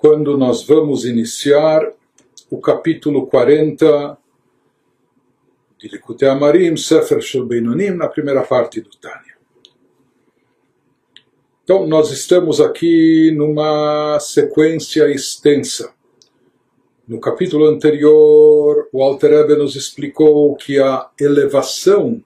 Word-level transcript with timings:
quando 0.00 0.38
nós 0.38 0.64
vamos 0.64 1.04
iniciar 1.04 1.92
o 2.50 2.58
capítulo 2.58 3.26
40 3.26 4.16
de 5.78 5.88
Likutei 5.88 6.26
Amarim, 6.26 6.74
Sefer 6.74 7.20
Shel 7.20 7.44
Beinonim, 7.44 7.90
na 7.90 8.08
primeira 8.08 8.42
parte 8.42 8.80
do 8.80 8.88
Tânia. 8.96 9.36
Então, 11.62 11.86
nós 11.86 12.10
estamos 12.10 12.62
aqui 12.62 13.30
numa 13.36 14.18
sequência 14.20 15.06
extensa. 15.10 15.92
No 17.06 17.20
capítulo 17.20 17.66
anterior, 17.66 18.88
o 18.94 19.02
Alter 19.02 19.34
Ebe 19.34 19.54
nos 19.54 19.76
explicou 19.76 20.56
que 20.56 20.80
a 20.80 21.10
elevação 21.20 22.24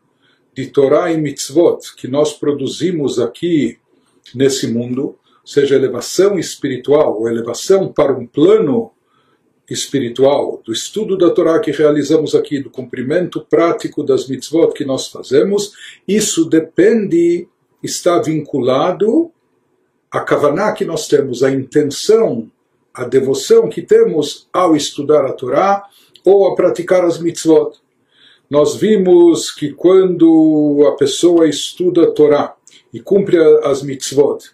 de 0.54 0.68
Torá 0.68 1.10
e 1.10 1.16
Mitzvot 1.16 1.80
que 1.96 2.06
nós 2.06 2.34
produzimos 2.34 3.18
aqui 3.18 3.78
nesse 4.32 4.68
mundo, 4.68 5.18
seja 5.44 5.74
elevação 5.74 6.38
espiritual 6.38 7.20
ou 7.20 7.28
elevação 7.28 7.92
para 7.92 8.12
um 8.12 8.26
plano 8.26 8.90
espiritual, 9.68 10.60
do 10.64 10.72
estudo 10.72 11.16
da 11.16 11.30
Torá 11.30 11.58
que 11.58 11.70
realizamos 11.70 12.34
aqui, 12.34 12.60
do 12.60 12.70
cumprimento 12.70 13.40
prático 13.48 14.02
das 14.02 14.28
mitzvot 14.28 14.72
que 14.72 14.84
nós 14.84 15.08
fazemos, 15.08 15.72
isso 16.06 16.44
depende, 16.44 17.48
está 17.82 18.20
vinculado 18.20 19.30
à 20.10 20.20
kavaná 20.20 20.72
que 20.72 20.84
nós 20.84 21.08
temos, 21.08 21.42
à 21.42 21.50
intenção, 21.50 22.50
à 22.92 23.04
devoção 23.04 23.68
que 23.68 23.82
temos 23.82 24.48
ao 24.52 24.76
estudar 24.76 25.24
a 25.24 25.32
Torá 25.32 25.84
ou 26.24 26.46
a 26.46 26.54
praticar 26.54 27.04
as 27.04 27.18
mitzvot. 27.18 27.72
Nós 28.48 28.76
vimos 28.76 29.50
que 29.50 29.72
quando 29.72 30.86
a 30.86 30.96
pessoa 30.96 31.48
estuda 31.48 32.04
a 32.04 32.10
Torá 32.10 32.54
e 32.92 33.00
cumpre 33.00 33.38
as 33.64 33.82
mitzvot, 33.82 34.53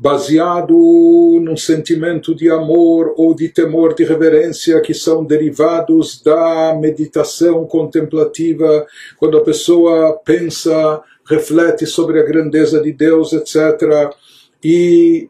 baseado 0.00 1.40
num 1.42 1.56
sentimento 1.56 2.32
de 2.32 2.48
amor 2.48 3.14
ou 3.16 3.34
de 3.34 3.48
temor, 3.48 3.94
de 3.94 4.04
reverência 4.04 4.80
que 4.80 4.94
são 4.94 5.24
derivados 5.24 6.22
da 6.22 6.72
meditação 6.80 7.66
contemplativa, 7.66 8.86
quando 9.16 9.36
a 9.36 9.42
pessoa 9.42 10.12
pensa, 10.24 11.02
reflete 11.26 11.84
sobre 11.84 12.20
a 12.20 12.24
grandeza 12.24 12.80
de 12.80 12.92
Deus, 12.92 13.32
etc. 13.32 14.14
E 14.62 15.28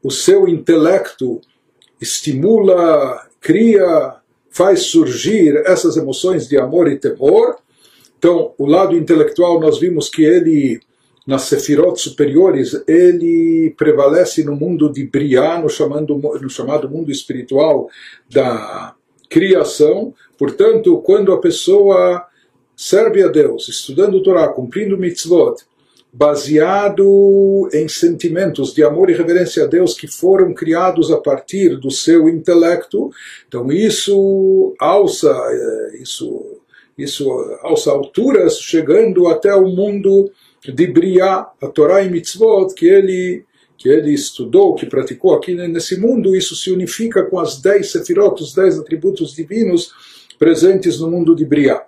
o 0.00 0.10
seu 0.12 0.46
intelecto 0.46 1.40
estimula, 2.00 3.26
cria, 3.40 4.14
faz 4.50 4.82
surgir 4.82 5.56
essas 5.66 5.96
emoções 5.96 6.46
de 6.46 6.56
amor 6.56 6.86
e 6.88 6.96
temor. 6.96 7.56
Então, 8.16 8.54
o 8.56 8.66
lado 8.66 8.96
intelectual 8.96 9.58
nós 9.58 9.80
vimos 9.80 10.08
que 10.08 10.22
ele 10.22 10.80
nas 11.26 11.42
sefirot 11.42 12.00
superiores, 12.00 12.80
ele 12.86 13.74
prevalece 13.76 14.44
no 14.44 14.54
mundo 14.54 14.90
de 14.92 15.04
Briá, 15.04 15.60
no, 15.60 15.68
chamando, 15.68 16.16
no 16.16 16.48
chamado 16.48 16.88
mundo 16.88 17.10
espiritual 17.10 17.90
da 18.30 18.94
criação. 19.28 20.14
Portanto, 20.38 20.98
quando 20.98 21.32
a 21.32 21.40
pessoa 21.40 22.24
serve 22.76 23.24
a 23.24 23.28
Deus, 23.28 23.68
estudando 23.68 24.18
o 24.18 24.22
Torá, 24.22 24.48
cumprindo 24.48 24.96
mitzvot, 24.96 25.56
baseado 26.12 27.68
em 27.72 27.88
sentimentos 27.88 28.72
de 28.72 28.84
amor 28.84 29.10
e 29.10 29.14
reverência 29.14 29.64
a 29.64 29.66
Deus 29.66 29.94
que 29.94 30.06
foram 30.06 30.54
criados 30.54 31.10
a 31.10 31.18
partir 31.18 31.76
do 31.76 31.90
seu 31.90 32.28
intelecto, 32.28 33.10
então 33.48 33.70
isso 33.72 34.74
alça, 34.78 35.28
eh, 35.28 35.98
isso, 36.00 36.60
isso 36.96 37.28
alça 37.62 37.90
alturas, 37.90 38.58
chegando 38.58 39.26
até 39.26 39.54
o 39.54 39.68
mundo 39.68 40.30
de 40.72 40.86
Briá, 40.86 41.48
a 41.60 41.66
Torá 41.66 42.02
e 42.02 42.10
Mitzvot, 42.10 42.74
que 42.74 42.86
ele, 42.86 43.44
que 43.76 43.88
ele 43.88 44.12
estudou, 44.12 44.74
que 44.74 44.86
praticou 44.86 45.34
aqui 45.34 45.54
nesse 45.54 45.98
mundo, 45.98 46.34
isso 46.34 46.54
se 46.56 46.70
unifica 46.70 47.24
com 47.24 47.38
as 47.38 47.60
dez 47.60 47.92
sefirot, 47.92 48.42
os 48.42 48.54
dez 48.54 48.78
atributos 48.78 49.34
divinos 49.34 49.92
presentes 50.38 51.00
no 51.00 51.10
mundo 51.10 51.34
de 51.34 51.44
Briá. 51.44 51.84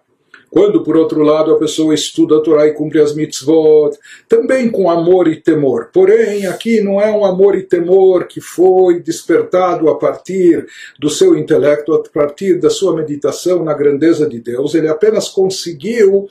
Quando, 0.50 0.83
por 0.83 0.97
outro 0.97 1.22
lado, 1.22 1.53
a 1.53 1.59
pessoa 1.59 1.94
estuda 1.94 2.39
a 2.39 2.41
Torá 2.41 2.66
e 2.66 2.72
cumpre 2.72 3.00
as 3.00 3.15
mitzvot, 3.15 3.97
também 4.27 4.71
com 4.71 4.91
amor 4.91 5.28
e 5.28 5.37
temor. 5.37 5.91
Porém, 5.93 6.47
aqui 6.47 6.81
não 6.81 7.00
é 7.00 7.10
um 7.10 7.25
amor 7.25 7.55
e 7.55 7.62
temor 7.62 8.27
que 8.27 8.41
foi 8.41 9.00
despertado 9.00 9.91
a 9.91 9.97
partir 9.97 10.66
do 10.99 11.10
seu 11.10 11.37
intelecto, 11.37 11.93
a 11.93 12.03
partir 12.09 12.59
da 12.59 12.71
sua 12.71 12.97
meditação 12.97 13.62
na 13.62 13.75
grandeza 13.75 14.27
de 14.27 14.41
Deus. 14.41 14.75
Ele 14.75 14.89
apenas 14.89 15.28
conseguiu 15.28 16.28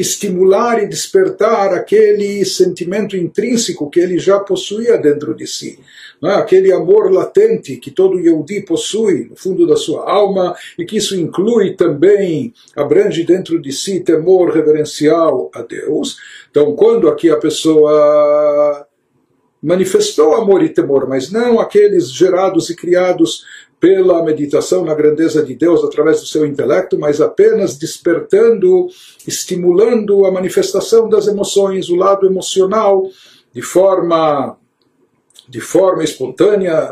estimular 0.00 0.82
e 0.82 0.88
despertar 0.88 1.74
aquele 1.74 2.44
sentimento 2.44 3.16
intrínseco 3.16 3.90
que 3.90 4.00
ele 4.00 4.18
já 4.18 4.40
possuía 4.40 4.96
dentro 4.96 5.34
de 5.34 5.46
si. 5.46 5.78
É? 6.22 6.32
Aquele 6.32 6.72
amor 6.72 7.10
latente 7.10 7.76
que 7.76 7.90
todo 7.90 8.20
Yehudi 8.20 8.62
possui 8.62 9.28
no 9.30 9.36
fundo 9.36 9.66
da 9.66 9.76
sua 9.76 10.10
alma 10.10 10.54
e 10.78 10.84
que 10.84 10.98
isso 10.98 11.18
inclui 11.18 11.74
também, 11.74 12.52
abrange 12.76 13.24
dentro 13.24 13.60
de 13.60 13.72
si 13.72 14.00
temor 14.00 14.50
reverencial 14.50 15.50
a 15.54 15.62
Deus. 15.62 16.16
Então, 16.50 16.74
quando 16.74 17.08
aqui 17.08 17.30
a 17.30 17.36
pessoa 17.36 18.86
manifestou 19.62 20.34
amor 20.34 20.62
e 20.62 20.68
temor, 20.70 21.08
mas 21.08 21.30
não 21.30 21.60
aqueles 21.60 22.10
gerados 22.10 22.70
e 22.70 22.76
criados 22.76 23.44
pela 23.80 24.22
meditação 24.22 24.84
na 24.84 24.94
grandeza 24.94 25.42
de 25.42 25.54
Deus 25.54 25.82
através 25.82 26.20
do 26.20 26.26
seu 26.26 26.44
intelecto, 26.44 26.98
mas 26.98 27.18
apenas 27.18 27.78
despertando, 27.78 28.88
estimulando 29.26 30.26
a 30.26 30.30
manifestação 30.30 31.08
das 31.08 31.26
emoções, 31.26 31.88
o 31.88 31.96
lado 31.96 32.26
emocional, 32.26 33.08
de 33.52 33.62
forma, 33.62 34.56
de 35.48 35.60
forma 35.60 36.04
espontânea, 36.04 36.90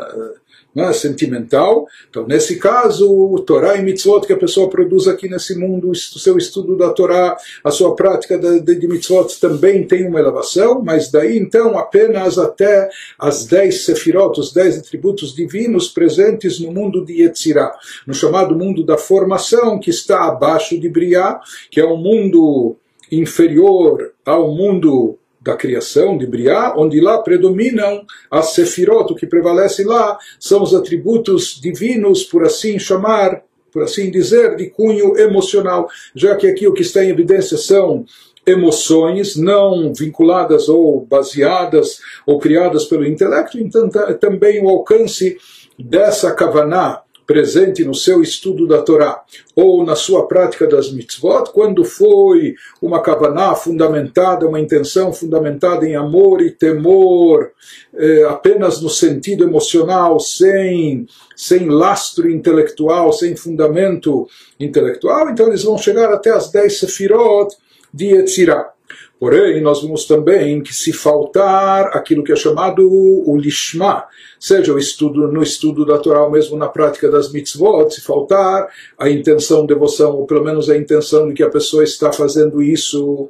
né, 0.78 0.92
sentimental. 0.92 1.86
Então, 2.08 2.26
nesse 2.26 2.56
caso, 2.56 3.10
o 3.10 3.40
Torá 3.40 3.76
e 3.76 3.82
Mitzvot 3.82 4.24
que 4.26 4.32
a 4.32 4.36
pessoa 4.36 4.70
produz 4.70 5.08
aqui 5.08 5.28
nesse 5.28 5.58
mundo, 5.58 5.90
o 5.90 5.94
seu 5.94 6.38
estudo 6.38 6.76
da 6.76 6.90
Torá, 6.90 7.36
a 7.64 7.70
sua 7.70 7.96
prática 7.96 8.38
de, 8.38 8.76
de 8.76 8.88
Mitzvot 8.88 9.40
também 9.40 9.84
tem 9.84 10.06
uma 10.06 10.20
elevação, 10.20 10.80
mas 10.82 11.10
daí 11.10 11.36
então 11.36 11.76
apenas 11.76 12.38
até 12.38 12.88
as 13.18 13.44
dez 13.44 13.84
Sefirot, 13.84 14.38
os 14.38 14.52
dez 14.52 14.78
atributos 14.78 15.34
divinos 15.34 15.88
presentes 15.88 16.60
no 16.60 16.70
mundo 16.70 17.04
de 17.04 17.22
Yetzirah, 17.22 17.72
no 18.06 18.14
chamado 18.14 18.54
mundo 18.54 18.84
da 18.84 18.96
formação, 18.96 19.80
que 19.80 19.90
está 19.90 20.26
abaixo 20.26 20.78
de 20.78 20.88
Briá, 20.88 21.40
que 21.70 21.80
é 21.80 21.86
um 21.86 21.96
mundo 21.96 22.76
inferior 23.10 24.12
ao 24.24 24.54
mundo 24.54 25.18
da 25.48 25.56
criação 25.56 26.18
de 26.18 26.26
Briá, 26.26 26.74
onde 26.76 27.00
lá 27.00 27.22
predominam 27.22 28.04
as 28.30 28.50
sefirot, 28.50 29.10
o 29.10 29.16
que 29.16 29.26
prevalece 29.26 29.82
lá 29.82 30.18
são 30.38 30.62
os 30.62 30.74
atributos 30.74 31.58
divinos, 31.58 32.22
por 32.22 32.44
assim 32.44 32.78
chamar, 32.78 33.42
por 33.72 33.82
assim 33.82 34.10
dizer, 34.10 34.56
de 34.56 34.68
cunho 34.68 35.18
emocional, 35.18 35.88
já 36.14 36.36
que 36.36 36.46
aqui 36.46 36.68
o 36.68 36.74
que 36.74 36.82
está 36.82 37.02
em 37.02 37.08
evidência 37.08 37.56
são 37.56 38.04
emoções 38.46 39.36
não 39.36 39.92
vinculadas 39.94 40.68
ou 40.68 41.06
baseadas 41.06 41.98
ou 42.26 42.38
criadas 42.38 42.84
pelo 42.84 43.06
intelecto, 43.06 43.58
então 43.58 43.88
também 44.20 44.62
o 44.62 44.68
alcance 44.68 45.38
dessa 45.78 46.34
kavaná 46.34 47.00
presente 47.28 47.84
no 47.84 47.94
seu 47.94 48.22
estudo 48.22 48.66
da 48.66 48.80
Torá 48.80 49.22
ou 49.54 49.84
na 49.84 49.94
sua 49.94 50.26
prática 50.26 50.66
das 50.66 50.90
mitzvot, 50.90 51.52
quando 51.52 51.84
foi 51.84 52.54
uma 52.80 53.02
kavaná 53.02 53.54
fundamentada, 53.54 54.48
uma 54.48 54.58
intenção 54.58 55.12
fundamentada 55.12 55.86
em 55.86 55.94
amor 55.94 56.40
e 56.40 56.50
temor, 56.50 57.50
eh, 57.94 58.24
apenas 58.26 58.80
no 58.80 58.88
sentido 58.88 59.44
emocional, 59.44 60.18
sem, 60.18 61.06
sem 61.36 61.68
lastro 61.68 62.30
intelectual, 62.30 63.12
sem 63.12 63.36
fundamento 63.36 64.26
intelectual, 64.58 65.28
então 65.28 65.48
eles 65.48 65.62
vão 65.62 65.76
chegar 65.76 66.10
até 66.10 66.30
as 66.30 66.50
dez 66.50 66.78
sefirot 66.78 67.54
de 67.92 68.06
Yetzirah. 68.06 68.72
Porém, 69.18 69.60
nós 69.60 69.82
vimos 69.82 70.04
também 70.04 70.62
que 70.62 70.72
se 70.72 70.92
faltar 70.92 71.96
aquilo 71.96 72.22
que 72.22 72.32
é 72.32 72.36
chamado 72.36 72.88
o 72.88 73.36
lishma, 73.36 74.04
seja 74.38 74.72
o 74.72 74.78
estudo, 74.78 75.26
no 75.26 75.42
estudo 75.42 75.84
da 75.84 75.98
Torá 75.98 76.22
ou 76.22 76.30
mesmo 76.30 76.56
na 76.56 76.68
prática 76.68 77.10
das 77.10 77.32
mitzvot, 77.32 77.90
se 77.90 78.00
faltar 78.00 78.68
a 78.96 79.10
intenção, 79.10 79.66
devoção, 79.66 80.16
ou 80.16 80.26
pelo 80.26 80.44
menos 80.44 80.70
a 80.70 80.76
intenção 80.76 81.26
de 81.26 81.34
que 81.34 81.42
a 81.42 81.50
pessoa 81.50 81.82
está 81.82 82.12
fazendo 82.12 82.62
isso 82.62 83.28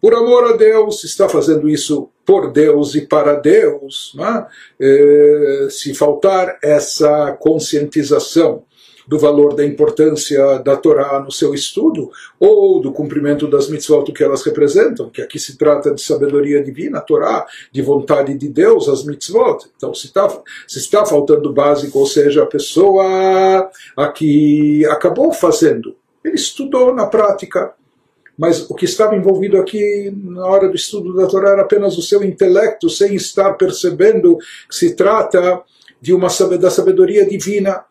por 0.00 0.14
amor 0.14 0.54
a 0.54 0.56
Deus, 0.56 1.04
está 1.04 1.28
fazendo 1.28 1.68
isso 1.68 2.08
por 2.24 2.50
Deus 2.50 2.94
e 2.94 3.02
para 3.02 3.34
Deus, 3.34 4.16
é? 4.80 5.68
se 5.70 5.94
faltar 5.94 6.58
essa 6.62 7.32
conscientização 7.38 8.64
do 9.06 9.18
valor 9.18 9.54
da 9.54 9.64
importância 9.64 10.58
da 10.58 10.76
Torá 10.76 11.20
no 11.20 11.30
seu 11.30 11.54
estudo, 11.54 12.10
ou 12.38 12.80
do 12.80 12.92
cumprimento 12.92 13.48
das 13.48 13.68
mitzvot 13.68 14.12
que 14.12 14.22
elas 14.22 14.42
representam, 14.42 15.10
que 15.10 15.22
aqui 15.22 15.38
se 15.38 15.56
trata 15.56 15.94
de 15.94 16.00
sabedoria 16.00 16.62
divina, 16.62 16.98
a 16.98 17.00
Torá, 17.02 17.46
de 17.70 17.82
vontade 17.82 18.36
de 18.36 18.48
Deus, 18.48 18.88
as 18.88 19.04
mitzvot. 19.04 19.66
Então, 19.76 19.94
se 19.94 20.06
está, 20.06 20.28
se 20.66 20.78
está 20.78 21.04
faltando 21.04 21.52
básico, 21.52 21.98
ou 21.98 22.06
seja, 22.06 22.42
a 22.42 22.46
pessoa 22.46 23.70
aqui 23.96 24.84
acabou 24.86 25.32
fazendo, 25.32 25.96
ele 26.24 26.36
estudou 26.36 26.94
na 26.94 27.06
prática, 27.06 27.74
mas 28.38 28.68
o 28.70 28.74
que 28.74 28.84
estava 28.84 29.14
envolvido 29.14 29.58
aqui 29.58 30.12
na 30.16 30.46
hora 30.46 30.68
do 30.68 30.76
estudo 30.76 31.14
da 31.14 31.26
Torá 31.26 31.50
era 31.50 31.62
apenas 31.62 31.98
o 31.98 32.02
seu 32.02 32.24
intelecto, 32.24 32.88
sem 32.88 33.14
estar 33.14 33.54
percebendo 33.54 34.38
que 34.68 34.74
se 34.74 34.94
trata 34.94 35.62
de 36.00 36.12
uma 36.12 36.28
da 36.58 36.70
sabedoria 36.70 37.24
divina, 37.24 37.84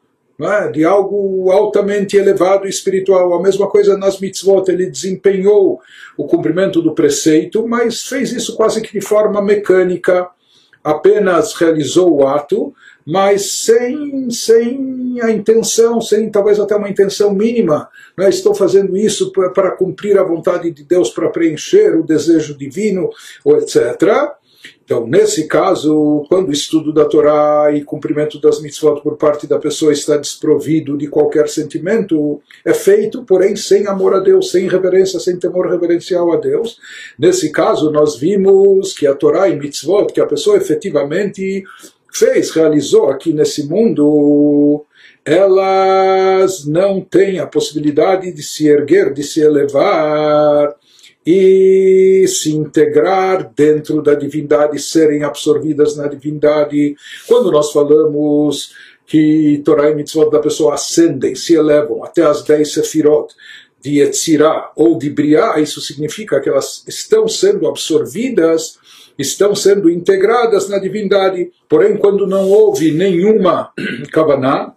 é? 0.49 0.71
de 0.71 0.85
algo 0.85 1.51
altamente 1.51 2.15
elevado 2.15 2.65
e 2.65 2.69
espiritual. 2.69 3.33
A 3.33 3.41
mesma 3.41 3.67
coisa 3.67 3.97
nas 3.97 4.19
mitzvot, 4.19 4.69
ele 4.69 4.89
desempenhou 4.89 5.79
o 6.17 6.25
cumprimento 6.25 6.81
do 6.81 6.93
preceito, 6.93 7.67
mas 7.67 8.03
fez 8.03 8.31
isso 8.31 8.55
quase 8.55 8.81
que 8.81 8.93
de 8.93 9.05
forma 9.05 9.41
mecânica, 9.41 10.29
apenas 10.83 11.53
realizou 11.53 12.11
o 12.17 12.27
ato, 12.27 12.73
mas 13.05 13.63
sem, 13.63 14.29
sem 14.29 15.19
a 15.21 15.31
intenção, 15.31 15.99
sem 15.99 16.29
talvez 16.29 16.59
até 16.59 16.75
uma 16.75 16.89
intenção 16.89 17.33
mínima. 17.33 17.89
Né? 18.17 18.29
Estou 18.29 18.53
fazendo 18.53 18.97
isso 18.97 19.31
para 19.31 19.71
cumprir 19.71 20.17
a 20.17 20.23
vontade 20.23 20.71
de 20.71 20.83
Deus, 20.83 21.09
para 21.09 21.29
preencher 21.29 21.95
o 21.95 22.03
desejo 22.03 22.57
divino, 22.57 23.09
etc. 23.45 24.35
Então, 24.91 25.07
nesse 25.07 25.47
caso, 25.47 26.25
quando 26.27 26.49
o 26.49 26.51
estudo 26.51 26.91
da 26.91 27.05
Torá 27.05 27.71
e 27.73 27.81
cumprimento 27.81 28.41
das 28.41 28.61
mitzvot 28.61 29.01
por 29.01 29.15
parte 29.15 29.47
da 29.47 29.57
pessoa 29.57 29.93
está 29.93 30.17
desprovido 30.17 30.97
de 30.97 31.07
qualquer 31.07 31.47
sentimento, 31.47 32.41
é 32.65 32.73
feito, 32.73 33.23
porém, 33.23 33.55
sem 33.55 33.87
amor 33.87 34.13
a 34.13 34.19
Deus, 34.19 34.51
sem 34.51 34.67
reverência, 34.67 35.17
sem 35.17 35.39
temor 35.39 35.69
reverencial 35.69 36.33
a 36.33 36.35
Deus. 36.35 36.77
Nesse 37.17 37.53
caso, 37.53 37.89
nós 37.89 38.17
vimos 38.17 38.91
que 38.91 39.07
a 39.07 39.15
Torá 39.15 39.47
e 39.47 39.57
mitzvot, 39.57 40.11
que 40.11 40.19
a 40.19 40.25
pessoa 40.25 40.57
efetivamente 40.57 41.63
fez, 42.13 42.51
realizou 42.51 43.09
aqui 43.09 43.31
nesse 43.31 43.69
mundo, 43.69 44.83
elas 45.23 46.65
não 46.65 46.99
têm 46.99 47.39
a 47.39 47.47
possibilidade 47.47 48.33
de 48.33 48.43
se 48.43 48.67
erguer, 48.67 49.13
de 49.13 49.23
se 49.23 49.39
elevar 49.39 50.75
e 51.25 52.25
se 52.27 52.55
integrar 52.55 53.51
dentro 53.55 54.01
da 54.01 54.15
divindade, 54.15 54.79
serem 54.79 55.23
absorvidas 55.23 55.95
na 55.95 56.07
divindade. 56.07 56.95
Quando 57.27 57.51
nós 57.51 57.71
falamos 57.71 58.73
que 59.05 59.61
Torah 59.63 59.91
e 59.91 59.95
Mitzvot 59.95 60.31
da 60.31 60.39
pessoa 60.39 60.73
ascendem, 60.73 61.35
se 61.35 61.53
elevam 61.53 62.03
até 62.03 62.23
as 62.23 62.43
dez 62.43 62.73
sefirot 62.73 63.33
de 63.81 63.99
Yetzirah 63.99 64.71
ou 64.75 64.97
de 64.97 65.09
Briah, 65.09 65.59
isso 65.59 65.81
significa 65.81 66.39
que 66.39 66.49
elas 66.49 66.83
estão 66.87 67.27
sendo 67.27 67.67
absorvidas 67.67 68.79
estão 69.17 69.55
sendo 69.55 69.89
integradas 69.89 70.67
na 70.67 70.79
divindade. 70.79 71.51
Porém, 71.69 71.97
quando 71.97 72.27
não 72.27 72.49
houve 72.49 72.91
nenhuma 72.91 73.71
kavaná, 74.11 74.73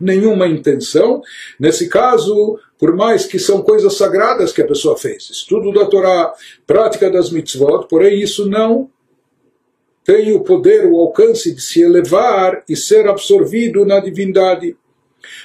nenhuma 0.00 0.46
intenção, 0.46 1.22
nesse 1.58 1.88
caso, 1.88 2.58
por 2.78 2.94
mais 2.94 3.26
que 3.26 3.38
são 3.38 3.62
coisas 3.62 3.96
sagradas 3.96 4.52
que 4.52 4.62
a 4.62 4.66
pessoa 4.66 4.96
fez, 4.96 5.30
estudo 5.30 5.72
da 5.72 5.86
Torá, 5.86 6.32
prática 6.66 7.10
das 7.10 7.30
mitzvot, 7.30 7.86
porém 7.88 8.20
isso 8.20 8.48
não 8.48 8.90
tem 10.04 10.32
o 10.32 10.40
poder, 10.40 10.86
o 10.86 10.96
alcance 11.00 11.52
de 11.52 11.60
se 11.60 11.82
elevar 11.82 12.62
e 12.68 12.76
ser 12.76 13.08
absorvido 13.08 13.84
na 13.84 13.98
divindade. 13.98 14.76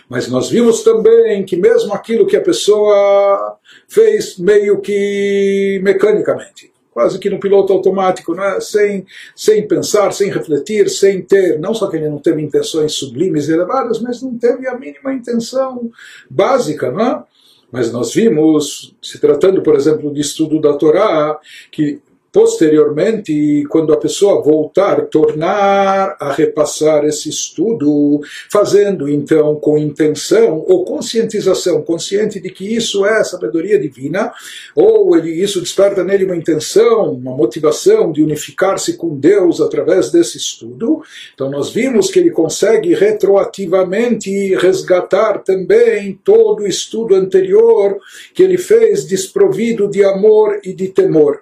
Mas 0.08 0.28
nós 0.28 0.50
vimos 0.50 0.84
também 0.84 1.44
que 1.44 1.56
mesmo 1.56 1.94
aquilo 1.94 2.28
que 2.28 2.38
a 2.38 2.42
pessoa 2.42 3.58
fez 3.88 4.38
meio 4.38 4.80
que 4.80 5.80
mecanicamente, 5.82 6.71
quase 6.92 7.18
que 7.18 7.30
no 7.30 7.40
piloto 7.40 7.72
automático, 7.72 8.36
né? 8.36 8.60
sem, 8.60 9.06
sem 9.36 9.68
pensar, 9.68 10.12
sem 10.12 10.30
refletir, 10.30 10.90
sem 10.90 11.22
ter, 11.22 11.58
não 11.58 11.74
só 11.74 11.88
que 11.88 11.96
ele 11.96 12.10
não 12.10 12.20
teve 12.20 12.42
intenções 12.42 12.94
sublimes 12.94 13.48
e 13.48 13.54
elevadas, 13.54 14.00
mas 14.02 14.22
não 14.22 14.38
teve 14.38 14.68
a 14.68 14.78
mínima 14.78 15.14
intenção 15.14 15.90
básica, 16.30 16.92
né? 16.92 17.24
Mas 17.72 17.90
nós 17.90 18.14
vimos, 18.14 18.94
se 19.02 19.18
tratando, 19.18 19.62
por 19.62 19.76
exemplo, 19.76 20.14
de 20.14 20.20
estudo 20.20 20.60
da 20.60 20.74
Torá, 20.74 21.40
que 21.72 22.02
posteriormente, 22.32 23.66
quando 23.70 23.92
a 23.92 23.98
pessoa 23.98 24.42
voltar, 24.42 25.06
tornar 25.08 26.16
a 26.20 26.32
repassar 26.32 27.04
esse 27.04 27.30
estudo, 27.30 28.22
fazendo 28.50 29.10
então 29.10 29.56
com 29.56 29.78
intenção 29.78 30.64
ou 30.68 30.86
conscientização, 30.86 31.82
consciente 31.82 32.40
de 32.40 32.50
que 32.50 32.74
isso 32.74 33.06
é 33.06 33.24
sabedoria 33.24 33.80
divina, 33.80 34.32
ou 34.76 35.18
ele, 35.18 35.32
isso 35.32 35.60
desperta 35.60 36.04
nele 36.04 36.24
uma 36.24 36.36
intenção, 36.36 37.12
uma 37.12 37.36
motivação 37.36 38.12
de 38.12 38.24
unificar-se 38.24 38.96
com 38.96 39.18
Deus 39.18 39.60
através 39.60 40.10
desse 40.10 40.38
estudo. 40.38 41.02
Então 41.34 41.50
nós 41.50 41.72
vimos 41.72 42.10
que 42.10 42.20
ele 42.20 42.32
consegue 42.32 42.94
retroativamente 42.94 44.56
resgatar 44.56 45.40
também 45.40 46.18
todo 46.24 46.64
o 46.64 46.68
estudo 46.68 47.16
anterior 47.16 47.98
que 48.34 48.42
ele 48.42 48.58
fez 48.58 49.06
desprovido 49.06 49.90
de 49.90 50.04
amor 50.04 50.60
e 50.64 50.74
de 50.74 50.88
temor. 50.88 51.42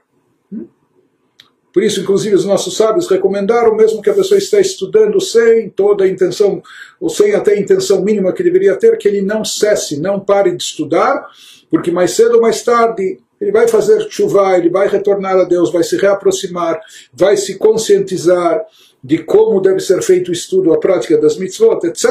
Por 1.80 1.86
isso, 1.86 2.02
inclusive, 2.02 2.36
os 2.36 2.44
nossos 2.44 2.76
sábios 2.76 3.08
recomendaram, 3.08 3.74
mesmo 3.74 4.02
que 4.02 4.10
a 4.10 4.14
pessoa 4.14 4.38
esteja 4.38 4.70
estudando 4.70 5.22
sem 5.22 5.70
toda 5.70 6.04
a 6.04 6.10
intenção, 6.10 6.62
ou 7.00 7.10
sem 7.10 7.34
até 7.34 7.54
a 7.54 7.58
intenção 7.58 8.04
mínima 8.04 8.34
que 8.34 8.44
deveria 8.44 8.76
ter, 8.76 8.98
que 8.98 9.08
ele 9.08 9.22
não 9.22 9.46
cesse, 9.46 9.98
não 9.98 10.20
pare 10.20 10.54
de 10.54 10.62
estudar, 10.62 11.26
porque 11.70 11.90
mais 11.90 12.12
cedo 12.12 12.36
ou 12.36 12.42
mais 12.42 12.62
tarde 12.64 13.22
ele 13.40 13.54
vai 13.54 13.66
fazer 13.66 14.06
chuva, 14.10 14.58
ele 14.58 14.70
vai 14.70 14.90
retornar 14.90 15.38
a 15.38 15.46
Deus, 15.46 15.72
vai 15.72 15.82
se 15.82 15.96
reaproximar, 15.96 16.82
vai 17.14 17.38
se 17.38 17.58
conscientizar 17.58 18.62
de 19.02 19.20
como 19.20 19.62
deve 19.62 19.80
ser 19.80 20.04
feito 20.04 20.32
o 20.32 20.34
estudo, 20.34 20.74
a 20.74 20.80
prática 20.82 21.18
das 21.18 21.38
mitzvot, 21.38 21.80
etc. 21.88 22.10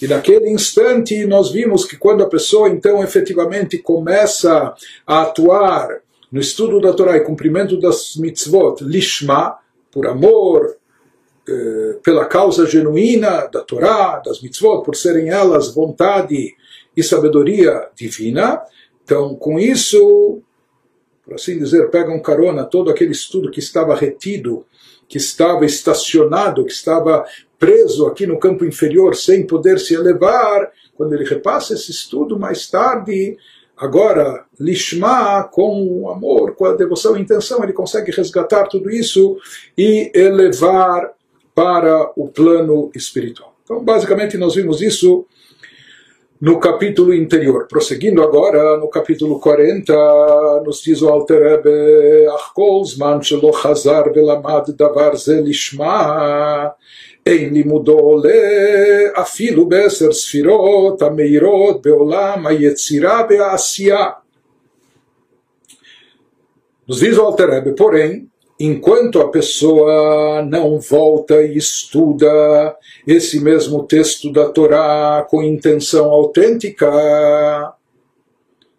E 0.00 0.06
naquele 0.06 0.48
instante 0.48 1.26
nós 1.26 1.50
vimos 1.50 1.84
que 1.84 1.98
quando 1.98 2.24
a 2.24 2.28
pessoa 2.30 2.70
então 2.70 3.04
efetivamente 3.04 3.76
começa 3.76 4.72
a 5.06 5.20
atuar 5.20 6.00
no 6.30 6.40
estudo 6.40 6.80
da 6.80 6.92
Torá 6.92 7.16
e 7.16 7.24
cumprimento 7.24 7.78
das 7.78 8.16
mitzvot, 8.16 8.84
lishma, 8.84 9.56
por 9.90 10.06
amor, 10.06 10.76
eh, 11.48 11.98
pela 12.02 12.26
causa 12.26 12.66
genuína 12.66 13.46
da 13.46 13.62
Torá, 13.62 14.20
das 14.24 14.42
mitzvot, 14.42 14.84
por 14.84 14.94
serem 14.94 15.30
elas 15.30 15.74
vontade 15.74 16.54
e 16.96 17.02
sabedoria 17.02 17.88
divina. 17.96 18.60
Então, 19.02 19.34
com 19.34 19.58
isso, 19.58 20.42
por 21.24 21.34
assim 21.34 21.58
dizer, 21.58 21.90
pegam 21.90 22.20
carona 22.20 22.64
todo 22.64 22.90
aquele 22.90 23.12
estudo 23.12 23.50
que 23.50 23.60
estava 23.60 23.94
retido, 23.94 24.66
que 25.08 25.16
estava 25.16 25.64
estacionado, 25.64 26.64
que 26.66 26.72
estava 26.72 27.24
preso 27.58 28.06
aqui 28.06 28.26
no 28.26 28.38
campo 28.38 28.64
inferior 28.64 29.16
sem 29.16 29.46
poder 29.46 29.78
se 29.78 29.94
elevar, 29.94 30.70
quando 30.94 31.14
ele 31.14 31.24
repassa 31.24 31.72
esse 31.72 31.90
estudo 31.90 32.38
mais 32.38 32.68
tarde, 32.68 33.38
Agora, 33.78 34.44
Lishma, 34.58 35.44
com 35.44 35.86
o 35.86 36.10
amor, 36.10 36.54
com 36.54 36.66
a 36.66 36.74
devoção 36.74 37.16
e 37.16 37.20
intenção, 37.20 37.62
ele 37.62 37.72
consegue 37.72 38.10
resgatar 38.10 38.66
tudo 38.66 38.90
isso 38.90 39.36
e 39.76 40.10
elevar 40.14 41.12
para 41.54 42.10
o 42.16 42.28
plano 42.28 42.90
espiritual. 42.94 43.54
Então, 43.62 43.82
basicamente, 43.84 44.36
nós 44.36 44.54
vimos 44.54 44.82
isso 44.82 45.26
no 46.40 46.58
capítulo 46.60 47.12
interior. 47.12 47.66
Prosseguindo 47.66 48.22
agora, 48.22 48.76
no 48.76 48.88
capítulo 48.88 49.40
40, 49.40 50.62
nos 50.64 50.80
diz 50.82 51.02
o 51.02 51.08
Alter 51.08 51.42
Rebbe, 51.42 52.26
Ach 52.28 52.52
kol 52.54 52.84
zman 52.84 53.22
shelo 53.22 53.52
velamad 54.14 54.72
davar 54.72 55.16
ze 55.16 55.40
lishma, 55.40 56.74
אין 57.27 57.53
לימודו 57.53 57.99
עולה 57.99 58.31
אפילו 59.13 59.65
בעשר 59.65 60.11
ספירות 60.11 61.01
המאירות 61.01 61.81
בעולם 61.81 62.47
היצירה 62.47 63.21
והעשייה. 63.29 64.09
Nos 66.85 66.99
diz 66.99 67.17
o 67.17 67.21
Alter 67.21 67.49
Rebbe, 67.49 67.71
porém, 67.77 68.27
enquanto 68.59 69.21
a 69.21 69.31
pessoa 69.31 70.41
não 70.41 70.79
volta 70.79 71.41
e 71.41 71.57
estuda 71.57 72.75
esse 73.07 73.39
mesmo 73.39 73.83
texto 73.83 74.31
da 74.33 74.49
Torá 74.49 75.25
com 75.29 75.41
intenção 75.41 76.11
autêntica, 76.11 76.91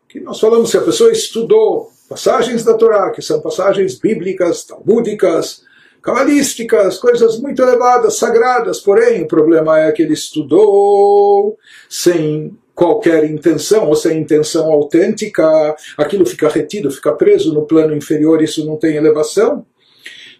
que 0.09 0.21
nós 0.21 0.39
falamos 0.39 0.71
se 0.71 0.77
a 0.77 0.83
pessoa 0.83 1.11
estudou 1.11 1.91
passagens 2.09 2.63
da 2.63 2.75
Torá, 2.75 3.11
que 3.11 3.23
são 3.23 3.41
passagens 3.41 3.99
bíblicas, 3.99 4.65
talmúdicas, 4.65 5.63
cabalísticas, 6.02 6.98
coisas 6.98 7.40
muito 7.40 7.62
elevadas, 7.62 8.18
sagradas, 8.18 8.80
porém 8.80 9.24
o 9.24 9.28
problema 9.28 9.80
é 9.80 9.92
que 9.92 10.02
ele 10.02 10.14
estudou 10.14 11.58
sem 11.90 12.58
qualquer 12.74 13.26
intenção 13.26 13.90
ou 13.90 13.96
sem 13.96 14.22
intenção 14.22 14.72
autêntica, 14.72 15.76
aquilo 15.98 16.26
fica 16.26 16.48
retido, 16.48 16.90
fica 16.90 17.12
preso 17.12 17.54
no 17.54 17.66
plano 17.66 17.94
inferior, 17.94 18.42
isso 18.42 18.66
não 18.66 18.78
tem 18.78 18.96
elevação. 18.96 19.66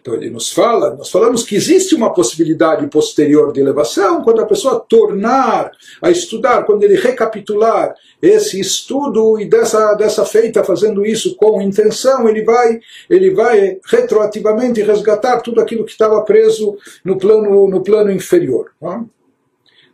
Então 0.00 0.14
ele 0.14 0.30
nos 0.30 0.50
fala, 0.50 0.94
nós 0.94 1.10
falamos 1.10 1.42
que 1.42 1.54
existe 1.54 1.94
uma 1.94 2.12
possibilidade 2.12 2.86
posterior 2.86 3.52
de 3.52 3.60
elevação 3.60 4.22
quando 4.22 4.40
a 4.40 4.46
pessoa 4.46 4.80
tornar 4.80 5.70
a 6.00 6.10
estudar, 6.10 6.64
quando 6.64 6.82
ele 6.82 6.96
recapitular 6.96 7.94
esse 8.22 8.58
estudo 8.58 9.38
e 9.38 9.44
dessa, 9.44 9.94
dessa 9.94 10.24
feita 10.24 10.64
fazendo 10.64 11.04
isso 11.04 11.36
com 11.36 11.60
intenção, 11.60 12.26
ele 12.28 12.42
vai, 12.42 12.80
ele 13.10 13.30
vai 13.34 13.78
retroativamente 13.84 14.82
resgatar 14.82 15.40
tudo 15.40 15.60
aquilo 15.60 15.84
que 15.84 15.92
estava 15.92 16.22
preso 16.22 16.78
no 17.04 17.18
plano, 17.18 17.68
no 17.68 17.82
plano 17.82 18.10
inferior. 18.10 18.70
Não? 18.80 19.08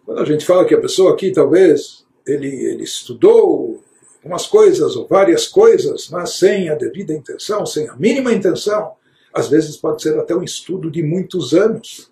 Quando 0.05 0.21
a 0.21 0.25
gente 0.25 0.47
fala 0.47 0.65
que 0.65 0.75
a 0.75 0.81
pessoa 0.81 1.13
aqui 1.13 1.33
talvez 1.33 2.05
ele, 2.25 2.49
ele 2.49 2.85
estudou 2.85 3.83
algumas 4.23 4.47
coisas 4.47 4.95
ou 4.95 5.07
várias 5.07 5.49
coisas, 5.49 6.09
mas 6.11 6.35
sem 6.35 6.69
a 6.69 6.77
devida 6.77 7.13
intenção, 7.13 7.67
sem 7.67 7.89
a 7.89 7.97
mínima 7.97 8.33
intenção, 8.33 8.93
às 9.37 9.49
vezes 9.49 9.77
pode 9.77 10.03
ser 10.03 10.19
até 10.19 10.35
um 10.35 10.43
estudo 10.43 10.91
de 10.91 11.03
muitos 11.03 11.53
anos. 11.53 12.11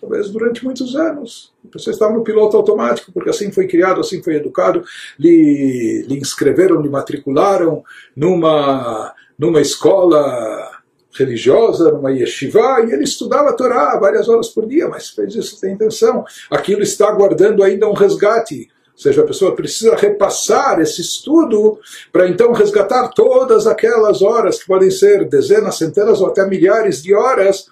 talvez 0.00 0.30
durante 0.30 0.64
muitos 0.64 0.94
anos. 0.94 1.52
A 1.66 1.72
pessoa 1.72 1.92
estava 1.92 2.12
no 2.12 2.22
piloto 2.22 2.56
automático, 2.56 3.10
porque 3.12 3.30
assim 3.30 3.50
foi 3.50 3.66
criado, 3.66 4.00
assim 4.00 4.22
foi 4.22 4.36
educado, 4.36 4.84
lhe, 5.18 6.04
lhe 6.06 6.18
inscreveram, 6.18 6.80
lhe 6.80 6.88
matricularam 6.88 7.82
numa, 8.16 9.12
numa 9.36 9.60
escola 9.60 10.70
religiosa, 11.12 11.90
numa 11.90 12.12
yeshiva, 12.12 12.80
e 12.86 12.92
ele 12.92 13.02
estudava 13.02 13.50
a 13.50 13.52
Torá 13.52 13.98
várias 13.98 14.28
horas 14.28 14.48
por 14.48 14.66
dia, 14.66 14.88
mas 14.88 15.08
fez 15.10 15.34
isso 15.34 15.56
sem 15.56 15.74
intenção. 15.74 16.24
Aquilo 16.48 16.82
está 16.82 17.08
aguardando 17.08 17.64
ainda 17.64 17.88
um 17.88 17.92
resgate. 17.92 18.68
Ou 18.98 19.02
seja, 19.02 19.22
a 19.22 19.26
pessoa 19.26 19.54
precisa 19.54 19.94
repassar 19.94 20.80
esse 20.80 21.00
estudo 21.00 21.78
para 22.12 22.28
então 22.28 22.52
resgatar 22.52 23.06
todas 23.14 23.64
aquelas 23.68 24.22
horas, 24.22 24.58
que 24.58 24.66
podem 24.66 24.90
ser 24.90 25.24
dezenas, 25.28 25.76
centenas 25.76 26.20
ou 26.20 26.26
até 26.26 26.44
milhares 26.44 27.00
de 27.00 27.14
horas, 27.14 27.66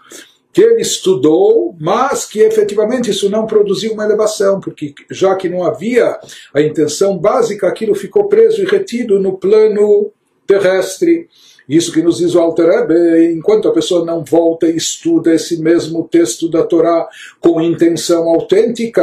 que 0.53 0.63
ele 0.63 0.81
estudou, 0.81 1.75
mas 1.81 2.27
que 2.27 2.39
efetivamente 2.39 3.11
isso 3.11 3.29
não 3.29 3.45
produziu 3.45 3.93
uma 3.93 4.05
elevação, 4.05 4.61
porque 4.61 4.95
já 5.11 5.35
que 5.35 5.49
não 5.49 5.65
havia 5.65 6.17
a 6.55 6.63
intenção 6.63 7.19
básica, 7.19 7.67
aquilo 7.67 7.97
ficou 7.97 8.29
preso 8.29 8.63
e 8.63 8.65
retido 8.65 9.19
no 9.19 9.37
plano 9.37 10.13
terrestre. 10.47 11.29
Isso 11.69 11.93
que 11.93 12.03
nos 12.03 12.19
diz 12.19 12.35
o 12.35 12.41
Alter 12.41 12.69
Rebbe, 12.69 13.33
enquanto 13.33 13.69
a 13.69 13.73
pessoa 13.73 14.05
não 14.05 14.25
volta 14.25 14.69
e 14.69 14.77
estuda 14.77 15.35
esse 15.35 15.61
mesmo 15.61 16.07
texto 16.09 16.49
da 16.49 16.63
Torá 16.63 17.09
com 17.41 17.61
intenção 17.61 18.29
autêntica, 18.29 19.03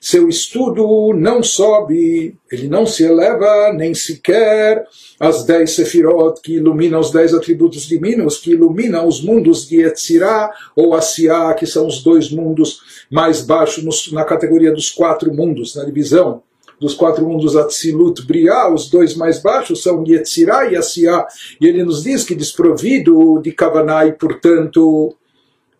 seu 0.00 0.26
estudo 0.26 1.12
não 1.14 1.42
sobe, 1.42 2.34
ele 2.50 2.66
não 2.66 2.86
se 2.86 3.04
eleva 3.04 3.72
nem 3.74 3.92
sequer 3.92 4.86
as 5.20 5.44
dez 5.44 5.72
sefirot 5.72 6.40
que 6.40 6.54
iluminam 6.54 6.98
os 6.98 7.10
dez 7.10 7.34
atributos 7.34 7.86
divinos, 7.86 8.38
que 8.38 8.52
iluminam 8.52 9.06
os 9.06 9.22
mundos 9.22 9.68
de 9.68 9.82
Etzirá 9.82 10.50
ou 10.74 10.94
Asiá, 10.94 11.52
que 11.52 11.66
são 11.66 11.86
os 11.86 12.02
dois 12.02 12.30
mundos 12.30 13.06
mais 13.10 13.42
baixos 13.42 14.10
na 14.12 14.24
categoria 14.24 14.72
dos 14.72 14.90
quatro 14.90 15.32
mundos, 15.32 15.76
na 15.76 15.84
divisão 15.84 16.42
dos 16.82 16.94
quatro 16.94 17.24
mundos 17.24 17.56
Atzilut, 17.56 18.26
Briá, 18.26 18.68
os 18.68 18.90
dois 18.90 19.14
mais 19.14 19.40
baixos 19.40 19.84
são 19.84 20.04
Yetzirah 20.04 20.68
e 20.68 20.76
Asiá. 20.76 21.24
E 21.60 21.66
ele 21.68 21.84
nos 21.84 22.02
diz 22.02 22.24
que 22.24 22.34
desprovido 22.34 23.40
de 23.40 23.52
Kavaná 23.52 24.04
e, 24.04 24.12
portanto, 24.12 25.14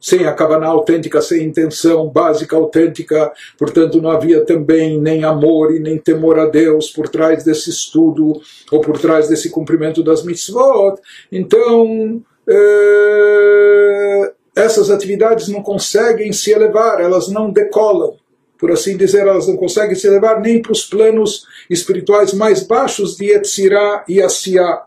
sem 0.01 0.25
a 0.27 0.33
Kavaná 0.33 0.69
autêntica, 0.69 1.21
sem 1.21 1.43
intenção 1.43 2.09
básica 2.09 2.55
autêntica, 2.55 3.33
portanto 3.59 4.01
não 4.01 4.11
havia 4.11 4.45
também 4.45 5.01
nem 5.01 5.25
amor 5.25 5.75
e 5.75 5.81
nem 5.81 5.99
temor 5.99 6.39
a 6.39 6.47
Deus 6.47 6.89
por 6.91 7.09
trás 7.09 7.43
desse 7.43 7.71
estudo 7.71 8.41
ou 8.71 8.81
por 8.81 8.97
trás 8.97 9.29
desse 9.29 9.51
cumprimento 9.51 10.05
das 10.05 10.25
mitzvot. 10.25 11.01
Então, 11.33 12.23
eh, 12.49 14.33
essas 14.55 14.89
atividades 14.89 15.49
não 15.49 15.63
conseguem 15.63 16.33
se 16.33 16.53
elevar, 16.53 17.01
elas 17.01 17.27
não 17.27 17.51
decolam 17.51 18.22
por 18.63 18.71
assim 18.71 18.97
dizer, 18.97 19.27
elas 19.27 19.49
não 19.49 19.57
conseguem 19.57 19.97
se 19.97 20.07
elevar 20.07 20.41
nem 20.41 20.63
para 20.63 20.71
os 20.71 20.87
planos 20.87 21.45
espirituais 21.69 22.33
mais 22.33 22.63
baixos 22.63 23.17
de 23.17 23.33
Yetzirah 23.33 24.05
e 24.09 24.23
Asiá. 24.23 24.85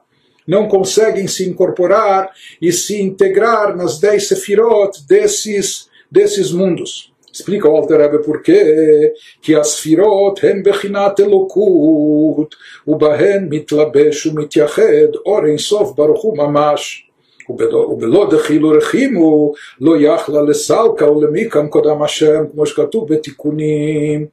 Não 0.47 0.69
conseguem 0.69 1.27
se 1.27 1.45
incorporar 1.45 2.31
e 2.61 2.71
se 2.71 3.01
integrar 3.01 3.75
nas 3.75 3.99
dez 3.99 4.29
sefirot 4.29 5.05
desses, 5.05 5.89
desses 6.09 6.53
mundos. 6.53 7.11
Explica 7.29 7.67
o 7.67 7.75
Alter 7.75 7.99
Rebbe 7.99 8.23
por 8.23 8.41
quê 8.41 9.13
que 9.41 9.53
as 9.53 9.71
sefirot 9.71 10.39
hem 10.41 10.63
bechinat 10.63 11.19
elokut 11.19 12.55
ubahen 12.87 13.49
mitlabesh 13.49 14.27
umityached 14.27 15.19
or 15.25 15.59
sof 15.59 15.93
baruch 15.97 16.23
hu 16.23 16.33
mamash 16.33 17.04
ובלא 17.48 18.30
דחילו 18.30 18.70
רחימו 18.70 19.52
לא 19.80 19.94
יכלה 20.00 20.42
לסלקה 20.42 21.10
ולמיקם 21.10 21.68
קודם 21.68 22.02
השם, 22.02 22.44
כמו 22.52 22.66
שכתוב 22.66 23.12
בתיקונים. 23.12 24.26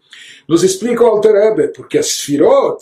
Nos 0.50 0.64
explica 0.64 1.04
o 1.04 1.08
Alter 1.08 1.34
Rebbe, 1.34 1.68
porque 1.76 1.98
as 1.98 2.08
Sfirot, 2.08 2.80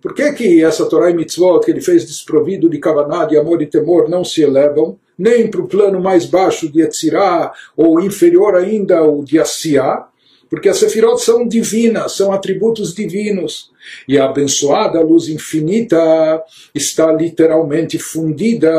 por 0.00 0.14
que, 0.14 0.32
que 0.32 0.62
essa 0.64 0.86
Torá 0.86 1.10
e 1.10 1.14
Mitzvot 1.14 1.60
que 1.60 1.70
ele 1.72 1.80
fez 1.80 2.06
desprovido 2.06 2.70
de 2.70 2.78
Kavaná, 2.78 3.24
de 3.24 3.36
amor 3.36 3.60
e 3.60 3.66
temor, 3.66 4.08
não 4.08 4.24
se 4.24 4.42
elevam, 4.42 4.96
nem 5.18 5.50
para 5.50 5.60
o 5.60 5.66
plano 5.66 6.00
mais 6.00 6.24
baixo 6.24 6.70
de 6.70 6.80
Etzirá, 6.80 7.52
ou 7.76 8.00
inferior 8.00 8.54
ainda 8.54 9.02
o 9.02 9.24
de 9.24 9.38
Asiá, 9.38 10.06
porque 10.55 10.69
as 10.69 10.77
Sefirot 10.77 11.21
são 11.21 11.45
divinas, 11.45 12.13
são 12.13 12.31
atributos 12.31 12.95
divinos. 12.95 13.73
E 14.07 14.17
a 14.17 14.23
abençoada 14.23 15.01
luz 15.01 15.27
infinita 15.27 16.41
está 16.73 17.11
literalmente 17.11 17.99
fundida 17.99 18.71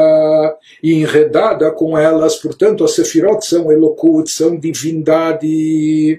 e 0.82 0.94
enredada 0.94 1.70
com 1.70 1.98
elas. 1.98 2.36
Portanto, 2.36 2.82
as 2.82 2.92
Sefirot 2.92 3.44
são 3.44 3.70
Elokut, 3.70 4.30
são 4.30 4.58
divindade. 4.58 6.18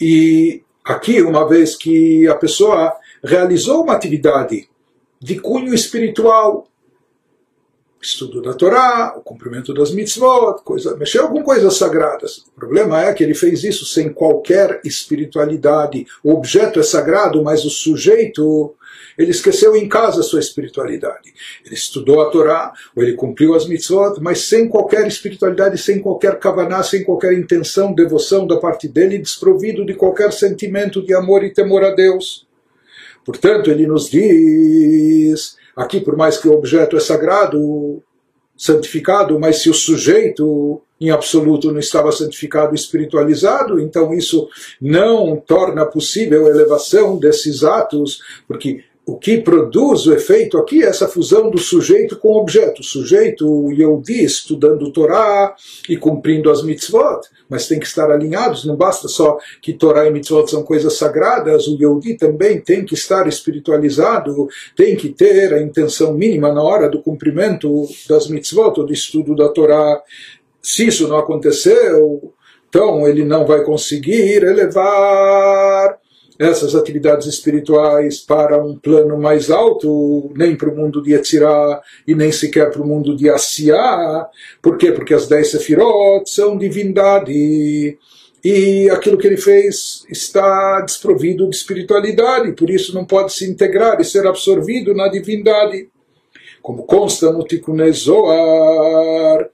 E 0.00 0.62
aqui, 0.84 1.20
uma 1.20 1.48
vez 1.48 1.74
que 1.74 2.28
a 2.28 2.36
pessoa 2.36 2.94
realizou 3.24 3.82
uma 3.82 3.94
atividade 3.94 4.68
de 5.20 5.40
cunho 5.40 5.74
espiritual, 5.74 6.68
estudo 8.02 8.42
da 8.42 8.52
Torá, 8.52 9.14
o 9.16 9.20
cumprimento 9.20 9.72
das 9.72 9.92
mitzvot, 9.92 10.62
coisa, 10.64 10.96
mexeu 10.96 11.28
com 11.28 11.42
coisas 11.42 11.76
sagradas. 11.76 12.38
O 12.38 12.50
problema 12.56 13.00
é 13.00 13.12
que 13.12 13.22
ele 13.22 13.34
fez 13.34 13.62
isso 13.62 13.86
sem 13.86 14.12
qualquer 14.12 14.80
espiritualidade. 14.84 16.04
O 16.22 16.32
objeto 16.32 16.80
é 16.80 16.82
sagrado, 16.82 17.42
mas 17.44 17.64
o 17.64 17.70
sujeito, 17.70 18.74
ele 19.16 19.30
esqueceu 19.30 19.76
em 19.76 19.88
casa 19.88 20.20
a 20.20 20.24
sua 20.24 20.40
espiritualidade. 20.40 21.32
Ele 21.64 21.74
estudou 21.74 22.20
a 22.20 22.28
Torá, 22.28 22.72
ou 22.96 23.04
ele 23.04 23.14
cumpriu 23.14 23.54
as 23.54 23.68
mitzvot, 23.68 24.20
mas 24.20 24.40
sem 24.40 24.68
qualquer 24.68 25.06
espiritualidade, 25.06 25.78
sem 25.78 26.00
qualquer 26.00 26.40
kavaná, 26.40 26.82
sem 26.82 27.04
qualquer 27.04 27.32
intenção, 27.34 27.94
devoção 27.94 28.48
da 28.48 28.56
parte 28.56 28.88
dele, 28.88 29.16
desprovido 29.16 29.86
de 29.86 29.94
qualquer 29.94 30.32
sentimento 30.32 31.00
de 31.00 31.14
amor 31.14 31.44
e 31.44 31.52
temor 31.52 31.84
a 31.84 31.94
Deus. 31.94 32.48
Portanto, 33.24 33.70
ele 33.70 33.86
nos 33.86 34.10
diz 34.10 35.56
Aqui, 35.76 36.00
por 36.00 36.16
mais 36.16 36.36
que 36.36 36.48
o 36.48 36.52
objeto 36.52 36.96
é 36.96 37.00
sagrado, 37.00 38.02
santificado, 38.56 39.38
mas 39.40 39.62
se 39.62 39.70
o 39.70 39.74
sujeito 39.74 40.80
em 41.00 41.10
absoluto 41.10 41.72
não 41.72 41.80
estava 41.80 42.12
santificado, 42.12 42.74
espiritualizado, 42.74 43.80
então 43.80 44.14
isso 44.14 44.48
não 44.80 45.36
torna 45.36 45.84
possível 45.84 46.46
a 46.46 46.50
elevação 46.50 47.18
desses 47.18 47.64
atos, 47.64 48.22
porque 48.46 48.84
o 49.04 49.18
que 49.18 49.38
produz 49.38 50.06
o 50.06 50.14
efeito 50.14 50.56
aqui 50.56 50.84
é 50.84 50.86
essa 50.86 51.08
fusão 51.08 51.50
do 51.50 51.58
sujeito 51.58 52.16
com 52.16 52.28
o 52.28 52.40
objeto. 52.40 52.82
O 52.82 52.84
sujeito, 52.84 53.48
o 53.48 53.72
Yehudi, 53.72 54.22
estudando 54.22 54.82
o 54.82 54.92
Torá 54.92 55.56
e 55.88 55.96
cumprindo 55.96 56.48
as 56.48 56.62
mitzvot, 56.62 57.20
mas 57.48 57.66
tem 57.66 57.80
que 57.80 57.86
estar 57.86 58.12
alinhados, 58.12 58.64
não 58.64 58.76
basta 58.76 59.08
só 59.08 59.38
que 59.60 59.72
Torá 59.72 60.06
e 60.06 60.12
mitzvot 60.12 60.48
são 60.48 60.62
coisas 60.62 60.94
sagradas, 60.94 61.66
o 61.66 61.76
Yehudi 61.76 62.16
também 62.16 62.60
tem 62.60 62.84
que 62.84 62.94
estar 62.94 63.26
espiritualizado, 63.26 64.46
tem 64.76 64.94
que 64.94 65.08
ter 65.08 65.52
a 65.52 65.60
intenção 65.60 66.14
mínima 66.14 66.52
na 66.52 66.62
hora 66.62 66.88
do 66.88 67.02
cumprimento 67.02 67.88
das 68.08 68.28
mitzvot, 68.28 68.78
ou 68.78 68.86
do 68.86 68.92
estudo 68.92 69.34
da 69.34 69.48
Torá. 69.48 70.00
Se 70.62 70.86
isso 70.86 71.08
não 71.08 71.16
aconteceu, 71.16 72.32
então 72.68 73.06
ele 73.08 73.24
não 73.24 73.44
vai 73.44 73.64
conseguir 73.64 74.44
elevar 74.44 75.98
essas 76.38 76.74
atividades 76.74 77.26
espirituais 77.26 78.20
para 78.20 78.62
um 78.62 78.76
plano 78.76 79.18
mais 79.18 79.50
alto, 79.50 80.30
nem 80.34 80.56
para 80.56 80.70
o 80.70 80.76
mundo 80.76 81.02
de 81.02 81.12
Yetzirah 81.12 81.80
e 82.06 82.14
nem 82.14 82.32
sequer 82.32 82.70
para 82.70 82.82
o 82.82 82.86
mundo 82.86 83.16
de 83.16 83.28
Asiá. 83.28 84.26
Por 84.60 84.76
quê? 84.76 84.92
Porque 84.92 85.14
as 85.14 85.28
dez 85.28 85.50
Sefirot 85.50 86.28
são 86.28 86.56
divindade 86.56 87.98
e 88.44 88.90
aquilo 88.90 89.16
que 89.16 89.26
ele 89.26 89.36
fez 89.36 90.04
está 90.10 90.80
desprovido 90.80 91.48
de 91.48 91.54
espiritualidade, 91.54 92.52
por 92.52 92.70
isso 92.70 92.92
não 92.92 93.04
pode 93.04 93.32
se 93.32 93.48
integrar 93.48 94.00
e 94.00 94.04
ser 94.04 94.26
absorvido 94.26 94.92
na 94.94 95.06
divindade. 95.08 95.88
Como 96.60 96.84
consta 96.84 97.32
no 97.32 97.44
Tikkun 97.44 97.92
Zohar, 97.92 99.48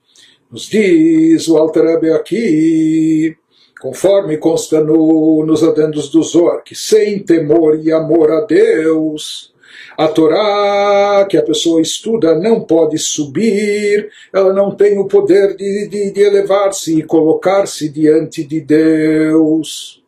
nos 0.51 0.63
diz 0.63 1.47
o 1.47 1.57
Alter 1.57 1.83
Rebbe 1.83 2.11
aqui, 2.11 3.35
conforme 3.79 4.37
consta 4.37 4.81
no, 4.81 5.45
nos 5.45 5.63
adendos 5.63 6.09
do 6.09 6.21
Zohar, 6.21 6.61
que 6.63 6.75
sem 6.75 7.19
temor 7.19 7.79
e 7.81 7.91
amor 7.91 8.29
a 8.29 8.41
Deus, 8.41 9.53
a 9.97 10.07
Torá 10.07 11.25
que 11.29 11.37
a 11.37 11.41
pessoa 11.41 11.81
estuda 11.81 12.35
não 12.35 12.61
pode 12.61 12.97
subir, 12.97 14.09
ela 14.33 14.53
não 14.53 14.75
tem 14.75 14.99
o 14.99 15.07
poder 15.07 15.55
de, 15.55 15.87
de, 15.87 16.11
de 16.11 16.21
elevar-se 16.21 16.99
e 16.99 17.03
colocar-se 17.03 17.87
diante 17.87 18.43
de 18.43 18.59
Deus. 18.59 20.03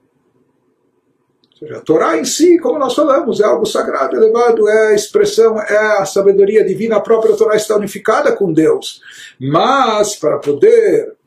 Ou 1.53 1.67
seja, 1.67 1.77
a 1.77 1.81
Torá 1.81 2.17
em 2.17 2.25
si, 2.25 2.57
como 2.59 2.79
nós 2.79 2.93
falamos, 2.93 3.39
é 3.39 3.45
algo 3.45 3.65
sagrado, 3.65 4.17
elevado, 4.17 4.67
é 4.67 4.87
a 4.87 4.95
expressão, 4.95 5.57
é 5.61 5.77
a 5.99 6.05
sabedoria 6.05 6.65
divina, 6.65 6.97
a 6.97 7.01
própria 7.01 7.35
Torá 7.35 7.55
está 7.55 7.77
unificada 7.77 8.33
com 8.33 8.51
Deus. 8.51 9.01
Mas, 9.39 10.15
para 10.15 10.39
poder 10.39 11.20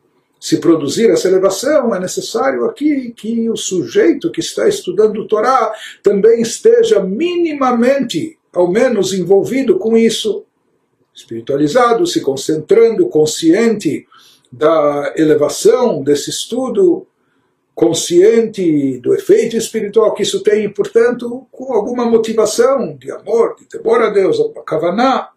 se 0.45 0.59
produzir 0.59 1.09
essa 1.09 1.27
elevação, 1.27 1.95
é 1.95 1.99
necessário 1.99 2.67
aqui 2.67 3.15
que 3.17 3.49
o 3.49 3.57
sujeito 3.57 4.31
que 4.31 4.41
está 4.41 4.69
estudando 4.69 5.23
o 5.23 5.27
Torá 5.27 5.73
também 6.03 6.43
esteja 6.43 7.01
minimamente, 7.01 8.39
ao 8.53 8.71
menos, 8.71 9.15
envolvido 9.15 9.79
com 9.79 9.97
isso, 9.97 10.45
espiritualizado, 11.15 12.07
se 12.07 12.21
concentrando, 12.21 13.09
consciente 13.09 14.07
da 14.53 15.15
elevação 15.17 16.03
desse 16.03 16.29
estudo 16.29 17.07
consciente 17.75 18.99
do 18.99 19.15
efeito 19.15 19.57
espiritual 19.57 20.13
que 20.13 20.25
isso 20.25 20.43
tem, 20.43 20.67
e, 20.67 20.69
portanto, 20.69 21.47
com 21.51 21.73
alguma 21.73 22.05
motivação 22.05 22.95
de 22.99 23.11
amor, 23.11 23.57
de 23.57 23.65
temor 23.65 24.03
a 24.03 24.11
Deus, 24.11 24.39
a 24.39 24.61
kavaná. 24.61 25.31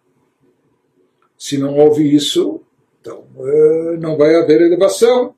Se 1.38 1.56
não 1.56 1.78
houve 1.78 2.14
isso, 2.14 2.60
então 3.07 3.25
eh, 3.39 3.97
não 3.99 4.17
vai 4.17 4.35
haver 4.35 4.61
elevação. 4.61 5.35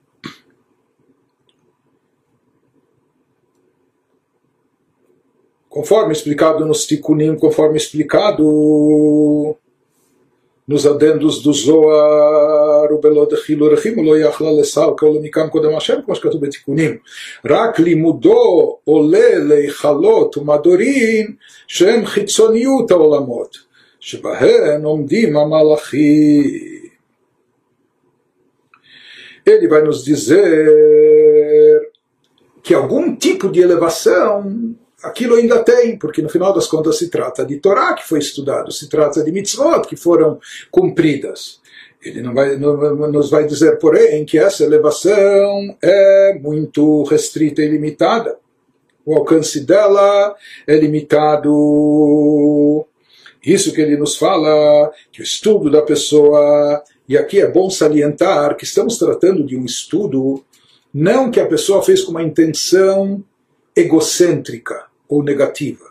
Conforme 5.69 6.13
explicado 6.13 6.65
nos 6.65 6.85
Tikkunim, 6.85 7.35
conforme 7.38 7.77
explicado 7.77 9.57
nos 10.67 10.88
adendos 10.88 11.41
do 11.41 11.53
Zohar, 11.53 12.93
ובלא 12.93 13.27
דחילו 13.29 13.65
רחימו 13.65 14.03
לא 14.03 14.17
יכלה 14.19 14.51
לסל 14.59 14.89
כל 14.97 15.12
מכאן 15.21 15.47
קודם 15.50 15.75
השם, 15.75 15.95
כמו 16.05 16.15
שכתוב 16.15 16.45
בתיקונים. 16.45 16.97
רק 17.45 17.79
לימודו 17.79 18.77
עולה 18.83 19.39
להיכלות 19.39 20.38
ומדורים 20.38 21.35
שהם 21.67 22.05
חיצוניות 22.05 22.91
העולמות, 22.91 23.57
שבהן 24.00 24.83
עומדים 24.83 25.38
המלאכים. 25.38 26.78
Ele 29.44 29.68
vai 29.68 29.82
nos 29.82 30.04
dizer 30.04 30.40
que 32.62 32.75
algum 32.75 33.16
tipo 33.16 33.50
de 33.50 33.61
elevação 33.61 34.75
aquilo 35.02 35.35
ainda 35.35 35.62
tem, 35.62 35.99
porque 35.99 36.23
no 36.23 36.28
final 36.28 36.52
das 36.52 36.66
contas 36.66 36.99
se 36.99 37.09
trata 37.09 37.44
de 37.44 37.59
Torá 37.59 37.94
que 37.94 38.06
foi 38.06 38.18
estudado, 38.18 38.70
se 38.70 38.88
trata 38.88 39.25
de 39.25 39.32
mitzvot 39.32 39.87
que 39.88 39.97
foram 39.97 40.38
cumpridas. 40.70 41.61
Ele 42.02 42.23
não 42.23 42.35
vai, 42.35 42.56
não, 42.56 42.76
nos 43.12 43.30
vai 43.30 43.47
dizer, 43.47 43.78
porém, 43.78 44.25
que 44.25 44.38
essa 44.38 44.64
elevação 44.64 45.76
é 45.82 46.38
muito 46.40 47.02
restrita 47.04 47.61
e 47.61 47.68
limitada. 47.68 48.38
O 49.04 49.14
alcance 49.14 49.61
dela 49.61 50.35
é 50.66 50.76
limitado. 50.76 51.50
Isso 53.44 53.73
que 53.73 53.80
ele 53.82 53.99
nos 53.99 54.16
fala, 54.16 54.90
que 55.12 55.20
o 55.20 55.25
estudo 55.25 55.70
da 55.70 55.82
pessoa, 55.82 56.82
e 57.10 57.18
aqui 57.18 57.40
é 57.40 57.50
bom 57.50 57.68
salientar 57.68 58.56
que 58.56 58.62
estamos 58.62 58.96
tratando 58.96 59.44
de 59.44 59.56
um 59.56 59.64
estudo 59.64 60.44
não 60.94 61.28
que 61.28 61.40
a 61.40 61.46
pessoa 61.46 61.82
fez 61.82 62.02
com 62.02 62.12
uma 62.12 62.22
intenção 62.22 63.20
egocêntrica, 63.74 64.84
ou 65.08 65.20
negativa. 65.20 65.86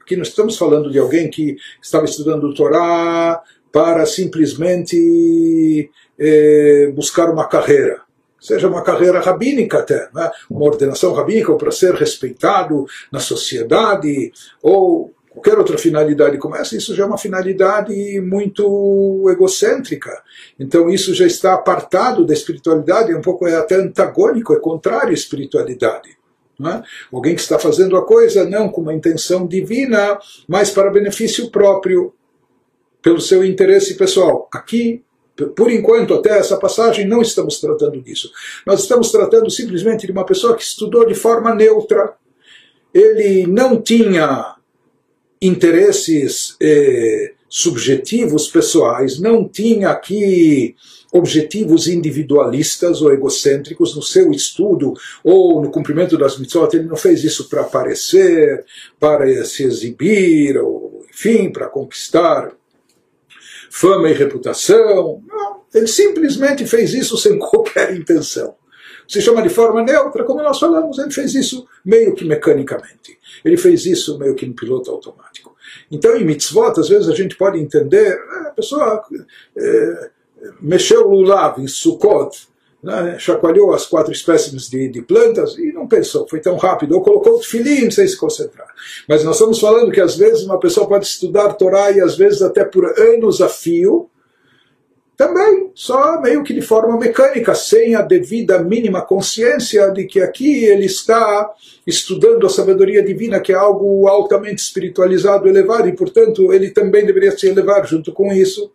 Aqui 0.00 0.16
nós 0.16 0.26
estamos 0.26 0.58
falando 0.58 0.90
de 0.90 0.98
alguém 0.98 1.30
que 1.30 1.56
estava 1.80 2.06
estudando 2.06 2.42
o 2.42 2.54
Torá 2.54 3.40
para 3.70 4.04
simplesmente 4.04 5.88
eh, 6.18 6.90
buscar 6.92 7.30
uma 7.30 7.46
carreira, 7.46 8.00
seja 8.40 8.66
uma 8.66 8.82
carreira 8.82 9.20
rabínica 9.20 9.78
até, 9.78 10.08
né? 10.12 10.28
uma 10.50 10.64
ordenação 10.64 11.12
rabínica, 11.12 11.52
ou 11.52 11.58
para 11.58 11.70
ser 11.70 11.94
respeitado 11.94 12.84
na 13.12 13.20
sociedade, 13.20 14.32
ou 14.60 15.14
qualquer 15.30 15.58
outra 15.58 15.78
finalidade 15.78 16.38
como 16.38 16.56
essa, 16.56 16.76
isso 16.76 16.94
já 16.94 17.04
é 17.04 17.06
uma 17.06 17.18
finalidade 17.18 18.20
muito 18.20 19.26
egocêntrica. 19.30 20.22
Então 20.58 20.88
isso 20.88 21.14
já 21.14 21.26
está 21.26 21.54
apartado 21.54 22.24
da 22.24 22.32
espiritualidade, 22.32 23.12
é 23.12 23.16
um 23.16 23.22
pouco 23.22 23.46
é 23.46 23.56
até 23.56 23.76
antagônico, 23.76 24.52
é 24.52 24.60
contrário 24.60 25.10
à 25.10 25.14
espiritualidade. 25.14 26.18
É? 26.60 26.82
Alguém 27.12 27.36
que 27.36 27.40
está 27.40 27.56
fazendo 27.56 27.96
a 27.96 28.04
coisa 28.04 28.44
não 28.44 28.68
com 28.68 28.80
uma 28.80 28.92
intenção 28.92 29.46
divina, 29.46 30.18
mas 30.48 30.70
para 30.70 30.90
benefício 30.90 31.50
próprio, 31.50 32.12
pelo 33.00 33.20
seu 33.20 33.44
interesse 33.44 33.94
pessoal. 33.94 34.48
Aqui, 34.52 35.04
por 35.54 35.70
enquanto, 35.70 36.14
até 36.14 36.36
essa 36.36 36.56
passagem, 36.56 37.06
não 37.06 37.22
estamos 37.22 37.60
tratando 37.60 38.00
disso. 38.02 38.28
Nós 38.66 38.80
estamos 38.80 39.12
tratando 39.12 39.48
simplesmente 39.50 40.04
de 40.04 40.10
uma 40.10 40.26
pessoa 40.26 40.56
que 40.56 40.62
estudou 40.64 41.06
de 41.06 41.14
forma 41.14 41.54
neutra. 41.54 42.14
Ele 42.92 43.46
não 43.46 43.80
tinha 43.80 44.57
interesses 45.40 46.56
eh, 46.60 47.32
subjetivos 47.48 48.48
pessoais, 48.48 49.18
não 49.18 49.48
tinha 49.48 49.90
aqui 49.90 50.74
objetivos 51.12 51.86
individualistas 51.86 53.00
ou 53.00 53.12
egocêntricos 53.12 53.96
no 53.96 54.02
seu 54.02 54.30
estudo 54.30 54.92
ou 55.24 55.62
no 55.62 55.70
cumprimento 55.70 56.18
das 56.18 56.38
mitzvot. 56.38 56.68
Ele 56.74 56.84
não 56.84 56.96
fez 56.96 57.24
isso 57.24 57.48
para 57.48 57.62
aparecer, 57.62 58.64
para 59.00 59.44
se 59.44 59.64
exibir, 59.64 60.58
ou, 60.58 61.04
enfim, 61.10 61.50
para 61.50 61.68
conquistar 61.68 62.52
fama 63.70 64.10
e 64.10 64.14
reputação. 64.14 65.22
Não, 65.26 65.62
ele 65.74 65.86
simplesmente 65.86 66.66
fez 66.66 66.92
isso 66.92 67.16
sem 67.16 67.38
qualquer 67.40 67.94
intenção. 67.96 68.54
Se 69.06 69.22
chama 69.22 69.40
de 69.40 69.48
forma 69.48 69.82
neutra, 69.82 70.22
como 70.24 70.42
nós 70.42 70.58
falamos, 70.58 70.98
ele 70.98 71.10
fez 71.10 71.34
isso 71.34 71.66
meio 71.82 72.14
que 72.14 72.26
mecanicamente. 72.26 73.18
Ele 73.42 73.56
fez 73.56 73.86
isso 73.86 74.18
meio 74.18 74.34
que 74.34 74.44
no 74.44 74.54
piloto 74.54 74.90
automático. 74.90 75.27
Então, 75.90 76.16
em 76.16 76.24
mitzvot, 76.24 76.78
às 76.78 76.88
vezes 76.88 77.08
a 77.08 77.14
gente 77.14 77.36
pode 77.36 77.58
entender, 77.58 78.18
ah, 78.30 78.48
a 78.48 78.50
pessoa 78.50 79.02
é, 79.56 80.10
mexeu 80.60 81.06
o 81.06 81.10
lulav 81.10 81.60
em 81.60 81.66
Sukkot, 81.66 82.48
né, 82.82 83.16
chacoalhou 83.18 83.74
as 83.74 83.86
quatro 83.86 84.12
espécies 84.12 84.68
de, 84.68 84.88
de, 84.88 85.02
plantas 85.02 85.58
e 85.58 85.72
não 85.72 85.88
pensou, 85.88 86.28
foi 86.28 86.40
tão 86.40 86.56
rápido, 86.56 86.94
ou 86.94 87.02
colocou 87.02 87.34
o 87.34 87.42
filim 87.42 87.90
sem 87.90 88.06
se 88.06 88.16
concentrar. 88.16 88.68
Mas 89.08 89.24
nós 89.24 89.34
estamos 89.34 89.58
falando 89.58 89.90
que 89.90 90.00
às 90.00 90.16
vezes 90.16 90.44
uma 90.44 90.60
pessoa 90.60 90.86
pode 90.86 91.06
estudar 91.06 91.54
Torá 91.54 91.90
e 91.90 92.00
às 92.00 92.16
vezes 92.16 92.40
até 92.40 92.64
por 92.64 92.84
anos 92.98 93.40
a 93.40 93.48
fio, 93.48 94.08
também 95.18 95.72
só 95.74 96.20
meio 96.20 96.44
que 96.44 96.54
de 96.54 96.62
forma 96.62 96.96
mecânica, 96.96 97.52
sem 97.52 97.96
a 97.96 98.02
devida 98.02 98.62
mínima 98.62 99.02
consciência 99.02 99.90
de 99.90 100.04
que 100.04 100.20
aqui 100.20 100.64
ele 100.64 100.86
está 100.86 101.50
estudando 101.84 102.46
a 102.46 102.48
sabedoria 102.48 103.02
divina, 103.02 103.40
que 103.40 103.50
é 103.50 103.56
algo 103.56 104.06
altamente 104.06 104.62
espiritualizado, 104.62 105.48
elevado, 105.48 105.88
e 105.88 105.96
portanto 105.96 106.52
ele 106.52 106.70
também 106.70 107.04
deveria 107.04 107.36
se 107.36 107.48
elevar 107.48 107.84
junto 107.84 108.12
com 108.12 108.32
isso. 108.32 108.70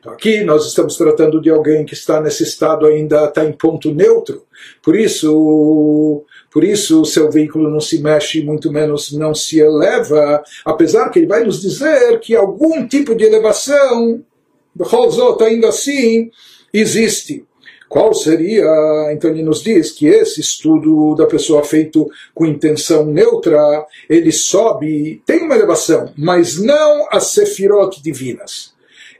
Então, 0.00 0.14
aqui 0.14 0.42
nós 0.42 0.66
estamos 0.66 0.96
tratando 0.96 1.38
de 1.38 1.50
alguém 1.50 1.84
que 1.84 1.92
está 1.92 2.18
nesse 2.18 2.44
estado 2.44 2.86
ainda, 2.86 3.26
está 3.26 3.44
em 3.44 3.52
ponto 3.52 3.92
neutro, 3.94 4.42
por 4.82 4.96
isso, 4.96 6.24
por 6.50 6.64
isso 6.64 7.02
o 7.02 7.04
seu 7.04 7.30
veículo 7.30 7.68
não 7.68 7.80
se 7.80 8.00
mexe, 8.00 8.42
muito 8.42 8.72
menos 8.72 9.12
não 9.12 9.34
se 9.34 9.60
eleva, 9.60 10.42
apesar 10.64 11.10
que 11.10 11.18
ele 11.18 11.26
vai 11.26 11.44
nos 11.44 11.60
dizer 11.60 12.20
que 12.20 12.34
algum 12.34 12.88
tipo 12.88 13.14
de 13.14 13.24
elevação, 13.24 14.24
Becholzot, 14.74 15.42
ainda 15.42 15.68
assim, 15.68 16.30
existe. 16.72 17.44
Qual 17.88 18.12
seria, 18.12 18.64
então 19.12 19.30
ele 19.30 19.42
nos 19.42 19.62
diz 19.62 19.92
que 19.92 20.06
esse 20.06 20.40
estudo 20.40 21.14
da 21.14 21.26
pessoa 21.26 21.62
feito 21.62 22.08
com 22.34 22.44
intenção 22.44 23.06
neutra, 23.06 23.86
ele 24.08 24.32
sobe, 24.32 25.22
tem 25.24 25.42
uma 25.42 25.54
elevação, 25.54 26.12
mas 26.16 26.58
não 26.58 27.06
as 27.12 27.26
sefirot 27.28 28.02
divinas 28.02 28.74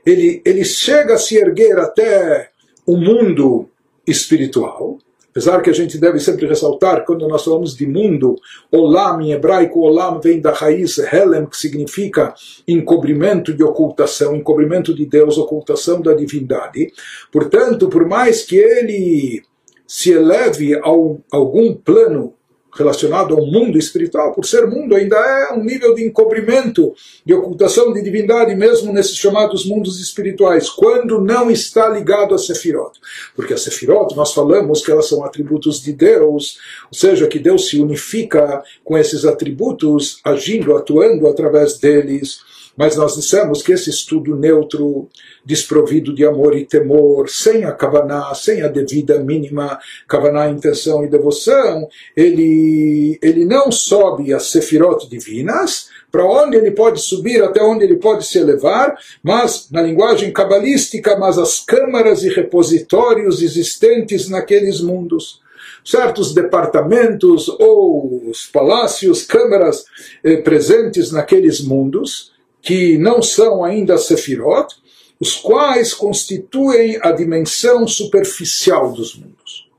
ele, 0.05 0.41
ele 0.45 0.63
chega 0.63 1.15
a 1.15 1.17
se 1.17 1.35
erguer 1.35 1.77
até 1.79 2.49
o 2.85 2.95
mundo 2.95 3.67
espiritual, 4.05 4.99
apesar 5.35 5.61
que 5.61 5.69
a 5.69 5.73
gente 5.73 5.97
deve 5.97 6.17
sempre 6.17 6.47
ressaltar, 6.47 7.03
quando 7.03 7.27
nós 7.27 7.43
falamos 7.43 7.75
de 7.75 7.85
mundo, 7.85 8.37
Olam 8.71 9.19
em 9.19 9.33
hebraico, 9.33 9.81
Olam 9.81 10.21
vem 10.21 10.39
da 10.39 10.53
raiz 10.53 10.97
Helem, 10.97 11.45
que 11.45 11.57
significa 11.57 12.33
encobrimento 12.65 13.53
de 13.53 13.61
ocultação, 13.61 14.33
encobrimento 14.33 14.95
de 14.95 15.05
Deus, 15.05 15.37
ocultação 15.37 16.01
da 16.01 16.13
divindade. 16.13 16.89
Portanto, 17.33 17.89
por 17.89 18.07
mais 18.07 18.43
que 18.43 18.55
ele 18.55 19.43
se 19.85 20.13
eleve 20.13 20.73
a 20.73 20.87
algum 21.33 21.75
plano 21.75 22.34
relacionado 22.75 23.33
ao 23.33 23.45
mundo 23.45 23.77
espiritual, 23.77 24.33
por 24.33 24.45
ser 24.45 24.67
mundo, 24.67 24.95
ainda 24.95 25.15
é 25.15 25.53
um 25.53 25.63
nível 25.63 25.95
de 25.95 26.05
encobrimento, 26.05 26.93
de 27.25 27.33
ocultação 27.33 27.93
de 27.93 28.01
divindade, 28.01 28.53
mesmo 28.53 28.91
nesses 28.91 29.15
chamados 29.15 29.65
mundos 29.65 29.99
espirituais, 29.99 30.69
quando 30.69 31.21
não 31.21 31.49
está 31.49 31.89
ligado 31.89 32.35
a 32.35 32.37
Sefirot. 32.37 32.99
Porque 33.35 33.53
a 33.53 33.57
Sefirot, 33.57 34.15
nós 34.15 34.33
falamos 34.33 34.83
que 34.83 34.91
elas 34.91 35.07
são 35.07 35.23
atributos 35.23 35.81
de 35.81 35.93
Deus, 35.93 36.57
ou 36.91 36.97
seja, 36.97 37.27
que 37.27 37.39
Deus 37.39 37.69
se 37.69 37.79
unifica 37.79 38.61
com 38.83 38.97
esses 38.97 39.25
atributos, 39.25 40.19
agindo, 40.23 40.75
atuando 40.75 41.27
através 41.27 41.77
deles. 41.77 42.39
Mas 42.75 42.97
nós 42.97 43.15
dissemos 43.15 43.61
que 43.61 43.71
esse 43.71 43.89
estudo 43.89 44.35
neutro, 44.35 45.07
desprovido 45.45 46.13
de 46.13 46.25
amor 46.25 46.57
e 46.57 46.65
temor, 46.65 47.29
sem 47.29 47.63
a 47.63 47.71
kavaná, 47.71 48.33
sem 48.35 48.61
a 48.61 48.67
devida 48.67 49.19
mínima 49.19 49.79
kavaná, 50.07 50.49
intenção 50.49 51.03
e 51.05 51.09
devoção, 51.09 51.87
ele, 52.15 53.17
ele 53.21 53.45
não 53.45 53.71
sobe 53.71 54.33
as 54.33 54.47
sefirot 54.47 55.09
divinas, 55.09 55.89
para 56.11 56.25
onde 56.25 56.55
ele 56.55 56.71
pode 56.71 57.01
subir, 57.01 57.43
até 57.43 57.61
onde 57.61 57.83
ele 57.83 57.97
pode 57.97 58.25
se 58.25 58.37
elevar, 58.37 58.97
mas, 59.21 59.69
na 59.69 59.81
linguagem 59.81 60.31
cabalística, 60.31 61.17
mas 61.17 61.37
as 61.37 61.59
câmaras 61.59 62.23
e 62.23 62.29
repositórios 62.29 63.41
existentes 63.41 64.29
naqueles 64.29 64.79
mundos. 64.79 65.41
Certos 65.83 66.33
departamentos 66.33 67.49
ou 67.49 68.29
os 68.29 68.45
palácios, 68.47 69.23
câmaras 69.23 69.83
eh, 70.23 70.37
presentes 70.37 71.11
naqueles 71.11 71.59
mundos, 71.61 72.31
que 72.65 72.97
não 72.97 73.21
são 73.21 73.63
ainda 73.63 73.95
Sefirot, 73.95 74.75
os 75.19 75.35
quais 75.35 75.93
constituem 75.93 76.97
a 77.01 77.11
dimensão 77.11 77.87
superficial 77.87 78.91
dos 78.91 79.15
mundos. 79.15 79.69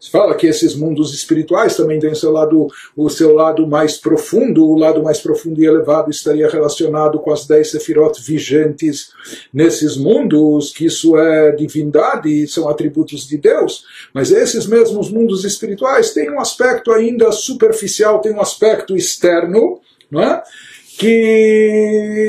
Se 0.00 0.10
fala 0.10 0.34
que 0.34 0.46
esses 0.46 0.74
mundos 0.74 1.12
espirituais 1.12 1.76
também 1.76 2.00
têm 2.00 2.12
o 2.12 2.16
seu 2.16 2.30
lado, 2.32 2.68
o 2.96 3.10
seu 3.10 3.34
lado 3.34 3.66
mais 3.66 3.98
profundo, 3.98 4.66
o 4.66 4.74
lado 4.74 5.02
mais 5.02 5.20
profundo 5.20 5.60
e 5.60 5.66
elevado 5.66 6.10
estaria 6.10 6.48
relacionado 6.48 7.20
com 7.20 7.30
as 7.30 7.46
dez 7.46 7.70
sefirot 7.70 8.18
vigentes 8.22 9.10
nesses 9.52 9.98
mundos, 9.98 10.72
que 10.72 10.86
isso 10.86 11.18
é 11.18 11.52
divindade, 11.52 12.48
são 12.48 12.66
atributos 12.66 13.28
de 13.28 13.36
Deus. 13.36 13.84
Mas 14.14 14.32
esses 14.32 14.66
mesmos 14.66 15.10
mundos 15.10 15.44
espirituais 15.44 16.14
têm 16.14 16.30
um 16.30 16.40
aspecto 16.40 16.90
ainda 16.90 17.30
superficial, 17.30 18.22
têm 18.22 18.32
um 18.32 18.40
aspecto 18.40 18.96
externo, 18.96 19.80
não 20.10 20.22
é? 20.22 20.42
Que 21.00 22.20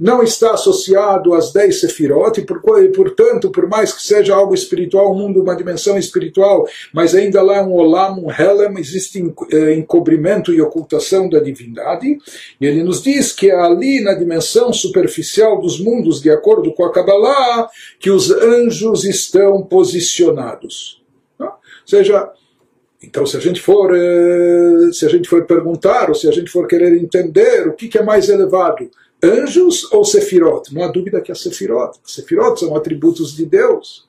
não 0.00 0.22
está 0.22 0.52
associado 0.54 1.34
às 1.34 1.52
dez 1.52 1.80
sefirot, 1.80 2.40
e 2.40 2.44
portanto, 2.88 3.50
por 3.50 3.68
mais 3.68 3.92
que 3.92 4.02
seja 4.02 4.34
algo 4.34 4.54
espiritual, 4.54 5.12
um 5.12 5.18
mundo, 5.18 5.42
uma 5.42 5.54
dimensão 5.54 5.98
espiritual, 5.98 6.66
mas 6.94 7.14
ainda 7.14 7.42
lá 7.42 7.62
um 7.62 7.74
olam, 7.74 8.24
um 8.24 8.30
helem, 8.30 8.78
existe 8.78 9.22
eh, 9.52 9.74
encobrimento 9.74 10.50
e 10.50 10.62
ocultação 10.62 11.28
da 11.28 11.40
divindade, 11.40 12.16
e 12.58 12.66
ele 12.66 12.82
nos 12.82 13.02
diz 13.02 13.32
que 13.32 13.50
é 13.50 13.54
ali 13.54 14.00
na 14.00 14.14
dimensão 14.14 14.72
superficial 14.72 15.60
dos 15.60 15.78
mundos, 15.78 16.22
de 16.22 16.30
acordo 16.30 16.72
com 16.72 16.86
a 16.86 16.90
Kabbalah, 16.90 17.68
que 18.00 18.10
os 18.10 18.30
anjos 18.30 19.04
estão 19.04 19.62
posicionados. 19.62 21.02
Ou 21.38 21.52
seja, 21.84 22.32
então, 23.02 23.26
se 23.26 23.36
a 23.36 23.40
gente 23.40 23.60
for, 23.60 23.94
eh, 23.94 24.92
se 24.92 25.04
a 25.04 25.08
gente 25.08 25.28
for 25.28 25.44
perguntar, 25.44 26.08
ou 26.08 26.14
se 26.14 26.28
a 26.28 26.30
gente 26.30 26.50
for 26.50 26.68
querer 26.68 26.96
entender 26.96 27.66
o 27.66 27.72
que, 27.72 27.98
é 27.98 28.02
mais 28.02 28.28
elevado, 28.28 28.88
anjos 29.22 29.90
ou 29.92 30.04
sefirot? 30.04 30.72
Não 30.72 30.84
há 30.84 30.88
dúvida 30.88 31.20
que 31.20 31.32
é 31.32 31.34
sefirot. 31.34 31.98
Sefirot 32.04 32.60
são 32.60 32.76
atributos 32.76 33.34
de 33.34 33.44
Deus. 33.44 34.06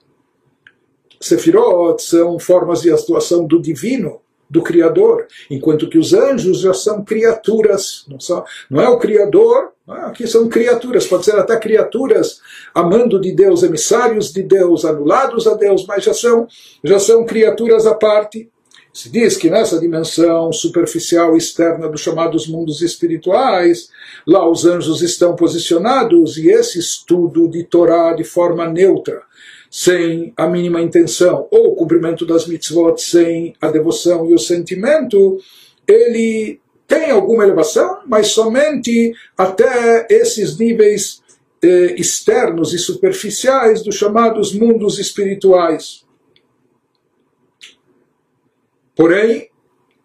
Sefirot 1.20 2.04
são 2.04 2.38
formas 2.38 2.82
de 2.82 2.92
atuação 2.92 3.46
do 3.46 3.60
divino, 3.60 4.22
do 4.50 4.62
Criador, 4.62 5.26
enquanto 5.50 5.90
que 5.90 5.98
os 5.98 6.14
anjos 6.14 6.60
já 6.60 6.76
são 6.76 7.04
criaturas, 7.04 8.06
não, 8.08 8.20
são, 8.20 8.44
não 8.70 8.80
é 8.80 8.88
o 8.88 9.00
Criador, 9.00 9.72
ah, 9.88 10.08
aqui 10.08 10.28
são 10.28 10.48
criaturas, 10.48 11.08
pode 11.08 11.26
ser 11.26 11.36
até 11.36 11.58
criaturas 11.58 12.40
amando 12.74 13.20
de 13.20 13.32
Deus, 13.32 13.64
emissários 13.64 14.32
de 14.32 14.44
Deus, 14.44 14.86
anulados 14.86 15.48
a 15.48 15.56
Deus, 15.56 15.88
mas 15.88 16.04
já 16.04 16.14
são, 16.14 16.48
já 16.84 17.00
são 17.00 17.26
criaturas 17.26 17.88
à 17.88 17.96
parte. 17.96 18.50
Se 18.94 19.10
diz 19.10 19.36
que 19.36 19.50
nessa 19.50 19.80
dimensão 19.80 20.54
superficial 20.54 21.36
externa 21.36 21.90
dos 21.90 22.00
chamados 22.00 22.48
mundos 22.48 22.80
espirituais, 22.84 23.90
lá 24.26 24.48
os 24.48 24.66
anjos 24.66 25.02
estão 25.02 25.36
posicionados 25.36 26.38
e 26.38 26.50
esse 26.50 26.78
estudo 26.78 27.50
de 27.50 27.64
Torá 27.64 28.14
de 28.14 28.24
forma 28.24 28.70
neutra, 28.70 29.24
sem 29.68 30.32
a 30.38 30.48
mínima 30.48 30.80
intenção, 30.80 31.48
ou 31.50 31.72
o 31.72 31.76
cumprimento 31.76 32.24
das 32.24 32.46
mitzvot 32.46 33.02
sem 33.02 33.56
a 33.60 33.72
devoção 33.72 34.30
e 34.30 34.34
o 34.36 34.38
sentimento, 34.38 35.40
ele 35.88 36.60
tem 36.88 37.10
alguma 37.10 37.44
elevação, 37.44 38.02
mas 38.06 38.28
somente 38.28 39.12
até 39.36 40.06
esses 40.08 40.60
níveis 40.60 41.24
eh, 41.64 41.96
externos 41.98 42.72
e 42.74 42.78
superficiais 42.78 43.82
dos 43.82 43.96
chamados 43.96 44.54
mundos 44.54 45.00
espirituais. 45.00 46.03
Porém, 48.96 49.50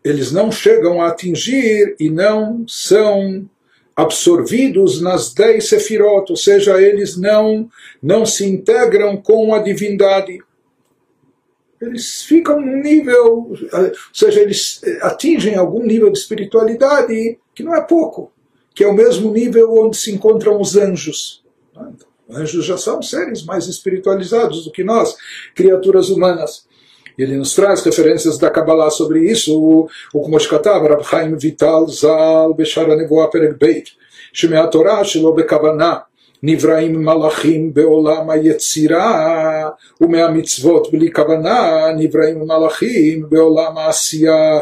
eles 0.02 0.32
não 0.32 0.50
chegam 0.50 1.00
a 1.00 1.08
atingir 1.08 1.96
e 1.98 2.08
não 2.08 2.64
são 2.66 3.48
absorvidos 3.94 5.00
nas 5.00 5.34
dez 5.34 5.68
sefirot, 5.68 6.30
ou 6.30 6.36
seja, 6.36 6.80
eles 6.80 7.16
não, 7.16 7.68
não 8.00 8.24
se 8.24 8.46
integram 8.46 9.16
com 9.16 9.52
a 9.52 9.58
divindade. 9.58 10.38
Eles 11.80 12.22
ficam 12.22 12.60
num 12.60 12.80
nível, 12.80 13.48
ou 13.50 13.92
seja, 14.12 14.40
eles 14.40 14.80
atingem 15.02 15.56
algum 15.56 15.84
nível 15.84 16.12
de 16.12 16.18
espiritualidade 16.18 17.38
que 17.52 17.64
não 17.64 17.74
é 17.74 17.80
pouco, 17.80 18.32
que 18.72 18.84
é 18.84 18.86
o 18.86 18.94
mesmo 18.94 19.32
nível 19.32 19.74
onde 19.74 19.96
se 19.96 20.12
encontram 20.12 20.60
os 20.60 20.76
anjos. 20.76 21.44
Então, 21.72 21.92
anjos 22.30 22.64
já 22.64 22.78
são 22.78 23.02
seres 23.02 23.44
mais 23.44 23.66
espiritualizados 23.66 24.64
do 24.64 24.70
que 24.70 24.84
nós, 24.84 25.16
criaturas 25.56 26.08
humanas 26.08 26.67
E 27.17 27.23
ele 27.23 27.37
nos 27.37 27.55
traz 27.55 27.83
referências 27.83 28.37
da 28.37 28.49
Kabbalah 28.49 28.89
sobre 28.89 29.19
isso, 29.31 29.87
o 30.13 30.21
como 30.21 30.39
שכתב 30.39 30.81
רב 30.89 31.03
חיים 31.03 31.35
ויטל 31.41 31.83
ז"ל 31.87 32.53
בשער 32.57 32.91
הנבואה 32.91 33.27
פרק 33.27 33.49
ב', 33.61 33.71
שמהתורה 34.33 35.03
שלו 35.03 35.33
בכוונה 35.33 35.93
נבראים 36.43 37.05
מלאכים 37.05 37.73
בעולם 37.73 38.29
היצירה, 38.29 39.69
ומהמצוות 40.01 40.91
בלי 40.91 41.11
כוונה 41.13 41.87
נבראים 41.97 42.39
מלאכים 42.39 43.29
בעולם 43.29 43.77
העשייה. 43.77 44.59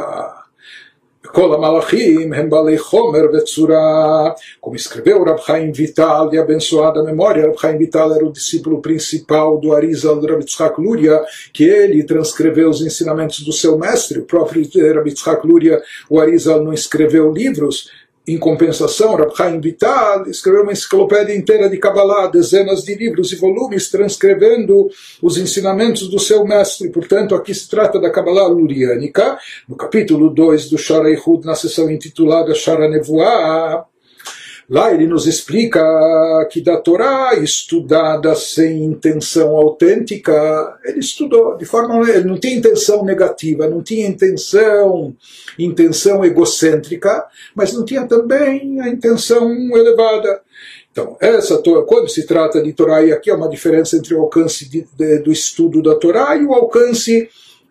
Como 4.60 4.76
escreveu 4.76 5.24
Rab 5.24 5.40
Chaim 5.44 5.72
Vital, 5.72 6.28
de 6.28 6.38
abençoada 6.38 7.02
memória, 7.02 7.46
Rab 7.46 7.58
Chaim 7.60 7.78
Vital 7.78 8.14
era 8.14 8.24
o 8.24 8.32
discípulo 8.32 8.80
principal 8.80 9.58
do 9.58 9.74
Arizal 9.74 10.20
Rab 10.20 10.44
Tzchak 10.44 10.80
Luria, 10.80 11.22
que 11.52 11.64
ele 11.64 12.04
transcreveu 12.04 12.70
os 12.70 12.80
ensinamentos 12.80 13.40
do 13.40 13.52
seu 13.52 13.78
mestre. 13.78 14.20
O 14.20 14.24
próprio 14.24 14.62
Rab 14.94 15.12
Tzchak 15.12 15.46
Luria, 15.46 15.80
o 16.08 16.20
Arizal, 16.20 16.62
não 16.62 16.72
escreveu 16.72 17.32
livros, 17.32 17.90
em 18.26 18.38
compensação, 18.38 19.14
Rab 19.14 19.36
Chaim 19.36 19.60
Vital 19.60 20.28
escreveu 20.28 20.62
uma 20.62 20.72
enciclopédia 20.72 21.34
inteira 21.34 21.68
de 21.70 21.78
Kabbalah, 21.78 22.26
dezenas 22.26 22.82
de 22.82 22.94
livros 22.94 23.32
e 23.32 23.36
volumes 23.36 23.88
transcrevendo 23.88 24.88
os 25.22 25.38
ensinamentos 25.38 26.08
do 26.08 26.18
seu 26.18 26.44
mestre. 26.44 26.88
Portanto, 26.88 27.34
aqui 27.36 27.54
se 27.54 27.68
trata 27.68 28.00
da 28.00 28.10
Kabbalah 28.10 28.48
luriânica, 28.48 29.38
no 29.68 29.76
capítulo 29.76 30.28
2 30.30 30.68
do 30.68 30.76
Shara 30.76 31.10
Ehud, 31.10 31.46
na 31.46 31.54
sessão 31.54 31.88
intitulada 31.88 32.52
Shara 32.52 32.88
Nevuah. 32.88 33.86
Lá 34.68 34.92
ele 34.92 35.06
nos 35.06 35.26
explica 35.26 35.80
que 36.50 36.60
da 36.60 36.76
Torá, 36.76 37.34
estudada 37.36 38.34
sem 38.34 38.82
intenção 38.82 39.56
autêntica, 39.56 40.76
ele 40.84 40.98
estudou 40.98 41.56
de 41.56 41.64
forma. 41.64 42.10
Ele 42.10 42.24
não 42.24 42.38
tinha 42.38 42.56
intenção 42.56 43.04
negativa, 43.04 43.68
não 43.68 43.80
tinha 43.80 44.08
intenção, 44.08 45.14
intenção 45.56 46.24
egocêntrica, 46.24 47.24
mas 47.54 47.72
não 47.72 47.84
tinha 47.84 48.06
também 48.06 48.80
a 48.80 48.88
intenção 48.88 49.52
elevada. 49.76 50.42
Então, 50.90 51.16
essa 51.20 51.62
quando 51.86 52.08
se 52.08 52.26
trata 52.26 52.60
de 52.60 52.72
Torá, 52.72 53.04
e 53.04 53.12
aqui 53.12 53.30
há 53.30 53.36
uma 53.36 53.48
diferença 53.48 53.96
entre 53.96 54.14
o 54.14 54.20
alcance 54.22 54.68
de, 54.68 54.84
de, 54.96 55.18
do 55.18 55.30
estudo 55.30 55.80
da 55.80 55.94
Torá 55.94 56.36
e 56.36 56.44
o 56.44 56.54
alcance 56.54 57.28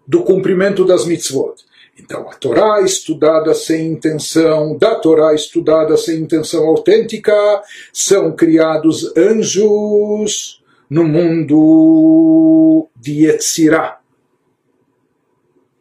do 0.08 0.24
cumprimento 0.24 0.86
das 0.86 1.06
mitzvot. 1.06 1.56
Então, 1.98 2.30
a 2.30 2.34
Torá 2.34 2.82
estudada 2.82 3.54
sem 3.54 3.88
intenção, 3.88 4.78
da 4.78 4.96
Torá 4.96 5.34
estudada 5.34 5.96
sem 5.96 6.20
intenção 6.20 6.68
autêntica, 6.68 7.34
são 7.94 8.36
criados 8.36 9.16
anjos 9.16 10.62
no 10.90 11.06
mundo 11.06 12.88
de 12.96 13.26
Yetzirah. 13.26 14.00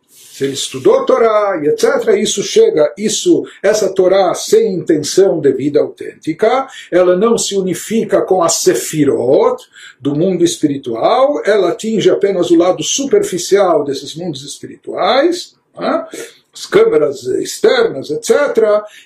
Se 0.06 0.44
ele 0.44 0.54
estudou 0.54 0.98
a 0.98 1.04
Torá 1.04 1.60
e 1.62 1.68
etc., 1.68 2.16
isso 2.16 2.42
chega, 2.42 2.92
isso, 2.98 3.44
essa 3.62 3.92
Torá 3.92 4.34
sem 4.34 4.74
intenção 4.74 5.40
de 5.40 5.52
vida 5.52 5.80
autêntica, 5.80 6.66
ela 6.90 7.16
não 7.16 7.38
se 7.38 7.56
unifica 7.56 8.22
com 8.22 8.42
a 8.42 8.48
Sefirot 8.48 9.62
do 10.00 10.14
mundo 10.16 10.44
espiritual, 10.44 11.40
ela 11.44 11.70
atinge 11.70 12.10
apenas 12.10 12.50
o 12.50 12.56
lado 12.56 12.82
superficial 12.82 13.84
desses 13.84 14.16
mundos 14.16 14.42
espirituais, 14.42 15.54
as 15.76 16.66
câmeras 16.66 17.24
externas, 17.24 18.10
etc. 18.10 18.30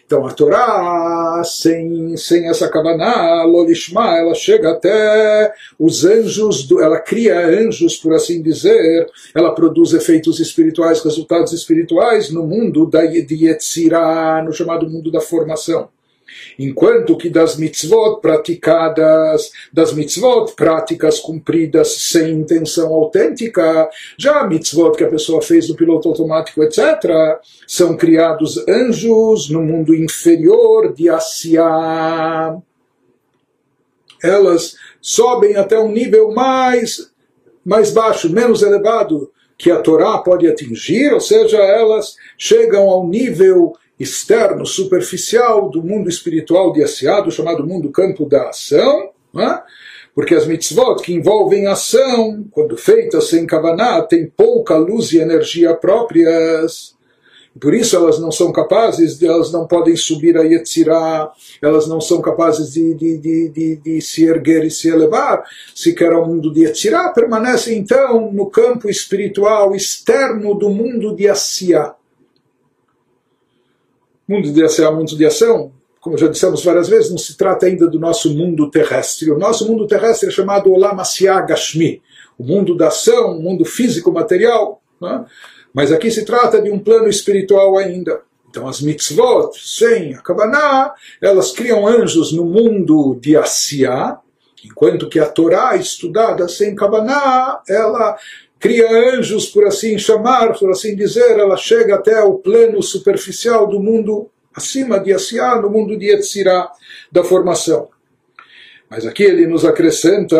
Então 0.04 0.26
a 0.26 0.32
Torá, 0.32 1.42
sem, 1.44 2.16
sem 2.16 2.48
essa 2.48 2.68
Kavaná, 2.68 3.42
Lolishma, 3.44 4.18
ela 4.18 4.34
chega 4.34 4.72
até 4.72 5.52
os 5.78 6.04
anjos, 6.04 6.66
do, 6.66 6.80
ela 6.80 7.00
cria 7.00 7.38
anjos, 7.38 7.96
por 7.96 8.12
assim 8.12 8.42
dizer, 8.42 9.08
ela 9.34 9.54
produz 9.54 9.94
efeitos 9.94 10.38
espirituais, 10.40 11.02
resultados 11.02 11.52
espirituais 11.52 12.30
no 12.30 12.46
mundo 12.46 12.86
da, 12.86 13.04
de 13.06 13.46
Yetzirah, 13.46 14.42
no 14.44 14.52
chamado 14.52 14.88
mundo 14.88 15.10
da 15.10 15.20
formação 15.20 15.88
enquanto 16.58 17.16
que 17.16 17.28
das 17.28 17.56
mitzvot 17.56 18.20
praticadas, 18.20 19.50
das 19.72 19.92
mitzvot 19.92 20.52
práticas 20.54 21.18
cumpridas 21.18 21.88
sem 22.10 22.32
intenção 22.32 22.92
autêntica, 22.92 23.88
já 24.16 24.44
mitzvot 24.44 24.96
que 24.96 25.04
a 25.04 25.10
pessoa 25.10 25.42
fez 25.42 25.68
no 25.68 25.76
piloto 25.76 26.08
automático, 26.08 26.62
etc., 26.62 27.38
são 27.66 27.96
criados 27.96 28.56
anjos 28.68 29.50
no 29.50 29.62
mundo 29.62 29.94
inferior 29.94 30.92
de 30.92 31.08
Asiá. 31.08 32.56
Elas 34.22 34.74
sobem 35.00 35.56
até 35.56 35.78
um 35.78 35.90
nível 35.90 36.32
mais, 36.32 37.10
mais 37.64 37.90
baixo, 37.90 38.32
menos 38.32 38.62
elevado 38.62 39.30
que 39.58 39.70
a 39.72 39.80
Torá 39.80 40.18
pode 40.18 40.46
atingir, 40.46 41.12
ou 41.12 41.20
seja, 41.20 41.58
elas 41.58 42.14
chegam 42.38 42.88
ao 42.88 43.06
nível 43.06 43.74
externo, 43.98 44.64
superficial 44.64 45.68
do 45.68 45.82
mundo 45.82 46.08
espiritual 46.08 46.72
de 46.72 46.82
Asiado, 46.82 47.30
chamado 47.30 47.66
mundo 47.66 47.90
campo 47.90 48.26
da 48.26 48.48
ação. 48.48 49.10
É? 49.36 49.60
Porque 50.14 50.34
as 50.34 50.46
mitzvot 50.46 51.02
que 51.02 51.14
envolvem 51.14 51.66
ação, 51.66 52.44
quando 52.50 52.76
feitas 52.76 53.28
sem 53.28 53.46
kavaná, 53.46 54.02
têm 54.02 54.26
pouca 54.26 54.76
luz 54.76 55.12
e 55.12 55.18
energia 55.18 55.74
próprias. 55.74 56.96
Por 57.60 57.74
isso 57.74 57.96
elas 57.96 58.18
não 58.18 58.30
são 58.30 58.52
capazes, 58.52 59.20
elas 59.22 59.52
não 59.52 59.66
podem 59.66 59.96
subir 59.96 60.36
a 60.36 60.42
Yetzirah, 60.42 61.30
elas 61.60 61.88
não 61.88 62.00
são 62.00 62.20
capazes 62.20 62.72
de, 62.72 62.94
de, 62.94 63.18
de, 63.18 63.48
de, 63.48 63.76
de 63.76 64.00
se 64.00 64.24
erguer 64.24 64.64
e 64.64 64.70
se 64.70 64.88
elevar, 64.88 65.42
sequer 65.74 66.12
ao 66.12 66.26
mundo 66.26 66.52
de 66.52 66.64
Yetzirah, 66.64 67.12
permanecem 67.12 67.78
então 67.78 68.30
no 68.32 68.46
campo 68.46 68.88
espiritual 68.88 69.74
externo 69.74 70.54
do 70.54 70.68
mundo 70.68 71.14
de 71.14 71.28
Asiá. 71.28 71.94
Mundo 74.28 74.52
de 74.52 74.62
Asiá, 74.62 74.90
mundo 74.90 75.16
de 75.16 75.24
ação, 75.24 75.72
como 76.00 76.16
já 76.16 76.28
dissemos 76.28 76.62
várias 76.62 76.88
vezes, 76.88 77.10
não 77.10 77.18
se 77.18 77.36
trata 77.36 77.66
ainda 77.66 77.86
do 77.86 77.98
nosso 77.98 78.32
mundo 78.34 78.70
terrestre. 78.70 79.30
O 79.30 79.38
nosso 79.38 79.66
mundo 79.66 79.86
terrestre 79.86 80.28
é 80.28 80.32
chamado 80.32 80.72
Olam 80.72 80.96
Gashmi, 81.46 82.02
o 82.38 82.44
mundo 82.44 82.76
da 82.76 82.88
ação, 82.88 83.38
o 83.38 83.42
mundo 83.42 83.64
físico, 83.64 84.12
material. 84.12 84.80
Né? 85.00 85.24
Mas 85.72 85.90
aqui 85.90 86.10
se 86.10 86.24
trata 86.24 86.60
de 86.60 86.70
um 86.70 86.78
plano 86.78 87.08
espiritual 87.08 87.76
ainda. 87.76 88.20
Então 88.48 88.66
as 88.66 88.80
mitzvot, 88.80 89.52
sem 89.58 90.14
a 90.14 90.22
Kabbalah, 90.22 90.94
elas 91.20 91.52
criam 91.52 91.86
anjos 91.86 92.32
no 92.32 92.44
mundo 92.44 93.18
de 93.20 93.36
Asiá, 93.36 94.18
enquanto 94.64 95.08
que 95.08 95.18
a 95.18 95.26
Torá, 95.26 95.76
estudada 95.76 96.48
sem 96.48 96.74
Kabbalah, 96.74 97.62
ela 97.68 98.16
cria 98.58 98.90
anjos, 99.14 99.46
por 99.46 99.66
assim 99.66 99.98
chamar, 99.98 100.58
por 100.58 100.70
assim 100.70 100.94
dizer, 100.96 101.38
ela 101.38 101.56
chega 101.56 101.94
até 101.94 102.20
o 102.22 102.34
plano 102.34 102.82
superficial 102.82 103.66
do 103.66 103.80
mundo 103.80 104.28
acima 104.54 104.98
de 104.98 105.12
Asiá, 105.12 105.60
no 105.60 105.70
mundo 105.70 105.96
de 105.96 106.06
Yetzirah, 106.06 106.70
da 107.10 107.22
formação. 107.22 107.88
Mas 108.90 109.06
aqui 109.06 109.22
ele 109.22 109.46
nos 109.46 109.64
acrescenta 109.64 110.36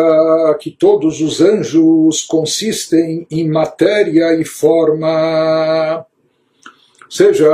que 0.59 0.71
todos 0.71 1.21
os 1.21 1.39
anjos 1.39 2.23
consistem 2.23 3.25
em 3.29 3.47
matéria 3.47 4.33
e 4.33 4.43
forma. 4.43 6.05
Ou 7.03 7.11
seja, 7.11 7.47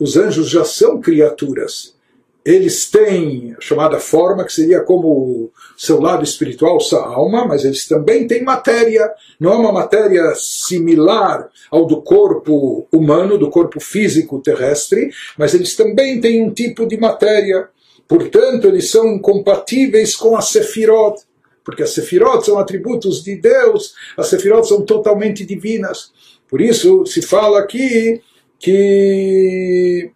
os 0.00 0.16
anjos 0.16 0.48
já 0.48 0.64
são 0.64 1.00
criaturas. 1.00 1.94
Eles 2.44 2.90
têm 2.90 3.54
a 3.56 3.60
chamada 3.60 4.00
forma, 4.00 4.44
que 4.44 4.52
seria 4.52 4.80
como 4.80 5.50
seu 5.76 6.00
lado 6.00 6.24
espiritual, 6.24 6.80
sua 6.80 7.06
alma, 7.06 7.46
mas 7.46 7.64
eles 7.64 7.86
também 7.86 8.26
têm 8.26 8.42
matéria. 8.42 9.08
Não 9.38 9.52
é 9.52 9.56
uma 9.56 9.72
matéria 9.72 10.34
similar 10.34 11.48
ao 11.70 11.86
do 11.86 12.02
corpo 12.02 12.86
humano, 12.90 13.38
do 13.38 13.48
corpo 13.48 13.78
físico 13.78 14.40
terrestre, 14.40 15.10
mas 15.38 15.54
eles 15.54 15.76
também 15.76 16.20
têm 16.20 16.42
um 16.42 16.52
tipo 16.52 16.84
de 16.86 16.96
matéria. 16.96 17.68
Portanto, 18.08 18.66
eles 18.66 18.90
são 18.90 19.14
incompatíveis 19.14 20.16
com 20.16 20.36
a 20.36 20.40
Sefirot, 20.40 21.22
porque 21.64 21.84
as 21.84 21.90
Sefirot 21.90 22.44
são 22.44 22.58
atributos 22.58 23.22
de 23.22 23.36
Deus, 23.36 23.94
as 24.16 24.26
Sefirot 24.26 24.66
são 24.66 24.82
totalmente 24.84 25.44
divinas. 25.44 26.12
Por 26.48 26.60
isso, 26.60 27.06
se 27.06 27.22
fala 27.22 27.60
aqui 27.60 28.20
que 28.58 30.10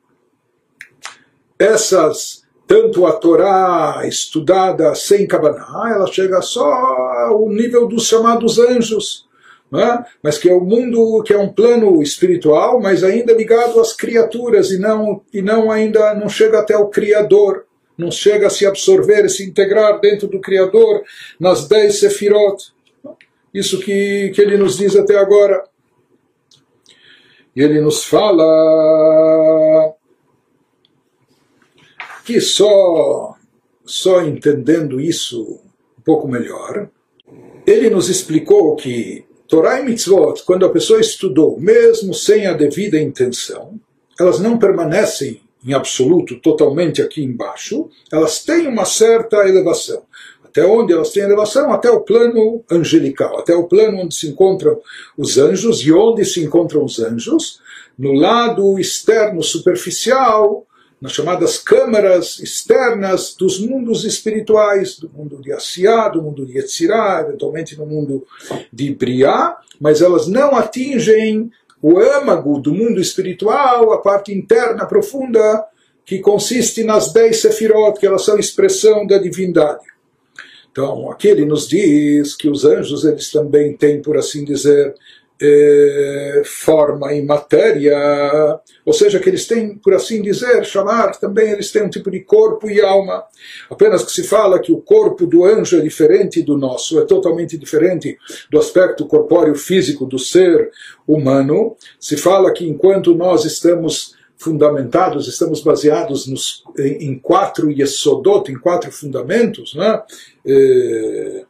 essas, 1.59 2.43
tanto 2.67 3.07
a 3.07 3.13
Torá 3.13 4.03
estudada 4.07 4.95
sem 4.95 5.27
Kabbalah, 5.27 5.93
ela 5.95 6.07
chega 6.07 6.41
só 6.43 6.65
ao 6.65 7.49
nível 7.49 7.87
dos 7.87 8.07
chamados 8.07 8.59
anjos. 8.59 9.27
É? 9.75 10.05
mas 10.23 10.39
que 10.39 10.49
é 10.49 10.53
o 10.53 10.59
um 10.59 10.65
mundo 10.65 11.25
que 11.25 11.33
é 11.33 11.39
um 11.39 11.53
plano 11.53 12.01
espiritual, 12.01 12.81
mas 12.81 13.03
ainda 13.03 13.33
ligado 13.33 13.81
às 13.81 13.93
criaturas 13.93 14.71
e 14.71 14.79
não 14.79 15.21
e 15.35 15.43
não 15.43 15.73
ainda 15.73 16.15
não 16.15 16.29
chega 16.29 16.61
até 16.61 16.77
o 16.77 16.87
Criador 16.87 17.67
não 17.97 18.11
chega 18.11 18.47
a 18.47 18.51
se 18.51 18.67
absorver 18.67 19.25
e 19.25 19.31
se 19.31 19.45
integrar 19.45 19.99
dentro 20.01 20.29
do 20.29 20.41
Criador 20.41 21.03
nas 21.41 21.67
dez 21.67 21.99
sefirot. 21.99 22.73
Isso 23.55 23.81
que, 23.81 24.31
que 24.35 24.41
ele 24.41 24.59
nos 24.59 24.77
diz 24.77 24.95
até 24.95 25.17
agora. 25.17 25.65
E 27.55 27.63
ele 27.63 27.81
nos 27.81 28.05
fala 28.05 29.95
que 32.27 32.41
só, 32.41 33.37
só 33.85 34.21
entendendo 34.23 35.01
isso 35.01 35.61
um 35.97 36.03
pouco 36.05 36.27
melhor, 36.27 36.91
ele 37.65 37.89
nos 37.89 38.09
explicou 38.09 38.75
que 38.75 39.25
Torah 39.47 39.81
e 39.81 39.85
Mitzvot, 39.85 40.43
quando 40.45 40.67
a 40.67 40.71
pessoa 40.71 41.01
estudou, 41.01 41.57
mesmo 41.61 42.13
sem 42.13 42.49
a 42.49 42.53
devida 42.53 43.01
intenção, 43.01 43.79
elas 44.19 44.41
não 44.41 44.59
permanecem 44.59 45.41
em 45.65 45.73
absoluto, 45.73 46.41
totalmente 46.41 47.01
aqui 47.01 47.23
embaixo, 47.23 47.89
elas 48.11 48.43
têm 48.45 48.67
uma 48.67 48.85
certa 48.85 49.49
elevação. 49.49 50.03
Até 50.45 50.65
onde 50.67 50.93
elas 50.93 51.11
têm 51.11 51.23
elevação? 51.23 51.73
Até 51.73 51.91
o 51.91 52.01
plano 52.01 52.65
angelical, 52.69 53.39
até 53.39 53.55
o 53.55 53.69
plano 53.69 53.99
onde 53.99 54.17
se 54.17 54.27
encontram 54.27 54.81
os 55.17 55.39
anjos 55.39 55.81
e 55.81 55.93
onde 55.93 56.25
se 56.25 56.43
encontram 56.43 56.85
os 56.85 56.99
anjos, 56.99 57.61
no 57.97 58.13
lado 58.13 58.79
externo 58.81 59.43
superficial, 59.45 60.67
nas 61.07 61.13
chamadas 61.13 61.57
câmaras 61.59 62.41
externas 62.41 63.37
dos 63.39 63.61
mundos 63.61 64.05
espirituais, 64.05 64.99
do 64.99 65.09
mundo 65.09 65.41
de 65.41 65.53
Asiá, 65.53 66.09
do 66.09 66.21
mundo 66.21 66.45
de 66.45 66.59
Yetzirah, 66.59 67.21
eventualmente 67.29 67.79
no 67.79 67.87
mundo 67.87 68.27
de 68.73 68.93
Briá, 68.93 69.57
mas 69.81 70.03
elas 70.03 70.27
não 70.27 70.57
atingem 70.57 71.49
o 71.81 71.97
âmago 71.97 72.59
do 72.59 72.75
mundo 72.75 73.01
espiritual, 73.01 73.93
a 73.93 73.99
parte 73.99 74.33
interna 74.35 74.85
profunda, 74.85 75.65
que 76.05 76.19
consiste 76.19 76.83
nas 76.83 77.13
dez 77.13 77.41
sefirot, 77.41 78.01
que 78.01 78.07
elas 78.07 78.25
são 78.25 78.37
expressão 78.37 79.07
da 79.07 79.17
divindade. 79.17 79.85
Então, 80.73 81.09
aqui 81.09 81.29
ele 81.29 81.45
nos 81.45 81.69
diz 81.69 82.35
que 82.35 82.49
os 82.49 82.65
anjos 82.65 83.05
eles 83.05 83.31
também 83.31 83.77
têm, 83.77 84.03
por 84.03 84.17
assim 84.17 84.45
dizer, 84.45 84.93
eh, 85.41 86.43
forma 86.45 87.13
e 87.13 87.23
matéria, 87.23 88.61
ou 88.85 88.93
seja, 88.93 89.21
que 89.21 89.29
eles 89.29 89.47
têm, 89.47 89.77
por 89.77 89.93
assim 89.93 90.23
dizer, 90.23 90.65
chamar, 90.65 91.19
também 91.19 91.51
eles 91.51 91.71
têm 91.71 91.83
um 91.83 91.91
tipo 91.91 92.11
de 92.11 92.21
corpo 92.21 92.71
e 92.71 92.81
alma. 92.81 93.25
Apenas 93.71 94.03
que 94.05 94.13
se 94.13 94.25
fala 94.25 94.61
que 94.61 94.73
o 94.73 94.81
corpo 94.81 95.27
do 95.27 95.45
anjo 95.45 95.79
é 95.79 95.81
diferente 95.81 96.43
do 96.43 96.57
nosso, 96.57 96.99
é 96.99 97.05
totalmente 97.05 97.59
diferente 97.59 98.17
do 98.51 98.59
aspecto 98.59 99.07
corpóreo 99.07 99.55
físico 99.55 100.07
do 100.07 100.19
ser 100.19 100.71
humano. 101.07 101.77
Se 102.01 102.17
fala 102.17 102.53
que 102.53 102.67
enquanto 102.67 103.15
nós 103.15 103.45
estamos 103.45 104.17
fundamentados, 104.39 105.29
estamos 105.29 105.63
baseados 105.63 106.27
nos, 106.27 106.63
em, 106.79 107.09
em 107.09 107.19
quatro 107.19 107.71
yesodot, 107.71 108.51
em 108.51 108.59
quatro 108.59 108.93
fundamentos, 108.93 109.75
né? 109.75 110.03
Eh, 110.47 111.45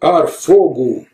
ar, 0.00 0.28
fogo, 0.28 1.06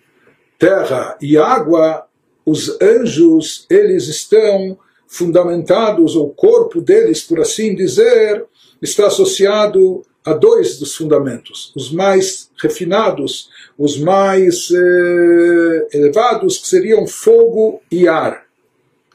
terra 0.59 1.17
e 1.21 1.37
água, 1.37 2.07
os 2.47 2.81
anjos, 2.81 3.67
eles 3.69 4.07
estão 4.07 4.79
fundamentados, 5.09 6.15
o 6.15 6.29
corpo 6.29 6.81
deles, 6.81 7.23
por 7.23 7.41
assim 7.41 7.75
dizer, 7.75 8.45
está 8.81 9.09
associado 9.09 10.03
a 10.25 10.33
dois 10.33 10.79
dos 10.79 10.95
fundamentos, 10.95 11.73
os 11.77 11.93
mais 11.93 12.51
refinados, 12.61 13.49
os 13.79 13.99
mais 13.99 14.69
eh, 14.71 15.89
elevados, 15.93 16.59
que 16.59 16.69
seriam 16.69 17.07
fogo 17.07 17.81
e 17.91 18.09
ar. 18.09 18.45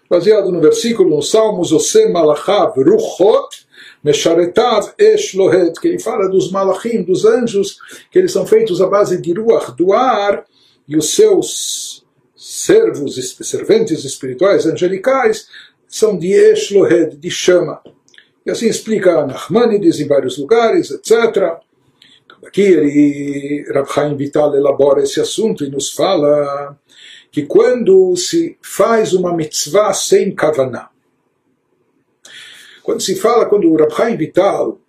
Baseado 0.10 0.52
no 0.52 0.60
versículo, 0.60 1.16
no 1.16 1.22
Salmos, 1.22 1.72
Ose 1.72 2.08
Malachav 2.10 2.74
Ruchot, 2.78 3.66
Mesharetav 4.04 4.94
Esh 4.98 5.34
Lohet, 5.34 5.80
que 5.80 5.88
ele 5.88 6.00
fala 6.00 6.30
dos 6.30 6.52
malachim, 6.52 7.04
dos 7.04 7.26
anjos, 7.26 7.78
que 8.10 8.20
eles 8.20 8.32
são 8.32 8.46
feitos 8.46 8.82
à 8.82 8.88
base 8.88 9.22
de 9.22 9.34
ruach, 9.34 9.72
do 9.76 9.94
ar, 9.94 10.46
e 10.88 10.98
os 10.98 11.14
seus 11.14 12.01
servos, 12.42 13.38
serventes 13.44 14.04
espirituais 14.04 14.66
angelicais, 14.66 15.48
são 15.88 16.18
de 16.18 16.34
Eshlohed, 16.34 17.16
de 17.16 17.30
chama. 17.30 17.80
E 18.44 18.50
assim 18.50 18.68
explica 18.68 19.28
Nachmanides 19.28 20.00
em 20.00 20.08
vários 20.08 20.40
lugares, 20.40 20.90
etc. 20.90 21.60
Então, 22.26 22.40
aqui 22.44 22.62
ele, 22.62 23.64
Rav 23.72 23.88
Chaim 23.94 24.18
Vital 24.18 24.56
elabora 24.56 25.04
esse 25.04 25.22
assunto 25.22 25.64
e 25.64 25.70
nos 25.70 25.92
fala 25.92 26.76
que 27.32 27.44
quando 27.44 28.16
se 28.16 28.58
faz 28.60 29.14
uma 29.14 29.36
mitzvah 29.36 29.94
sem 29.94 30.34
kavaná, 30.34 30.90
quando 32.82 33.02
se 33.02 33.16
fala, 33.16 33.46
quando 33.46 33.70
o 33.70 33.78
Rav 33.78 33.96
Chaim 33.96 34.18
Vital, 34.18 34.80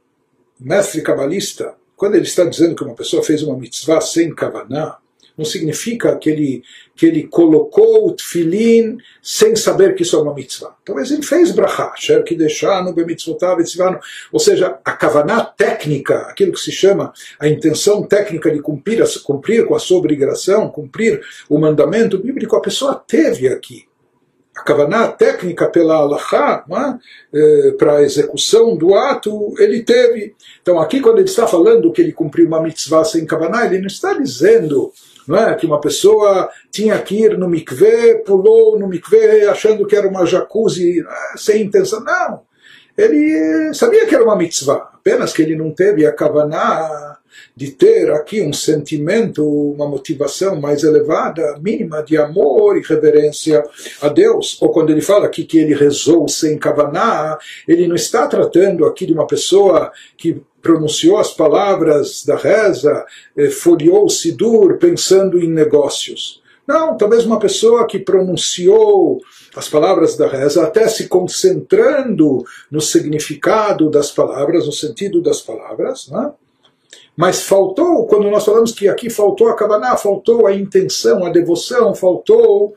mestre 0.59 1.03
cabalista, 1.03 1.75
quando 1.95 2.15
ele 2.15 2.25
está 2.25 2.45
dizendo 2.45 2.75
que 2.75 2.83
uma 2.83 2.95
pessoa 2.95 3.23
fez 3.23 3.43
uma 3.43 3.59
mitzvah 3.59 4.01
sem 4.01 4.35
kavaná, 4.35 5.02
não 5.37 5.45
significa 5.45 6.17
que 6.17 6.29
ele, 6.29 6.63
que 6.95 7.07
ele 7.07 7.27
colocou 7.27 8.09
o 8.09 8.13
tefilin 8.13 8.99
sem 9.23 9.57
saber 9.57 9.95
que 9.95 10.03
isso 10.03 10.17
é 10.17 10.23
uma 10.23 10.35
mitzvah. 10.35 10.75
Talvez 10.85 11.11
ele 11.11 11.23
fez 11.23 11.51
brachá, 11.53 11.93
sher 11.97 12.23
que 12.23 12.35
deixano 12.35 12.93
bemitzvotav 12.93 13.61
etzivano. 13.61 13.99
Ou 14.31 14.39
seja, 14.39 14.79
a 14.85 14.93
kavaná 14.93 15.45
técnica, 15.45 16.19
aquilo 16.29 16.53
que 16.53 16.61
se 16.61 16.73
chama 16.73 17.13
a 17.39 17.49
intenção 17.49 18.03
técnica 18.03 18.51
de 18.51 18.61
cumprir, 18.61 19.03
cumprir 19.25 19.67
com 19.67 19.75
a 19.75 19.79
sua 19.79 19.99
obrigação, 19.99 20.69
cumprir 20.69 21.21
o 21.49 21.59
mandamento 21.59 22.19
bíblico, 22.19 22.57
a 22.57 22.61
pessoa 22.61 22.95
teve 22.95 23.49
aqui. 23.49 23.87
a 24.55 24.63
kavaná 24.63 25.09
técnica 25.09 25.69
pela 25.69 25.95
Allahá, 25.95 26.65
é? 27.33 27.71
para 27.73 27.97
a 27.97 28.03
execução 28.03 28.77
do 28.77 28.95
ato, 28.95 29.55
ele 29.59 29.83
teve. 29.83 30.35
Então 30.61 30.79
aqui 30.79 31.01
quando 31.01 31.19
ele 31.19 31.29
está 31.29 31.47
falando 31.47 31.91
que 31.91 32.03
ele 32.03 32.13
cumpriu 32.13 32.47
uma 32.47 32.63
mitzvah 32.63 33.05
sem 33.05 33.25
kavaná, 33.25 33.65
ele 33.65 33.79
não 33.79 33.87
está 33.87 34.13
dizendo 34.13 34.93
não 35.27 35.37
é? 35.37 35.55
que 35.55 35.67
uma 35.67 35.81
pessoa 35.81 36.51
tinha 36.71 36.99
que 36.99 37.23
ir 37.23 37.39
no 37.39 37.49
mikveh, 37.49 38.23
pulou 38.25 38.79
no 38.79 38.89
mikveh 38.89 39.47
achando 39.49 39.87
que 39.87 39.97
era 39.97 40.09
uma 40.09 40.27
jacuzzi 40.27 41.01
é, 41.01 41.37
sem 41.37 41.63
intenção. 41.63 42.03
Não. 42.03 42.41
Ele 42.97 43.73
sabia 43.73 44.07
que 44.07 44.15
era 44.15 44.25
uma 44.25 44.37
mitzvah, 44.37 44.91
apenas 44.95 45.33
que 45.33 45.43
ele 45.43 45.57
não 45.57 45.71
teve 45.71 46.05
a 46.05 46.13
kavaná 46.13 47.19
de 47.57 47.71
ter 47.71 48.11
aqui 48.13 48.43
um 48.43 48.53
sentimento, 48.53 49.45
uma 49.45 49.89
motivação 49.89 50.61
mais 50.61 50.83
elevada, 50.83 51.59
mínima 51.61 52.03
de 52.03 52.17
amor 52.17 52.77
e 52.77 52.83
reverência 52.83 53.63
a 54.01 54.09
Deus. 54.09 54.61
Ou 54.61 54.71
quando 54.71 54.91
ele 54.91 55.01
fala 55.01 55.27
aqui 55.27 55.45
que 55.45 55.59
ele 55.59 55.75
rezou 55.75 56.29
sem 56.29 56.59
kavaná, 56.59 57.39
ele 57.67 57.87
não 57.87 57.95
está 57.95 58.27
tratando 58.27 58.85
aqui 58.85 59.07
de 59.07 59.13
uma 59.13 59.27
pessoa 59.27 59.91
que 60.17 60.43
pronunciou 60.63 61.19
as 61.19 61.33
palavras 61.33 62.25
da 62.25 62.37
reza, 62.37 63.05
eh, 63.37 63.51
folheou 63.51 64.07
o 64.07 64.09
Sidur 64.09 64.79
pensando 64.79 65.39
em 65.39 65.51
negócios. 65.51 66.41
Não, 66.67 66.97
talvez 66.97 67.27
uma 67.27 67.41
pessoa 67.41 67.87
que 67.87 67.99
pronunciou 67.99 69.21
as 69.55 69.69
palavras 69.69 70.17
da 70.17 70.29
reza 70.29 70.63
até 70.63 70.87
se 70.87 71.09
concentrando 71.09 72.45
no 72.71 72.81
significado 72.81 73.91
das 73.91 74.13
palavras, 74.13 74.67
no 74.67 74.73
sentido 74.73 75.21
das 75.21 75.41
palavras, 75.41 76.09
né? 76.09 76.33
Mas 77.17 77.43
faltou, 77.43 78.07
quando 78.07 78.31
nós 78.31 78.45
falamos 78.45 78.73
que 78.73 78.89
aqui 78.89 79.11
faltou 79.11 79.49
a 79.49 79.57
Kavaná, 79.57 79.97
faltou 79.97 80.47
a 80.47 80.55
intenção, 80.55 81.25
a 81.27 81.31
devoção, 81.31 81.95
faltou 81.95 82.75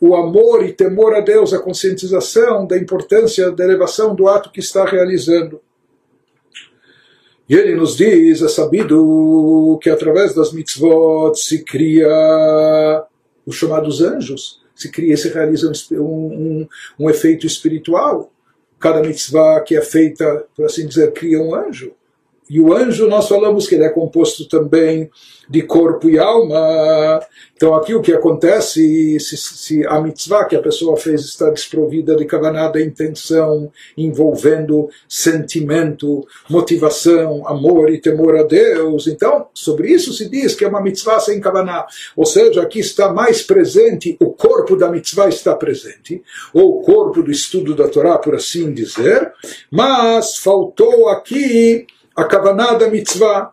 o 0.00 0.14
amor 0.14 0.64
e 0.64 0.72
temor 0.72 1.14
a 1.14 1.20
Deus, 1.20 1.52
a 1.52 1.58
conscientização 1.58 2.66
da 2.66 2.78
importância 2.78 3.50
da 3.50 3.64
elevação 3.64 4.14
do 4.14 4.26
ato 4.26 4.50
que 4.50 4.60
está 4.60 4.84
realizando. 4.84 5.60
E 7.48 7.54
ele 7.54 7.74
nos 7.74 7.96
diz, 7.96 8.40
é 8.40 8.48
sabido 8.48 9.78
que 9.82 9.90
através 9.90 10.34
das 10.34 10.52
mitzvot 10.52 11.34
se 11.34 11.62
cria 11.62 13.06
os 13.44 13.56
chamados 13.56 14.00
anjos, 14.00 14.62
se 14.74 14.90
cria 14.90 15.14
e 15.14 15.16
se 15.16 15.28
realiza 15.28 15.70
um, 15.92 15.96
um, 16.00 16.68
um 16.98 17.10
efeito 17.10 17.46
espiritual. 17.46 18.32
Cada 18.78 19.02
mitzvah 19.02 19.60
que 19.60 19.76
é 19.76 19.82
feita, 19.82 20.46
por 20.56 20.64
assim 20.64 20.86
dizer, 20.86 21.12
cria 21.12 21.40
um 21.40 21.54
anjo. 21.54 21.92
E 22.48 22.60
o 22.60 22.74
anjo, 22.74 23.08
nós 23.08 23.26
falamos 23.26 23.66
que 23.66 23.74
ele 23.74 23.84
é 23.84 23.88
composto 23.88 24.46
também 24.46 25.10
de 25.48 25.62
corpo 25.62 26.10
e 26.10 26.18
alma. 26.18 27.20
Então, 27.56 27.74
aqui 27.74 27.94
o 27.94 28.02
que 28.02 28.12
acontece, 28.12 29.18
se, 29.20 29.36
se 29.36 29.86
a 29.86 30.00
mitzvah 30.00 30.44
que 30.44 30.56
a 30.56 30.60
pessoa 30.60 30.96
fez 30.96 31.22
está 31.22 31.48
desprovida 31.50 32.16
de 32.16 32.24
kavanah 32.24 32.72
intenção, 32.80 33.70
envolvendo 33.96 34.88
sentimento, 35.08 36.26
motivação, 36.48 37.46
amor 37.46 37.90
e 37.90 38.00
temor 38.00 38.36
a 38.36 38.42
Deus, 38.42 39.06
então, 39.06 39.46
sobre 39.54 39.90
isso 39.90 40.12
se 40.12 40.28
diz 40.28 40.54
que 40.54 40.64
é 40.64 40.68
uma 40.68 40.82
mitzvah 40.82 41.20
sem 41.20 41.40
kavanah. 41.40 41.86
Ou 42.16 42.26
seja, 42.26 42.62
aqui 42.62 42.80
está 42.80 43.12
mais 43.12 43.42
presente, 43.42 44.16
o 44.20 44.30
corpo 44.30 44.76
da 44.76 44.90
mitzvah 44.90 45.28
está 45.28 45.54
presente, 45.54 46.22
ou 46.52 46.80
o 46.80 46.82
corpo 46.82 47.22
do 47.22 47.30
estudo 47.30 47.74
da 47.74 47.88
Torá, 47.88 48.18
por 48.18 48.34
assim 48.34 48.72
dizer, 48.72 49.32
mas 49.70 50.36
faltou 50.36 51.08
aqui 51.08 51.86
a 52.16 52.24
kavaná 52.24 52.78
mitzvah. 52.88 53.52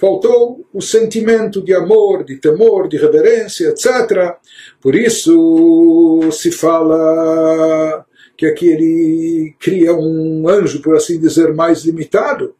Faltou 0.00 0.64
o 0.72 0.80
sentimento 0.80 1.60
de 1.60 1.74
amor, 1.74 2.22
de 2.22 2.36
temor, 2.36 2.88
de 2.88 2.96
reverência, 2.96 3.70
etc. 3.70 4.36
Por 4.80 4.94
isso 4.94 6.20
se 6.30 6.52
fala 6.52 8.06
que 8.36 8.46
aqui 8.46 8.68
ele 8.68 9.56
cria 9.58 9.92
um 9.92 10.48
anjo, 10.48 10.80
por 10.80 10.94
assim 10.94 11.18
dizer, 11.18 11.52
mais 11.52 11.84
limitado. 11.84 12.54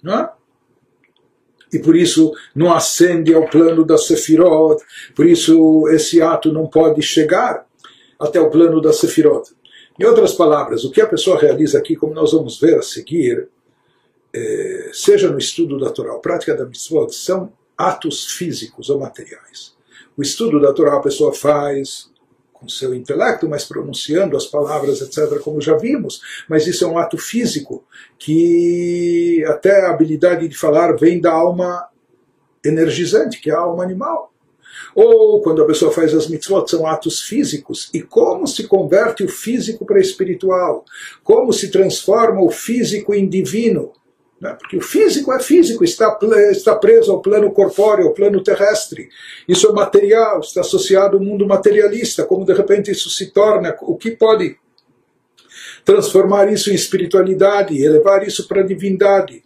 Não 0.00 0.20
é? 0.20 0.30
e 1.74 1.78
por 1.78 1.96
isso 1.96 2.32
não 2.54 2.72
ascende 2.72 3.34
ao 3.34 3.48
plano 3.48 3.84
da 3.84 3.98
Sefirot, 3.98 4.82
por 5.14 5.26
isso 5.26 5.88
esse 5.88 6.22
ato 6.22 6.52
não 6.52 6.66
pode 6.66 7.02
chegar 7.02 7.66
até 8.18 8.40
o 8.40 8.48
plano 8.48 8.80
da 8.80 8.92
Sefirot. 8.92 9.50
Em 9.98 10.04
outras 10.04 10.32
palavras, 10.32 10.84
o 10.84 10.90
que 10.90 11.00
a 11.00 11.06
pessoa 11.06 11.38
realiza 11.38 11.78
aqui, 11.78 11.96
como 11.96 12.14
nós 12.14 12.32
vamos 12.32 12.58
ver 12.60 12.78
a 12.78 12.82
seguir, 12.82 13.48
é, 14.34 14.90
seja 14.92 15.30
no 15.30 15.38
estudo 15.38 15.78
da 15.78 15.90
Torá, 15.90 16.14
a 16.14 16.18
prática 16.18 16.56
da 16.56 16.66
mitzvot, 16.66 17.14
são 17.14 17.52
atos 17.78 18.32
físicos 18.32 18.90
ou 18.90 18.98
materiais. 18.98 19.74
O 20.16 20.22
estudo 20.22 20.60
da 20.60 20.72
Torá 20.72 20.96
a 20.96 21.00
pessoa 21.00 21.32
faz 21.32 22.10
com 22.52 22.68
seu 22.68 22.94
intelecto, 22.94 23.48
mas 23.48 23.64
pronunciando 23.64 24.36
as 24.36 24.46
palavras, 24.46 25.00
etc., 25.00 25.38
como 25.40 25.60
já 25.60 25.76
vimos. 25.76 26.20
Mas 26.48 26.66
isso 26.66 26.84
é 26.84 26.88
um 26.88 26.98
ato 26.98 27.18
físico, 27.18 27.84
que 28.18 29.44
até 29.46 29.82
a 29.82 29.90
habilidade 29.90 30.48
de 30.48 30.56
falar 30.56 30.96
vem 30.96 31.20
da 31.20 31.32
alma 31.32 31.88
energizante, 32.64 33.40
que 33.40 33.50
é 33.50 33.54
a 33.54 33.60
alma 33.60 33.84
animal. 33.84 34.32
Ou 34.94 35.42
quando 35.42 35.62
a 35.62 35.66
pessoa 35.66 35.92
faz 35.92 36.14
as 36.14 36.26
mitzvot, 36.26 36.68
são 36.68 36.86
atos 36.86 37.22
físicos. 37.22 37.90
E 37.92 38.02
como 38.02 38.46
se 38.46 38.66
converte 38.66 39.22
o 39.22 39.28
físico 39.28 39.84
para 39.84 40.00
espiritual? 40.00 40.84
Como 41.22 41.52
se 41.52 41.70
transforma 41.70 42.40
o 42.42 42.50
físico 42.50 43.14
em 43.14 43.28
divino? 43.28 43.92
Né? 44.40 44.54
Porque 44.58 44.76
o 44.76 44.80
físico 44.80 45.32
é 45.32 45.40
físico, 45.40 45.84
está, 45.84 46.18
está 46.50 46.76
preso 46.76 47.12
ao 47.12 47.22
plano 47.22 47.50
corpóreo, 47.52 48.06
ao 48.06 48.14
plano 48.14 48.42
terrestre. 48.42 49.08
Isso 49.48 49.68
é 49.68 49.72
material, 49.72 50.40
está 50.40 50.60
associado 50.60 51.16
ao 51.16 51.22
mundo 51.22 51.46
materialista. 51.46 52.24
Como 52.24 52.44
de 52.44 52.52
repente 52.52 52.90
isso 52.90 53.10
se 53.10 53.30
torna, 53.32 53.76
o 53.82 53.96
que 53.96 54.10
pode 54.10 54.56
transformar 55.84 56.52
isso 56.52 56.70
em 56.70 56.74
espiritualidade, 56.74 57.82
elevar 57.82 58.26
isso 58.26 58.48
para 58.48 58.60
a 58.60 58.66
divindade? 58.66 59.44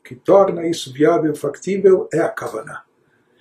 O 0.00 0.02
que 0.02 0.14
torna 0.14 0.66
isso 0.66 0.92
viável, 0.92 1.34
factível, 1.34 2.08
é 2.12 2.20
a 2.20 2.28
Kavaná. 2.28 2.82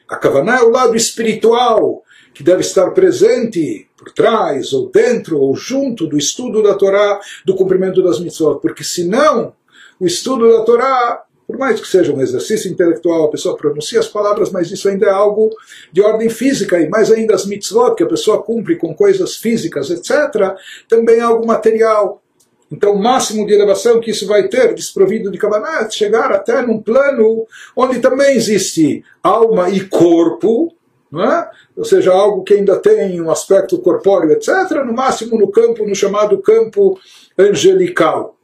A 0.08 0.16
Kavaná 0.16 0.60
é 0.60 0.64
o 0.64 0.70
lado 0.70 0.96
espiritual 0.96 2.04
que 2.34 2.44
deve 2.44 2.62
estar 2.62 2.92
presente 2.92 3.90
por 3.98 4.12
trás, 4.12 4.72
ou 4.72 4.90
dentro, 4.90 5.40
ou 5.40 5.56
junto 5.56 6.06
do 6.06 6.18
estudo 6.18 6.62
da 6.62 6.76
Torá, 6.76 7.20
do 7.44 7.56
cumprimento 7.56 8.04
das 8.04 8.20
mitzvot, 8.20 8.60
porque 8.62 8.84
senão 8.84 9.54
o 10.00 10.06
estudo 10.06 10.52
da 10.52 10.64
Torá, 10.64 11.24
por 11.48 11.58
mais 11.58 11.80
que 11.80 11.88
seja 11.88 12.14
um 12.14 12.22
exercício 12.22 12.70
intelectual, 12.70 13.24
a 13.24 13.32
pessoa 13.32 13.56
pronuncia 13.56 14.00
as 14.00 14.08
palavras, 14.08 14.52
mas 14.52 14.70
isso 14.70 14.90
ainda 14.90 15.08
é 15.08 15.12
algo 15.12 15.50
de 15.92 16.02
ordem 16.02 16.30
física, 16.30 16.80
e 16.80 16.90
mais 16.90 17.12
ainda 17.12 17.34
as 17.34 17.46
mitzvot, 17.46 17.96
que 17.96 18.04
a 18.04 18.08
pessoa 18.08 18.44
cumpre 18.44 18.76
com 18.76 18.94
coisas 18.94 19.38
físicas, 19.38 19.90
etc., 19.90 20.56
também 20.90 21.18
é 21.18 21.22
algo 21.22 21.48
material. 21.48 22.22
Então, 22.70 22.94
o 22.94 23.02
máximo 23.02 23.48
de 23.48 23.54
elevação 23.54 24.02
que 24.02 24.12
isso 24.12 24.28
vai 24.28 24.50
ter, 24.50 24.74
desprovido 24.74 25.32
de 25.32 25.38
Kabbalah, 25.38 25.86
é 25.86 25.90
chegar 25.90 26.34
até 26.34 26.62
num 26.62 26.82
plano 26.82 27.48
onde 27.74 28.00
também 28.00 28.36
existe 28.36 29.06
alma 29.24 29.70
e 29.70 29.80
corpo, 29.88 30.76
é? 31.14 31.48
ou 31.78 31.86
seja, 31.86 32.12
algo 32.12 32.44
que 32.44 32.56
ainda 32.56 32.76
tem 32.76 33.22
um 33.22 33.32
aspecto 33.32 33.80
corpóreo, 33.80 34.34
etc., 34.34 34.84
no 34.86 34.92
máximo 34.92 35.40
no 35.40 35.50
campo, 35.50 35.88
no 35.88 35.96
chamado 35.96 36.42
campo 36.42 37.00
angelical 37.38 38.37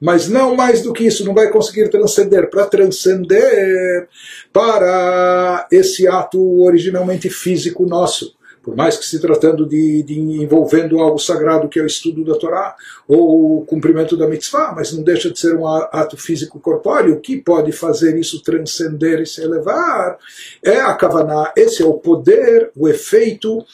mas 0.00 0.28
não 0.28 0.54
mais 0.54 0.82
do 0.82 0.92
que 0.92 1.04
isso, 1.04 1.24
não 1.24 1.34
vai 1.34 1.50
conseguir 1.50 1.88
transcender. 1.88 2.50
Para 2.50 2.66
transcender 2.66 4.08
para 4.52 5.66
esse 5.70 6.06
ato 6.06 6.62
originalmente 6.62 7.30
físico 7.30 7.86
nosso, 7.86 8.34
por 8.62 8.74
mais 8.74 8.96
que 8.96 9.06
se 9.06 9.20
tratando 9.20 9.64
de, 9.64 10.02
de, 10.02 10.18
envolvendo 10.18 10.98
algo 10.98 11.18
sagrado 11.20 11.68
que 11.68 11.78
é 11.78 11.82
o 11.82 11.86
estudo 11.86 12.24
da 12.24 12.34
Torá 12.34 12.74
ou 13.06 13.58
o 13.58 13.64
cumprimento 13.64 14.16
da 14.16 14.26
mitzvah, 14.26 14.72
mas 14.74 14.92
não 14.92 15.04
deixa 15.04 15.30
de 15.30 15.38
ser 15.38 15.54
um 15.54 15.68
ato 15.68 16.16
físico 16.16 16.58
corpóreo, 16.58 17.14
o 17.14 17.20
que 17.20 17.36
pode 17.36 17.70
fazer 17.70 18.18
isso 18.18 18.42
transcender 18.42 19.20
e 19.20 19.26
se 19.26 19.40
elevar 19.40 20.18
é 20.64 20.80
a 20.80 20.92
kavaná, 20.94 21.52
esse 21.56 21.80
é 21.80 21.86
o 21.86 21.94
poder, 21.94 22.72
o 22.74 22.88
efeito 22.88 23.64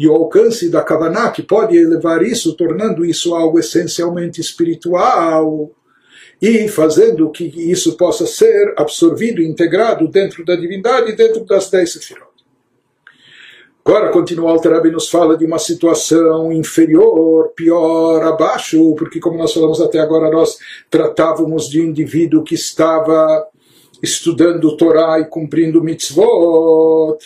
e 0.00 0.08
o 0.08 0.14
alcance 0.14 0.70
da 0.70 0.82
Kavaná, 0.82 1.30
que 1.30 1.42
pode 1.42 1.76
elevar 1.76 2.22
isso, 2.22 2.54
tornando 2.54 3.04
isso 3.04 3.34
algo 3.34 3.58
essencialmente 3.58 4.40
espiritual, 4.40 5.70
e 6.40 6.68
fazendo 6.68 7.30
que 7.30 7.44
isso 7.44 7.96
possa 7.96 8.26
ser 8.26 8.74
absorvido, 8.76 9.42
integrado 9.42 10.08
dentro 10.08 10.44
da 10.44 10.56
divindade, 10.56 11.14
dentro 11.14 11.44
das 11.44 11.68
dez 11.70 11.92
sefirot. 11.92 12.30
Agora, 13.84 14.10
continua 14.10 14.52
o 14.52 14.90
nos 14.90 15.08
fala 15.08 15.36
de 15.36 15.44
uma 15.44 15.58
situação 15.58 16.52
inferior, 16.52 17.48
pior, 17.56 18.22
abaixo, 18.22 18.94
porque 18.94 19.18
como 19.18 19.38
nós 19.38 19.52
falamos 19.52 19.80
até 19.80 19.98
agora, 19.98 20.30
nós 20.30 20.58
tratávamos 20.88 21.68
de 21.68 21.80
um 21.80 21.86
indivíduo 21.86 22.44
que 22.44 22.54
estava 22.54 23.48
estudando 24.02 24.76
Torá 24.76 25.18
e 25.18 25.24
cumprindo 25.24 25.82
mitzvot, 25.82 27.18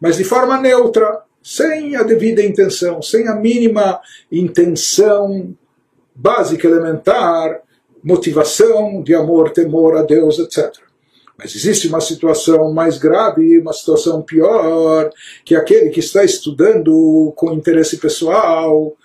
mas 0.00 0.16
de 0.16 0.24
forma 0.24 0.58
neutra, 0.60 1.22
sem 1.42 1.96
a 1.96 2.02
devida 2.02 2.42
intenção, 2.42 3.02
sem 3.02 3.28
a 3.28 3.34
mínima 3.34 4.00
intenção 4.30 5.54
básica, 6.14 6.66
elementar, 6.66 7.60
motivação 8.05 9.01
de 9.01 9.13
amor, 9.13 9.51
temor 9.51 9.97
a 9.97 10.03
Deus, 10.03 10.39
etc. 10.39 10.71
Mas 11.37 11.55
existe 11.55 11.87
uma 11.87 12.01
situação 12.01 12.73
mais 12.73 12.97
grave, 12.97 13.59
uma 13.59 13.73
situação 13.73 14.21
pior, 14.21 15.09
que 15.43 15.55
é 15.55 15.57
aquele 15.57 15.89
que 15.89 15.99
está 15.99 16.23
estudando 16.23 17.33
com 17.35 17.53
interesse 17.53 17.97
pessoal, 17.97 18.95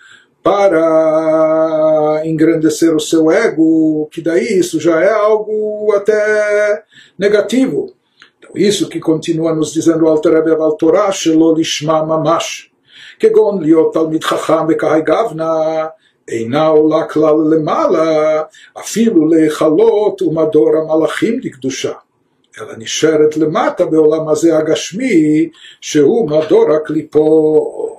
para 0.43 2.21
engrandecer 2.23 2.95
o 2.95 2.99
seu 2.99 3.29
ego, 3.29 4.07
que 4.11 4.21
daí 4.21 4.59
isso 4.59 4.79
já 4.79 5.01
é 5.01 5.11
algo 5.11 5.91
até 5.93 6.83
negativo. 7.19 7.93
Então, 8.39 8.51
isso 8.55 8.87
que 8.87 8.99
continua 8.99 9.53
nos 9.53 9.73
dizendo 9.73 10.05
o 10.05 10.07
Alter 10.07 10.35
Rebbe 10.35 10.51
al 10.51 10.77
Torah, 10.77 11.11
shelo 11.11 11.53
lishma 11.53 12.05
mamash, 12.05 12.71
כגון 13.19 13.61
להיות 13.61 13.93
תלמיד 13.93 14.23
חכם 14.23 14.65
וקהי 14.69 15.01
גבנה, 15.01 15.85
אינה 16.27 16.67
עולה 16.67 17.05
כלל 17.05 17.35
למעלה, 17.51 18.41
אפילו 18.79 19.27
להיכלות 19.27 20.21
ומדור 20.21 20.69
המלאכים 20.77 21.39
לקדושה. 21.43 21.93
אלא 22.61 22.73
נשארת 22.77 23.37
למטה 23.37 23.85
בעולם 23.85 24.29
הזה 24.29 24.57
הגשמי, 24.57 25.49
שהוא 25.81 26.29
מדור 26.29 26.71
הקליפות. 26.73 27.97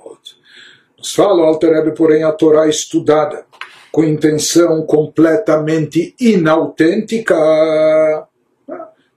Nos 0.99 1.15
fala 1.15 1.43
o 1.43 1.45
Alter 1.45 1.71
Rebbe, 1.71 1.91
porém, 1.95 2.23
a 2.23 2.31
Torá 2.33 2.67
estudada 2.67 3.45
com 3.89 4.03
intenção 4.03 4.85
completamente 4.85 6.13
inautêntica. 6.19 7.35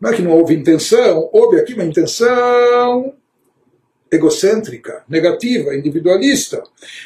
Não 0.00 0.10
é 0.10 0.14
que 0.14 0.22
não 0.22 0.30
houve 0.30 0.54
intenção, 0.54 1.28
houve 1.32 1.58
aqui 1.58 1.74
uma 1.74 1.84
intenção 1.84 3.12
egocêntrica, 4.11 5.03
negativa, 5.07 5.75
individualista. 5.75 6.63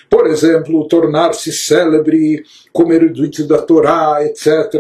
Por 0.10 0.28
exemplo, 0.28 0.88
tornar-se 0.88 1.52
célebre 1.52 2.44
como 2.72 2.94
erudito 2.94 3.46
da 3.48 3.62
Torá, 3.62 4.20
etc. 4.24 4.74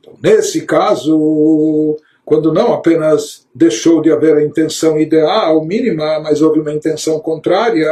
Então, 0.00 0.14
nesse 0.22 0.62
caso, 0.62 1.96
quando 2.26 2.52
não 2.52 2.74
apenas 2.74 3.46
deixou 3.54 4.02
de 4.02 4.10
haver 4.10 4.36
a 4.36 4.44
intenção 4.44 4.98
ideal 4.98 5.64
mínima, 5.64 6.18
mas 6.18 6.42
houve 6.42 6.58
uma 6.58 6.72
intenção 6.72 7.20
contrária, 7.20 7.88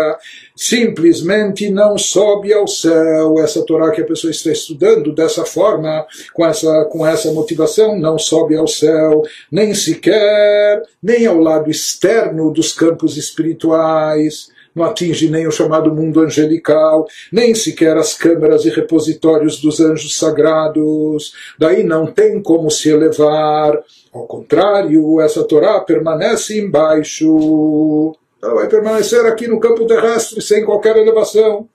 simplesmente 0.56 1.70
não 1.70 1.96
sobe 1.96 2.52
ao 2.52 2.66
céu. 2.66 3.38
Essa 3.38 3.64
Torá 3.64 3.92
que 3.92 4.00
a 4.00 4.04
pessoa 4.04 4.32
está 4.32 4.50
estudando 4.50 5.14
dessa 5.14 5.44
forma, 5.44 6.04
com 6.32 6.44
essa, 6.44 6.84
com 6.86 7.06
essa 7.06 7.32
motivação, 7.32 7.96
não 7.96 8.18
sobe 8.18 8.56
ao 8.56 8.66
céu, 8.66 9.22
nem 9.52 9.72
sequer, 9.72 10.82
nem 11.00 11.26
ao 11.26 11.38
lado 11.38 11.70
externo 11.70 12.52
dos 12.52 12.72
campos 12.72 13.16
espirituais 13.16 14.52
não 14.74 14.84
atinge 14.84 15.30
nem 15.30 15.46
o 15.46 15.52
chamado 15.52 15.94
mundo 15.94 16.20
angelical, 16.20 17.06
nem 17.32 17.54
sequer 17.54 17.96
as 17.96 18.14
câmaras 18.14 18.64
e 18.64 18.70
repositórios 18.70 19.60
dos 19.60 19.80
anjos 19.80 20.18
sagrados. 20.18 21.32
Daí 21.58 21.82
não 21.82 22.06
tem 22.06 22.42
como 22.42 22.70
se 22.70 22.88
elevar 22.88 23.82
ao 24.14 24.28
contrário, 24.28 25.20
essa 25.20 25.42
Torá 25.42 25.80
permanece 25.80 26.60
embaixo. 26.60 28.14
Ela 28.40 28.54
vai 28.54 28.68
permanecer 28.68 29.26
aqui 29.26 29.48
no 29.48 29.58
campo 29.58 29.86
terrestre 29.86 30.40
sem 30.40 30.64
qualquer 30.64 30.96
elevação 30.96 31.68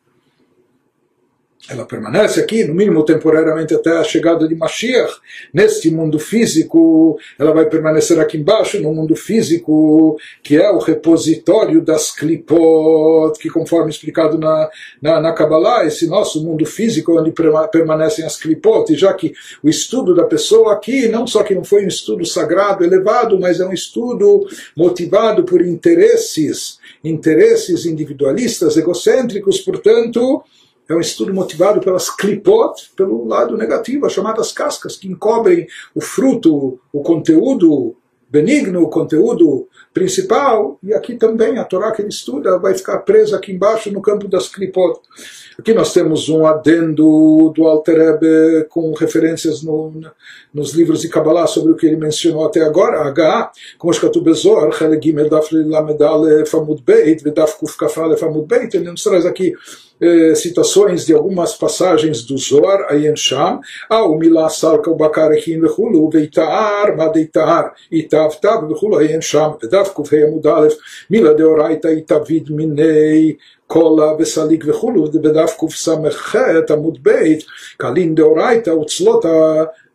ela 1.68 1.86
permanece 1.86 2.40
aqui, 2.40 2.64
no 2.64 2.74
mínimo 2.74 3.04
temporariamente 3.04 3.76
até 3.76 3.98
a 3.98 4.04
chegada 4.04 4.48
de 4.48 4.56
Mashiach, 4.56 5.14
neste 5.54 5.92
mundo 5.92 6.18
físico, 6.18 7.20
ela 7.38 7.54
vai 7.54 7.66
permanecer 7.66 8.20
aqui 8.20 8.38
embaixo, 8.38 8.82
no 8.82 8.94
mundo 8.94 9.16
físico, 9.16 10.18
que 10.42 10.56
é 10.56 10.72
o 10.72 10.80
repositório 10.80 11.82
das 11.82 12.12
klipot, 12.12 13.38
que 13.40 13.50
conforme 13.50 13.92
explicado 13.92 14.38
na, 14.38 14.70
na, 15.02 15.20
na 15.20 15.34
Kabbalah, 15.34 15.86
esse 15.86 16.08
nosso 16.08 16.44
mundo 16.44 16.66
físico, 16.66 17.20
onde 17.20 17.34
permanecem 17.72 18.26
as 18.26 18.38
klipot, 18.38 18.92
e 18.92 18.96
já 18.96 19.14
que 19.14 19.34
o 19.62 19.70
estudo 19.70 20.16
da 20.16 20.24
pessoa 20.24 20.74
aqui, 20.74 21.08
não 21.08 21.28
só 21.28 21.44
que 21.44 21.54
não 21.54 21.64
foi 21.64 21.84
um 21.84 21.90
estudo 21.90 22.26
sagrado, 22.26 22.84
elevado, 22.84 23.40
mas 23.40 23.60
é 23.60 23.66
um 23.66 23.74
estudo 23.74 24.48
motivado 24.76 25.44
por 25.44 25.62
interesses, 25.62 26.80
interesses 27.04 27.86
individualistas, 27.86 28.78
egocêntricos, 28.78 29.60
portanto, 29.60 30.44
é 30.90 30.96
um 30.96 31.00
estudo 31.00 31.32
motivado 31.32 31.80
pelas 31.80 32.10
clipot, 32.10 32.92
pelo 32.98 33.26
lado 33.28 33.56
negativo, 33.56 34.08
as 34.08 34.14
chamadas 34.14 34.52
cascas, 34.52 34.98
que 34.98 35.08
encobrem 35.08 35.68
o 35.94 36.02
fruto, 36.02 36.80
o 36.92 37.04
conteúdo 37.04 37.96
benigno, 38.30 38.84
o 38.84 38.90
conteúdo 38.90 39.68
principal, 39.94 40.78
e 40.84 40.94
aqui 40.94 41.16
também 41.16 41.58
a 41.58 41.64
Torá 41.64 41.92
que 41.92 42.02
ele 42.02 42.10
estuda 42.10 42.60
vai 42.60 42.76
ficar 42.76 43.00
presa 43.00 43.38
aqui 43.38 43.52
embaixo 43.52 43.92
no 43.92 44.02
campo 44.02 44.28
das 44.28 44.48
clipot. 44.48 45.00
Aqui 45.58 45.74
nós 45.74 45.92
temos 45.92 46.30
um 46.30 46.46
adendo 46.46 47.52
do 47.56 47.68
Alter 47.68 48.00
Ebe 48.00 48.66
com 48.70 48.94
referências 48.94 49.62
no, 49.62 49.92
nos 50.54 50.74
livros 50.74 51.02
de 51.02 51.10
Kabbalah 51.10 51.48
sobre 51.48 51.72
o 51.72 51.76
que 51.76 51.88
ele 51.88 51.98
mencionou 51.98 52.46
até 52.46 52.62
agora, 52.62 53.02
H, 53.02 53.52
como 53.78 53.92
escatu 53.92 54.22
Bezor, 54.22 54.72
Chele 54.74 55.00
Gimel 55.02 55.30
Daf 55.30 55.54
Lamed 55.54 56.02
Alef 56.02 56.56
Amud 56.56 56.82
Beit, 56.84 57.24
Vedaf 57.24 57.58
Kuf 57.60 57.78
Kaf 57.78 58.00
Alef 58.00 58.24
Amud 58.24 58.48
Beit, 58.48 58.76
ele 58.76 58.90
nos 58.90 59.04
traz 59.04 59.26
aqui 59.26 59.54
eh, 60.01 60.35
citações 60.35 61.07
de 61.07 61.15
algumas 61.15 61.55
passagens 61.55 62.23
do 62.23 62.37
Zohar, 62.37 62.87
Ayen 62.91 63.17
Sham, 63.17 63.61
Au 63.89 64.19
Milá 64.19 64.49
Salka 64.49 64.91
Bakarechin 64.93 65.61
Vechulu, 65.61 66.11
Veitaar, 66.11 66.97
Madeitaar, 66.97 67.73
Itav 67.91 68.41
Tav 68.41 68.69
Vechulu, 68.69 68.97
Ayen 68.97 69.23
Sham, 69.23 69.57
Vedaf 69.61 69.91
Kuf 69.95 70.11
Hei 70.11 70.25
Amud 70.25 70.47
Alef, 70.47 70.75
Mila 71.09 71.35
Deoraita 71.35 71.93
Itavid 71.93 72.51
Minei, 72.51 73.37
קולה 73.67 74.13
וסליק 74.19 74.65
וכולו, 74.67 75.05
בדף 75.05 75.57
קס"ח 75.59 76.37
עמוד 76.71 76.99
ב', 77.03 77.11
קלין 77.77 78.15
דאורייתא 78.15 78.71
וצלות 78.71 79.25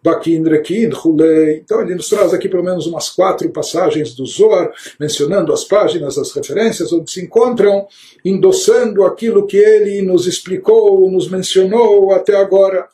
Bakin, 0.05 0.43
Rekin, 0.43 0.91
Hulei. 0.93 1.63
Então 1.65 1.81
ele 1.81 1.95
nos 1.95 2.11
traz 2.11 2.35
aqui 2.35 2.47
pelo 2.47 2.63
menos 2.63 2.87
umas 2.87 3.09
quatro 3.09 3.49
passagens 3.49 4.15
do 4.15 4.27
Zohar, 4.27 4.71
mencionando 5.01 5.51
as 5.51 5.65
páginas, 5.65 6.19
as 6.19 6.31
referências, 6.33 6.93
onde 6.93 7.11
se 7.11 7.25
encontram, 7.25 7.87
endossando 8.23 9.03
aquilo 9.05 9.47
que 9.47 9.57
ele 9.57 10.03
nos 10.03 10.27
explicou, 10.27 11.11
nos 11.11 11.31
mencionou 11.31 12.13
até 12.13 12.37
agora. 12.37 12.87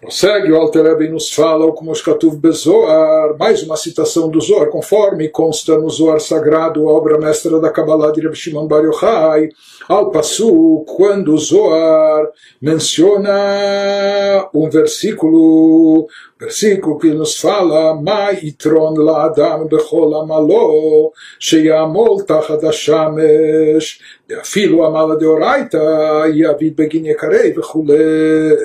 Prossegue, 0.00 0.50
o 0.50 0.56
Altereben 0.56 1.10
nos 1.10 1.30
fala 1.30 1.66
o 1.66 1.74
Kumoshkatuv 1.74 2.34
Bezoar, 2.38 3.36
mais 3.38 3.62
uma 3.62 3.76
citação 3.76 4.30
do 4.30 4.40
Zohar, 4.40 4.70
conforme 4.70 5.28
consta 5.28 5.76
no 5.76 5.90
Zohar 5.90 6.18
sagrado, 6.20 6.88
a 6.88 6.92
obra 6.94 7.18
mestra 7.18 7.60
da 7.60 7.68
Kabbalah 7.68 8.10
de 8.10 8.22
Rav 8.22 8.34
Shimon 8.34 8.66
Bar 8.66 8.82
Yochai, 8.82 9.50
ao 9.86 10.10
passo 10.10 10.86
quando 10.96 11.34
o 11.34 11.38
Zohar 11.38 12.30
menciona 12.62 14.48
um 14.54 14.70
versículo, 14.70 16.08
versículo 16.38 16.98
que 16.98 17.12
nos 17.12 17.38
fala, 17.38 17.94
Ma'itron 18.00 18.94
la'adam 18.94 19.68
bechol 19.68 20.14
amalo, 20.14 21.12
sheyamol 21.38 22.24
tachad 22.24 22.64
hashamesh, 22.64 24.00
deafilo 24.26 24.82
amala 24.82 25.14
deoraita, 25.18 25.78
yavid 26.32 26.74
begin 26.74 27.04
yekarei, 27.04 27.52
vechulei 27.52 28.56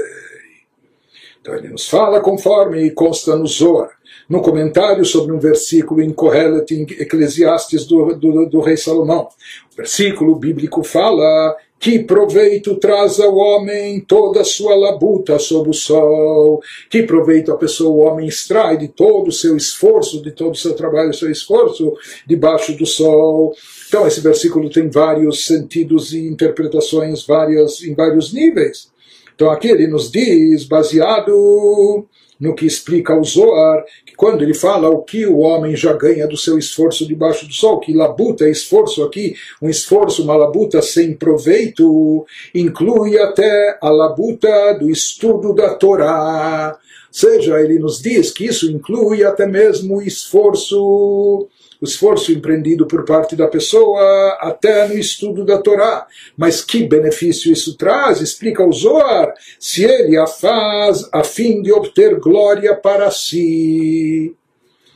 então 1.45 1.55
ele 1.55 1.69
nos 1.69 1.87
fala 1.87 2.19
conforme 2.19 2.89
consta 2.89 3.35
no 3.35 3.45
Zohar, 3.45 3.91
no 4.27 4.41
comentário 4.41 5.05
sobre 5.05 5.31
um 5.31 5.37
versículo 5.37 6.01
em 6.01 6.11
Kohelet, 6.11 6.73
em 6.73 6.81
Eclesiastes 6.81 7.85
do, 7.85 8.15
do, 8.15 8.49
do 8.49 8.61
rei 8.61 8.75
Salomão. 8.75 9.29
O 9.71 9.75
versículo 9.77 10.35
bíblico 10.37 10.83
fala 10.83 11.55
que 11.79 11.99
proveito 11.99 12.77
traz 12.77 13.19
ao 13.19 13.35
homem 13.35 13.99
toda 13.99 14.41
a 14.41 14.43
sua 14.43 14.73
labuta 14.73 15.37
sob 15.37 15.69
o 15.69 15.73
sol, 15.73 16.63
que 16.89 17.03
proveito 17.03 17.51
a 17.51 17.57
pessoa, 17.57 17.91
o 17.91 18.11
homem, 18.11 18.27
extrai 18.27 18.75
de 18.75 18.87
todo 18.87 19.27
o 19.27 19.31
seu 19.31 19.55
esforço, 19.55 20.23
de 20.23 20.31
todo 20.31 20.53
o 20.53 20.57
seu 20.57 20.73
trabalho, 20.73 21.13
seu 21.13 21.29
esforço, 21.29 21.93
debaixo 22.25 22.75
do 22.75 22.87
sol. 22.87 23.53
Então, 23.87 24.07
esse 24.07 24.19
versículo 24.19 24.67
tem 24.67 24.89
vários 24.89 25.45
sentidos 25.45 26.11
e 26.11 26.27
interpretações 26.27 27.23
várias, 27.23 27.83
em 27.83 27.93
vários 27.93 28.33
níveis. 28.33 28.94
Então 29.35 29.49
aqui 29.49 29.67
ele 29.69 29.87
nos 29.87 30.09
diz, 30.09 30.63
baseado 30.63 32.07
no 32.39 32.53
que 32.53 32.65
explica 32.65 33.17
o 33.17 33.23
Zohar, 33.23 33.85
que 34.05 34.15
quando 34.15 34.41
ele 34.41 34.53
fala 34.53 34.89
o 34.89 35.01
que 35.01 35.25
o 35.25 35.39
homem 35.39 35.75
já 35.75 35.93
ganha 35.93 36.27
do 36.27 36.37
seu 36.37 36.57
esforço 36.57 37.07
debaixo 37.07 37.45
do 37.47 37.53
sol, 37.53 37.79
que 37.79 37.93
labuta 37.93 38.45
é 38.45 38.51
esforço 38.51 39.03
aqui, 39.03 39.35
um 39.61 39.69
esforço, 39.69 40.23
uma 40.23 40.35
labuta 40.35 40.81
sem 40.81 41.13
proveito, 41.13 42.25
inclui 42.53 43.17
até 43.17 43.77
a 43.81 43.89
labuta 43.89 44.73
do 44.73 44.89
estudo 44.89 45.53
da 45.53 45.75
Torá. 45.75 46.77
Ou 46.77 47.13
seja, 47.13 47.59
ele 47.61 47.79
nos 47.79 48.01
diz 48.01 48.31
que 48.31 48.45
isso 48.45 48.69
inclui 48.69 49.23
até 49.23 49.47
mesmo 49.47 49.97
o 49.97 50.01
esforço 50.01 51.47
o 51.81 51.85
esforço 51.85 52.31
empreendido 52.31 52.85
por 52.87 53.05
parte 53.05 53.35
da 53.35 53.47
pessoa 53.47 54.37
até 54.39 54.87
no 54.87 54.97
estudo 54.97 55.45
da 55.45 55.57
Torá. 55.57 56.07
Mas 56.37 56.63
que 56.63 56.83
benefício 56.83 57.51
isso 57.51 57.77
traz? 57.77 58.21
Explica 58.21 58.65
o 58.65 58.71
Zohar. 58.71 59.33
Se 59.59 59.83
ele 59.83 60.17
a 60.17 60.27
faz 60.27 61.07
a 61.11 61.23
fim 61.23 61.61
de 61.61 61.71
obter 61.71 62.19
glória 62.19 62.75
para 62.75 63.09
si. 63.11 64.35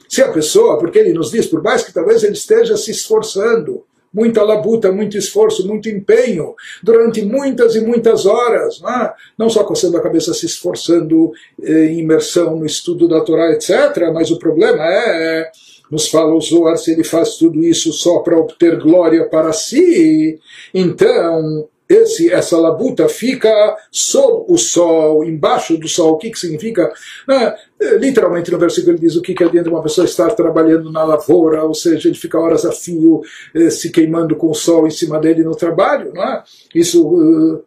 Se 0.08 0.22
a 0.22 0.32
pessoa, 0.32 0.78
porque 0.78 0.98
ele 0.98 1.14
nos 1.14 1.32
diz, 1.32 1.46
por 1.46 1.62
mais 1.62 1.84
que 1.84 1.94
talvez 1.94 2.24
ele 2.24 2.34
esteja 2.34 2.76
se 2.76 2.90
esforçando, 2.90 3.84
muita 4.14 4.44
labuta, 4.44 4.92
muito 4.92 5.18
esforço, 5.18 5.68
muito 5.68 5.88
empenho, 5.88 6.56
durante 6.82 7.22
muitas 7.22 7.76
e 7.76 7.82
muitas 7.82 8.26
horas, 8.26 8.82
não, 8.82 8.90
é? 8.90 9.14
não 9.38 9.50
só 9.50 9.64
coçando 9.64 9.98
a 9.98 10.02
cabeça, 10.02 10.34
se 10.34 10.48
esforçando 10.48 11.32
eh, 11.62 11.86
em 11.86 12.00
imersão 12.00 12.56
no 12.56 12.66
estudo 12.66 13.08
da 13.08 13.22
Torá, 13.22 13.52
etc., 13.52 14.12
mas 14.12 14.32
o 14.32 14.40
problema 14.40 14.84
é 14.84 15.52
nos 15.90 16.10
fala 16.10 16.34
o 16.34 16.42
Zohar, 16.42 16.78
se 16.78 16.92
ele 16.92 17.04
faz 17.04 17.36
tudo 17.36 17.64
isso 17.64 17.92
só 17.92 18.20
para 18.20 18.38
obter 18.38 18.80
glória 18.80 19.28
para 19.28 19.52
si, 19.54 20.40
então 20.74 21.68
esse, 21.90 22.32
essa 22.32 22.56
labuta 22.56 23.10
fica 23.10 23.76
sob 23.92 24.46
o 24.48 24.58
sol, 24.60 25.26
embaixo 25.26 25.76
do 25.76 25.88
sol. 25.88 26.12
O 26.12 26.18
que, 26.18 26.30
que 26.30 26.38
significa? 26.38 26.94
Né? 27.28 27.56
Literalmente 27.98 28.52
no 28.52 28.60
versículo 28.60 28.94
ele 28.94 29.02
diz 29.02 29.16
o 29.16 29.22
que, 29.24 29.34
que 29.34 29.44
adianta 29.44 29.72
uma 29.72 29.82
pessoa 29.82 30.06
estar 30.06 30.30
trabalhando 30.36 30.92
na 30.92 31.04
lavoura, 31.04 31.64
ou 31.64 31.74
seja, 31.74 32.08
ele 32.08 32.18
fica 32.18 32.40
horas 32.40 32.64
a 32.64 32.72
fio 32.72 33.22
eh, 33.56 33.72
se 33.72 33.90
queimando 33.90 34.36
com 34.36 34.52
o 34.52 34.54
sol 34.54 34.86
em 34.86 34.92
cima 34.92 35.18
dele 35.20 35.44
no 35.44 35.56
trabalho. 35.56 36.14
Não 36.14 36.24
é? 36.24 36.44
Isso. 36.76 37.08
Uh, 37.08 37.64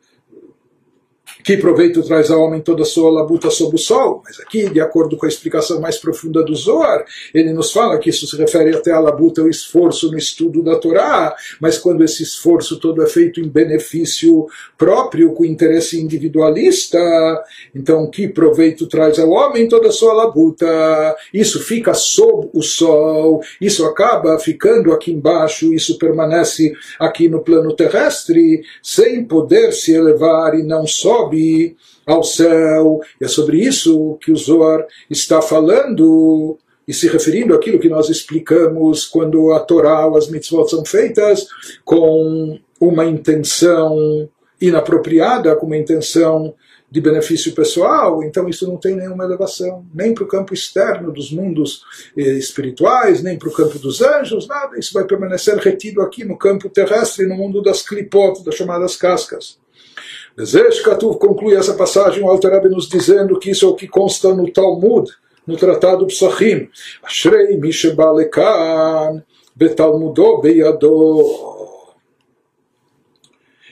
que 1.45 1.57
proveito 1.57 2.03
traz 2.03 2.31
ao 2.31 2.41
homem 2.41 2.61
toda 2.61 2.83
a 2.83 2.87
sua 2.87 3.11
labuta 3.11 3.51
sob 3.51 3.75
o 3.75 3.79
sol? 3.79 4.23
Mas 4.25 4.39
aqui, 4.41 4.69
de 4.71 4.81
acordo 4.81 5.17
com 5.17 5.27
a 5.27 5.29
explicação 5.29 5.81
mais 5.81 5.97
profunda 5.99 6.43
do 6.45 6.55
Zohar, 6.55 7.05
ele 7.35 7.53
nos 7.53 7.73
fala 7.73 7.99
que 7.99 8.11
isso 8.11 8.27
se 8.27 8.37
refere 8.37 8.75
até 8.75 8.93
à 8.93 9.01
labuta, 9.01 9.43
o 9.43 9.49
esforço 9.49 10.11
no 10.11 10.19
estudo 10.19 10.63
da 10.63 10.77
Torá, 10.77 11.35
mas 11.61 11.79
quando 11.79 12.05
esse 12.05 12.23
esforço 12.23 12.79
todo 12.79 13.03
é 13.03 13.07
feito 13.07 13.41
em 13.41 13.49
benefício 13.49 14.47
próprio, 14.79 15.33
com 15.33 15.45
interesse 15.45 16.01
individualista, 16.01 16.99
então 17.75 18.09
que 18.11 18.29
proveito 18.29 18.87
traz 18.87 19.19
ao 19.19 19.31
homem 19.31 19.69
toda 19.69 19.89
a 19.89 19.93
sua 19.93 20.13
labuta? 20.13 21.17
Isso 21.33 21.61
fica 21.61 21.95
sob 21.95 22.51
o 22.53 22.63
sol, 22.63 23.41
isso 23.61 23.85
acaba 23.85 24.39
ficando 24.39 24.93
aqui 24.93 25.13
embaixo, 25.13 25.73
isso 25.73 25.99
permanece 25.99 26.73
aqui 26.99 27.29
no 27.29 27.43
plano 27.43 27.75
terrestre, 27.75 28.63
sem 28.83 29.25
poder 29.25 29.73
se 29.73 29.93
elevar 29.93 30.55
e 30.55 30.63
não 30.63 30.87
sobe 30.87 31.32
sobe 31.33 31.77
ao 32.07 32.23
céu. 32.23 33.01
E 33.21 33.25
é 33.25 33.29
sobre 33.29 33.59
isso 33.59 34.19
que 34.21 34.31
o 34.31 34.37
Zohar 34.37 34.87
está 35.09 35.41
falando 35.41 36.59
e 36.87 36.93
se 36.93 37.09
referindo 37.09 37.55
àquilo 37.55 37.79
que 37.79 37.89
nós 37.89 38.09
explicamos 38.09 39.07
quando 39.07 39.53
a 39.53 39.61
Torá 39.61 40.07
ou 40.07 40.17
as 40.17 40.29
mitzvot 40.29 40.69
são 40.69 40.85
feitas 40.85 41.47
com 41.85 42.59
uma 42.81 43.07
intenção 43.07 44.29
inapropriada, 44.61 45.57
com 45.57 45.67
uma 45.67 45.77
intenção 45.77 46.55
de 46.91 47.01
benefício 47.01 47.55
pessoal, 47.55 48.23
então 48.23 48.47
isso 48.51 48.69
não 48.69 48.77
tem 48.77 48.95
nenhuma 48.95 49.25
elevação, 49.25 49.83
nem 49.95 50.13
para 50.13 50.25
o 50.25 50.29
campo 50.29 50.53
externo 50.53 51.11
dos 51.11 51.33
mundos 51.33 51.83
eh, 52.15 52.35
espirituais, 52.35 53.23
nem 53.23 53.39
para 53.39 53.49
o 53.49 53.53
campo 53.53 53.79
dos 53.79 54.03
anjos, 54.03 54.47
nada. 54.47 54.79
Isso 54.79 54.93
vai 54.93 55.07
permanecer 55.07 55.57
retido 55.57 56.03
aqui 56.03 56.23
no 56.23 56.37
campo 56.37 56.69
terrestre, 56.69 57.27
no 57.27 57.35
mundo 57.35 57.63
das 57.63 57.81
clipot, 57.81 58.45
das 58.45 58.55
chamadas 58.57 58.95
cascas. 58.95 59.59
Zesh 60.41 60.81
Katuv 60.81 61.19
conclui 61.19 61.55
essa 61.55 61.75
passagem, 61.75 62.23
o 62.23 62.29
Alter 62.29 62.63
nos 62.71 62.89
dizendo 62.89 63.39
que 63.39 63.51
isso 63.51 63.67
é 63.67 63.69
o 63.69 63.75
que 63.75 63.87
consta 63.87 64.35
no 64.35 64.51
Talmud, 64.51 65.11
no 65.47 65.57
Tratado 65.57 66.07
Psachim. 66.07 66.69
Ashrei 67.03 67.57
Mishebalekan 67.59 69.23
Betalmudo 69.55 70.41
Beyado. 70.41 71.61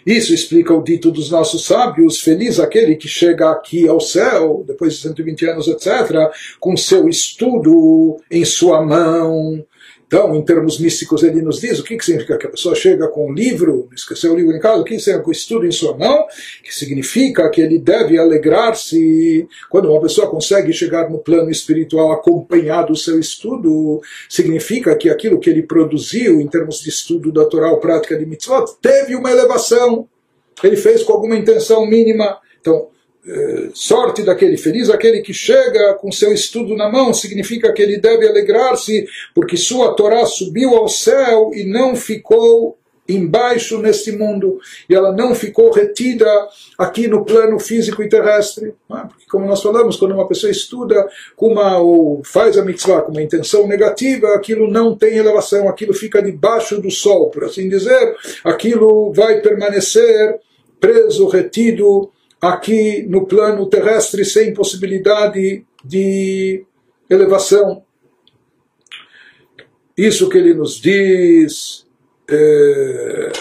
Isso 0.04 0.32
explica 0.32 0.74
o 0.74 0.82
dito 0.82 1.10
dos 1.10 1.30
nossos 1.30 1.64
sábios: 1.64 2.20
feliz 2.20 2.58
aquele 2.58 2.96
que 2.96 3.08
chega 3.08 3.50
aqui 3.50 3.88
ao 3.88 4.00
céu, 4.00 4.64
depois 4.66 4.94
de 4.94 5.00
120 5.00 5.46
anos, 5.46 5.68
etc., 5.68 6.30
com 6.58 6.76
seu 6.76 7.08
estudo 7.08 8.18
em 8.30 8.44
sua 8.44 8.84
mão, 8.84 9.64
então, 10.10 10.34
em 10.34 10.42
termos 10.42 10.80
místicos, 10.80 11.22
ele 11.22 11.40
nos 11.40 11.60
diz 11.60 11.78
o 11.78 11.84
que, 11.84 11.96
que 11.96 12.04
significa 12.04 12.36
que 12.36 12.44
a 12.44 12.50
pessoa 12.50 12.74
chega 12.74 13.06
com 13.06 13.30
um 13.30 13.32
livro, 13.32 13.88
esqueceu 13.94 14.32
o 14.32 14.36
livro 14.36 14.56
em 14.56 14.58
casa, 14.58 14.80
o 14.80 14.84
que 14.84 14.98
significa 14.98 15.24
com 15.24 15.30
estudo 15.30 15.64
em 15.64 15.70
sua 15.70 15.96
mão, 15.96 16.26
que 16.64 16.74
significa 16.74 17.48
que 17.48 17.60
ele 17.60 17.78
deve 17.78 18.18
alegrar-se. 18.18 19.46
Quando 19.70 19.88
uma 19.88 20.00
pessoa 20.00 20.28
consegue 20.28 20.72
chegar 20.72 21.08
no 21.08 21.18
plano 21.18 21.48
espiritual 21.48 22.10
acompanhado 22.10 22.88
do 22.88 22.96
seu 22.96 23.20
estudo, 23.20 24.00
significa 24.28 24.96
que 24.96 25.08
aquilo 25.08 25.38
que 25.38 25.48
ele 25.48 25.62
produziu 25.62 26.40
em 26.40 26.48
termos 26.48 26.80
de 26.80 26.88
estudo 26.88 27.30
da 27.30 27.44
Torá 27.44 27.70
ou 27.70 27.78
prática 27.78 28.18
de 28.18 28.26
mitzvot 28.26 28.64
teve 28.82 29.14
uma 29.14 29.30
elevação. 29.30 30.08
Ele 30.60 30.76
fez 30.76 31.04
com 31.04 31.12
alguma 31.12 31.36
intenção 31.36 31.86
mínima. 31.86 32.36
Então, 32.60 32.88
sorte 33.74 34.22
daquele, 34.22 34.56
feliz 34.56 34.90
aquele 34.90 35.20
que 35.20 35.32
chega 35.32 35.94
com 35.94 36.10
seu 36.10 36.32
estudo 36.32 36.76
na 36.76 36.90
mão, 36.90 37.12
significa 37.12 37.72
que 37.72 37.82
ele 37.82 37.98
deve 37.98 38.26
alegrar-se, 38.26 39.06
porque 39.34 39.56
sua 39.56 39.94
Torá 39.94 40.24
subiu 40.26 40.74
ao 40.74 40.88
céu 40.88 41.50
e 41.54 41.64
não 41.64 41.94
ficou 41.94 42.76
embaixo 43.08 43.78
neste 43.78 44.12
mundo, 44.12 44.60
e 44.88 44.94
ela 44.94 45.12
não 45.12 45.34
ficou 45.34 45.70
retida 45.70 46.28
aqui 46.78 47.08
no 47.08 47.24
plano 47.24 47.58
físico 47.58 48.02
e 48.02 48.08
terrestre. 48.08 48.68
É? 48.68 49.00
Porque, 49.08 49.26
como 49.28 49.46
nós 49.46 49.62
falamos, 49.62 49.96
quando 49.96 50.12
uma 50.12 50.28
pessoa 50.28 50.50
estuda 50.50 51.08
uma, 51.36 51.78
ou 51.78 52.22
faz 52.24 52.56
a 52.56 52.64
mitzvah 52.64 53.02
com 53.02 53.12
uma 53.12 53.22
intenção 53.22 53.66
negativa, 53.66 54.28
aquilo 54.34 54.70
não 54.70 54.96
tem 54.96 55.16
elevação, 55.16 55.68
aquilo 55.68 55.92
fica 55.92 56.22
debaixo 56.22 56.80
do 56.80 56.90
sol, 56.90 57.30
por 57.30 57.44
assim 57.44 57.68
dizer, 57.68 58.14
aquilo 58.44 59.12
vai 59.12 59.40
permanecer 59.40 60.38
preso, 60.78 61.26
retido 61.26 62.10
aqui 62.40 63.02
no 63.02 63.26
plano 63.26 63.66
terrestre 63.68 64.24
sem 64.24 64.54
possibilidade 64.54 65.64
de 65.84 66.64
elevação. 67.08 67.82
Isso 69.96 70.28
que 70.28 70.38
ele 70.38 70.54
nos 70.54 70.80
diz 70.80 71.86
é, 72.28 73.32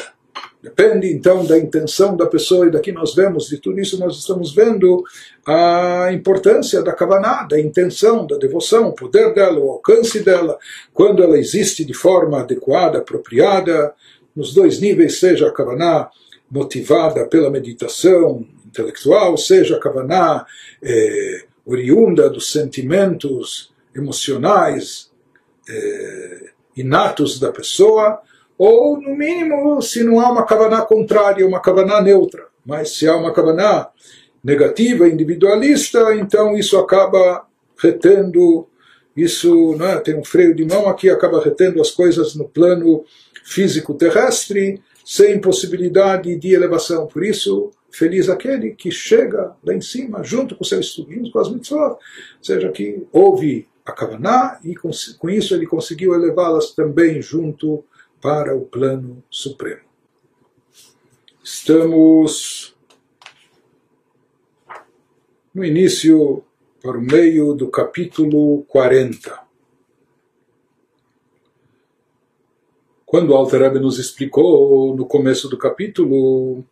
depende 0.61 1.07
então 1.11 1.45
da 1.45 1.57
intenção 1.57 2.17
da 2.17 2.25
pessoa 2.25 2.67
e 2.67 2.71
daqui 2.71 2.91
nós 2.91 3.15
vemos, 3.15 3.47
de 3.47 3.57
tudo 3.57 3.79
isso 3.79 3.97
nós 3.97 4.17
estamos 4.17 4.53
vendo 4.53 5.03
a 5.45 6.09
importância 6.11 6.81
da 6.81 6.91
Kavaná, 6.91 7.43
da 7.43 7.59
intenção, 7.59 8.27
da 8.27 8.37
devoção, 8.37 8.89
o 8.89 8.93
poder 8.93 9.33
dela, 9.33 9.59
o 9.59 9.71
alcance 9.71 10.19
dela, 10.21 10.57
quando 10.93 11.23
ela 11.23 11.37
existe 11.37 11.85
de 11.85 11.93
forma 11.93 12.41
adequada, 12.41 12.97
apropriada, 12.97 13.93
nos 14.35 14.53
dois 14.53 14.79
níveis, 14.79 15.19
seja 15.19 15.47
a 15.47 15.53
Kavaná 15.53 16.09
motivada 16.51 17.25
pela 17.25 17.49
meditação, 17.49 18.45
intelectual, 18.69 19.35
seja 19.37 19.75
a 19.75 19.79
Kavaná 19.79 20.45
é, 20.81 21.43
oriunda 21.65 22.29
dos 22.29 22.51
sentimentos 22.51 23.73
emocionais 23.95 25.11
é, 25.67 26.49
inatos 26.77 27.39
da 27.39 27.51
pessoa, 27.51 28.21
ou, 28.57 28.99
no 28.99 29.15
mínimo, 29.15 29.81
se 29.81 30.03
não 30.03 30.19
há 30.19 30.31
uma 30.31 30.45
Kavaná 30.45 30.81
contrária, 30.81 31.47
uma 31.47 31.61
Kavaná 31.61 32.01
neutra. 32.01 32.47
Mas 32.65 32.97
se 32.97 33.07
há 33.07 33.15
uma 33.15 33.33
Kavaná 33.33 33.89
negativa, 34.43 35.07
individualista, 35.07 36.13
então 36.15 36.57
isso 36.57 36.77
acaba 36.77 37.45
retendo, 37.77 38.67
isso 39.15 39.75
né, 39.75 39.97
tem 39.97 40.17
um 40.17 40.23
freio 40.23 40.53
de 40.53 40.65
mão 40.65 40.87
aqui, 40.87 41.09
acaba 41.09 41.41
retendo 41.41 41.81
as 41.81 41.91
coisas 41.91 42.35
no 42.35 42.47
plano 42.47 43.03
físico 43.43 43.93
terrestre, 43.93 44.81
sem 45.05 45.39
possibilidade 45.39 46.35
de 46.35 46.53
elevação. 46.53 47.07
Por 47.07 47.23
isso, 47.23 47.71
Feliz 47.91 48.29
aquele 48.29 48.71
que 48.71 48.91
chega 48.91 49.55
lá 49.63 49.73
em 49.73 49.81
cima, 49.81 50.23
junto 50.23 50.55
com 50.55 50.63
o 50.63 50.67
seu 50.67 50.79
estudo, 50.79 51.11
junto 51.11 51.31
com 51.31 51.39
as 51.39 51.49
mitzvot, 51.49 51.97
seja 52.41 52.71
que 52.71 53.07
houve 53.11 53.67
a 53.85 53.91
Kavaná 53.91 54.59
e 54.63 54.75
com, 54.75 54.91
com 55.17 55.29
isso 55.29 55.55
ele 55.55 55.65
conseguiu 55.65 56.13
elevá-las 56.13 56.73
também 56.73 57.21
junto 57.21 57.83
para 58.21 58.55
o 58.55 58.61
plano 58.61 59.23
supremo. 59.29 59.81
Estamos 61.43 62.75
no 65.53 65.65
início 65.65 66.43
para 66.81 66.97
o 66.97 67.01
meio 67.01 67.53
do 67.53 67.69
capítulo 67.69 68.63
40. 68.63 69.49
Quando 73.05 73.33
Alter 73.33 73.73
nos 73.81 73.97
explicou 73.97 74.95
no 74.95 75.05
começo 75.07 75.49
do 75.49 75.57
capítulo 75.57 76.63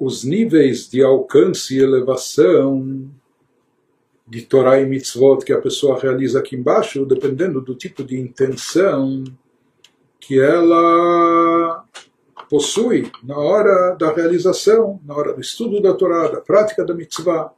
os 0.00 0.24
níveis 0.24 0.88
de 0.88 1.02
alcance 1.02 1.76
e 1.76 1.82
elevação 1.82 3.10
de 4.26 4.40
Torá 4.42 4.80
e 4.80 4.86
Mitzvot 4.86 5.44
que 5.44 5.52
a 5.52 5.60
pessoa 5.60 6.00
realiza 6.00 6.38
aqui 6.38 6.56
embaixo, 6.56 7.04
dependendo 7.04 7.60
do 7.60 7.74
tipo 7.74 8.02
de 8.02 8.18
intenção 8.18 9.22
que 10.18 10.40
ela 10.40 11.84
possui 12.48 13.12
na 13.22 13.36
hora 13.36 13.94
da 13.96 14.10
realização, 14.12 14.98
na 15.04 15.14
hora 15.14 15.34
do 15.34 15.40
estudo 15.40 15.82
da 15.82 15.92
Torá, 15.92 16.28
da 16.28 16.40
prática 16.40 16.82
da 16.82 16.94
mitzvah. 16.94 17.52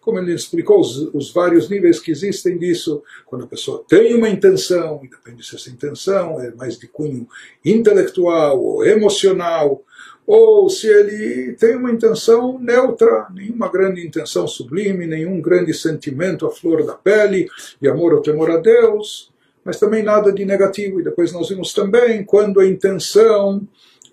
Como 0.00 0.18
ele 0.18 0.32
explicou, 0.32 0.80
os, 0.80 0.96
os, 1.14 1.32
vários 1.32 1.68
níveis 1.68 1.98
que 1.98 2.10
existem 2.10 2.56
disso, 2.56 3.02
quando 3.26 3.44
a 3.44 3.48
pessoa 3.48 3.84
tem 3.88 4.14
uma 4.14 4.28
intenção, 4.28 5.00
e 5.02 5.08
depende 5.08 5.44
se 5.44 5.56
essa 5.56 5.70
intenção 5.70 6.40
é 6.40 6.54
mais 6.54 6.78
de 6.78 6.86
cunho 6.86 7.26
intelectual 7.64 8.62
ou 8.62 8.84
emocional, 8.84 9.82
ou 10.26 10.70
se 10.70 10.86
ele 10.86 11.52
tem 11.54 11.76
uma 11.76 11.90
intenção 11.90 12.58
neutra, 12.58 13.26
nenhuma 13.34 13.70
grande 13.70 14.06
intenção 14.06 14.46
sublime, 14.48 15.06
nenhum 15.06 15.40
grande 15.40 15.74
sentimento 15.74 16.46
à 16.46 16.50
flor 16.50 16.84
da 16.84 16.94
pele, 16.94 17.48
de 17.80 17.88
amor 17.88 18.14
ou 18.14 18.22
temor 18.22 18.50
a 18.50 18.56
Deus, 18.56 19.30
mas 19.62 19.78
também 19.78 20.02
nada 20.02 20.32
de 20.32 20.44
negativo. 20.44 21.00
E 21.00 21.04
depois 21.04 21.32
nós 21.32 21.48
vimos 21.48 21.72
também 21.74 22.24
quando 22.24 22.60
a 22.60 22.66
intenção 22.66 23.66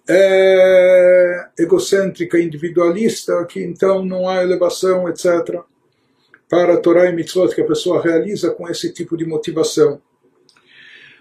é 0.08 1.48
egocêntrica, 1.58 2.40
individualista, 2.40 3.46
que 3.46 3.62
então 3.64 4.04
não 4.04 4.28
há 4.28 4.44
elevação, 4.44 5.08
etc. 5.08 5.62
Para 6.50 6.74
a 6.74 6.78
Torá 6.78 7.10
e 7.10 7.16
Mitzvot 7.16 7.56
que 7.56 7.62
a 7.62 7.68
pessoa 7.68 8.02
realiza 8.02 8.52
com 8.52 8.68
esse 8.68 8.92
tipo 8.92 9.16
de 9.16 9.26
motivação. 9.26 10.02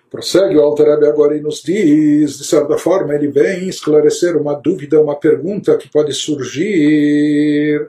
Prossegue 0.09 0.55
o 0.57 0.61
Alter 0.61 1.03
agora 1.03 1.35
e 1.35 1.41
nos 1.41 1.61
diz, 1.61 2.37
de 2.37 2.45
certa 2.45 2.77
forma, 2.77 3.13
ele 3.13 3.27
vem 3.27 3.67
esclarecer 3.67 4.37
uma 4.37 4.53
dúvida, 4.53 5.01
uma 5.01 5.15
pergunta 5.15 5.77
que 5.77 5.89
pode 5.89 6.13
surgir. 6.13 7.81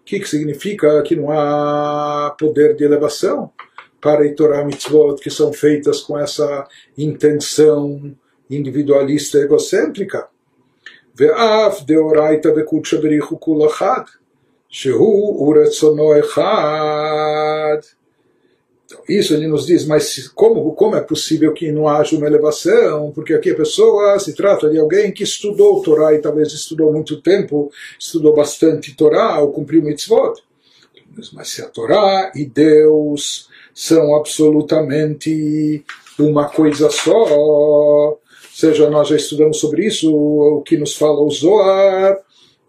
O 0.00 0.04
que, 0.04 0.20
que 0.20 0.28
significa 0.28 1.02
que 1.02 1.16
não 1.16 1.30
há 1.30 2.34
poder 2.38 2.74
de 2.76 2.84
elevação 2.84 3.50
para 4.00 4.32
Torah 4.34 4.64
Mitzvot 4.64 5.16
que 5.20 5.30
são 5.30 5.52
feitas 5.52 6.00
com 6.00 6.18
essa 6.18 6.66
intenção 6.96 8.14
individualista 8.48 9.38
egocêntrica? 9.38 10.28
ואף 11.16 11.84
דאורייתא 11.86 12.48
וקודשא 12.56 13.00
בריחו 13.00 13.40
כול 13.40 13.66
אחד, 13.66 14.00
שהוא 14.68 15.48
ורצונו 15.48 16.18
אחד. 16.18 17.78
isso 19.07 19.33
ele 19.33 19.47
nos 19.47 19.65
diz, 19.65 19.85
mas 19.85 20.27
como, 20.29 20.73
como 20.73 20.95
é 20.95 21.01
possível 21.01 21.53
que 21.53 21.71
não 21.71 21.87
haja 21.87 22.15
uma 22.15 22.27
elevação? 22.27 23.11
Porque 23.11 23.33
aqui 23.33 23.51
a 23.51 23.55
pessoa 23.55 24.19
se 24.19 24.33
trata 24.33 24.69
de 24.69 24.79
alguém 24.79 25.11
que 25.11 25.23
estudou 25.23 25.81
Torá 25.81 26.13
e 26.13 26.19
talvez 26.19 26.51
estudou 26.53 26.91
muito 26.91 27.21
tempo, 27.21 27.71
estudou 27.99 28.33
bastante 28.33 28.95
Torá 28.95 29.39
ou 29.39 29.51
cumpriu 29.51 29.81
mitzvot. 29.81 30.41
Mas 31.33 31.49
se 31.49 31.61
a 31.61 31.67
Torá 31.67 32.31
e 32.35 32.45
Deus 32.45 33.49
são 33.73 34.15
absolutamente 34.15 35.83
uma 36.17 36.47
coisa 36.49 36.89
só, 36.89 38.17
seja, 38.53 38.89
nós 38.89 39.07
já 39.07 39.15
estudamos 39.15 39.57
sobre 39.57 39.85
isso, 39.85 40.13
o 40.13 40.61
que 40.61 40.77
nos 40.77 40.95
fala 40.95 41.19
o 41.19 41.29
Zohar, 41.29 42.17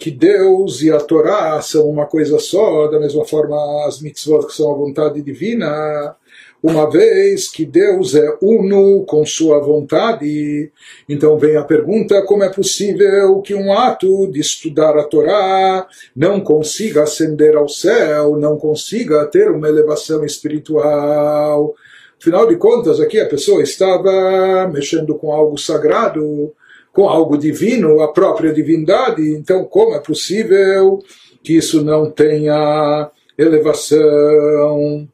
que 0.02 0.10
Deus 0.10 0.82
e 0.82 0.90
a 0.90 0.98
Torá 0.98 1.62
são 1.62 1.88
uma 1.88 2.06
coisa 2.06 2.36
só, 2.40 2.88
da 2.88 2.98
mesma 2.98 3.24
forma 3.24 3.86
as 3.86 4.02
mitzvot 4.02 4.48
que 4.48 4.52
são 4.52 4.72
a 4.72 4.76
vontade 4.76 5.22
divina, 5.22 6.16
uma 6.60 6.90
vez 6.90 7.48
que 7.48 7.64
Deus 7.64 8.16
é 8.16 8.36
uno 8.42 9.04
com 9.04 9.24
sua 9.24 9.60
vontade. 9.60 10.72
Então 11.08 11.38
vem 11.38 11.56
a 11.56 11.62
pergunta: 11.62 12.20
como 12.22 12.42
é 12.42 12.48
possível 12.48 13.40
que 13.42 13.54
um 13.54 13.72
ato 13.72 14.28
de 14.28 14.40
estudar 14.40 14.98
a 14.98 15.04
Torá 15.04 15.86
não 16.16 16.40
consiga 16.40 17.04
ascender 17.04 17.56
ao 17.56 17.68
céu, 17.68 18.36
não 18.36 18.56
consiga 18.58 19.24
ter 19.26 19.52
uma 19.52 19.68
elevação 19.68 20.24
espiritual? 20.24 21.76
Afinal 22.20 22.48
de 22.48 22.56
contas, 22.56 22.98
aqui 22.98 23.20
a 23.20 23.28
pessoa 23.28 23.62
estava 23.62 24.68
mexendo 24.72 25.14
com 25.14 25.32
algo 25.32 25.56
sagrado, 25.56 26.52
com 26.91 27.07
algo 27.07 27.37
divino, 27.37 28.01
a 28.01 28.11
própria 28.11 28.53
divindade. 28.53 29.21
Então, 29.35 29.65
como 29.65 29.95
é 29.95 29.99
possível 29.99 30.99
que 31.43 31.57
isso 31.57 31.83
não 31.83 32.09
tenha 32.09 33.09
elevação? 33.37 35.07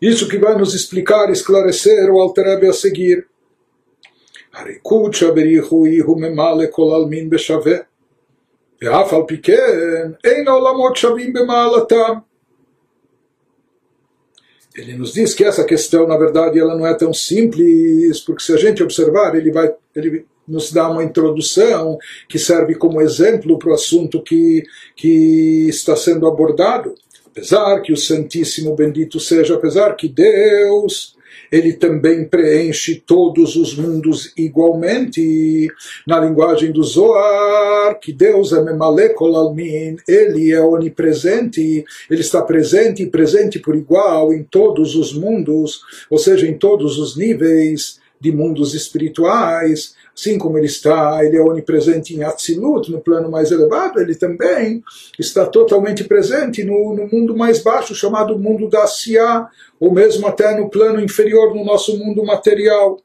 Isso 0.00 0.28
que 0.28 0.38
vai 0.38 0.56
nos 0.58 0.74
explicar, 0.74 1.30
esclarecer 1.30 2.10
o 2.10 2.20
Altareb 2.20 2.68
a 2.68 2.72
seguir. 2.72 3.24
הריקוד 4.54 5.14
שבריחו 5.14 5.86
הוא 6.04 6.20
ממלא 6.20 6.64
כל 6.70 6.92
עלמין 6.94 7.30
בשווה, 7.30 7.76
ואף 8.82 9.12
על 9.12 9.22
פי 9.26 9.42
כן 9.42 10.10
אין 10.24 10.48
העולמות 10.48 10.96
שווים 10.96 11.32
במעלתם. 11.32 12.12
Ele 14.79 14.95
nos 14.95 15.13
diz 15.13 15.33
que 15.33 15.43
essa 15.43 15.63
questão, 15.63 16.07
na 16.07 16.17
verdade, 16.17 16.59
ela 16.59 16.75
não 16.75 16.87
é 16.87 16.93
tão 16.93 17.13
simples, 17.13 18.19
porque 18.21 18.43
se 18.43 18.53
a 18.53 18.57
gente 18.57 18.81
observar, 18.81 19.35
ele 19.35 19.51
vai, 19.51 19.73
ele 19.95 20.25
nos 20.47 20.71
dá 20.71 20.89
uma 20.89 21.03
introdução 21.03 21.97
que 22.27 22.39
serve 22.39 22.75
como 22.75 23.01
exemplo 23.01 23.59
para 23.59 23.71
o 23.71 23.73
assunto 23.73 24.21
que, 24.21 24.63
que 24.95 25.67
está 25.67 25.95
sendo 25.95 26.27
abordado. 26.27 26.95
Apesar 27.25 27.81
que 27.81 27.93
o 27.93 27.97
Santíssimo 27.97 28.75
Bendito 28.75 29.19
seja, 29.19 29.55
apesar 29.55 29.95
que 29.95 30.07
Deus 30.07 31.15
ele 31.51 31.73
também 31.73 32.25
preenche 32.25 32.95
todos 33.05 33.55
os 33.55 33.75
mundos 33.75 34.33
igualmente. 34.37 35.67
Na 36.05 36.19
linguagem 36.19 36.71
do 36.71 36.83
Zohar, 36.83 37.99
que 37.99 38.11
Deus 38.13 38.53
é 38.53 38.61
Memalekol 38.63 39.35
Almin, 39.35 39.97
ele 40.07 40.51
é 40.51 40.61
onipresente, 40.61 41.83
ele 42.09 42.21
está 42.21 42.41
presente 42.41 43.03
e 43.03 43.07
presente 43.07 43.59
por 43.59 43.75
igual 43.75 44.33
em 44.33 44.43
todos 44.43 44.95
os 44.95 45.13
mundos, 45.13 45.81
ou 46.09 46.17
seja, 46.17 46.47
em 46.47 46.57
todos 46.57 46.97
os 46.97 47.17
níveis 47.17 47.99
de 48.19 48.31
mundos 48.31 48.73
espirituais, 48.73 49.95
assim 50.19 50.37
como 50.37 50.57
ele 50.57 50.67
está, 50.67 51.23
ele 51.23 51.37
é 51.37 51.41
onipresente 51.41 52.13
em 52.13 52.23
Atzilut, 52.23 52.91
no 52.91 52.99
plano 52.99 53.31
mais 53.31 53.51
elevado, 53.51 54.01
ele 54.01 54.13
também 54.13 54.83
está 55.17 55.45
totalmente 55.45 56.03
presente 56.03 56.61
no, 56.63 56.93
no 56.93 57.07
mundo 57.07 57.35
mais 57.35 57.63
baixo, 57.63 57.95
chamado 57.95 58.37
mundo 58.37 58.67
da 58.67 58.83
Asiá, 58.83 59.47
ou 59.79 59.93
mesmo 59.93 60.27
até 60.27 60.59
no 60.59 60.69
plano 60.69 60.99
inferior, 60.99 61.55
no 61.55 61.63
nosso 61.63 61.97
mundo 61.97 62.25
material. 62.25 62.99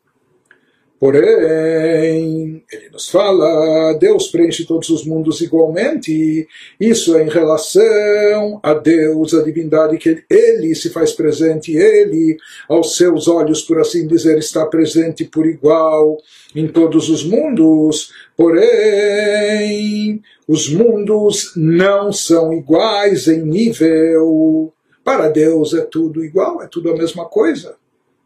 Porém, 0.99 2.65
ele 2.73 2.89
nos 2.91 3.09
fala, 3.09 3.93
Deus 3.99 4.29
preenche 4.29 4.65
todos 4.65 4.89
os 4.89 5.05
mundos 5.05 5.41
igualmente. 5.41 6.47
Isso 6.81 7.17
é 7.17 7.25
em 7.25 7.29
relação 7.29 8.61
a 8.63 8.73
Deus, 8.73 9.35
a 9.35 9.43
divindade, 9.43 9.99
que 9.99 10.25
ele 10.31 10.75
se 10.75 10.91
faz 10.91 11.13
presente, 11.13 11.77
ele, 11.77 12.37
aos 12.69 12.97
seus 12.97 13.27
olhos, 13.27 13.61
por 13.63 13.81
assim 13.81 14.07
dizer, 14.07 14.39
está 14.39 14.65
presente 14.67 15.25
por 15.25 15.47
igual 15.47 16.17
em 16.55 16.69
todos 16.69 17.11
os 17.11 17.25
mundos. 17.25 18.13
Porém, 18.37 20.23
os 20.47 20.69
mundos 20.69 21.53
não 21.57 22.13
são 22.13 22.53
iguais 22.53 23.27
em 23.27 23.43
nível. 23.43 24.73
Para 25.03 25.29
Deus 25.29 25.75
é 25.75 25.83
tudo 25.83 26.25
igual, 26.25 26.63
é 26.63 26.69
tudo 26.69 26.91
a 26.91 26.97
mesma 26.97 27.27
coisa. 27.27 27.77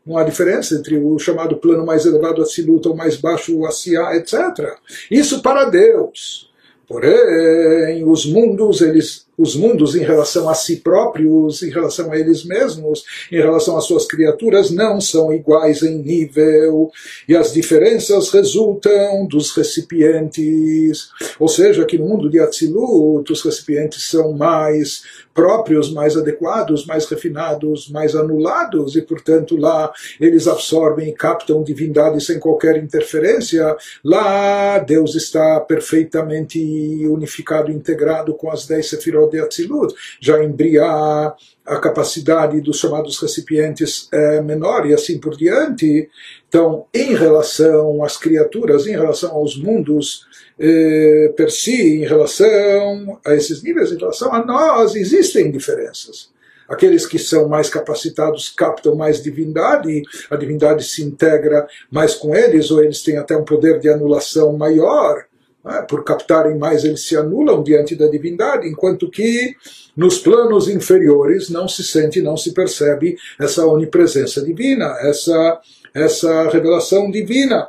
Não 0.09 0.17
há 0.17 0.25
diferença 0.25 0.75
entre 0.75 0.97
o 0.97 1.19
chamado 1.19 1.59
plano 1.59 1.85
mais 1.85 2.07
elevado, 2.07 2.41
a 2.41 2.47
siluta, 2.47 2.89
o 2.89 2.97
mais 2.97 3.17
baixo, 3.17 3.55
o 3.55 3.67
Asiá, 3.67 4.17
etc. 4.17 4.75
Isso 5.11 5.43
para 5.43 5.67
Deus. 5.67 6.51
Porém, 6.87 8.03
os 8.11 8.25
mundos, 8.25 8.81
eles 8.81 9.28
os 9.39 9.55
mundos 9.55 9.95
em 9.95 10.03
relação 10.03 10.49
a 10.49 10.55
si 10.55 10.77
próprios, 10.77 11.63
em 11.63 11.71
relação 11.71 12.11
a 12.11 12.19
eles 12.19 12.45
mesmos, 12.45 13.05
em 13.31 13.37
relação 13.37 13.77
às 13.77 13.85
suas 13.85 14.05
criaturas, 14.05 14.71
não 14.71 15.01
são 15.01 15.33
iguais 15.33 15.83
em 15.83 15.99
nível, 15.99 16.91
e 17.29 17.37
as 17.37 17.53
diferenças 17.53 18.31
resultam 18.31 19.27
dos 19.27 19.53
recipientes. 19.53 21.09
Ou 21.39 21.49
seja, 21.49 21.87
que 21.87 21.97
no 21.97 22.09
mundo 22.09 22.29
de 22.29 22.41
Atzilut, 22.41 23.33
os 23.33 23.43
recipientes 23.43 24.11
são 24.11 24.33
mais 24.33 25.03
próprios, 25.33 25.93
mais 25.93 26.17
adequados, 26.17 26.85
mais 26.85 27.07
refinados, 27.07 27.89
mais 27.89 28.17
anulados, 28.17 28.97
e 28.97 29.03
portanto 29.03 29.57
lá 29.57 29.93
eles 30.21 30.49
absorvem 30.49 31.11
e 31.11 31.13
captam 31.13 31.63
divindade 31.63 32.21
sem 32.25 32.41
qualquer 32.41 32.77
interferência. 32.77 33.77
Lá 34.05 34.81
Deus 34.81 35.15
está 35.15 35.61
perfeitamente 35.61 36.59
unificado, 37.07 37.71
integrado 37.71 38.35
com 38.35 38.51
as 38.51 38.67
dez 38.67 38.89
sefirot 38.89 39.28
de 39.29 39.41
Atzilut, 39.41 39.95
já 40.21 40.43
em 40.43 40.51
Briá 40.51 41.35
a 41.69 41.79
capacidade 41.79 42.61
dos 42.61 42.79
chamados 42.79 43.21
recipientes 43.21 44.09
é 44.11 44.41
menor 44.41 44.87
e 44.87 44.95
assim 44.95 45.19
por 45.19 45.37
diante. 45.37 46.09
Então, 46.49 46.87
em 46.95 47.15
relação 47.15 48.03
às 48.03 48.17
criaturas, 48.17 48.87
em 48.87 48.93
relação 48.93 49.33
aos 49.33 49.57
mundos 49.57 50.27
eh, 50.59 51.33
per 51.37 51.51
si, 51.51 51.99
em 52.03 52.07
relação 52.07 53.21
a 53.25 53.35
esses 53.35 53.63
níveis, 53.63 53.93
em 53.93 53.99
relação 53.99 54.33
a 54.33 54.45
nós, 54.45 54.95
existem 54.95 55.51
diferenças. 55.51 56.31
Aqueles 56.69 57.07
que 57.07 57.19
são 57.19 57.49
mais 57.49 57.71
capacitados 57.71 58.51
captam 58.51 58.95
mais 58.95 59.23
divindade, 59.23 60.03
a 60.31 60.37
divindade 60.37 60.85
se 60.85 61.03
integra 61.03 61.67
mais 61.91 62.15
com 62.15 62.35
eles, 62.35 62.71
ou 62.71 62.83
eles 62.83 63.03
têm 63.03 63.17
até 63.17 63.35
um 63.37 63.45
poder 63.45 63.79
de 63.79 63.89
anulação 63.89 64.55
maior. 64.55 65.25
É? 65.67 65.83
Por 65.83 66.05
captarem 66.05 66.57
mais, 66.57 66.85
eles 66.85 67.07
se 67.07 67.17
anulam 67.17 67.63
diante 67.63 67.97
da 67.97 68.07
divindade, 68.07 68.69
enquanto 68.69 69.11
que 69.11 69.55
nos 69.97 70.19
planos 70.19 70.69
inferiores 70.69 71.51
não 71.51 71.67
se 71.67 71.83
sente, 71.83 72.23
não 72.23 72.37
se 72.37 72.55
percebe 72.55 73.17
essa 73.39 73.67
onipresença 73.67 74.43
divina, 74.43 74.97
essa, 75.01 75.61
essa 75.93 76.49
revelação 76.49 77.11
divina. 77.11 77.69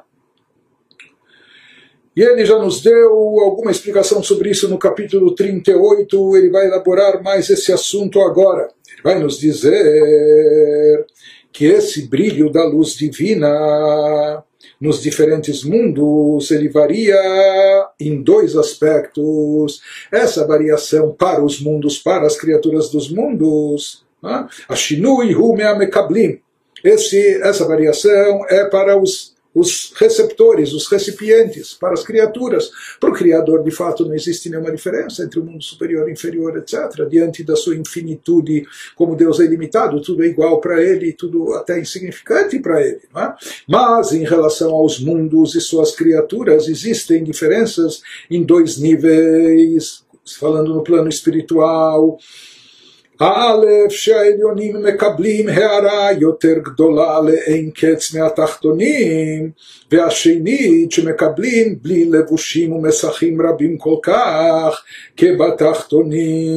E 2.16 2.22
ele 2.22 2.46
já 2.46 2.60
nos 2.60 2.82
deu 2.82 3.12
alguma 3.40 3.72
explicação 3.72 4.22
sobre 4.22 4.52
isso 4.52 4.68
no 4.68 4.78
capítulo 4.78 5.34
38, 5.34 6.38
ele 6.38 6.50
vai 6.50 6.68
elaborar 6.68 7.24
mais 7.24 7.50
esse 7.50 7.72
assunto 7.72 8.22
agora. 8.22 8.70
Ele 8.94 9.02
vai 9.04 9.20
nos 9.20 9.40
dizer 9.40 11.06
que 11.52 11.66
esse 11.66 12.08
brilho 12.08 12.52
da 12.52 12.64
luz 12.64 12.94
divina 12.94 14.44
nos 14.80 15.02
diferentes 15.02 15.64
mundos, 15.64 16.52
ele 16.52 16.70
varia 16.70 17.16
em 18.00 18.22
dois 18.22 18.56
aspectos. 18.56 19.82
Essa 20.12 20.48
variação 20.48 21.12
para 21.12 21.44
os 21.44 21.60
mundos, 21.60 21.98
para 21.98 22.26
as 22.26 22.38
criaturas 22.38 22.90
dos 22.90 23.12
mundos, 23.12 24.06
a 24.24 24.76
Shinui 24.76 25.36
Hu 25.36 25.56
Mekablim. 25.56 26.40
Essa 26.84 27.66
variação 27.66 28.46
é 28.50 28.66
para 28.66 28.98
os 28.98 29.36
os 29.54 29.94
receptores, 29.96 30.74
os 30.74 30.88
recipientes, 30.88 31.74
para 31.74 31.94
as 31.94 32.04
criaturas. 32.04 32.70
Para 33.00 33.10
o 33.10 33.14
Criador, 33.14 33.64
de 33.64 33.72
fato, 33.72 34.06
não 34.06 34.14
existe 34.14 34.50
nenhuma 34.50 34.72
diferença 34.72 35.24
entre 35.24 35.40
o 35.40 35.44
mundo 35.44 35.64
superior 35.64 36.08
e 36.08 36.14
inferior, 36.14 36.58
etc. 36.58 37.08
Diante 37.10 37.44
da 37.44 37.56
sua 37.56 37.76
infinitude, 37.76 38.66
como 38.96 39.16
Deus 39.16 39.40
é 39.40 39.46
ilimitado, 39.46 40.02
tudo 40.02 40.24
é 40.24 40.28
igual 40.28 40.62
para 40.62 40.82
ele, 40.82 41.14
tudo 41.14 41.54
até 41.54 41.80
insignificante 41.80 42.60
para 42.60 42.82
ele. 42.82 43.02
É? 43.16 43.34
Mas, 43.68 44.12
em 44.12 44.24
relação 44.24 44.72
aos 44.72 45.00
mundos 45.00 45.56
e 45.56 45.62
suas 45.62 45.96
criaturas, 45.96 46.68
existem 46.68 47.24
diferenças 47.24 48.02
em 48.30 48.44
dois 48.44 48.78
níveis, 48.78 50.04
falando 50.38 50.74
no 50.74 50.84
plano 50.84 51.10
espiritual. 51.10 52.20
א', 53.21 53.67
שהעליונים 53.89 54.83
מקבלים 54.83 55.49
הערה 55.49 56.13
יותר 56.13 56.55
גדולה 56.63 57.21
לאין 57.21 57.71
קץ 57.71 58.15
מהתחתונים, 58.15 59.51
והשנית 59.93 60.93
שמקבלים 60.93 61.79
בלי 61.83 62.05
לבושים 62.05 62.73
ומסכים 62.73 63.43
רבים 63.43 63.79
כל 63.79 63.97
כך 64.03 64.83
כבתחתונים. 65.17 66.55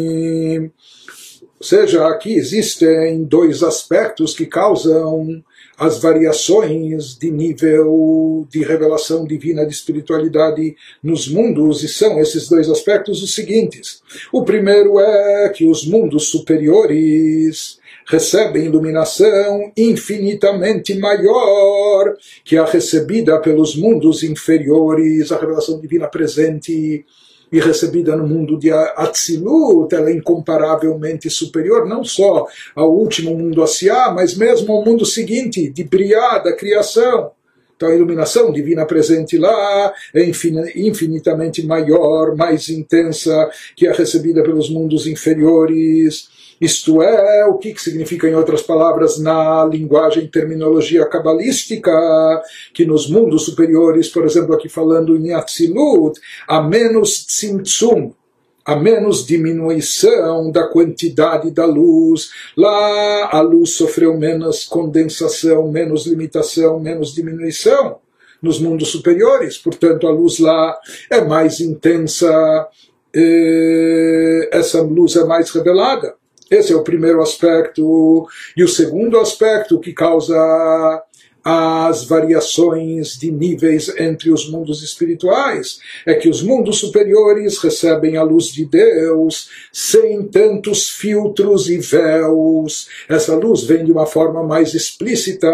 Ou 1.59 1.65
seja, 1.65 2.07
aqui 2.07 2.37
existem 2.37 3.25
dois 3.25 3.63
aspectos 3.63 4.35
que 4.35 4.45
causam 4.45 5.43
as 5.82 6.00
variações 6.00 7.18
de 7.18 7.28
nível 7.28 8.46
de 8.48 8.62
revelação 8.62 9.24
divina 9.24 9.66
de 9.66 9.72
espiritualidade 9.72 10.76
nos 11.02 11.26
mundos, 11.26 11.82
e 11.82 11.88
são 11.88 12.20
esses 12.20 12.48
dois 12.48 12.68
aspectos 12.68 13.20
os 13.20 13.34
seguintes. 13.34 14.00
O 14.32 14.44
primeiro 14.44 15.00
é 15.00 15.48
que 15.48 15.68
os 15.68 15.84
mundos 15.84 16.28
superiores 16.28 17.80
recebem 18.06 18.66
iluminação 18.66 19.72
infinitamente 19.76 20.94
maior 20.94 22.14
que 22.44 22.56
a 22.56 22.64
recebida 22.64 23.40
pelos 23.40 23.74
mundos 23.74 24.22
inferiores, 24.22 25.32
a 25.32 25.38
revelação 25.38 25.80
divina 25.80 26.06
presente 26.06 27.04
e 27.52 27.60
recebida 27.60 28.16
no 28.16 28.26
mundo 28.26 28.58
de 28.58 28.72
Atzilut, 28.72 29.94
ela 29.94 30.08
é 30.08 30.14
incomparavelmente 30.14 31.28
superior 31.28 31.86
não 31.86 32.02
só 32.02 32.46
ao 32.74 32.90
último 32.90 33.36
mundo 33.36 33.62
Asiá, 33.62 34.10
mas 34.10 34.34
mesmo 34.34 34.72
ao 34.72 34.84
mundo 34.84 35.04
seguinte, 35.04 35.68
de 35.68 35.84
Briá, 35.84 36.38
da 36.38 36.56
criação. 36.56 37.30
Então 37.76 37.90
a 37.90 37.94
iluminação 37.94 38.52
divina 38.52 38.86
presente 38.86 39.36
lá 39.36 39.92
é 40.14 40.24
infinitamente 40.24 41.66
maior, 41.66 42.36
mais 42.36 42.68
intensa 42.68 43.50
que 43.76 43.88
a 43.88 43.92
recebida 43.92 44.42
pelos 44.42 44.70
mundos 44.70 45.06
inferiores. 45.06 46.28
Isto 46.62 47.02
é, 47.02 47.44
o 47.44 47.58
que, 47.58 47.76
significa, 47.76 48.28
em 48.28 48.36
outras 48.36 48.62
palavras, 48.62 49.18
na 49.18 49.64
linguagem 49.64 50.28
terminologia 50.28 51.04
cabalística, 51.04 51.90
que 52.72 52.86
nos 52.86 53.10
mundos 53.10 53.46
superiores, 53.46 54.08
por 54.08 54.24
exemplo, 54.24 54.54
aqui 54.54 54.68
falando 54.68 55.16
em 55.16 55.32
Atzilut, 55.32 56.20
há 56.46 56.62
menos 56.62 57.26
tzimtzum, 57.26 58.12
a 58.64 58.76
menos 58.76 59.26
diminuição 59.26 60.52
da 60.52 60.68
quantidade 60.68 61.50
da 61.50 61.64
luz. 61.64 62.30
Lá 62.56 63.30
a 63.32 63.40
luz 63.40 63.70
sofreu 63.70 64.16
menos 64.16 64.64
condensação, 64.64 65.68
menos 65.68 66.06
limitação, 66.06 66.78
menos 66.78 67.12
diminuição 67.12 67.96
nos 68.40 68.60
mundos 68.60 68.88
superiores. 68.92 69.58
Portanto, 69.58 70.06
a 70.06 70.12
luz 70.12 70.38
lá 70.38 70.78
é 71.10 71.22
mais 71.22 71.58
intensa, 71.58 72.68
eh, 73.12 74.48
essa 74.52 74.80
luz 74.80 75.16
é 75.16 75.24
mais 75.24 75.50
revelada. 75.50 76.21
Esse 76.52 76.72
é 76.72 76.76
o 76.76 76.84
primeiro 76.84 77.22
aspecto. 77.22 78.28
E 78.54 78.62
o 78.62 78.68
segundo 78.68 79.18
aspecto 79.18 79.80
que 79.80 79.92
causa 79.92 81.02
as 81.44 82.04
variações 82.04 83.18
de 83.18 83.30
níveis 83.30 83.88
entre 83.98 84.30
os 84.30 84.48
mundos 84.48 84.82
espirituais. 84.82 85.78
É 86.06 86.14
que 86.14 86.28
os 86.28 86.42
mundos 86.42 86.78
superiores 86.78 87.58
recebem 87.58 88.16
a 88.16 88.22
luz 88.22 88.46
de 88.46 88.64
Deus 88.64 89.48
sem 89.72 90.22
tantos 90.22 90.88
filtros 90.88 91.68
e 91.68 91.78
véus. 91.78 92.88
Essa 93.08 93.34
luz 93.34 93.64
vem 93.64 93.84
de 93.84 93.92
uma 93.92 94.06
forma 94.06 94.42
mais 94.42 94.74
explícita, 94.74 95.50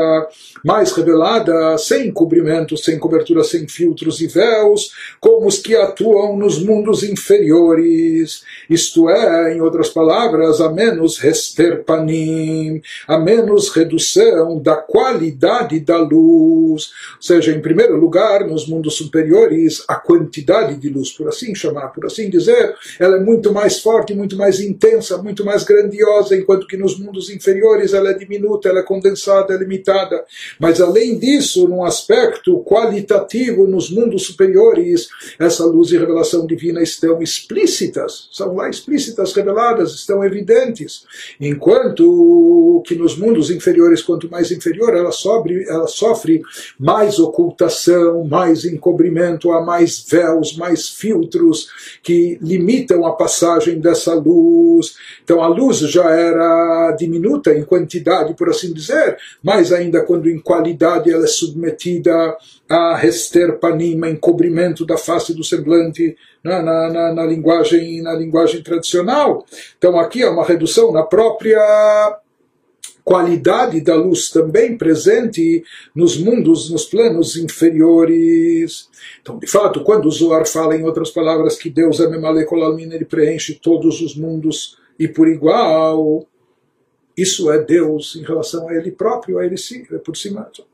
mais 0.64 0.92
revelada, 0.92 1.78
sem 1.78 2.10
cobrimento, 2.12 2.76
sem 2.76 2.98
cobertura, 2.98 3.42
sem 3.42 3.66
filtros 3.66 4.20
e 4.20 4.26
véus, 4.26 4.90
como 5.20 5.46
os 5.46 5.58
que 5.58 5.74
atuam 5.74 6.36
nos 6.36 6.58
mundos 6.58 7.02
inferiores. 7.02 8.42
Isto 8.68 9.08
é, 9.08 9.54
em 9.54 9.60
outras 9.60 9.88
palavras, 9.88 10.60
a 10.60 10.70
menos 10.70 11.18
resterpanim, 11.18 12.82
a 13.06 13.18
menos 13.18 13.70
redução 13.70 14.60
da 14.60 14.76
qualidade 14.76 15.77
da 15.80 15.98
luz. 15.98 16.90
Ou 17.16 17.22
seja, 17.22 17.52
em 17.52 17.60
primeiro 17.60 17.96
lugar, 17.96 18.46
nos 18.46 18.66
mundos 18.66 18.94
superiores, 18.94 19.84
a 19.88 19.96
quantidade 19.96 20.76
de 20.76 20.88
luz, 20.88 21.12
por 21.12 21.28
assim 21.28 21.54
chamar, 21.54 21.88
por 21.88 22.06
assim 22.06 22.30
dizer, 22.30 22.74
ela 22.98 23.16
é 23.16 23.20
muito 23.20 23.52
mais 23.52 23.80
forte, 23.80 24.14
muito 24.14 24.36
mais 24.36 24.60
intensa, 24.60 25.18
muito 25.18 25.44
mais 25.44 25.64
grandiosa, 25.64 26.36
enquanto 26.36 26.66
que 26.66 26.76
nos 26.76 26.98
mundos 26.98 27.30
inferiores 27.30 27.92
ela 27.92 28.10
é 28.10 28.14
diminuta, 28.14 28.68
ela 28.68 28.80
é 28.80 28.82
condensada, 28.82 29.54
é 29.54 29.58
limitada. 29.58 30.24
Mas 30.58 30.80
além 30.80 31.18
disso, 31.18 31.68
num 31.68 31.84
aspecto 31.84 32.62
qualitativo, 32.64 33.66
nos 33.66 33.90
mundos 33.90 34.24
superiores, 34.26 35.08
essa 35.38 35.64
luz 35.64 35.90
e 35.90 35.98
revelação 35.98 36.46
divina 36.46 36.82
estão 36.82 37.22
explícitas, 37.22 38.28
são 38.32 38.54
lá 38.54 38.68
explícitas, 38.68 39.32
reveladas, 39.32 39.94
estão 39.94 40.24
evidentes. 40.24 41.04
Enquanto 41.40 42.82
que 42.86 42.94
nos 42.94 43.16
mundos 43.16 43.50
inferiores, 43.50 44.02
quanto 44.02 44.30
mais 44.30 44.50
inferior, 44.50 44.94
ela 44.96 45.12
sobe, 45.12 45.67
ela 45.68 45.86
sofre 45.86 46.42
mais 46.78 47.18
ocultação, 47.18 48.24
mais 48.24 48.64
encobrimento, 48.64 49.52
há 49.52 49.62
mais 49.62 50.04
véus, 50.08 50.56
mais 50.56 50.88
filtros 50.88 51.68
que 52.02 52.38
limitam 52.40 53.04
a 53.04 53.12
passagem 53.12 53.80
dessa 53.80 54.14
luz. 54.14 54.96
Então 55.22 55.42
a 55.42 55.46
luz 55.46 55.78
já 55.78 56.10
era 56.10 56.92
diminuta 56.98 57.52
em 57.52 57.64
quantidade, 57.64 58.34
por 58.34 58.48
assim 58.48 58.72
dizer, 58.72 59.16
mas 59.42 59.72
ainda 59.72 60.02
quando 60.04 60.28
em 60.28 60.38
qualidade 60.38 61.12
ela 61.12 61.24
é 61.24 61.28
submetida 61.28 62.36
a 62.68 62.96
resterpanima, 62.96 64.10
encobrimento 64.10 64.84
da 64.84 64.96
face 64.96 65.34
do 65.34 65.42
semblante, 65.42 66.16
na, 66.42 66.62
na, 66.62 66.90
na, 66.90 67.14
na, 67.14 67.24
linguagem, 67.24 68.02
na 68.02 68.14
linguagem 68.14 68.62
tradicional. 68.62 69.44
Então 69.76 69.98
aqui 69.98 70.22
é 70.22 70.28
uma 70.28 70.44
redução 70.44 70.92
na 70.92 71.02
própria 71.02 72.20
qualidade 73.08 73.80
da 73.80 73.94
luz 73.94 74.30
também 74.30 74.76
presente 74.76 75.64
nos 75.94 76.18
mundos, 76.18 76.70
nos 76.70 76.84
planos 76.84 77.36
inferiores. 77.36 78.90
Então, 79.22 79.38
de 79.38 79.46
fato, 79.46 79.82
quando 79.82 80.04
o 80.04 80.10
Zohar 80.10 80.46
fala, 80.46 80.76
em 80.76 80.84
outras 80.84 81.10
palavras, 81.10 81.56
que 81.56 81.70
Deus 81.70 82.00
é 82.00 82.06
Memalekolalmin, 82.06 82.92
ele 82.92 83.06
preenche 83.06 83.54
todos 83.54 84.02
os 84.02 84.14
mundos 84.14 84.76
e 84.98 85.08
por 85.08 85.26
igual, 85.26 86.26
isso 87.16 87.50
é 87.50 87.64
Deus 87.64 88.14
em 88.14 88.22
relação 88.22 88.68
a 88.68 88.74
ele 88.74 88.90
próprio, 88.90 89.38
a 89.38 89.46
ele 89.46 89.56
si, 89.56 89.88
por 90.04 90.14
si 90.14 90.28
mesmo. 90.28 90.66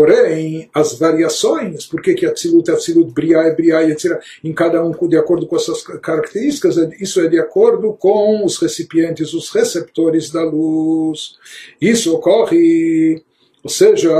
Porém, 0.00 0.70
as 0.72 0.98
variações, 0.98 1.84
por 1.84 2.00
que, 2.00 2.24
Atzilut 2.24 2.70
é 2.70 2.72
Atzilut, 2.72 3.12
Briá 3.12 3.42
é 3.42 3.54
Briá, 3.54 3.86
etc., 3.86 4.18
em 4.42 4.50
cada 4.50 4.82
um 4.82 4.92
de 5.06 5.18
acordo 5.18 5.46
com 5.46 5.56
essas 5.56 5.82
características, 5.82 6.78
é, 6.78 6.88
isso 6.98 7.20
é 7.20 7.28
de 7.28 7.38
acordo 7.38 7.92
com 7.92 8.42
os 8.42 8.56
recipientes, 8.56 9.34
os 9.34 9.50
receptores 9.50 10.30
da 10.30 10.42
luz. 10.42 11.32
Isso 11.78 12.14
ocorre, 12.14 13.22
ou 13.62 13.68
seja, 13.68 14.10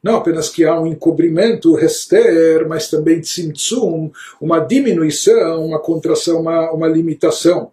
não 0.00 0.14
apenas 0.14 0.48
que 0.48 0.64
há 0.64 0.80
um 0.80 0.86
encobrimento, 0.86 1.74
rester, 1.74 2.64
mas 2.68 2.88
também 2.88 3.20
tzimtzum, 3.20 4.12
uma 4.40 4.60
diminuição, 4.60 5.66
uma 5.66 5.80
contração, 5.80 6.42
uma, 6.42 6.70
uma 6.70 6.86
limitação. 6.86 7.72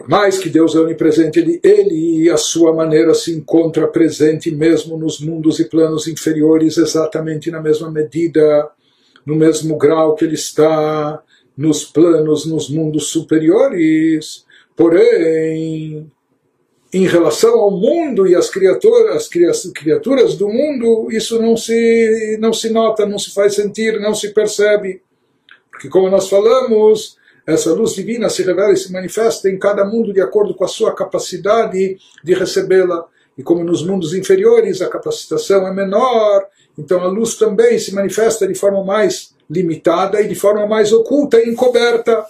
Por 0.00 0.08
mais 0.08 0.38
que 0.38 0.48
Deus 0.48 0.74
é 0.74 0.78
onipresente, 0.80 1.38
ele, 1.38 1.60
ele 1.62 2.30
a 2.30 2.38
sua 2.38 2.72
maneira 2.72 3.12
se 3.12 3.36
encontra 3.36 3.86
presente 3.86 4.50
mesmo 4.50 4.96
nos 4.96 5.20
mundos 5.20 5.60
e 5.60 5.68
planos 5.68 6.08
inferiores, 6.08 6.78
exatamente 6.78 7.50
na 7.50 7.60
mesma 7.60 7.90
medida, 7.90 8.70
no 9.26 9.36
mesmo 9.36 9.76
grau 9.76 10.14
que 10.14 10.24
ele 10.24 10.36
está 10.36 11.22
nos 11.54 11.84
planos, 11.84 12.46
nos 12.46 12.70
mundos 12.70 13.08
superiores. 13.08 14.46
Porém, 14.74 16.10
em 16.94 17.06
relação 17.06 17.58
ao 17.58 17.70
mundo 17.70 18.26
e 18.26 18.34
às 18.34 18.48
criaturas, 18.48 19.16
as 19.16 19.28
criaturas 19.28 20.34
do 20.34 20.48
mundo, 20.48 21.08
isso 21.12 21.42
não 21.42 21.58
se, 21.58 22.38
não 22.40 22.54
se 22.54 22.70
nota, 22.70 23.04
não 23.04 23.18
se 23.18 23.34
faz 23.34 23.54
sentir, 23.54 24.00
não 24.00 24.14
se 24.14 24.32
percebe. 24.32 25.02
Porque, 25.70 25.90
como 25.90 26.08
nós 26.08 26.26
falamos, 26.26 27.19
essa 27.50 27.72
luz 27.72 27.94
divina 27.94 28.28
se 28.28 28.42
revela 28.42 28.72
e 28.72 28.76
se 28.76 28.92
manifesta 28.92 29.48
em 29.48 29.58
cada 29.58 29.84
mundo 29.84 30.12
de 30.12 30.20
acordo 30.20 30.54
com 30.54 30.64
a 30.64 30.68
sua 30.68 30.94
capacidade 30.94 31.98
de 32.22 32.34
recebê-la. 32.34 33.06
E 33.36 33.42
como 33.42 33.64
nos 33.64 33.84
mundos 33.84 34.14
inferiores 34.14 34.82
a 34.82 34.88
capacitação 34.88 35.66
é 35.66 35.72
menor, 35.72 36.46
então 36.78 37.00
a 37.00 37.06
luz 37.06 37.36
também 37.36 37.78
se 37.78 37.94
manifesta 37.94 38.46
de 38.46 38.54
forma 38.54 38.84
mais 38.84 39.34
limitada 39.48 40.20
e 40.20 40.28
de 40.28 40.34
forma 40.34 40.66
mais 40.66 40.92
oculta 40.92 41.38
e 41.38 41.48
encoberta. 41.48 42.24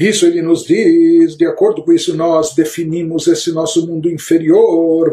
Isso 0.00 0.24
ele 0.24 0.40
nos 0.40 0.64
diz, 0.64 1.36
de 1.36 1.44
acordo 1.44 1.84
com 1.84 1.92
isso 1.92 2.16
nós 2.16 2.54
definimos 2.54 3.26
esse 3.26 3.52
nosso 3.52 3.86
mundo 3.86 4.10
inferior. 4.10 5.12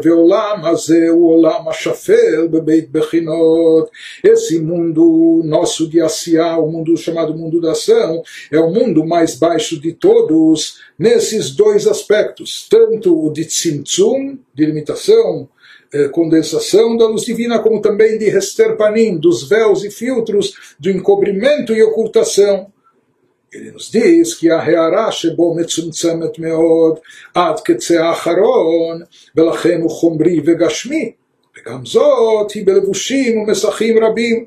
Esse 4.24 4.58
mundo 4.58 5.42
nosso 5.44 5.86
de 5.86 6.00
Asiá, 6.00 6.56
o 6.56 6.72
mundo 6.72 6.96
chamado 6.96 7.36
mundo 7.36 7.60
da 7.60 7.72
ação, 7.72 8.22
é 8.50 8.58
o 8.58 8.70
mundo 8.70 9.04
mais 9.04 9.34
baixo 9.34 9.78
de 9.78 9.92
todos, 9.92 10.78
nesses 10.98 11.50
dois 11.50 11.86
aspectos, 11.86 12.66
tanto 12.66 13.26
o 13.26 13.30
de 13.30 13.44
Tzimtzum, 13.44 14.38
de 14.54 14.64
limitação, 14.64 15.50
eh, 15.92 16.08
condensação 16.08 16.96
da 16.96 17.06
luz 17.06 17.26
divina, 17.26 17.58
como 17.58 17.82
também 17.82 18.16
de 18.16 18.24
Hesterpanim, 18.24 19.18
dos 19.18 19.46
véus 19.46 19.84
e 19.84 19.90
filtros, 19.90 20.54
do 20.80 20.90
encobrimento 20.90 21.74
e 21.74 21.82
ocultação. 21.82 22.72
ele 23.53 23.71
nos 23.71 23.91
diz 23.91 24.33
que 24.35 24.51
ההערה 24.51 25.11
שבו 25.11 25.55
מצומצמת 25.55 26.39
מאוד 26.39 26.99
עד 27.33 27.59
קצה 27.59 28.05
האחרון, 28.05 29.01
ולכן 29.35 29.81
הוא 29.81 29.91
חומרי 29.91 30.41
וגשמי, 30.45 31.11
וגם 31.57 31.85
זאת 31.85 32.51
היא 32.51 32.65
בלבושים 32.65 33.37
ומסכים 33.37 34.03
רבים. 34.03 34.45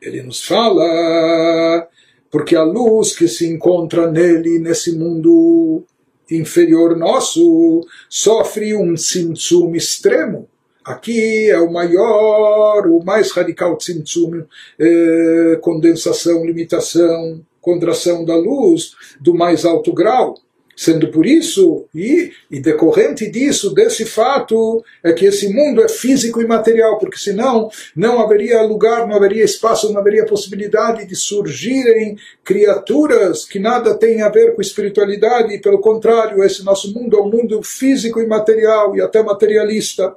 Ele 0.00 0.22
nos 0.22 0.44
fala 0.44 1.88
porque 2.30 2.54
a 2.54 2.62
luz 2.62 3.16
que 3.16 3.26
se 3.26 3.44
encontra 3.46 4.08
nele, 4.10 4.60
nesse 4.60 4.96
mundo 4.96 5.82
inferior 6.30 6.96
nosso, 6.96 7.80
sofre 8.08 8.76
um 8.76 8.94
tzimtzum 8.94 9.74
extremo. 9.74 10.48
Aqui 10.84 11.50
é 11.50 11.58
o 11.58 11.72
maior, 11.72 12.86
o 12.86 13.02
mais 13.04 13.32
radical 13.32 13.76
tzimtzum, 13.76 14.44
eh, 14.78 15.58
condensação, 15.60 16.46
limitação, 16.46 17.44
contração 17.63 18.23
da 18.23 18.35
luz 18.35 18.91
do 19.19 19.33
mais 19.33 19.65
alto 19.65 19.91
grau. 19.91 20.35
Sendo 20.75 21.09
por 21.09 21.23
isso, 21.23 21.85
e, 21.93 22.31
e, 22.49 22.59
decorrente 22.59 23.29
disso, 23.29 23.75
desse 23.75 24.05
fato, 24.05 24.83
é 25.03 25.13
que 25.13 25.25
esse 25.25 25.53
mundo 25.53 25.83
é 25.83 25.87
físico 25.87 26.41
e 26.41 26.47
material, 26.47 26.97
porque 26.97 27.17
senão 27.17 27.69
não 27.95 28.19
haveria 28.19 28.59
lugar, 28.63 29.07
não 29.07 29.15
haveria 29.15 29.43
espaço, 29.43 29.93
não 29.93 30.01
haveria 30.01 30.25
possibilidade 30.25 31.05
de 31.05 31.15
surgirem 31.15 32.17
criaturas 32.43 33.45
que 33.45 33.59
nada 33.59 33.95
têm 33.95 34.23
a 34.23 34.29
ver 34.29 34.55
com 34.55 34.63
espiritualidade, 34.63 35.53
e 35.53 35.61
pelo 35.61 35.79
contrário, 35.79 36.43
esse 36.43 36.63
nosso 36.63 36.91
mundo 36.91 37.17
é 37.17 37.21
um 37.21 37.29
mundo 37.29 37.61
físico 37.61 38.19
e 38.19 38.25
material, 38.25 38.95
e 38.95 39.01
até 39.01 39.21
materialista. 39.21 40.15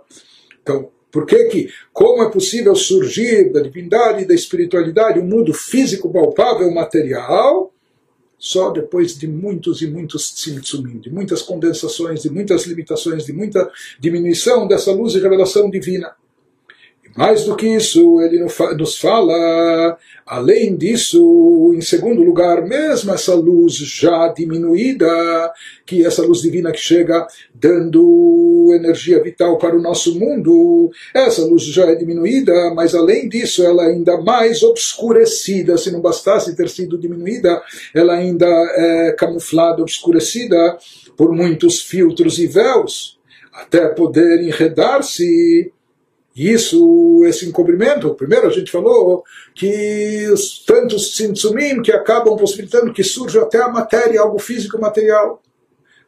Então, 0.63 0.89
por 1.17 1.25
que 1.25 1.45
que, 1.45 1.71
como 1.95 2.23
é 2.23 2.31
possível 2.31 2.75
surgir 2.75 3.51
da 3.51 3.63
divindade 3.63 4.23
e 4.23 4.27
da 4.27 4.35
espiritualidade 4.35 5.19
um 5.19 5.25
mundo 5.25 5.55
físico, 5.55 6.13
palpável, 6.13 6.71
material? 6.71 7.73
Só 8.37 8.69
depois 8.69 9.19
de 9.19 9.27
muitos 9.27 9.81
e 9.81 9.87
muitos 9.87 10.31
tzimtzumim, 10.35 10.99
de 10.99 11.09
muitas 11.09 11.41
condensações, 11.41 12.21
de 12.21 12.29
muitas 12.29 12.67
limitações, 12.67 13.25
de 13.25 13.33
muita 13.33 13.67
diminuição 13.99 14.69
dessa 14.69 14.93
luz 14.93 15.15
e 15.15 15.19
revelação 15.19 15.71
divina. 15.71 16.15
Mais 17.17 17.45
do 17.45 17.57
que 17.57 17.67
isso, 17.67 18.21
ele 18.21 18.45
nos 18.77 18.99
fala, 18.99 19.97
além 20.27 20.77
disso, 20.77 21.73
em 21.75 21.81
segundo 21.81 22.23
lugar, 22.23 22.63
mesmo 22.63 23.13
essa 23.15 23.35
luz 23.35 23.75
já 23.75 24.29
diminuída, 24.29 25.07
que 25.87 26.05
essa 26.05 26.23
luz 26.23 26.43
divina 26.43 26.71
que 26.71 26.79
chega 26.79 27.27
dando 27.55 28.71
energia 28.75 29.23
vital 29.23 29.57
para 29.57 29.75
o 29.75 29.81
nosso 29.81 30.19
mundo, 30.19 30.91
essa 31.15 31.43
luz 31.47 31.63
já 31.63 31.87
é 31.87 31.95
diminuída, 31.95 32.53
mas 32.75 32.95
além 32.95 33.29
disso, 33.31 33.65
ela 33.65 33.85
é 33.85 33.93
ainda 33.93 34.21
mais 34.21 34.63
obscurecida. 34.63 35.79
Se 35.79 35.91
não 35.91 36.03
bastasse 36.03 36.55
ter 36.55 36.69
sido 36.69 36.99
diminuída, 36.99 37.63
ela 37.95 38.13
ainda 38.15 38.47
é 38.47 39.13
camuflada, 39.13 39.81
obscurecida 39.81 40.77
por 41.17 41.33
muitos 41.33 41.81
filtros 41.81 42.39
e 42.39 42.47
véus, 42.47 43.19
até 43.55 43.89
poder 43.89 44.43
enredar-se 44.43 45.73
isso, 46.37 47.23
esse 47.25 47.47
encobrimento, 47.47 48.15
primeiro 48.15 48.47
a 48.47 48.51
gente 48.51 48.71
falou 48.71 49.25
que 49.55 50.29
os 50.31 50.63
tantos 50.65 51.11
tzintzumim 51.11 51.81
que 51.81 51.91
acabam 51.91 52.37
possibilitando 52.37 52.93
que 52.93 53.03
surja 53.03 53.43
até 53.43 53.63
a 53.63 53.69
matéria, 53.69 54.21
algo 54.21 54.39
físico 54.39 54.79
material. 54.79 55.43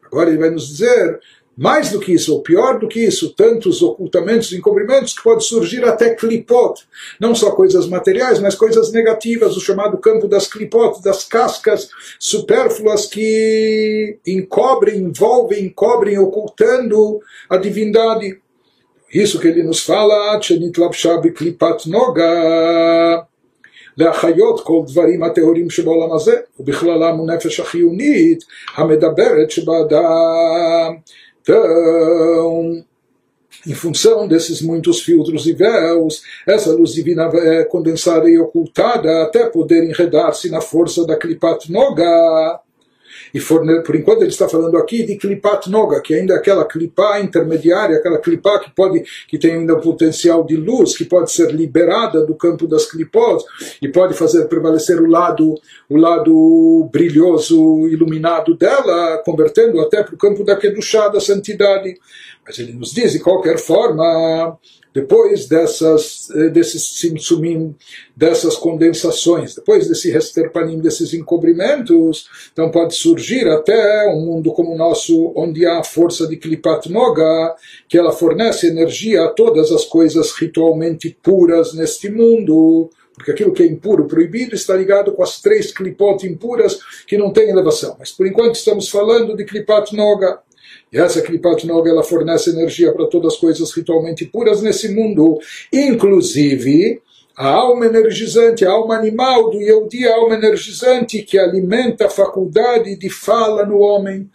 Agora 0.05 0.29
ele 0.29 0.39
vai 0.39 0.51
nos 0.51 0.69
dizer, 0.69 1.21
mais 1.59 1.91
do 1.91 1.99
que 1.99 2.13
isso, 2.13 2.33
ou 2.33 2.41
pior 2.41 2.79
do 2.79 2.87
que 2.87 3.01
isso, 3.01 3.35
tantos 3.35 3.83
ocultamentos, 3.83 4.53
encobrimentos 4.53 5.13
que 5.13 5.25
pode 5.25 5.45
surgir 5.45 5.85
até 5.85 6.15
clipot, 6.15 6.87
não 7.19 7.35
só 7.35 7.51
coisas 7.51 7.89
materiais, 7.89 8.39
mas 8.39 8.55
coisas 8.55 8.93
negativas, 8.93 9.57
o 9.57 9.61
chamado 9.61 9.99
campo 9.99 10.29
das 10.29 10.47
clipot, 10.47 11.03
das 11.03 11.25
cascas 11.25 11.89
supérfluas 12.17 13.07
que 13.07 14.19
encobrem, 14.25 14.99
envolvem, 14.99 15.65
encobrem, 15.65 16.17
ocultando 16.17 17.19
a 17.51 17.57
divindade. 17.57 18.41
isso 19.14 19.40
que 19.40 19.48
ele 19.48 19.64
nos 19.64 19.86
fala, 19.86 20.42
שנתלבשה 20.42 21.18
בקליפת 21.18 21.88
נוגה 21.88 23.22
להחיות 23.98 24.64
כל 24.64 24.82
דברים 24.88 25.24
הטהורים 25.24 25.70
שבעולם 25.70 26.14
הזה, 26.16 26.36
ובכללם 26.60 27.20
הנפש 27.20 27.60
החיונית 27.60 28.44
המדברת 28.76 29.52
שבאדם. 29.52 30.94
em 33.68 33.74
função 33.74 34.28
desses 34.28 34.62
muitos 34.62 35.02
filtros 35.02 35.46
e 35.46 35.54
véus, 35.54 36.22
essa 36.46 36.74
luz 36.74 36.94
divina 36.94 37.30
é 37.34 37.64
condensada 37.64 38.30
e 38.30 38.38
ocultada 38.38 39.24
até 39.24 39.46
poder 39.46 39.84
enredar-se 39.84 40.50
na 40.50 40.60
força 40.60 41.06
da 41.06 41.16
Klipat 41.16 41.72
Noga, 41.72 42.60
e 43.33 43.41
forne... 43.41 43.83
por 43.83 43.95
enquanto 43.97 44.23
ele 44.23 44.31
está 44.31 44.49
falando 44.49 44.77
aqui 44.77 45.05
de 45.05 45.17
Klipat 45.17 45.69
Noga, 45.71 46.01
que 46.01 46.15
ainda 46.15 46.35
é 46.35 46.37
aquela 46.37 46.65
clipá 46.65 47.21
intermediária, 47.21 47.97
aquela 47.97 48.19
clipá 48.19 48.59
que 48.59 48.71
pode 48.71 49.03
que 49.27 49.39
tem 49.39 49.53
ainda 49.53 49.77
potencial 49.77 50.45
de 50.45 50.57
luz, 50.57 50.97
que 50.97 51.05
pode 51.05 51.31
ser 51.31 51.53
liberada 51.53 52.25
do 52.25 52.35
campo 52.35 52.67
das 52.67 52.87
clipós 52.91 53.45
e 53.81 53.89
pode 53.89 54.15
fazer 54.15 54.47
prevalecer 54.47 55.01
o 55.01 55.07
lado 55.07 55.55
o 55.89 55.97
lado 55.97 56.89
brilhoso, 56.93 57.89
iluminado 57.89 58.55
dela, 58.57 59.23
convertendo 59.25 59.81
até 59.81 60.03
para 60.03 60.15
o 60.15 60.19
campo 60.19 60.45
da 60.45 60.57
Kedushá, 60.57 61.09
da 61.09 61.21
santidade. 61.21 61.99
Mas 62.47 62.59
ele 62.59 62.73
nos 62.73 62.93
diz, 62.93 63.13
de 63.13 63.21
qualquer 63.21 63.59
forma, 63.59 64.59
depois 64.99 65.47
dessas, 65.47 66.29
eh, 66.31 66.49
desses 66.49 66.99
simsumim, 66.99 67.73
dessas 68.17 68.57
condensações, 68.57 69.55
depois 69.55 69.87
desse 69.87 70.11
resterpanim, 70.11 70.81
desses 70.81 71.15
encobrimentos, 71.15 72.29
então 72.53 72.69
pode 72.69 72.97
surgir 72.97 73.47
até 73.49 74.09
um 74.09 74.27
mundo 74.27 74.53
como 74.53 74.75
o 74.75 74.77
nosso, 74.77 75.33
onde 75.37 75.65
há 75.65 75.79
a 75.79 75.85
força 75.85 76.27
de 76.27 76.37
Klipat 76.37 76.91
Noga, 76.91 77.55
que 77.89 77.97
ela 77.97 78.11
fornece 78.11 78.67
energia 78.67 79.23
a 79.23 79.29
todas 79.29 79.71
as 79.71 79.85
coisas 79.85 80.33
ritualmente 80.33 81.17
puras 81.23 81.73
neste 81.75 82.11
mundo, 82.11 82.91
porque 83.15 83.31
aquilo 83.31 83.53
que 83.53 83.63
é 83.63 83.67
impuro, 83.67 84.09
proibido, 84.09 84.57
está 84.57 84.75
ligado 84.75 85.13
com 85.13 85.23
as 85.23 85.41
três 85.41 85.73
clipot 85.73 86.27
impuras 86.27 86.81
que 87.07 87.17
não 87.17 87.33
têm 87.33 87.51
elevação. 87.51 87.95
Mas 88.01 88.11
por 88.11 88.27
enquanto 88.27 88.57
estamos 88.57 88.89
falando 88.89 89.37
de 89.37 89.45
Klipat 89.45 89.95
Noga. 89.95 90.41
E 90.93 90.99
essa 90.99 91.21
Kripat 91.23 91.67
Noga 91.67 91.91
ela 91.91 92.03
fornece 92.03 92.51
energia 92.51 92.93
para 92.93 93.07
todas 93.07 93.35
as 93.35 93.39
coisas 93.39 93.71
ritualmente 93.73 94.25
puras 94.25 94.63
nesse 94.63 94.89
mundo, 94.95 95.39
inclusive 95.73 97.01
a 97.37 97.47
alma 97.47 97.87
energizante, 97.87 98.65
a 98.65 98.71
alma 98.71 98.97
animal 98.97 99.51
do 99.51 99.61
Yehudi, 99.61 100.09
a 100.09 100.17
alma 100.17 100.35
energizante 100.35 101.23
que 101.23 101.39
alimenta 101.39 102.07
a 102.07 102.11
faculdade 102.11 102.97
de 102.97 103.09
fala 103.09 103.65
no 103.65 103.79
homem 103.79 104.29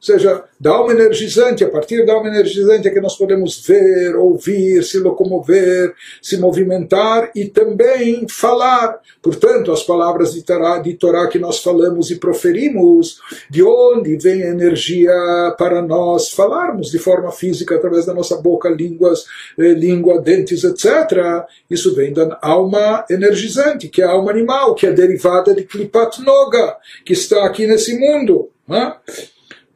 seja, 0.00 0.44
da 0.58 0.70
alma 0.70 0.92
energizante, 0.92 1.62
a 1.62 1.68
partir 1.68 2.06
da 2.06 2.14
alma 2.14 2.28
energizante 2.28 2.88
é 2.88 2.90
que 2.90 3.00
nós 3.00 3.16
podemos 3.16 3.64
ver, 3.66 4.16
ouvir, 4.16 4.82
se 4.82 4.98
locomover, 4.98 5.94
se 6.22 6.38
movimentar 6.38 7.30
e 7.34 7.46
também 7.46 8.26
falar. 8.28 8.98
Portanto, 9.22 9.70
as 9.70 9.82
palavras 9.82 10.32
de 10.32 10.42
Torá, 10.42 10.78
de 10.78 10.94
Torá 10.94 11.28
que 11.28 11.38
nós 11.38 11.62
falamos 11.62 12.10
e 12.10 12.16
proferimos, 12.16 13.20
de 13.50 13.62
onde 13.62 14.16
vem 14.16 14.42
a 14.42 14.48
energia 14.48 15.12
para 15.58 15.82
nós 15.82 16.30
falarmos 16.30 16.90
de 16.90 16.98
forma 16.98 17.30
física, 17.30 17.76
através 17.76 18.06
da 18.06 18.14
nossa 18.14 18.36
boca, 18.36 18.68
línguas, 18.70 19.24
eh, 19.58 19.72
língua, 19.72 20.20
dentes, 20.20 20.64
etc. 20.64 21.44
Isso 21.70 21.94
vem 21.94 22.12
da 22.12 22.38
alma 22.40 23.04
energizante, 23.10 23.88
que 23.88 24.00
é 24.00 24.04
a 24.04 24.10
alma 24.10 24.30
animal, 24.30 24.74
que 24.74 24.86
é 24.86 24.92
derivada 24.92 25.54
de 25.54 25.64
Klipat 25.64 26.22
Noga, 26.22 26.76
que 27.04 27.12
está 27.12 27.44
aqui 27.44 27.66
nesse 27.66 27.98
mundo. 27.98 28.48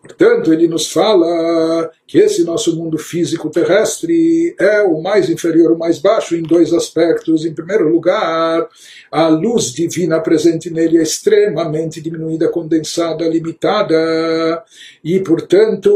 Portanto, 0.05 0.53
ele 0.53 0.69
nos 0.69 0.93
fala 0.93 1.91
que 2.07 2.19
esse 2.19 2.45
nosso 2.45 2.77
mundo 2.77 2.99
físico 2.99 3.49
terrestre 3.49 4.55
é 4.61 4.83
o 4.83 5.01
mais 5.01 5.31
inferior, 5.31 5.73
o 5.73 5.79
mais 5.79 5.99
baixo, 5.99 6.37
em 6.37 6.43
dois 6.43 6.75
aspectos. 6.75 7.47
Em 7.47 7.55
primeiro 7.55 7.89
lugar, 7.89 8.69
a 9.11 9.29
luz 9.29 9.73
divina 9.73 10.21
presente 10.21 10.69
nele 10.71 10.99
é 10.99 11.03
extremamente 11.03 12.03
diminuída, 12.03 12.51
condensada, 12.51 13.27
limitada, 13.27 14.63
e, 15.03 15.21
portanto, 15.21 15.91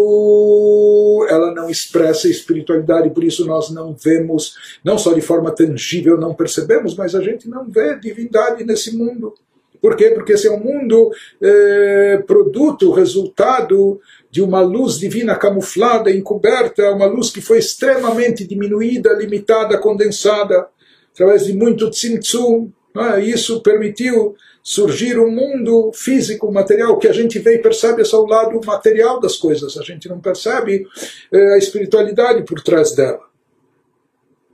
ela 1.29 1.53
não 1.53 1.69
expressa 1.69 2.29
espiritualidade, 2.29 3.11
por 3.11 3.23
isso 3.23 3.45
nós 3.45 3.71
não 3.71 3.95
vemos, 3.95 4.55
não 4.83 4.97
só 4.97 5.13
de 5.13 5.21
forma 5.21 5.51
tangível, 5.51 6.17
não 6.17 6.33
percebemos, 6.33 6.97
mas 6.97 7.15
a 7.15 7.21
gente 7.21 7.47
não 7.47 7.69
vê 7.69 7.95
divindade 7.99 8.65
nesse 8.65 8.97
mundo. 8.97 9.35
Por 9.81 9.97
quê? 9.97 10.11
Porque 10.11 10.33
esse 10.33 10.49
é 10.49 10.51
um 10.51 10.61
mundo 10.61 11.11
é, 11.41 12.23
produto, 12.27 12.93
resultado 12.93 14.01
de 14.31 14.43
uma 14.43 14.61
luz 14.61 14.99
divina 14.99 15.37
camuflada, 15.37 16.11
encoberta, 16.11 16.91
uma 16.93 17.07
luz 17.07 17.31
que 17.31 17.41
foi 17.41 17.59
extremamente 17.59 18.47
diminuída, 18.47 19.13
limitada, 19.13 19.79
condensada, 19.79 20.69
através 21.13 21.47
de 21.47 21.53
muito 21.53 21.91
tzimtzum. 21.91 22.71
É? 22.97 23.21
Isso 23.21 23.63
permitiu 23.63 24.35
surgir 24.63 25.19
um 25.19 25.31
mundo 25.31 25.91
físico, 25.95 26.53
material, 26.53 26.99
que 26.99 27.09
a 27.09 27.13
gente 27.13 27.39
vê 27.39 27.55
e 27.55 27.63
percebe 27.63 28.05
só 28.05 28.23
o 28.23 28.27
lado 28.27 28.61
material 28.67 29.19
das 29.21 29.37
coisas, 29.37 29.79
a 29.79 29.83
gente 29.83 30.09
não 30.09 30.21
percebe 30.21 30.87
é, 31.33 31.55
a 31.55 31.59
espiritualidade 31.59 32.43
por 32.45 32.61
trás 32.61 32.93
dela, 32.93 33.23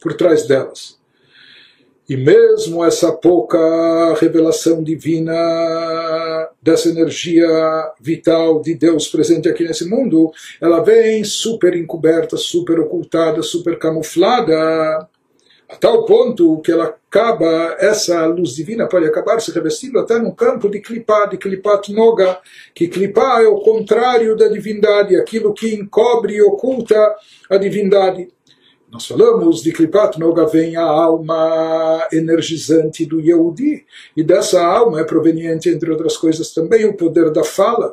por 0.01 0.14
trás 0.14 0.47
delas. 0.47 0.99
E 2.09 2.17
mesmo 2.17 2.85
essa 2.85 3.13
pouca 3.13 3.59
revelação 4.21 4.83
divina 4.83 5.33
dessa 6.61 6.91
energia 6.91 7.49
vital 7.99 8.61
de 8.61 8.75
Deus 8.75 9.09
presente 9.09 9.49
aqui 9.49 9.65
nesse 9.65 9.89
mundo, 9.89 10.31
ela 10.61 10.81
vem 10.81 11.25
super 11.25 11.75
encoberta, 11.75 12.37
super 12.37 12.79
ocultada, 12.79 13.43
super 13.43 13.79
camuflada 13.79 15.09
a 15.69 15.77
tal 15.77 16.05
ponto 16.05 16.61
que 16.61 16.71
ela 16.71 16.85
acaba, 16.85 17.77
essa 17.79 18.27
luz 18.27 18.55
divina 18.55 18.87
pode 18.87 19.07
acabar 19.07 19.41
se 19.41 19.51
revestindo 19.51 19.99
até 19.99 20.19
no 20.19 20.35
campo 20.35 20.69
de 20.69 20.81
Klipá, 20.81 21.27
de 21.27 21.39
Klipat 21.39 21.93
Noga, 21.93 22.39
que 22.75 22.87
Klipá 22.87 23.43
é 23.43 23.49
o 23.49 23.61
contrário 23.61 24.37
da 24.37 24.49
divindade, 24.49 25.17
aquilo 25.17 25.55
que 25.55 25.75
encobre 25.75 26.35
e 26.35 26.43
oculta 26.43 26.97
a 27.51 27.57
divindade. 27.57 28.29
Nós 28.95 29.09
falamos 29.09 29.61
de 29.61 29.72
Klipat 29.72 30.20
Noga 30.20 30.47
vem 30.47 30.76
a 30.76 30.84
alma 30.84 32.07
energizante 32.12 33.05
do 33.05 33.20
Yehudi, 33.20 33.84
e 34.16 34.22
dessa 34.22 34.64
alma 34.64 35.01
é 35.01 35.05
proveniente, 35.05 35.68
entre 35.68 35.90
outras 35.90 36.16
coisas, 36.16 36.55
também 36.55 36.84
o 36.84 36.97
poder 36.97 37.32
da 37.32 37.42
fala 37.42 37.92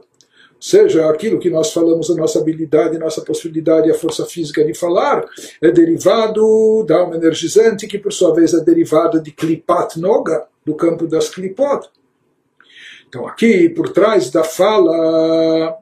seja 0.59 1.09
aquilo 1.09 1.39
que 1.39 1.49
nós 1.49 1.73
falamos, 1.73 2.11
a 2.11 2.13
nossa 2.13 2.37
habilidade, 2.37 2.97
a 2.97 2.99
nossa 2.99 3.21
possibilidade, 3.21 3.89
a 3.89 3.95
força 3.95 4.27
física 4.27 4.63
de 4.63 4.75
falar, 4.75 5.25
é 5.59 5.71
derivado 5.71 6.85
da 6.87 6.99
alma 6.99 7.15
energizante, 7.15 7.87
que 7.87 7.97
por 7.97 8.13
sua 8.13 8.35
vez 8.35 8.53
é 8.53 8.63
derivada 8.63 9.19
de 9.19 9.31
Klipat 9.31 9.99
Noga, 9.99 10.45
do 10.63 10.75
campo 10.75 11.07
das 11.07 11.29
Klipot. 11.29 11.89
Então 13.09 13.25
aqui, 13.25 13.69
por 13.69 13.89
trás 13.89 14.29
da 14.29 14.43
fala, 14.43 15.79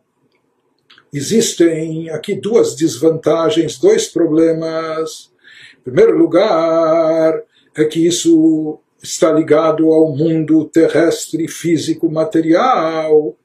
existem 1.14 2.10
aqui 2.10 2.36
duas 2.36 2.76
desvantagens, 2.76 3.78
dois 3.78 4.08
problemas. 4.08 5.32
Em 5.80 5.84
primeiro 5.84 6.18
lugar, 6.18 7.42
é 7.76 7.86
que 7.86 8.06
isso 8.06 8.80
está 9.02 9.32
ligado 9.32 9.92
ao 9.92 10.16
mundo 10.16 10.66
terrestre, 10.66 11.48
físico, 11.48 12.12
material, 12.12 13.36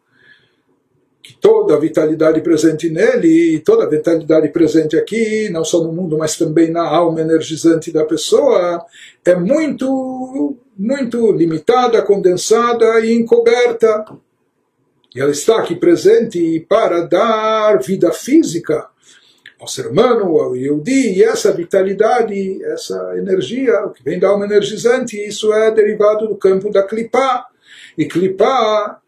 que 1.23 1.35
toda 1.41 1.75
a 1.75 1.79
vitalidade 1.79 2.43
presente 2.43 2.91
nele, 2.91 3.61
toda 3.61 3.85
a 3.85 3.89
vitalidade 3.89 4.49
presente 4.49 4.95
aqui, 4.95 5.49
não 5.49 5.65
só 5.65 5.83
no 5.83 5.91
mundo, 5.91 6.19
mas 6.19 6.37
também 6.37 6.71
na 6.71 6.87
alma 6.87 7.21
energizante 7.21 7.91
da 7.91 8.05
pessoa, 8.05 8.85
é 9.25 9.35
muito, 9.35 10.55
muito 10.77 11.33
limitada, 11.33 12.03
condensada 12.03 13.01
e 13.01 13.15
encoberta. 13.15 14.05
Ela 15.15 15.31
está 15.31 15.59
aqui 15.59 15.77
presente 15.77 16.67
para 16.69 17.03
dar 17.03 17.79
vida 17.81 18.11
física 18.13 18.89
ao 19.61 19.69
ser 19.69 19.87
humano, 19.87 20.39
ao 20.39 20.57
Yehudi, 20.57 21.15
e 21.15 21.23
essa 21.23 21.53
vitalidade, 21.53 22.63
essa 22.65 23.15
energia, 23.17 23.87
o 23.87 23.91
que 23.91 24.03
vem 24.03 24.19
da 24.19 24.29
alma 24.29 24.45
energizante, 24.45 25.17
isso 25.17 25.53
é 25.53 25.71
derivado 25.71 26.27
do 26.27 26.37
campo 26.37 26.71
da 26.71 26.83
Klipá. 26.83 27.47
E 27.97 28.07
Klipá 28.07 29.01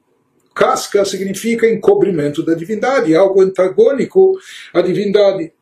Casca 0.54 1.04
significa 1.04 1.68
encobrimento 1.68 2.42
da 2.42 2.54
divindade, 2.54 3.14
algo 3.14 3.42
antagônico 3.42 4.38
à 4.72 4.80
divindade. 4.80 5.52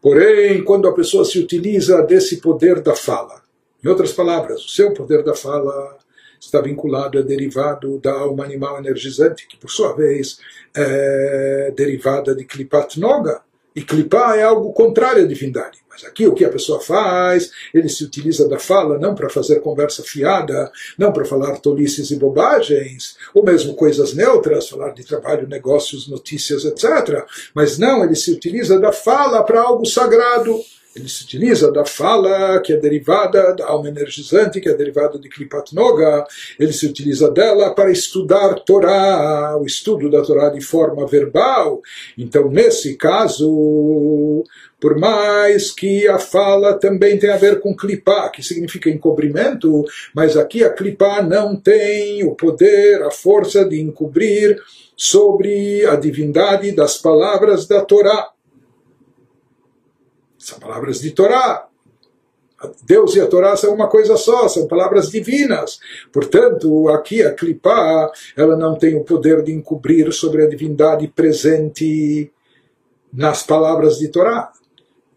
Porém, 0.00 0.64
quando 0.64 0.88
a 0.88 0.94
pessoa 0.94 1.24
se 1.24 1.38
utiliza 1.38 2.02
desse 2.02 2.38
poder 2.38 2.80
da 2.80 2.96
fala, 2.96 3.42
em 3.84 3.88
outras 3.88 4.12
palavras, 4.12 4.64
o 4.64 4.68
seu 4.68 4.92
poder 4.92 5.22
da 5.22 5.34
fala 5.34 5.98
está 6.46 6.60
vinculado, 6.60 7.18
é 7.18 7.22
derivado 7.22 7.98
da 7.98 8.12
alma 8.12 8.44
animal 8.44 8.78
energizante, 8.78 9.46
que 9.46 9.56
por 9.56 9.70
sua 9.70 9.94
vez 9.94 10.38
é 10.74 11.72
derivada 11.76 12.34
de 12.34 12.44
Klipat 12.44 12.98
Noga. 12.98 13.42
E 13.76 13.82
Klipá 13.82 14.34
é 14.36 14.42
algo 14.42 14.72
contrário 14.72 15.22
à 15.22 15.26
divindade. 15.26 15.78
Mas 15.90 16.02
aqui 16.02 16.26
o 16.26 16.32
que 16.32 16.46
a 16.46 16.48
pessoa 16.48 16.80
faz, 16.80 17.50
ele 17.74 17.90
se 17.90 18.04
utiliza 18.04 18.48
da 18.48 18.58
fala 18.58 18.98
não 18.98 19.14
para 19.14 19.28
fazer 19.28 19.60
conversa 19.60 20.02
fiada, 20.02 20.72
não 20.98 21.12
para 21.12 21.26
falar 21.26 21.58
tolices 21.58 22.10
e 22.10 22.16
bobagens, 22.16 23.18
ou 23.34 23.44
mesmo 23.44 23.74
coisas 23.74 24.14
neutras, 24.14 24.70
falar 24.70 24.90
de 24.92 25.04
trabalho, 25.04 25.46
negócios, 25.46 26.08
notícias, 26.08 26.64
etc. 26.64 27.26
Mas 27.54 27.78
não, 27.78 28.02
ele 28.02 28.14
se 28.14 28.32
utiliza 28.32 28.80
da 28.80 28.92
fala 28.92 29.42
para 29.42 29.60
algo 29.60 29.84
sagrado. 29.84 30.58
Ele 30.96 31.08
se 31.08 31.24
utiliza 31.24 31.70
da 31.70 31.84
fala, 31.84 32.58
que 32.60 32.72
é 32.72 32.76
derivada 32.76 33.54
da 33.54 33.66
alma 33.66 33.88
energizante, 33.88 34.60
que 34.60 34.68
é 34.68 34.74
derivada 34.74 35.18
de 35.18 35.28
Klipat 35.28 35.74
Noga. 35.74 36.24
Ele 36.58 36.72
se 36.72 36.86
utiliza 36.86 37.30
dela 37.30 37.74
para 37.74 37.90
estudar 37.90 38.54
Torá, 38.60 39.58
o 39.60 39.66
estudo 39.66 40.10
da 40.10 40.22
Torá 40.22 40.48
de 40.48 40.62
forma 40.62 41.06
verbal. 41.06 41.82
Então, 42.16 42.50
nesse 42.50 42.96
caso, 42.96 44.42
por 44.80 44.98
mais 44.98 45.70
que 45.70 46.08
a 46.08 46.18
fala 46.18 46.78
também 46.78 47.18
tem 47.18 47.30
a 47.30 47.36
ver 47.36 47.60
com 47.60 47.76
clipá, 47.76 48.30
que 48.30 48.42
significa 48.42 48.88
encobrimento, 48.88 49.84
mas 50.14 50.34
aqui 50.34 50.64
a 50.64 50.72
clipá 50.72 51.22
não 51.22 51.56
tem 51.56 52.24
o 52.24 52.34
poder, 52.34 53.02
a 53.02 53.10
força 53.10 53.64
de 53.66 53.80
encobrir 53.80 54.58
sobre 54.96 55.84
a 55.84 55.94
divindade 55.94 56.72
das 56.72 56.96
palavras 56.96 57.66
da 57.66 57.82
Torá. 57.82 58.30
São 60.46 60.60
palavras 60.60 61.00
de 61.00 61.10
Torá. 61.10 61.66
Deus 62.84 63.16
e 63.16 63.20
a 63.20 63.26
Torá 63.26 63.56
são 63.56 63.74
uma 63.74 63.88
coisa 63.88 64.16
só, 64.16 64.46
são 64.46 64.68
palavras 64.68 65.10
divinas. 65.10 65.80
Portanto, 66.12 66.88
aqui 66.88 67.20
a 67.20 67.34
clipá, 67.34 68.08
ela 68.36 68.56
não 68.56 68.76
tem 68.76 68.94
o 68.94 69.02
poder 69.02 69.42
de 69.42 69.52
encobrir 69.52 70.12
sobre 70.12 70.44
a 70.44 70.48
divindade 70.48 71.08
presente 71.08 72.30
nas 73.12 73.42
palavras 73.42 73.98
de 73.98 74.06
Torá. 74.06 74.52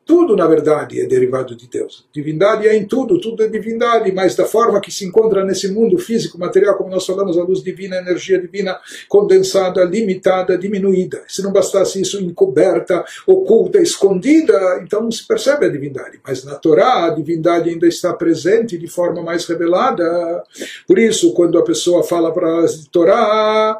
Tudo, 0.09 0.35
na 0.35 0.47
verdade, 0.47 0.99
é 0.99 1.05
derivado 1.05 1.55
de 1.55 1.67
Deus. 1.67 2.03
Divindade 2.11 2.67
é 2.67 2.75
em 2.75 2.83
tudo, 2.83 3.21
tudo 3.21 3.43
é 3.43 3.47
divindade, 3.47 4.11
mas 4.11 4.35
da 4.35 4.43
forma 4.43 4.81
que 4.81 4.91
se 4.91 5.05
encontra 5.05 5.45
nesse 5.45 5.67
mundo 5.67 5.99
físico, 5.99 6.39
material, 6.39 6.75
como 6.75 6.89
nós 6.89 7.05
falamos, 7.05 7.37
a 7.37 7.43
luz 7.43 7.61
divina, 7.61 7.95
a 7.95 8.01
energia 8.01 8.41
divina 8.41 8.79
condensada, 9.07 9.83
limitada, 9.83 10.57
diminuída. 10.57 11.21
Se 11.27 11.43
não 11.43 11.51
bastasse 11.51 12.01
isso, 12.01 12.19
encoberta, 12.19 13.05
oculta, 13.27 13.79
escondida, 13.79 14.81
então 14.81 15.03
não 15.03 15.11
se 15.11 15.27
percebe 15.27 15.67
a 15.67 15.69
divindade. 15.69 16.19
Mas 16.25 16.43
na 16.43 16.55
Torá, 16.55 17.05
a 17.05 17.09
divindade 17.11 17.69
ainda 17.69 17.85
está 17.87 18.11
presente 18.11 18.79
de 18.79 18.87
forma 18.87 19.21
mais 19.21 19.45
revelada. 19.45 20.43
Por 20.87 20.97
isso, 20.97 21.35
quando 21.35 21.59
a 21.59 21.63
pessoa 21.63 22.01
fala 22.01 22.33
para 22.33 22.63
as 22.63 22.87
Torá, 22.87 23.79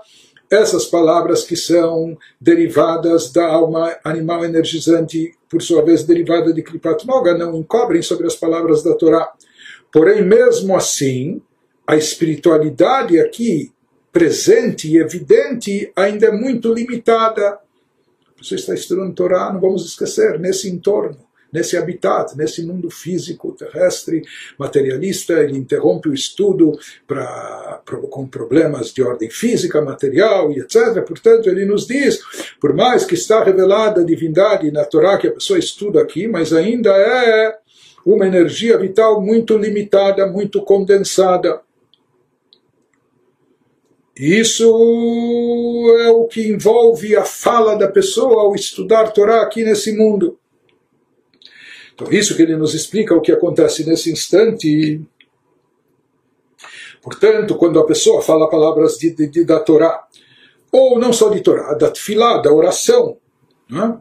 essas 0.49 0.85
palavras 0.85 1.43
que 1.43 1.55
são 1.55 2.17
derivadas 2.41 3.31
da 3.31 3.45
alma 3.45 3.95
animal 4.03 4.43
energizante, 4.43 5.33
por 5.49 5.61
sua 5.61 5.83
vez 5.83 6.03
derivada 6.03 6.51
de 6.53 6.63
Kripat 6.63 7.05
Noga, 7.05 7.37
não 7.37 7.55
encobrem 7.55 8.01
sobre 8.01 8.25
as 8.27 8.35
palavras 8.35 8.83
da 8.83 8.95
Torá. 8.95 9.31
Porém, 9.91 10.23
mesmo 10.23 10.75
assim, 10.75 11.41
a 11.85 11.95
espiritualidade 11.95 13.19
aqui 13.19 13.71
presente 14.11 14.87
e 14.87 14.97
evidente 14.97 15.91
ainda 15.95 16.27
é 16.27 16.31
muito 16.31 16.73
limitada. 16.73 17.59
Você 18.41 18.55
está 18.55 18.73
estudando 18.73 19.13
Torá, 19.13 19.51
não 19.53 19.59
vamos 19.59 19.85
esquecer, 19.85 20.39
nesse 20.39 20.69
entorno 20.69 21.28
nesse 21.51 21.77
habitat, 21.77 22.35
nesse 22.37 22.63
mundo 22.63 22.89
físico, 22.89 23.51
terrestre, 23.51 24.23
materialista, 24.57 25.33
ele 25.33 25.57
interrompe 25.57 26.09
o 26.09 26.13
estudo 26.13 26.77
pra, 27.07 27.81
pra, 27.85 27.97
com 27.97 28.27
problemas 28.27 28.93
de 28.93 29.01
ordem 29.01 29.29
física, 29.29 29.81
material 29.81 30.51
e 30.51 30.59
etc. 30.59 31.03
Portanto, 31.05 31.49
ele 31.49 31.65
nos 31.65 31.87
diz, 31.87 32.19
por 32.59 32.73
mais 32.73 33.05
que 33.05 33.15
está 33.15 33.43
revelada 33.43 34.01
a 34.01 34.05
divindade 34.05 34.71
na 34.71 34.85
Torá 34.85 35.17
que 35.17 35.27
a 35.27 35.33
pessoa 35.33 35.59
estuda 35.59 36.01
aqui, 36.01 36.27
mas 36.27 36.53
ainda 36.53 36.91
é 36.91 37.57
uma 38.05 38.25
energia 38.25 38.77
vital 38.77 39.21
muito 39.21 39.57
limitada, 39.57 40.27
muito 40.27 40.61
condensada. 40.61 41.61
Isso 44.15 44.65
é 46.01 46.09
o 46.09 46.25
que 46.25 46.49
envolve 46.49 47.15
a 47.15 47.23
fala 47.23 47.75
da 47.75 47.87
pessoa 47.87 48.41
ao 48.41 48.53
estudar 48.53 49.11
Torá 49.13 49.41
aqui 49.41 49.63
nesse 49.63 49.95
mundo. 49.95 50.37
Então, 51.98 52.10
isso 52.10 52.36
que 52.36 52.42
ele 52.42 52.56
nos 52.56 52.74
explica 52.74 53.14
o 53.14 53.20
que 53.20 53.32
acontece 53.32 53.86
nesse 53.86 54.10
instante. 54.10 55.00
Portanto, 57.02 57.54
quando 57.56 57.78
a 57.78 57.86
pessoa 57.86 58.22
fala 58.22 58.50
palavras 58.50 58.96
de, 58.98 59.10
de, 59.10 59.28
de, 59.28 59.44
da 59.44 59.60
Torá, 59.60 60.04
ou 60.72 60.98
não 60.98 61.12
só 61.12 61.28
de 61.28 61.40
Torá, 61.40 61.74
da 61.74 61.90
Tfilá, 61.90 62.38
da 62.38 62.52
oração, 62.52 63.16
né? 63.70 63.98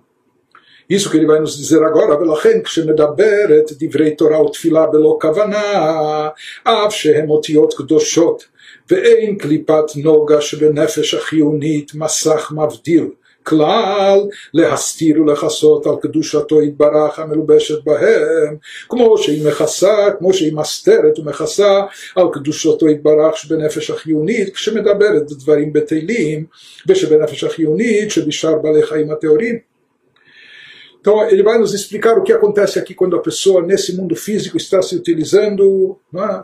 isso 0.89 1.09
que 1.09 1.17
ele 1.17 1.25
vai 1.25 1.39
nos 1.39 1.57
dizer 1.57 1.83
agora, 1.83 2.15
ולכן 2.15 2.61
כשמדברת 2.63 3.71
דברי 3.79 4.15
תורה 4.15 4.41
ותפילה 4.41 4.85
בלא 4.85 5.17
כוונה, 5.21 6.29
אף 6.63 6.95
שהם 6.95 7.29
אותיות 7.29 7.73
קדושות, 7.73 8.43
ואין 8.89 9.37
קליפת 9.37 9.85
נוגה 9.95 10.41
שבנפש 10.41 11.13
החיונית 11.13 11.91
מסך 11.95 12.51
מבדיל, 12.55 13.09
כלל 13.47 14.19
להסתיר 14.53 15.21
ולכסות 15.21 15.85
על 15.85 15.95
קדושתו 16.01 16.61
יתברך 16.61 17.19
המלובשת 17.19 17.83
בהם, 17.83 18.57
כמו 18.89 19.17
שהיא 19.17 19.47
מכסה, 19.47 20.11
כמו 20.19 20.33
שהיא 20.33 20.53
מסתרת 20.55 21.19
ומכסה 21.19 21.81
על 22.15 22.27
קדושתו 22.33 22.89
יתברך 22.89 23.37
שבנפש 23.37 23.89
החיונית, 23.89 24.53
כשמדברת 24.55 25.27
דברים 25.27 25.73
בטלים, 25.73 26.45
ושבנפש 26.87 27.43
החיונית 27.43 28.11
שבשאר 28.11 28.55
בעלי 28.55 28.83
חיים 28.83 29.11
הטהורים. 29.11 29.73
Então, 31.03 31.21
ele 31.29 31.43
vai 31.43 31.57
nos 31.57 31.73
explicar 31.73 32.17
o 32.17 32.23
que 32.23 32.31
acontece 32.31 32.79
aqui 32.79 32.93
quando 32.93 33.17
a 33.17 33.21
pessoa, 33.21 33.61
nesse 33.61 33.93
mundo 33.93 34.15
físico, 34.15 34.55
está 34.55 34.81
se 34.81 34.95
utilizando 34.95 35.99
é, 36.15 36.43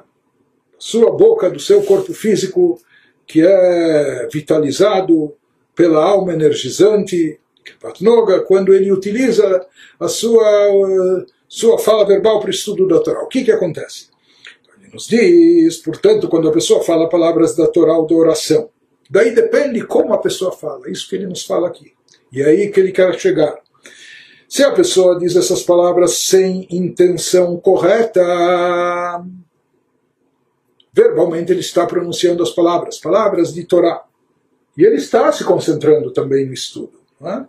sua 0.77 1.11
boca, 1.15 1.49
do 1.49 1.61
seu 1.61 1.81
corpo 1.81 2.13
físico, 2.13 2.77
que 3.25 3.41
é 3.41 4.27
vitalizado 4.33 5.33
pela 5.74 6.02
alma 6.02 6.32
energizante, 6.32 7.38
Patnoga, 7.80 8.40
quando 8.42 8.74
ele 8.74 8.92
utiliza 8.92 9.66
a 9.98 10.08
sua, 10.08 11.26
sua 11.48 11.78
fala 11.78 12.06
verbal 12.06 12.40
para 12.40 12.48
o 12.48 12.50
estudo 12.50 12.86
da 12.86 13.00
Torá. 13.00 13.22
O 13.22 13.28
que, 13.28 13.44
que 13.44 13.52
acontece? 13.52 14.08
Ele 14.78 14.92
nos 14.92 15.06
diz, 15.06 15.78
portanto, 15.78 16.28
quando 16.28 16.48
a 16.48 16.52
pessoa 16.52 16.82
fala 16.82 17.08
palavras 17.08 17.54
da 17.54 17.66
Torá 17.66 17.96
ou 17.96 18.06
da 18.06 18.14
oração, 18.14 18.68
daí 19.10 19.34
depende 19.34 19.84
como 19.86 20.12
a 20.12 20.18
pessoa 20.18 20.52
fala, 20.52 20.90
isso 20.90 21.08
que 21.08 21.16
ele 21.16 21.26
nos 21.26 21.44
fala 21.44 21.68
aqui. 21.68 21.92
E 22.32 22.42
é 22.42 22.46
aí 22.46 22.70
que 22.70 22.80
ele 22.80 22.92
quer 22.92 23.18
chegar. 23.18 23.58
Se 24.48 24.62
a 24.62 24.72
pessoa 24.72 25.18
diz 25.18 25.34
essas 25.36 25.62
palavras 25.62 26.24
sem 26.26 26.66
intenção 26.70 27.56
correta, 27.56 28.22
verbalmente 30.92 31.50
ele 31.50 31.60
está 31.60 31.86
pronunciando 31.86 32.42
as 32.42 32.50
palavras, 32.50 32.98
palavras 32.98 33.52
de 33.52 33.64
Torá. 33.64 34.04
E 34.76 34.84
ele 34.84 34.96
está 34.96 35.30
se 35.32 35.44
concentrando 35.44 36.12
também 36.12 36.46
no 36.46 36.52
estudo. 36.52 37.00
É? 37.22 37.44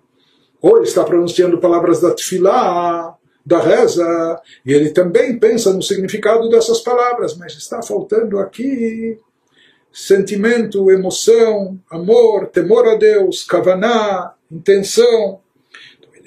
Ou 0.62 0.78
ele 0.78 0.88
está 0.88 1.04
pronunciando 1.04 1.60
palavras 1.60 2.02
da 2.02 2.12
tefilá, 2.12 3.16
da 3.46 3.60
reza, 3.60 4.42
e 4.66 4.74
ele 4.74 4.90
também 4.90 5.38
pensa 5.38 5.72
no 5.72 5.82
significado 5.82 6.50
dessas 6.50 6.80
palavras, 6.82 7.38
mas 7.38 7.54
está 7.54 7.82
faltando 7.82 8.40
aqui 8.40 9.20
sentimento, 9.94 10.90
emoção, 10.90 11.80
amor, 11.90 12.48
temor 12.48 12.88
a 12.88 12.96
Deus, 12.96 13.44
kavaná, 13.44 14.34
intenção 14.52 15.40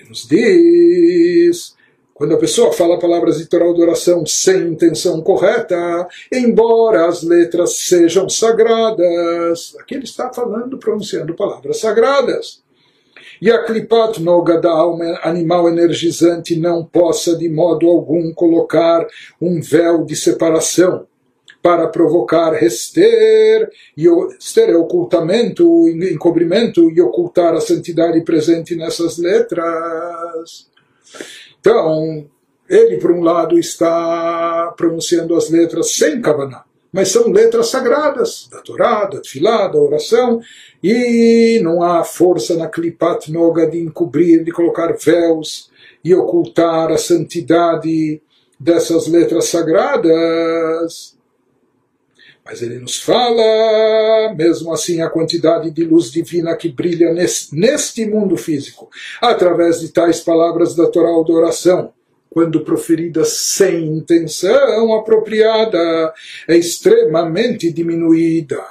nos 0.08 0.26
diz 0.26 1.76
quando 2.18 2.34
a 2.34 2.38
pessoa 2.38 2.72
fala 2.72 2.98
palavras 2.98 3.38
de 3.38 3.46
Torá 3.46 3.72
de 3.72 3.80
oração 3.80 4.26
sem 4.26 4.72
intenção 4.72 5.22
correta, 5.22 6.08
embora 6.32 7.06
as 7.06 7.22
letras 7.22 7.74
sejam 7.76 8.28
sagradas, 8.28 9.76
aqui 9.78 9.94
ele 9.94 10.02
está 10.02 10.32
falando, 10.32 10.76
pronunciando 10.78 11.32
palavras 11.36 11.78
sagradas. 11.78 12.60
E 13.40 13.52
a 13.52 13.62
klipat 13.62 14.20
noga 14.20 14.60
da 14.60 14.68
alma 14.68 15.20
animal 15.22 15.68
energizante 15.68 16.58
não 16.58 16.84
possa 16.84 17.36
de 17.36 17.48
modo 17.48 17.88
algum 17.88 18.34
colocar 18.34 19.06
um 19.40 19.60
véu 19.60 20.04
de 20.04 20.16
separação 20.16 21.06
para 21.62 21.86
provocar 21.86 22.50
rester, 22.50 23.70
e 23.96 24.08
ester 24.40 24.70
é 24.70 24.76
ocultamento, 24.76 25.88
encobrimento 25.88 26.90
e 26.90 27.00
ocultar 27.00 27.54
a 27.54 27.60
santidade 27.60 28.20
presente 28.22 28.74
nessas 28.74 29.18
letras. 29.18 30.66
Então, 31.68 32.26
ele, 32.66 32.96
por 32.96 33.10
um 33.10 33.20
lado, 33.20 33.58
está 33.58 34.72
pronunciando 34.74 35.36
as 35.36 35.50
letras 35.50 35.92
sem 35.92 36.18
Kavaná, 36.22 36.64
mas 36.90 37.10
são 37.10 37.30
letras 37.30 37.66
sagradas, 37.66 38.48
da 38.50 38.62
Torá, 38.62 39.04
da 39.04 39.20
Tfilá, 39.20 39.68
da 39.68 39.78
oração, 39.78 40.40
e 40.82 41.60
não 41.62 41.82
há 41.82 42.02
força 42.04 42.56
na 42.56 42.68
Klipat 42.68 43.30
Noga 43.30 43.66
de 43.66 43.80
encobrir, 43.80 44.42
de 44.44 44.50
colocar 44.50 44.96
véus 44.96 45.70
e 46.02 46.14
ocultar 46.14 46.90
a 46.90 46.96
santidade 46.96 48.22
dessas 48.58 49.06
letras 49.06 49.44
sagradas. 49.44 51.17
Mas 52.48 52.62
ele 52.62 52.78
nos 52.78 52.98
fala, 52.98 54.34
mesmo 54.34 54.72
assim, 54.72 55.02
a 55.02 55.10
quantidade 55.10 55.70
de 55.70 55.84
luz 55.84 56.10
divina 56.10 56.56
que 56.56 56.70
brilha 56.70 57.12
neste 57.12 58.06
mundo 58.06 58.38
físico, 58.38 58.88
através 59.20 59.80
de 59.80 59.90
tais 59.90 60.20
palavras 60.20 60.74
da 60.74 60.88
Torá 60.88 61.10
ou 61.10 61.26
da 61.26 61.34
oração, 61.34 61.92
quando 62.30 62.64
proferidas 62.64 63.28
sem 63.28 63.84
intenção 63.84 64.94
apropriada, 64.94 66.14
é 66.48 66.56
extremamente 66.56 67.70
diminuída. 67.70 68.64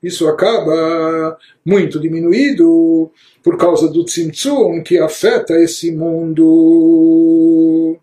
Isso 0.00 0.28
acaba 0.28 1.36
muito 1.64 1.98
diminuído 1.98 3.10
por 3.42 3.56
causa 3.56 3.88
do 3.88 4.04
tzimtzum 4.04 4.84
que 4.84 4.98
afeta 4.98 5.58
esse 5.58 5.90
mundo. 5.90 7.98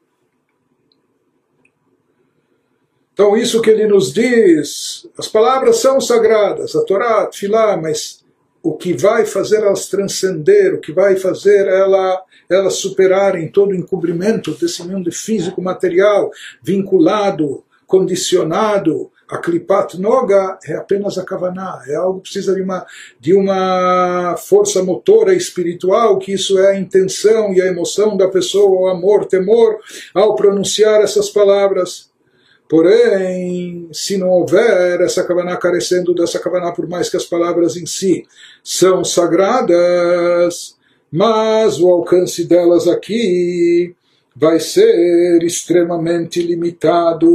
Então, 3.19 3.35
isso 3.35 3.61
que 3.61 3.69
ele 3.69 3.85
nos 3.85 4.13
diz, 4.13 5.05
as 5.17 5.27
palavras 5.27 5.75
são 5.81 5.99
sagradas, 5.99 6.73
a 6.73 6.85
Torá, 6.85 7.23
a 7.23 7.25
Tfilá, 7.25 7.75
mas 7.75 8.23
o 8.63 8.77
que 8.77 8.93
vai 8.93 9.25
fazer 9.25 9.57
elas 9.57 9.89
transcender, 9.89 10.73
o 10.73 10.79
que 10.79 10.93
vai 10.93 11.17
fazer 11.17 11.67
ela, 11.67 12.23
elas 12.49 12.75
superarem 12.75 13.51
todo 13.51 13.71
o 13.71 13.75
encobrimento 13.75 14.51
desse 14.51 14.81
mundo 14.87 15.11
físico 15.11 15.61
material, 15.61 16.31
vinculado, 16.63 17.61
condicionado 17.85 19.11
a 19.27 19.37
Klipat 19.37 19.99
Noga, 19.99 20.57
é 20.63 20.75
apenas 20.75 21.17
a 21.17 21.25
Kavaná, 21.25 21.83
é 21.89 21.95
algo 21.95 22.21
que 22.21 22.31
precisa 22.31 22.55
de 22.55 22.61
uma, 22.61 22.85
de 23.19 23.33
uma 23.33 24.37
força 24.37 24.81
motora 24.81 25.33
espiritual, 25.33 26.19
que 26.19 26.31
isso 26.31 26.57
é 26.57 26.71
a 26.71 26.79
intenção 26.79 27.53
e 27.53 27.61
a 27.61 27.65
emoção 27.65 28.15
da 28.15 28.29
pessoa, 28.29 28.79
o 28.79 28.87
amor, 28.87 29.25
temor, 29.25 29.77
ao 30.15 30.35
pronunciar 30.35 31.01
essas 31.01 31.29
palavras. 31.29 32.07
Porém, 32.69 33.89
se 33.91 34.15
não 34.15 34.29
houver 34.29 35.01
essa 35.01 35.23
Kavaná 35.23 35.57
carecendo 35.57 36.13
dessa 36.13 36.37
Kavaná, 36.37 36.71
por 36.71 36.87
mais 36.87 37.09
que 37.09 37.17
as 37.17 37.25
palavras 37.25 37.75
em 37.75 37.87
si 37.87 38.27
são 38.63 39.03
sagradas, 39.03 40.77
mas 41.11 41.81
o 41.81 41.89
alcance 41.89 42.43
delas 42.43 42.87
aqui 42.87 43.95
vai 44.35 44.59
ser 44.59 45.41
extremamente 45.41 46.43
limitado. 46.43 47.27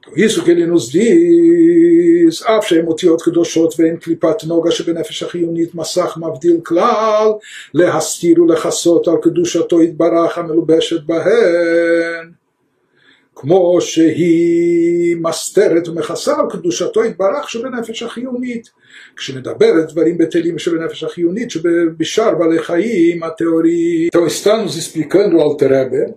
Então, 0.00 0.05
isso 0.15 0.43
que 0.43 0.51
ele 0.51 0.65
nos 0.65 0.91
diz, 0.91 2.43
אף 2.45 2.65
שהן 2.65 2.87
אותיות 2.87 3.21
קדושות 3.21 3.73
ואין 3.79 3.97
קליפת 3.97 4.43
נוגה 4.43 4.71
שבנפש 4.71 5.23
החיונית 5.23 5.75
מסך 5.75 6.17
מבדיל 6.17 6.59
כלל, 6.63 7.27
להסתיר 7.73 8.43
ולכסות 8.43 9.07
על 9.07 9.15
קדושתו 9.21 9.81
יתברך 9.81 10.37
המלובשת 10.37 11.03
בהן. 11.03 12.31
כמו 13.35 13.81
שהיא 13.81 15.15
מסתרת 15.21 15.87
ומכסה 15.87 16.35
על 16.39 16.45
קדושתו 16.49 17.05
יתברך 17.05 17.49
שבנפש 17.49 18.03
החיונית. 18.03 18.69
כשמדברת 19.15 19.91
דברים 19.91 20.17
בטלים 20.17 20.59
שבנפש 20.59 21.03
החיונית 21.03 21.51
שבשאר 21.51 22.35
בעלי 22.35 22.59
חיים 22.59 23.23
הטהורים. 23.23 24.09
Então 24.13 24.27
está 24.27 24.57
nos 24.63 24.77
explicando 24.77 25.37
o 25.37 25.41
Alter 25.41 25.69
Rebbe 25.69 26.13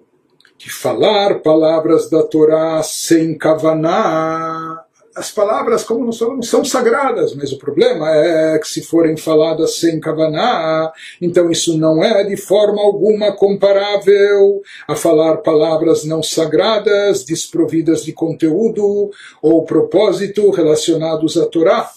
que 0.59 0.69
falar 0.69 1.39
palavras 1.39 2.09
da 2.09 2.21
Torá 2.21 2.83
sem 2.83 3.37
kavaná, 3.37 4.83
as 5.15 5.31
palavras, 5.31 5.83
como 5.83 6.05
nós 6.05 6.17
falamos, 6.17 6.49
são 6.49 6.63
sagradas, 6.63 7.33
mas 7.33 7.51
o 7.51 7.57
problema 7.57 8.09
é 8.09 8.59
que 8.59 8.67
se 8.67 8.81
forem 8.81 9.15
faladas 9.15 9.77
sem 9.77 9.99
kavaná, 9.99 10.91
então 11.21 11.49
isso 11.49 11.77
não 11.77 12.03
é 12.03 12.25
de 12.25 12.35
forma 12.35 12.81
alguma 12.81 13.31
comparável 13.31 14.61
a 14.87 14.95
falar 14.95 15.37
palavras 15.37 16.03
não 16.03 16.21
sagradas, 16.21 17.23
desprovidas 17.23 18.03
de 18.03 18.11
conteúdo 18.11 19.11
ou 19.41 19.65
propósito 19.65 20.51
relacionados 20.51 21.37
à 21.37 21.45
Torá. 21.45 21.89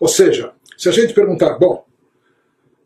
Ou 0.00 0.08
seja, 0.08 0.52
se 0.76 0.88
a 0.88 0.92
gente 0.92 1.12
perguntar, 1.12 1.58
bom, 1.58 1.84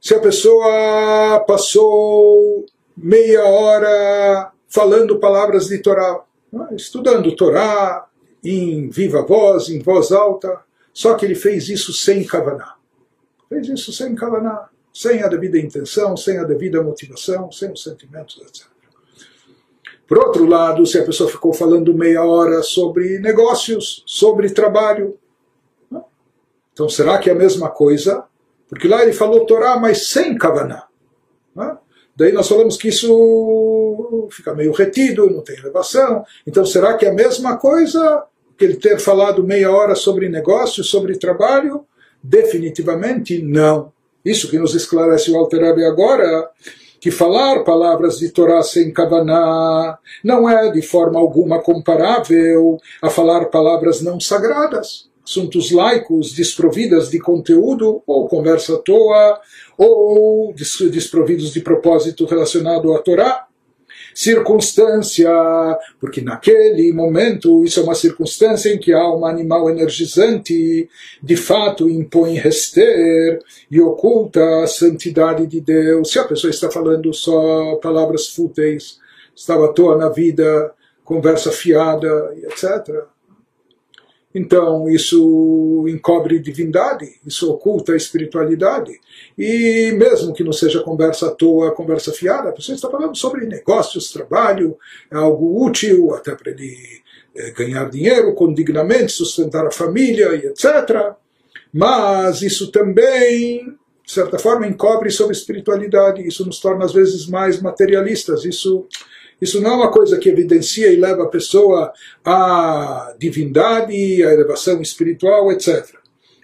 se 0.01 0.15
a 0.15 0.21
pessoa 0.21 1.45
passou 1.47 2.65
meia 2.97 3.45
hora 3.45 4.52
falando 4.73 5.19
palavras 5.19 5.67
de 5.67 5.79
Torá, 5.79 6.25
é? 6.55 6.75
estudando 6.75 7.37
Torá 7.37 8.09
em 8.43 8.89
viva 8.89 9.23
voz, 9.23 9.69
em 9.69 9.81
voz 9.81 10.11
alta, 10.11 10.61
só 10.95 11.15
que 11.15 11.27
ele 11.27 11.35
fez 11.35 11.69
isso 11.69 11.93
sem 11.93 12.25
Kavaná. 12.25 12.77
Fez 13.51 13.69
isso 13.69 13.93
sem 13.93 14.15
Kavaná, 14.15 14.71
sem 14.93 15.23
a 15.23 15.29
devida 15.29 15.59
intenção, 15.59 16.17
sem 16.17 16.39
a 16.39 16.45
devida 16.45 16.83
motivação, 16.83 17.53
sem 17.53 17.71
os 17.71 17.83
sentimentos, 17.83 18.41
etc. 18.41 18.67
Por 20.09 20.19
outro 20.19 20.47
lado, 20.47 20.85
se 20.87 20.99
a 20.99 21.05
pessoa 21.05 21.29
ficou 21.29 21.53
falando 21.53 21.95
meia 21.95 22.25
hora 22.25 22.63
sobre 22.63 23.19
negócios, 23.19 24.03
sobre 24.07 24.51
trabalho, 24.51 25.19
é? 25.95 25.99
então 26.73 26.89
será 26.89 27.19
que 27.19 27.29
é 27.29 27.33
a 27.33 27.37
mesma 27.37 27.69
coisa? 27.69 28.25
Porque 28.71 28.89
lá 28.89 29.03
ele 29.03 29.13
falou 29.13 29.45
Torá, 29.45 29.79
mas 29.79 30.09
sem 30.09 30.37
Kavaná. 30.37 30.89
Daí 32.17 32.33
nós 32.33 32.49
falamos 32.49 32.77
que 32.77 32.89
isso 32.89 34.29
fica 34.31 34.55
meio 34.55 34.73
retido, 34.73 35.31
não 35.31 35.43
tem 35.43 35.59
elevação. 35.59 36.25
Então 36.47 36.65
será 36.65 36.95
que 36.95 37.07
é 37.07 37.11
a 37.11 37.15
mesma 37.15 37.57
coisa 37.57 38.25
que 38.57 38.65
ele 38.65 38.77
ter 38.77 38.99
falado 38.99 39.45
meia 39.45 39.71
hora 39.71 39.95
sobre 39.95 40.29
negócio, 40.29 40.85
sobre 40.85 41.19
trabalho? 41.19 41.85
Definitivamente 42.23 43.43
não. 43.43 43.93
Isso 44.25 44.49
que 44.49 44.59
nos 44.59 44.75
esclarece 44.75 45.31
o 45.31 45.37
Alter 45.37 45.65
agora, 45.65 46.49
que 47.01 47.11
falar 47.11 47.65
palavras 47.65 48.19
de 48.19 48.31
Torá 48.31 48.63
sem 48.63 48.93
Kavaná 48.93 49.99
não 50.23 50.49
é 50.49 50.71
de 50.71 50.83
forma 50.83 51.19
alguma 51.19 51.61
comparável 51.61 52.79
a 53.03 53.11
falar 53.11 53.47
palavras 53.47 54.01
não 54.01 54.21
sagradas, 54.21 55.11
assuntos 55.25 55.71
laicos 55.71 56.33
desprovidas 56.33 57.11
de 57.11 57.21
conteúdo 57.21 58.03
ou 58.07 58.29
conversa 58.29 58.75
à 58.75 58.79
toa 58.79 59.41
ou 59.79 60.55
desprovidos 60.55 61.53
de 61.53 61.61
propósito 61.61 62.25
relacionado 62.25 62.93
à 62.93 62.99
Torá 62.99 63.47
circunstância, 64.15 65.31
porque 66.01 66.21
naquele 66.21 66.93
momento 66.93 67.65
isso 67.65 67.81
é 67.81 67.83
uma 67.83 67.95
circunstância 67.95 68.73
em 68.73 68.79
que 68.79 68.93
a 68.93 69.01
alma 69.01 69.29
animal 69.29 69.71
energizante 69.71 70.89
de 71.23 71.37
fato 71.37 71.89
impõe 71.89 72.35
rester 72.35 73.39
e 73.71 73.81
oculta 73.81 74.63
a 74.63 74.67
santidade 74.67 75.47
de 75.47 75.61
Deus. 75.61 76.11
Se 76.11 76.19
a 76.19 76.25
pessoa 76.25 76.51
está 76.51 76.71
falando 76.71 77.13
só 77.13 77.77
palavras 77.77 78.29
fúteis, 78.29 78.99
estava 79.35 79.67
à 79.67 79.73
toa 79.73 79.97
na 79.97 80.09
vida, 80.09 80.73
conversa 81.05 81.51
fiada, 81.51 82.35
etc. 82.37 83.12
Então, 84.35 84.89
isso 84.89 85.85
encobre 85.89 86.39
divindade, 86.39 87.21
isso 87.27 87.51
oculta 87.51 87.93
a 87.93 87.97
espiritualidade. 87.97 88.99
E 89.37 89.93
mesmo 89.93 90.33
que 90.33 90.43
não 90.43 90.53
seja 90.53 90.83
conversa 90.83 91.29
à 91.29 91.31
toa, 91.31 91.75
conversa 91.75 92.13
fiada, 92.13 92.49
a 92.49 92.53
pessoa 92.53 92.75
está 92.75 92.89
falando 92.91 93.17
sobre 93.17 93.45
negócios, 93.47 94.11
trabalho, 94.11 94.77
é 95.11 95.17
algo 95.17 95.65
útil 95.65 96.15
até 96.15 96.35
para 96.35 96.51
ele 96.51 97.03
é, 97.35 97.51
ganhar 97.51 97.91
dinheiro 97.91 98.35
condignamente, 98.35 99.13
sustentar 99.13 99.67
a 99.67 99.71
família 99.71 100.35
e 100.35 100.47
etc. 100.47 101.15
Mas 101.73 102.41
isso 102.41 102.71
também, 102.71 103.77
de 104.05 104.13
certa 104.13 104.39
forma, 104.39 104.67
encobre 104.67 105.11
sobre 105.11 105.35
espiritualidade, 105.35 106.27
isso 106.27 106.45
nos 106.45 106.59
torna 106.59 106.85
às 106.87 106.93
vezes 106.93 107.27
mais 107.27 107.61
materialistas, 107.61 108.45
isso 108.45 108.87
isso 109.43 109.61
não 109.61 109.73
é 109.73 109.75
uma 109.75 109.91
coisa 109.91 110.19
que 110.19 110.29
evidencia 110.29 110.93
e 110.93 110.97
leva 110.97 111.25
a 111.25 111.29
pessoa 111.29 111.93
à 112.25 113.13
divindade, 113.19 114.23
à 114.23 114.33
elevação 114.33 114.81
espiritual, 114.81 115.51
etc. 115.51 115.85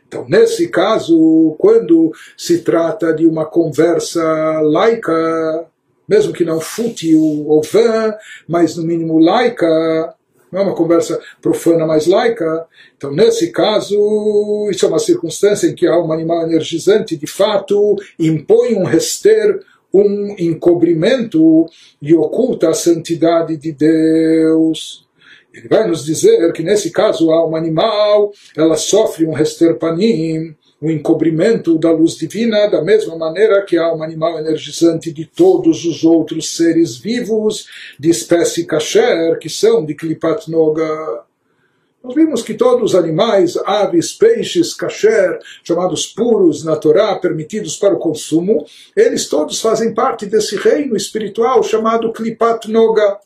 Então, 0.09 0.27
nesse 0.29 0.67
caso, 0.67 1.55
quando 1.61 2.11
se 2.37 2.59
trata 2.59 3.13
de 3.13 3.25
uma 3.25 3.47
conversa 3.47 4.21
laica, 4.63 5.65
mesmo 6.09 6.33
que 6.33 6.45
não 6.45 6.59
fútil 6.59 7.23
ou 7.47 7.63
vã, 7.63 8.13
mas 8.49 8.77
no 8.77 8.83
mínimo 8.83 9.21
laica, 9.21 9.69
não 10.51 10.61
é 10.61 10.65
uma 10.65 10.75
conversa 10.75 11.21
profana, 11.41 11.87
mas 11.87 12.07
laica. 12.07 12.67
Então, 12.97 13.13
nesse 13.13 13.53
caso, 13.53 14.69
isso 14.73 14.85
é 14.85 14.89
uma 14.89 14.99
circunstância 14.99 15.69
em 15.69 15.75
que 15.75 15.87
a 15.87 15.93
alma 15.93 16.15
animal 16.15 16.43
energizante, 16.43 17.17
de 17.17 17.27
fato, 17.29 17.95
impõe 18.19 18.75
um 18.75 18.85
rester 18.85 19.61
um 19.93 20.35
encobrimento 20.39 21.67
e 22.01 22.15
oculta 22.15 22.71
a 22.71 22.75
santidade 22.75 23.57
de 23.57 23.73
Deus. 23.73 25.07
Ele 25.53 25.69
vai 25.69 25.89
nos 25.89 26.05
dizer 26.05 26.53
que 26.53 26.63
nesse 26.63 26.91
caso 26.91 27.31
a 27.31 27.37
alma 27.37 27.59
animal 27.59 28.33
ela 28.57 28.77
sofre 28.77 29.27
um 29.27 29.33
resterpanim, 29.33 30.55
um 30.81 30.91
encobrimento 30.91 31.77
da 31.79 31.91
luz 31.91 32.17
divina, 32.17 32.69
da 32.69 32.83
mesma 32.83 33.17
maneira 33.17 33.65
que 33.65 33.77
a 33.77 33.85
alma 33.85 34.05
animal 34.05 34.39
energizante 34.39 35.13
de 35.13 35.25
todos 35.25 35.85
os 35.85 36.05
outros 36.05 36.57
seres 36.57 36.97
vivos 36.97 37.67
de 37.99 38.11
espécie 38.11 38.65
kasher, 38.65 39.39
que 39.39 39.49
são 39.49 39.85
de 39.85 39.95
Klipat 39.95 40.49
Noga. 40.51 41.28
Nós 42.03 42.15
vimos 42.15 42.43
que 42.43 42.55
todos 42.55 42.93
os 42.93 42.95
animais, 42.95 43.57
aves, 43.67 44.13
peixes, 44.13 44.73
kasher, 44.73 45.41
chamados 45.65 46.07
puros 46.07 46.65
na 46.65 46.77
Torá, 46.77 47.17
permitidos 47.17 47.77
para 47.77 47.95
o 47.95 47.99
consumo, 47.99 48.65
eles 48.97 49.29
todos 49.29 49.61
fazem 49.61 49.93
parte 49.93 50.25
desse 50.25 50.57
reino 50.57 50.97
espiritual 50.97 51.63
chamado 51.63 52.13
Klipat 52.13 52.71
Noga. 52.71 53.19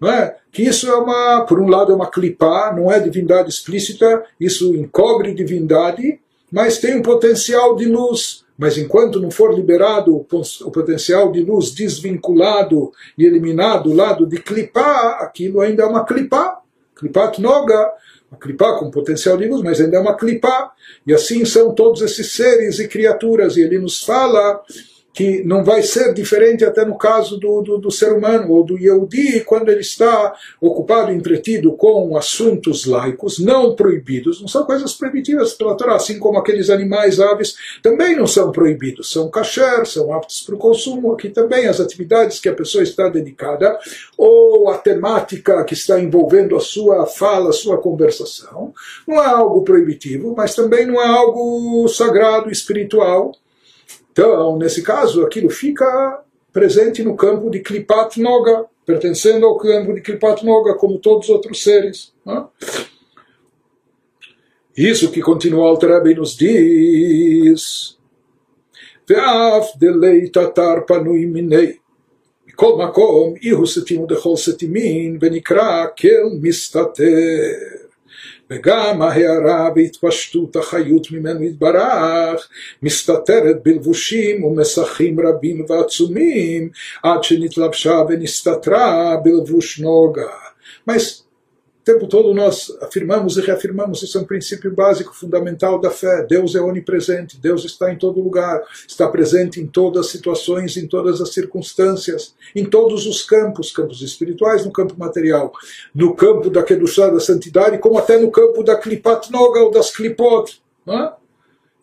Não 0.00 0.10
é? 0.10 0.34
Que 0.50 0.62
isso 0.62 0.88
é 0.88 0.94
uma, 0.94 1.42
por 1.42 1.60
um 1.60 1.68
lado, 1.68 1.92
é 1.92 1.94
uma 1.94 2.10
clipá, 2.10 2.72
não 2.74 2.90
é 2.90 2.98
divindade 2.98 3.50
explícita, 3.50 4.24
isso 4.40 4.74
encobre 4.74 5.34
divindade, 5.34 6.18
mas 6.50 6.78
tem 6.78 6.96
um 6.96 7.02
potencial 7.02 7.76
de 7.76 7.84
luz. 7.84 8.44
Mas 8.56 8.78
enquanto 8.78 9.20
não 9.20 9.30
for 9.30 9.54
liberado 9.54 10.16
o 10.16 10.70
potencial 10.70 11.30
de 11.30 11.42
luz 11.42 11.70
desvinculado 11.70 12.92
e 13.16 13.24
eliminado 13.24 13.84
do 13.84 13.94
lado 13.94 14.26
de 14.26 14.38
clipá, 14.40 15.18
aquilo 15.20 15.60
ainda 15.60 15.82
é 15.82 15.86
uma 15.86 16.04
clipá. 16.04 16.59
Klipat 17.00 17.40
Noga, 17.40 17.90
uma 18.30 18.38
clipá 18.38 18.78
com 18.78 18.90
potencial 18.90 19.36
de 19.36 19.48
luz, 19.48 19.62
mas 19.62 19.80
ainda 19.80 19.96
é 19.96 20.00
uma 20.00 20.16
clipá. 20.16 20.70
E 21.06 21.12
assim 21.12 21.44
são 21.44 21.74
todos 21.74 22.02
esses 22.02 22.32
seres 22.32 22.78
e 22.78 22.86
criaturas. 22.86 23.56
E 23.56 23.62
ele 23.62 23.78
nos 23.78 24.04
fala 24.04 24.62
que 25.12 25.42
não 25.42 25.64
vai 25.64 25.82
ser 25.82 26.14
diferente 26.14 26.64
até 26.64 26.84
no 26.84 26.96
caso 26.96 27.36
do, 27.36 27.60
do, 27.62 27.78
do, 27.78 27.90
ser 27.90 28.12
humano 28.12 28.52
ou 28.52 28.64
do 28.64 28.78
Yehudi, 28.78 29.40
quando 29.40 29.68
ele 29.68 29.80
está 29.80 30.34
ocupado, 30.60 31.10
entretido 31.10 31.72
com 31.72 32.16
assuntos 32.16 32.86
laicos, 32.86 33.38
não 33.38 33.74
proibidos, 33.74 34.40
não 34.40 34.46
são 34.46 34.64
coisas 34.64 34.94
proibitivas 34.94 35.52
pela 35.52 35.76
Torá, 35.76 35.96
assim 35.96 36.18
como 36.18 36.38
aqueles 36.38 36.70
animais, 36.70 37.18
aves, 37.18 37.56
também 37.82 38.16
não 38.16 38.26
são 38.26 38.52
proibidos, 38.52 39.10
são 39.10 39.28
kasher, 39.28 39.84
são 39.84 40.12
aptos 40.12 40.42
para 40.42 40.54
o 40.54 40.58
consumo, 40.58 41.12
aqui 41.12 41.28
também 41.28 41.66
as 41.66 41.80
atividades 41.80 42.38
que 42.38 42.48
a 42.48 42.54
pessoa 42.54 42.84
está 42.84 43.08
dedicada, 43.08 43.78
ou 44.16 44.70
a 44.70 44.78
temática 44.78 45.64
que 45.64 45.74
está 45.74 45.98
envolvendo 46.00 46.56
a 46.56 46.60
sua 46.60 47.04
fala, 47.06 47.50
a 47.50 47.52
sua 47.52 47.78
conversação, 47.78 48.72
não 49.06 49.20
é 49.20 49.26
algo 49.26 49.62
proibitivo, 49.62 50.34
mas 50.36 50.54
também 50.54 50.86
não 50.86 51.00
é 51.00 51.06
algo 51.06 51.88
sagrado, 51.88 52.50
espiritual, 52.50 53.32
então, 54.11 54.57
nesse 54.57 54.81
caso, 54.81 55.25
aquilo 55.25 55.49
fica 55.49 56.23
presente 56.53 57.03
no 57.03 57.17
campo 57.17 57.49
de 57.49 57.59
Klipat 57.59 58.17
Noga, 58.21 58.65
pertencendo 58.85 59.45
ao 59.45 59.57
campo 59.57 59.93
de 59.93 59.99
Klipat 59.99 60.45
Noga, 60.45 60.73
como 60.75 60.99
todos 60.99 61.27
os 61.27 61.35
outros 61.35 61.61
seres. 61.61 62.13
Né? 62.25 62.45
Isso 64.77 65.11
que 65.11 65.21
continua 65.21 65.67
Alter 65.67 66.15
nos 66.15 66.37
diz. 66.37 67.95
ואף 69.09 69.77
דלי 69.77 70.29
תתר 70.29 70.73
פנוי 70.87 71.25
מיני. 71.25 71.71
מכל 72.47 72.77
מקום 72.87 73.33
אי 73.41 73.49
הוא 73.49 73.67
סתים 73.67 74.01
ודכל 74.01 74.35
סתימין 74.35 75.17
ונקרא 75.21 75.85
כל 75.97 76.37
מסתתר. 76.41 77.03
וגם 78.49 79.01
ההערה 79.01 79.69
בהתפשטות 79.69 80.55
החיות 80.55 81.11
ממנו 81.11 81.43
יתברך 81.43 82.49
מסתתרת 82.83 83.63
בלבושים 83.63 84.43
ומסכים 84.43 85.19
רבים 85.19 85.65
ועצומים 85.69 86.69
עד 87.03 87.23
שנתלבשה 87.23 88.01
ונסתתרה 88.09 89.15
בלבוש 89.23 89.79
נוגה. 89.79 90.27
Mas 90.89 91.25
o 91.80 91.82
tempo 91.82 92.06
todo 92.06 92.34
nós 92.34 92.70
afirmamos 92.82 93.38
e 93.38 93.40
reafirmamos, 93.40 94.02
isso 94.02 94.18
é 94.18 94.20
um 94.20 94.24
princípio 94.24 94.70
básico, 94.70 95.14
fundamental 95.16 95.80
da 95.80 95.90
fé. 95.90 96.26
Deus 96.28 96.54
é 96.54 96.60
onipresente, 96.60 97.40
Deus 97.40 97.64
está 97.64 97.90
em 97.90 97.96
todo 97.96 98.20
lugar, 98.20 98.62
está 98.86 99.08
presente 99.08 99.60
em 99.60 99.66
todas 99.66 100.06
as 100.06 100.12
situações, 100.12 100.76
em 100.76 100.86
todas 100.86 101.22
as 101.22 101.32
circunstâncias, 101.32 102.34
em 102.54 102.66
todos 102.66 103.06
os 103.06 103.22
campos, 103.22 103.72
campos 103.72 104.02
espirituais, 104.02 104.64
no 104.64 104.70
campo 104.70 104.94
material, 104.98 105.52
no 105.94 106.14
campo 106.14 106.50
da 106.50 106.62
Kedushá, 106.62 107.08
da 107.08 107.18
santidade, 107.18 107.78
como 107.78 107.98
até 107.98 108.18
no 108.18 108.30
campo 108.30 108.62
da 108.62 108.76
Klipat 108.76 109.32
Noga 109.32 109.60
ou 109.60 109.70
das 109.70 109.90
Klipot. 109.90 110.62
É? 110.86 111.12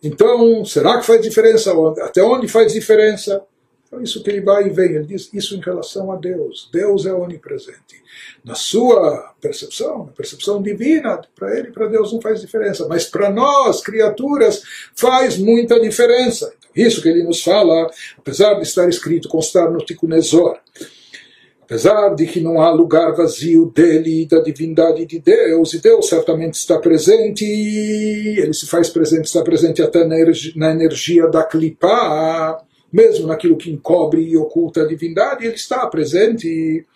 Então, 0.00 0.64
será 0.64 1.00
que 1.00 1.06
faz 1.06 1.20
diferença? 1.20 1.72
Até 2.02 2.22
onde 2.22 2.46
faz 2.46 2.72
diferença? 2.72 3.42
Então, 3.88 4.02
isso 4.02 4.22
que 4.22 4.28
ele 4.28 4.42
vai 4.42 4.66
e 4.66 4.70
vem, 4.70 4.92
ele 4.92 5.06
diz 5.06 5.30
isso 5.32 5.56
em 5.56 5.60
relação 5.60 6.12
a 6.12 6.16
Deus. 6.16 6.68
Deus 6.70 7.06
é 7.06 7.12
onipresente. 7.12 8.02
Na 8.44 8.54
sua 8.54 9.34
percepção, 9.40 10.04
na 10.04 10.12
percepção 10.12 10.62
divina, 10.62 11.18
para 11.34 11.58
ele 11.58 11.72
para 11.72 11.88
Deus 11.88 12.12
não 12.12 12.20
faz 12.20 12.42
diferença. 12.42 12.86
Mas 12.86 13.06
para 13.06 13.30
nós, 13.30 13.80
criaturas, 13.80 14.62
faz 14.94 15.38
muita 15.38 15.80
diferença. 15.80 16.52
Então, 16.58 16.70
isso 16.76 17.00
que 17.00 17.08
ele 17.08 17.22
nos 17.22 17.42
fala, 17.42 17.90
apesar 18.18 18.54
de 18.54 18.62
estar 18.62 18.86
escrito, 18.90 19.26
constar 19.26 19.70
no 19.70 19.78
Tikunezor, 19.78 20.58
apesar 21.62 22.14
de 22.14 22.26
que 22.26 22.40
não 22.40 22.60
há 22.60 22.70
lugar 22.70 23.16
vazio 23.16 23.72
dele 23.74 24.22
e 24.22 24.26
da 24.26 24.40
divindade 24.40 25.06
de 25.06 25.18
Deus, 25.18 25.72
e 25.72 25.80
Deus 25.80 26.10
certamente 26.10 26.54
está 26.54 26.78
presente, 26.78 27.42
ele 27.42 28.52
se 28.52 28.66
faz 28.66 28.90
presente, 28.90 29.24
está 29.24 29.42
presente 29.42 29.80
até 29.80 30.04
na 30.04 30.70
energia 30.70 31.26
da 31.26 31.42
clipá, 31.42 32.62
mesmo 32.92 33.26
naquilo 33.26 33.56
que 33.56 33.70
encobre 33.70 34.22
e 34.22 34.36
oculta 34.36 34.82
a 34.82 34.86
divindade, 34.86 35.44
ele 35.44 35.54
está 35.54 35.86
presente. 35.86 36.86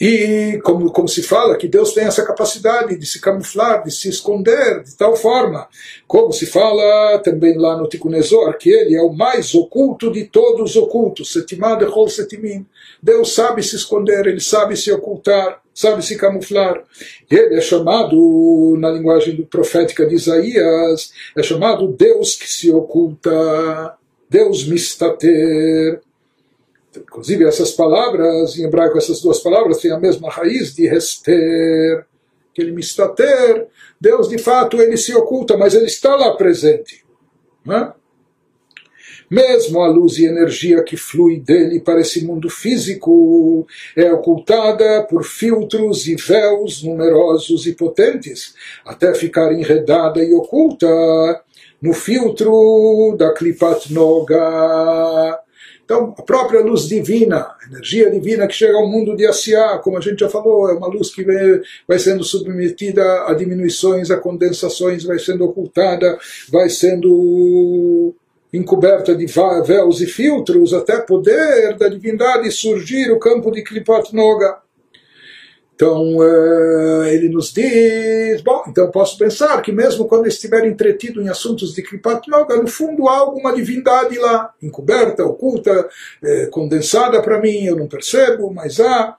E 0.00 0.58
como, 0.64 0.90
como 0.90 1.06
se 1.06 1.22
fala 1.22 1.56
que 1.56 1.68
Deus 1.68 1.92
tem 1.92 2.04
essa 2.04 2.26
capacidade 2.26 2.98
de 2.98 3.06
se 3.06 3.20
camuflar, 3.20 3.84
de 3.84 3.92
se 3.92 4.08
esconder 4.08 4.82
de 4.82 4.96
tal 4.96 5.14
forma, 5.14 5.68
como 6.08 6.32
se 6.32 6.44
fala 6.44 7.20
também 7.20 7.56
lá 7.56 7.76
no 7.76 7.86
Tikkun 7.86 8.10
que 8.58 8.70
ele 8.70 8.96
é 8.96 9.00
o 9.00 9.12
mais 9.12 9.54
oculto 9.54 10.10
de 10.10 10.24
todos 10.24 10.70
os 10.70 10.76
ocultos, 10.76 11.32
Setimah 11.32 11.76
de 11.76 11.86
Chol 11.86 12.08
Setimim. 12.08 12.66
Deus 13.00 13.32
sabe 13.32 13.62
se 13.62 13.76
esconder, 13.76 14.26
ele 14.26 14.40
sabe 14.40 14.76
se 14.76 14.90
ocultar, 14.90 15.62
sabe 15.72 16.04
se 16.04 16.16
camuflar. 16.16 16.82
Ele 17.30 17.54
é 17.54 17.60
chamado, 17.60 18.76
na 18.80 18.90
linguagem 18.90 19.40
profética 19.42 20.04
de 20.04 20.16
Isaías, 20.16 21.12
é 21.36 21.42
chamado 21.44 21.86
Deus 21.86 22.34
que 22.34 22.48
se 22.48 22.72
oculta, 22.72 23.94
Deus 24.32 24.66
mistater. 24.66 26.00
Inclusive, 26.96 27.44
essas 27.44 27.72
palavras, 27.72 28.58
em 28.58 28.64
hebraico, 28.64 28.96
essas 28.96 29.20
duas 29.20 29.40
palavras 29.40 29.78
têm 29.78 29.92
a 29.92 30.00
mesma 30.00 30.30
raiz 30.30 30.74
de 30.74 30.86
Hester, 30.86 32.06
que 32.54 32.62
ele 32.62 32.72
mistater. 32.72 33.68
Deus, 34.00 34.30
de 34.30 34.38
fato, 34.38 34.80
ele 34.80 34.96
se 34.96 35.14
oculta, 35.14 35.56
mas 35.56 35.74
ele 35.74 35.86
está 35.86 36.16
lá 36.16 36.34
presente. 36.34 37.04
Não 37.64 37.92
Mesmo 39.30 39.80
a 39.80 39.88
luz 39.88 40.18
e 40.18 40.26
energia 40.26 40.82
que 40.82 40.96
flui 40.96 41.38
dele 41.38 41.80
para 41.80 42.00
esse 42.00 42.24
mundo 42.24 42.50
físico 42.50 43.66
é 43.96 44.12
ocultada 44.12 45.04
por 45.04 45.24
filtros 45.24 46.06
e 46.06 46.16
véus 46.16 46.82
numerosos 46.82 47.66
e 47.66 47.72
potentes, 47.72 48.54
até 48.84 49.14
ficar 49.14 49.52
enredada 49.52 50.22
e 50.22 50.34
oculta 50.34 50.86
no 51.82 51.92
filtro 51.92 53.16
da 53.18 53.34
Klipat 53.34 53.92
Noga 53.92 55.42
então, 55.92 56.14
a 56.16 56.22
própria 56.22 56.62
luz 56.62 56.88
divina, 56.88 57.50
energia 57.70 58.10
divina 58.10 58.46
que 58.46 58.54
chega 58.54 58.76
ao 58.76 58.88
mundo 58.88 59.14
de 59.14 59.26
Asiá, 59.26 59.78
como 59.78 59.98
a 59.98 60.00
gente 60.00 60.20
já 60.20 60.28
falou, 60.28 60.70
é 60.70 60.72
uma 60.72 60.86
luz 60.86 61.14
que 61.14 61.22
vai 61.86 61.98
sendo 61.98 62.24
submetida 62.24 63.02
a 63.26 63.34
diminuições, 63.34 64.10
a 64.10 64.16
condensações, 64.16 65.04
vai 65.04 65.18
sendo 65.18 65.44
ocultada, 65.44 66.18
vai 66.50 66.70
sendo 66.70 68.14
encoberta 68.52 69.14
de 69.14 69.26
véus 69.66 70.00
e 70.00 70.06
filtros, 70.06 70.72
até 70.72 70.98
poder 70.98 71.76
da 71.76 71.88
divindade 71.88 72.50
surgir 72.50 73.10
o 73.10 73.18
campo 73.18 73.50
de 73.50 73.62
Klipat 73.62 74.14
Noga. 74.14 74.58
Então 75.82 76.18
uh, 76.18 77.04
ele 77.06 77.28
nos 77.28 77.52
diz, 77.52 78.40
bom, 78.40 78.62
então 78.68 78.88
posso 78.92 79.18
pensar 79.18 79.60
que 79.60 79.72
mesmo 79.72 80.06
quando 80.06 80.28
estiver 80.28 80.64
entretido 80.64 81.20
em 81.20 81.28
assuntos 81.28 81.74
de 81.74 81.82
Kripat 81.82 82.30
Yoga, 82.30 82.56
no 82.62 82.68
fundo 82.68 83.08
há 83.08 83.18
alguma 83.18 83.52
divindade 83.52 84.16
lá, 84.16 84.54
encoberta, 84.62 85.24
oculta, 85.24 85.88
eh, 86.22 86.46
condensada 86.52 87.20
para 87.20 87.40
mim, 87.40 87.64
eu 87.64 87.74
não 87.74 87.88
percebo, 87.88 88.54
mas 88.54 88.78
há. 88.78 89.16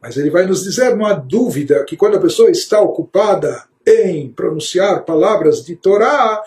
Mas 0.00 0.16
ele 0.16 0.30
vai 0.30 0.46
nos 0.46 0.62
dizer, 0.62 0.94
não 0.94 1.04
há 1.04 1.14
dúvida, 1.14 1.82
que 1.82 1.96
quando 1.96 2.16
a 2.16 2.20
pessoa 2.20 2.48
está 2.48 2.80
ocupada 2.80 3.64
em 3.84 4.28
pronunciar 4.28 5.04
palavras 5.04 5.64
de 5.64 5.74
Torá, 5.74 6.40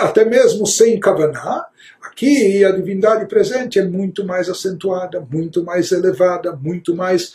até 0.00 0.24
mesmo 0.24 0.64
sem 0.64 1.00
Kavaná, 1.00 1.66
aqui 2.00 2.64
a 2.64 2.70
divindade 2.70 3.26
presente 3.26 3.80
é 3.80 3.84
muito 3.84 4.24
mais 4.24 4.48
acentuada, 4.48 5.26
muito 5.28 5.64
mais 5.64 5.90
elevada, 5.90 6.54
muito 6.54 6.94
mais 6.94 7.34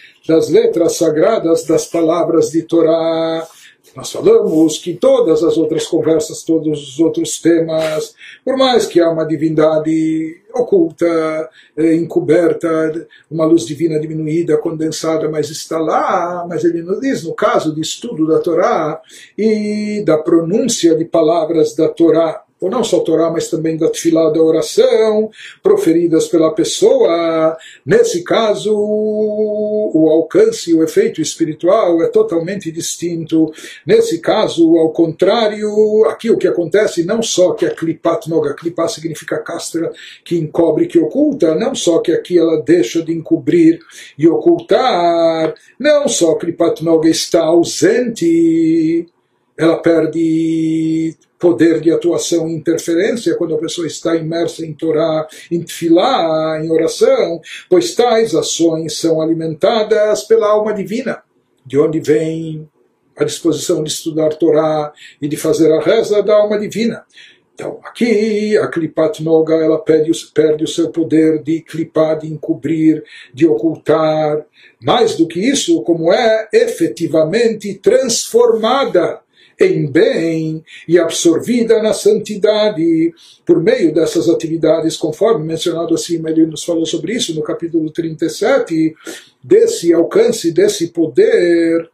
das 0.27 0.49
letras 0.49 0.97
sagradas 0.97 1.65
das 1.65 1.85
palavras 1.85 2.51
de 2.51 2.63
Torá. 2.63 3.47
Nós 3.95 4.11
falamos 4.11 4.77
que 4.77 4.93
todas 4.93 5.43
as 5.43 5.57
outras 5.57 5.85
conversas, 5.85 6.43
todos 6.43 6.81
os 6.81 6.99
outros 6.99 7.41
temas, 7.41 8.15
por 8.45 8.55
mais 8.55 8.85
que 8.85 9.01
há 9.01 9.09
uma 9.09 9.25
divindade 9.25 10.41
oculta, 10.53 11.49
eh, 11.75 11.95
encoberta, 11.95 13.07
uma 13.29 13.45
luz 13.45 13.65
divina 13.65 13.99
diminuída, 13.99 14.57
condensada, 14.57 15.29
mas 15.29 15.49
está 15.49 15.77
lá, 15.77 16.45
mas 16.47 16.63
ele 16.63 16.81
nos 16.81 17.01
diz, 17.01 17.23
no 17.23 17.33
caso 17.33 17.75
de 17.75 17.81
estudo 17.81 18.27
da 18.27 18.39
Torá 18.39 19.01
e 19.37 20.03
da 20.05 20.17
pronúncia 20.17 20.95
de 20.95 21.03
palavras 21.03 21.75
da 21.75 21.89
Torá, 21.89 22.43
ou 22.61 22.69
não 22.69 22.83
só 22.83 22.97
a 22.97 23.03
Torá, 23.03 23.31
mas 23.31 23.49
também 23.49 23.75
da 23.75 23.89
tefilá 23.89 24.29
da 24.29 24.39
oração, 24.39 25.31
proferidas 25.63 26.27
pela 26.27 26.53
pessoa. 26.53 27.57
Nesse 27.83 28.23
caso, 28.23 28.71
o 28.71 30.07
alcance 30.11 30.69
e 30.69 30.73
o 30.75 30.83
efeito 30.83 31.21
espiritual 31.21 32.03
é 32.03 32.07
totalmente 32.07 32.71
distinto. 32.71 33.51
Nesse 33.85 34.19
caso, 34.19 34.77
ao 34.77 34.91
contrário, 34.91 36.05
aqui 36.05 36.29
o 36.29 36.37
que 36.37 36.47
acontece 36.47 37.03
não 37.03 37.23
só 37.23 37.53
que 37.53 37.65
a 37.65 37.73
klipat 37.73 38.29
noga, 38.29 38.53
klipat 38.53 38.91
significa 38.91 39.39
castra, 39.39 39.91
que 40.23 40.37
encobre, 40.37 40.85
que 40.85 40.99
oculta, 40.99 41.55
não 41.55 41.73
só 41.73 41.97
que 41.99 42.11
aqui 42.11 42.37
ela 42.37 42.61
deixa 42.61 43.01
de 43.01 43.11
encobrir 43.11 43.79
e 44.17 44.27
ocultar, 44.27 45.55
não 45.79 46.07
só 46.07 46.35
klipat 46.35 46.83
noga 46.83 47.09
está 47.09 47.41
ausente, 47.41 49.07
ela 49.57 49.81
perde 49.81 51.15
poder 51.37 51.81
de 51.81 51.91
atuação 51.91 52.47
e 52.47 52.53
interferência 52.53 53.35
quando 53.35 53.55
a 53.55 53.59
pessoa 53.59 53.87
está 53.87 54.15
imersa 54.15 54.65
em 54.65 54.73
Torá, 54.73 55.27
em 55.51 55.61
Tfilá, 55.63 56.61
em 56.63 56.69
oração, 56.71 57.41
pois 57.69 57.95
tais 57.95 58.35
ações 58.35 58.97
são 58.97 59.19
alimentadas 59.19 60.23
pela 60.23 60.49
alma 60.49 60.73
divina, 60.73 61.23
de 61.65 61.79
onde 61.79 61.99
vem 61.99 62.69
a 63.17 63.23
disposição 63.23 63.83
de 63.83 63.89
estudar 63.89 64.29
Torá 64.35 64.93
e 65.21 65.27
de 65.27 65.35
fazer 65.35 65.71
a 65.71 65.81
reza 65.81 66.21
da 66.21 66.35
alma 66.35 66.59
divina. 66.59 67.03
Então, 67.53 67.79
aqui 67.83 68.57
a 68.57 68.67
Klipat 68.67 69.21
Noga 69.21 69.53
ela 69.55 69.77
perde, 69.77 70.11
perde 70.33 70.63
o 70.63 70.67
seu 70.67 70.89
poder 70.89 71.43
de 71.43 71.61
clipar, 71.61 72.17
de 72.17 72.27
encobrir, 72.27 73.03
de 73.33 73.45
ocultar. 73.45 74.43
Mais 74.81 75.15
do 75.15 75.27
que 75.27 75.39
isso, 75.39 75.81
como 75.83 76.11
é 76.11 76.47
efetivamente 76.51 77.75
transformada 77.75 79.21
em 79.61 79.89
bem 79.89 80.63
e 80.87 80.97
absorvida 80.97 81.81
na 81.81 81.93
santidade 81.93 83.13
por 83.45 83.61
meio 83.61 83.93
dessas 83.93 84.27
atividades, 84.27 84.97
conforme 84.97 85.45
mencionado 85.45 85.93
acima, 85.93 86.29
ele 86.29 86.45
nos 86.45 86.63
falou 86.63 86.85
sobre 86.85 87.13
isso 87.13 87.35
no 87.35 87.43
capítulo 87.43 87.91
37, 87.91 88.95
desse 89.43 89.93
alcance, 89.93 90.51
desse 90.51 90.87
poder 90.87 91.89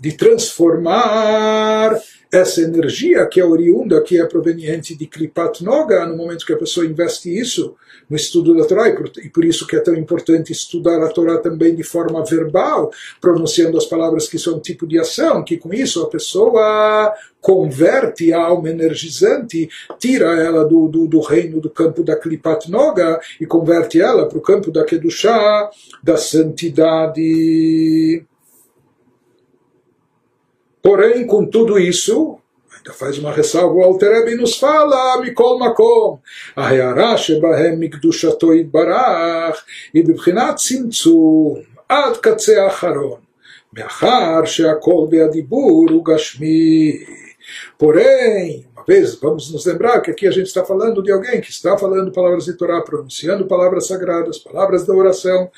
de 0.00 0.12
transformar 0.12 1.98
essa 2.36 2.60
energia 2.60 3.26
que 3.26 3.40
é 3.40 3.44
oriunda, 3.44 4.00
que 4.02 4.20
é 4.20 4.26
proveniente 4.26 4.94
de 4.94 5.06
Klipat 5.06 5.64
Noga, 5.64 6.06
no 6.06 6.16
momento 6.16 6.44
que 6.44 6.52
a 6.52 6.58
pessoa 6.58 6.86
investe 6.86 7.36
isso 7.36 7.74
no 8.08 8.16
estudo 8.16 8.54
da 8.54 8.64
Torá, 8.64 8.88
e 8.88 9.28
por 9.28 9.44
isso 9.44 9.66
que 9.66 9.74
é 9.74 9.80
tão 9.80 9.94
importante 9.94 10.52
estudar 10.52 11.02
a 11.02 11.08
Torá 11.08 11.38
também 11.38 11.74
de 11.74 11.82
forma 11.82 12.24
verbal, 12.24 12.90
pronunciando 13.20 13.76
as 13.76 13.86
palavras 13.86 14.28
que 14.28 14.38
são 14.38 14.56
um 14.56 14.60
tipo 14.60 14.86
de 14.86 14.98
ação, 14.98 15.42
que 15.42 15.56
com 15.56 15.72
isso 15.72 16.02
a 16.02 16.08
pessoa 16.08 17.12
converte 17.40 18.32
a 18.32 18.40
alma 18.40 18.70
energizante, 18.70 19.68
tira 19.98 20.26
ela 20.40 20.64
do, 20.64 20.88
do, 20.88 21.06
do 21.06 21.20
reino 21.20 21.60
do 21.60 21.70
campo 21.70 22.02
da 22.02 22.16
Klipat 22.16 22.70
Noga 22.70 23.20
e 23.40 23.46
converte 23.46 24.00
ela 24.00 24.28
para 24.28 24.38
o 24.38 24.42
campo 24.42 24.70
da 24.70 24.84
Kedushá, 24.84 25.70
da 26.02 26.16
santidade. 26.16 27.22
Porém, 30.86 31.26
com 31.26 31.44
tudo 31.44 31.80
isso, 31.80 32.38
ainda 32.72 32.92
faz 32.92 33.18
uma 33.18 33.32
ressalva 33.32 33.74
o 33.74 33.82
Altereb 33.82 34.30
e 34.30 34.36
nos 34.36 34.56
fala, 34.56 35.20
Mikol 35.20 35.58
Makom, 35.58 36.20
a 36.54 36.68
Reará 36.68 37.16
Mikdushato 37.76 38.52
Barach, 38.66 39.58
e 39.92 40.00
Bibchinat 40.00 40.62
Ad 41.88 42.20
Katze 42.20 42.56
Acharon, 42.60 43.18
Meachar 43.72 44.46
Sheakol 44.46 45.08
Beadibur 45.08 45.90
Ugashmi. 45.90 47.04
Porém, 47.76 48.68
uma 48.72 48.84
vez, 48.84 49.16
vamos 49.16 49.52
nos 49.52 49.66
lembrar 49.66 50.00
que 50.02 50.12
aqui 50.12 50.28
a 50.28 50.30
gente 50.30 50.46
está 50.46 50.64
falando 50.64 51.02
de 51.02 51.10
alguém 51.10 51.40
que 51.40 51.50
está 51.50 51.76
falando 51.76 52.12
palavras 52.12 52.44
de 52.44 52.52
Torá, 52.52 52.80
pronunciando 52.80 53.48
palavras 53.48 53.88
sagradas, 53.88 54.38
palavras 54.38 54.86
da 54.86 54.94
oração, 54.94 55.50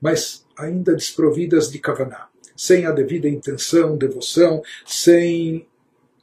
mas 0.00 0.46
ainda 0.56 0.94
desprovidas 0.94 1.72
de 1.72 1.80
Kavaná 1.80 2.28
sem 2.56 2.86
a 2.86 2.90
devida 2.90 3.28
intenção, 3.28 3.96
devoção, 3.96 4.62
sem 4.84 5.66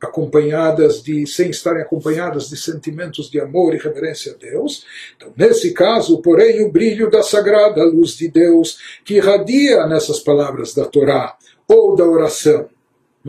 acompanhadas 0.01 1.01
de 1.01 1.25
sem 1.25 1.49
estarem 1.49 1.81
acompanhadas 1.81 2.49
de 2.49 2.57
sentimentos 2.57 3.29
de 3.29 3.39
amor 3.39 3.73
e 3.73 3.77
reverência 3.77 4.33
a 4.33 4.35
Deus. 4.35 4.85
Então, 5.15 5.31
nesse 5.35 5.71
caso, 5.73 6.21
porém, 6.21 6.63
o 6.63 6.71
brilho 6.71 7.09
da 7.09 7.23
sagrada 7.23 7.83
luz 7.83 8.17
de 8.17 8.27
Deus 8.27 8.77
que 9.05 9.15
irradia 9.15 9.87
nessas 9.87 10.19
palavras 10.19 10.73
da 10.73 10.85
Torá 10.85 11.37
ou 11.67 11.95
da 11.95 12.05
oração, 12.05 12.67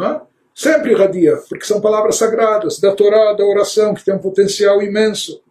é? 0.00 0.20
sempre 0.54 0.92
irradia, 0.92 1.36
porque 1.48 1.64
são 1.64 1.80
palavras 1.80 2.16
sagradas 2.16 2.78
da 2.78 2.92
Torá, 2.92 3.32
da 3.32 3.44
oração, 3.44 3.94
que 3.94 4.04
tem 4.04 4.14
um 4.14 4.18
potencial 4.18 4.82
imenso. 4.82 5.43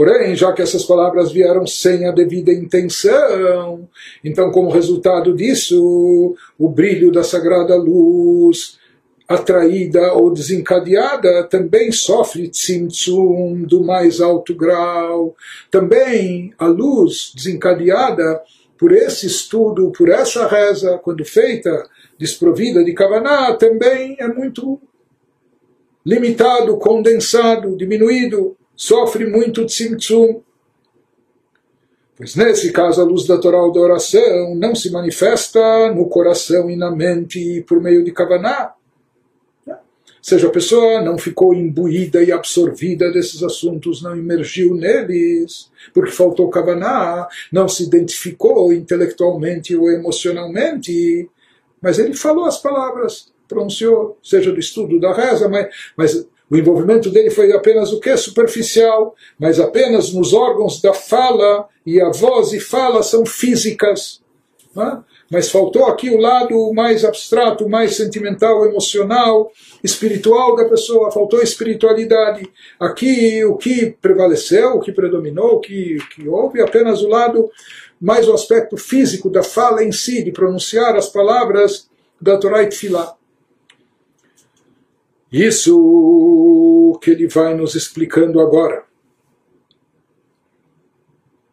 Porém, 0.00 0.34
já 0.34 0.50
que 0.54 0.62
essas 0.62 0.82
palavras 0.82 1.30
vieram 1.30 1.66
sem 1.66 2.06
a 2.06 2.10
devida 2.10 2.50
intenção, 2.50 3.86
então, 4.24 4.50
como 4.50 4.70
resultado 4.70 5.34
disso, 5.34 6.34
o 6.58 6.70
brilho 6.70 7.12
da 7.12 7.22
sagrada 7.22 7.76
luz 7.76 8.78
atraída 9.28 10.14
ou 10.14 10.32
desencadeada 10.32 11.44
também 11.50 11.92
sofre 11.92 12.48
tzimtzum 12.48 13.62
do 13.64 13.84
mais 13.84 14.22
alto 14.22 14.54
grau. 14.54 15.36
Também 15.70 16.54
a 16.58 16.66
luz 16.66 17.32
desencadeada 17.36 18.40
por 18.78 18.92
esse 18.92 19.26
estudo, 19.26 19.92
por 19.92 20.08
essa 20.08 20.48
reza, 20.48 20.96
quando 20.96 21.26
feita 21.26 21.86
desprovida 22.18 22.82
de 22.82 22.94
Kavaná, 22.94 23.52
também 23.52 24.16
é 24.18 24.26
muito 24.26 24.80
limitado, 26.06 26.78
condensado, 26.78 27.76
diminuído, 27.76 28.56
sofre 28.80 29.26
muito 29.26 29.66
tzimtzum. 29.66 30.40
Pois 32.16 32.34
nesse 32.34 32.72
caso 32.72 33.02
a 33.02 33.04
luz 33.04 33.26
da 33.26 33.36
Torá 33.36 33.58
da 33.58 33.78
oração 33.78 34.54
não 34.54 34.74
se 34.74 34.90
manifesta 34.90 35.92
no 35.92 36.08
coração 36.08 36.70
e 36.70 36.76
na 36.76 36.90
mente 36.90 37.62
por 37.68 37.78
meio 37.78 38.02
de 38.02 38.10
Kavaná, 38.10 38.72
seja, 40.22 40.46
a 40.46 40.50
pessoa 40.50 41.02
não 41.02 41.18
ficou 41.18 41.54
imbuída 41.54 42.22
e 42.22 42.32
absorvida 42.32 43.12
desses 43.12 43.42
assuntos, 43.42 44.02
não 44.02 44.16
emergiu 44.16 44.74
neles, 44.74 45.70
porque 45.92 46.10
faltou 46.10 46.48
Kavaná, 46.48 47.28
não 47.52 47.68
se 47.68 47.84
identificou 47.84 48.72
intelectualmente 48.72 49.76
ou 49.76 49.90
emocionalmente, 49.90 51.28
mas 51.82 51.98
ele 51.98 52.14
falou 52.14 52.46
as 52.46 52.56
palavras, 52.56 53.30
pronunciou, 53.46 54.18
seja 54.22 54.50
do 54.50 54.60
estudo 54.60 54.98
da 54.98 55.12
reza, 55.12 55.50
mas, 55.50 55.68
mas 55.96 56.26
o 56.50 56.56
envolvimento 56.56 57.10
dele 57.10 57.30
foi 57.30 57.52
apenas 57.52 57.92
o 57.92 58.00
que? 58.00 58.16
Superficial, 58.16 59.14
mas 59.38 59.60
apenas 59.60 60.12
nos 60.12 60.32
órgãos 60.32 60.80
da 60.80 60.92
fala, 60.92 61.68
e 61.86 62.00
a 62.00 62.10
voz 62.10 62.52
e 62.52 62.60
fala 62.60 63.02
são 63.02 63.24
físicas. 63.24 64.20
Não 64.74 64.86
é? 64.86 65.00
mas 65.30 65.48
faltou 65.48 65.86
aqui 65.86 66.10
o 66.10 66.18
lado 66.18 66.72
mais 66.74 67.04
abstrato, 67.04 67.68
mais 67.68 67.94
sentimental, 67.94 68.66
emocional, 68.66 69.52
espiritual 69.82 70.56
da 70.56 70.64
pessoa, 70.64 71.12
faltou 71.12 71.40
espiritualidade. 71.40 72.50
Aqui 72.80 73.44
o 73.44 73.56
que 73.56 73.96
prevaleceu, 74.02 74.72
o 74.72 74.80
que 74.80 74.90
predominou, 74.90 75.54
o 75.54 75.60
que, 75.60 75.98
que 76.12 76.28
houve, 76.28 76.60
apenas 76.60 77.00
o 77.00 77.08
lado 77.08 77.48
mais 78.00 78.26
o 78.26 78.32
aspecto 78.32 78.76
físico 78.76 79.30
da 79.30 79.42
fala 79.42 79.84
em 79.84 79.92
si, 79.92 80.24
de 80.24 80.32
pronunciar 80.32 80.96
as 80.96 81.08
palavras 81.08 81.88
da 82.20 82.36
Torá 82.36 82.64
e 82.64 82.68
Tfilah. 82.68 83.14
Isso 85.32 86.98
que 87.02 87.10
ele 87.10 87.28
vai 87.28 87.54
nos 87.54 87.74
explicando 87.74 88.40
agora. 88.40 88.84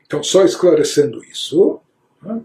Então, 0.06 0.24
só 0.24 0.44
esclarecendo 0.44 1.24
isso. 1.24 1.80
Né? 2.22 2.42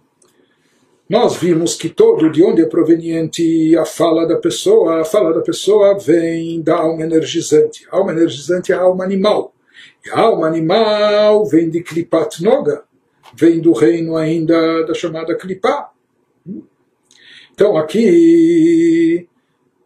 nós 1.13 1.37
vimos 1.37 1.75
que 1.75 1.91
todo 1.91 2.33
de 2.33 2.43
onde 2.43 2.63
é 2.63 2.67
proveniente 2.67 3.77
a 3.77 3.85
fala 3.85 4.27
da 4.27 4.39
pessoa, 4.39 5.03
a 5.03 5.05
fala 5.05 5.35
da 5.35 5.43
pessoa 5.43 5.99
vem 5.99 6.63
da 6.63 6.77
alma 6.77 7.03
energizante. 7.03 7.87
A 7.93 7.99
alma 7.99 8.13
energizante 8.13 8.73
é 8.73 8.75
a 8.75 8.81
alma 8.81 9.05
animal. 9.05 9.55
E 10.07 10.09
a 10.09 10.21
alma 10.21 10.47
animal 10.47 11.45
vem 11.45 11.69
de 11.69 11.83
Klipat 11.83 12.43
Noga, 12.43 12.85
vem 13.35 13.61
do 13.61 13.73
reino 13.73 14.17
ainda 14.17 14.87
da 14.87 14.95
chamada 14.95 15.37
Klipá. 15.37 15.91
Então 17.53 17.77
aqui 17.77 19.29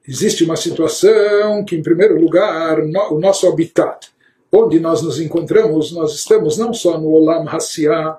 existe 0.09 0.45
uma 0.45 0.57
situação 0.57 1.65
que, 1.65 1.77
em 1.77 1.83
primeiro 1.83 2.21
lugar, 2.21 2.85
no, 2.85 3.15
o 3.15 3.21
nosso 3.21 3.47
habitat, 3.47 4.09
onde 4.53 4.79
nós 4.79 5.03
nos 5.03 5.21
encontramos, 5.21 5.93
nós 5.93 6.15
estamos 6.15 6.57
não 6.57 6.73
só 6.73 6.99
no 6.99 7.11
Olam 7.11 7.49
Hassiah, 7.49 8.19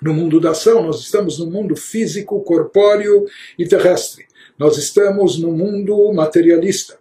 no 0.00 0.12
mundo 0.12 0.40
da 0.40 0.50
ação, 0.50 0.82
nós 0.82 1.00
estamos 1.00 1.38
no 1.38 1.46
mundo 1.50 1.74
físico, 1.76 2.42
corpóreo 2.42 3.24
e 3.58 3.66
terrestre. 3.66 4.26
Nós 4.58 4.76
estamos 4.76 5.38
no 5.38 5.50
mundo 5.50 6.12
materialista. 6.12 6.98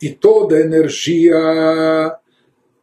E 0.00 0.10
toda 0.10 0.60
energia 0.60 1.36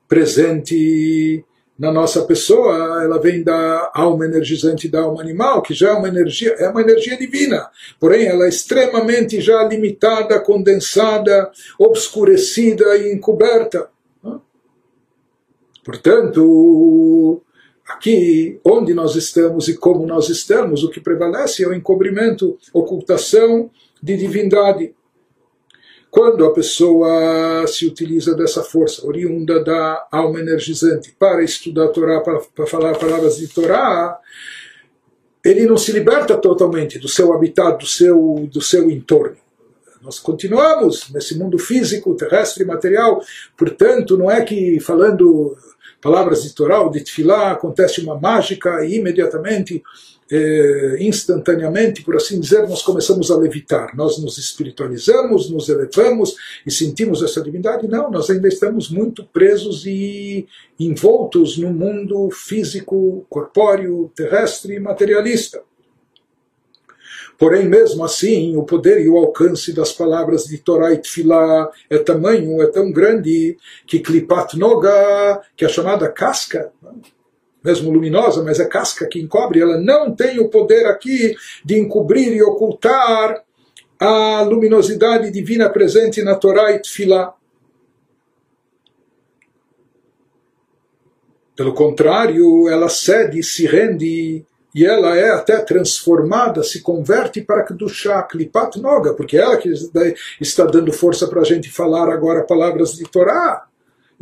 presente 0.07 1.43
na 1.77 1.91
nossa 1.91 2.23
pessoa, 2.23 3.03
ela 3.03 3.19
vem 3.19 3.43
da 3.43 3.91
alma 3.93 4.25
energizante 4.25 4.87
da 4.87 5.01
alma 5.01 5.21
animal, 5.21 5.61
que 5.61 5.73
já 5.73 5.89
é 5.89 5.93
uma 5.93 6.07
energia, 6.07 6.51
é 6.59 6.69
uma 6.69 6.81
energia 6.81 7.17
divina. 7.17 7.69
Porém, 7.99 8.27
ela 8.27 8.45
é 8.45 8.49
extremamente 8.49 9.41
já 9.41 9.63
limitada, 9.63 10.39
condensada, 10.39 11.51
obscurecida 11.79 12.95
e 12.97 13.13
encoberta. 13.13 13.89
Portanto, 15.83 17.41
Aqui, 17.85 18.59
onde 18.63 18.93
nós 18.93 19.15
estamos 19.15 19.67
e 19.67 19.77
como 19.77 20.05
nós 20.05 20.29
estamos, 20.29 20.83
o 20.83 20.89
que 20.89 21.01
prevalece 21.01 21.63
é 21.63 21.67
o 21.67 21.73
encobrimento, 21.73 22.57
ocultação 22.73 23.69
de 24.01 24.15
divindade. 24.15 24.95
Quando 26.13 26.45
a 26.45 26.53
pessoa 26.53 27.65
se 27.65 27.87
utiliza 27.87 28.35
dessa 28.35 28.61
força 28.61 29.03
oriunda 29.03 29.63
da 29.63 30.07
alma 30.11 30.39
energizante 30.39 31.11
para 31.17 31.43
estudar 31.43 31.85
a 31.85 31.87
Torá, 31.87 32.21
para, 32.21 32.39
para 32.53 32.67
falar 32.67 32.95
palavras 32.99 33.37
de 33.37 33.47
Torá, 33.47 34.19
ele 35.43 35.65
não 35.65 35.75
se 35.75 35.91
liberta 35.91 36.37
totalmente 36.37 36.99
do 36.99 37.07
seu 37.07 37.33
habitat, 37.33 37.79
do 37.79 37.87
seu, 37.87 38.47
do 38.53 38.61
seu 38.61 38.91
entorno. 38.91 39.37
Nós 40.03 40.19
continuamos 40.19 41.09
nesse 41.11 41.35
mundo 41.35 41.57
físico, 41.57 42.13
terrestre 42.13 42.63
material, 42.63 43.19
portanto, 43.57 44.15
não 44.15 44.29
é 44.29 44.43
que 44.43 44.79
falando 44.79 45.57
palavras 45.99 46.43
de 46.43 46.53
Torá 46.53 46.79
ou 46.79 46.91
de 46.91 47.01
Tfilá, 47.03 47.53
acontece 47.53 48.01
uma 48.01 48.19
mágica 48.19 48.85
e 48.85 48.97
imediatamente, 48.97 49.81
eh, 50.31 50.97
instantaneamente, 50.99 52.03
por 52.03 52.15
assim 52.15 52.39
dizer, 52.39 52.67
nós 52.67 52.81
começamos 52.81 53.29
a 53.29 53.37
levitar. 53.37 53.95
Nós 53.95 54.17
nos 54.17 54.37
espiritualizamos, 54.37 55.49
nos 55.49 55.69
elevamos 55.69 56.35
e 56.65 56.71
sentimos 56.71 57.21
essa 57.21 57.41
divindade. 57.41 57.87
Não, 57.87 58.09
nós 58.09 58.29
ainda 58.29 58.47
estamos 58.47 58.89
muito 58.89 59.23
presos 59.25 59.85
e 59.85 60.47
envoltos 60.79 61.57
no 61.57 61.71
mundo 61.71 62.29
físico, 62.31 63.25
corpóreo, 63.29 64.11
terrestre 64.15 64.75
e 64.75 64.79
materialista. 64.79 65.61
Porém, 67.37 67.67
mesmo 67.67 68.05
assim, 68.05 68.55
o 68.55 68.63
poder 68.63 69.01
e 69.01 69.09
o 69.09 69.17
alcance 69.17 69.73
das 69.73 69.91
palavras 69.91 70.45
de 70.45 70.59
Torá 70.59 70.93
e 70.93 70.97
Tfilá 70.97 71.69
é 71.89 71.97
tamanho, 71.97 72.61
é 72.61 72.67
tão 72.67 72.91
grande, 72.91 73.57
que 73.85 73.99
Klipat 73.99 74.57
Noga, 74.57 75.41
que 75.55 75.65
é 75.65 75.69
chamada 75.69 76.09
casca, 76.09 76.71
mesmo 77.63 77.91
luminosa, 77.91 78.43
mas 78.43 78.59
é 78.59 78.65
casca 78.65 79.07
que 79.07 79.21
encobre, 79.21 79.61
ela 79.61 79.79
não 79.79 80.13
tem 80.13 80.39
o 80.39 80.49
poder 80.49 80.85
aqui 80.85 81.35
de 81.63 81.79
encobrir 81.79 82.33
e 82.33 82.43
ocultar 82.43 83.43
a 83.99 84.41
luminosidade 84.41 85.31
divina 85.31 85.69
presente 85.69 86.21
na 86.21 86.35
Torá 86.35 86.71
e 86.71 86.79
Tfilá. 86.79 87.33
Pelo 91.55 91.73
contrário, 91.73 92.67
ela 92.67 92.89
cede, 92.89 93.41
se 93.43 93.65
rende 93.65 94.45
e 94.75 94.85
ela 94.85 95.15
é 95.15 95.29
até 95.29 95.59
transformada, 95.59 96.63
se 96.63 96.81
converte 96.81 97.41
para 97.41 97.63
Kedushá, 97.63 98.23
Klipat 98.23 98.79
Noga, 98.79 99.13
porque 99.13 99.37
ela 99.37 99.55
que 99.57 99.71
está 100.41 100.65
dando 100.65 100.91
força 100.91 101.27
para 101.27 101.41
a 101.41 101.43
gente 101.43 101.71
falar 101.71 102.11
agora 102.11 102.43
palavras 102.43 102.93
de 102.93 103.03
Torá. 103.03 103.67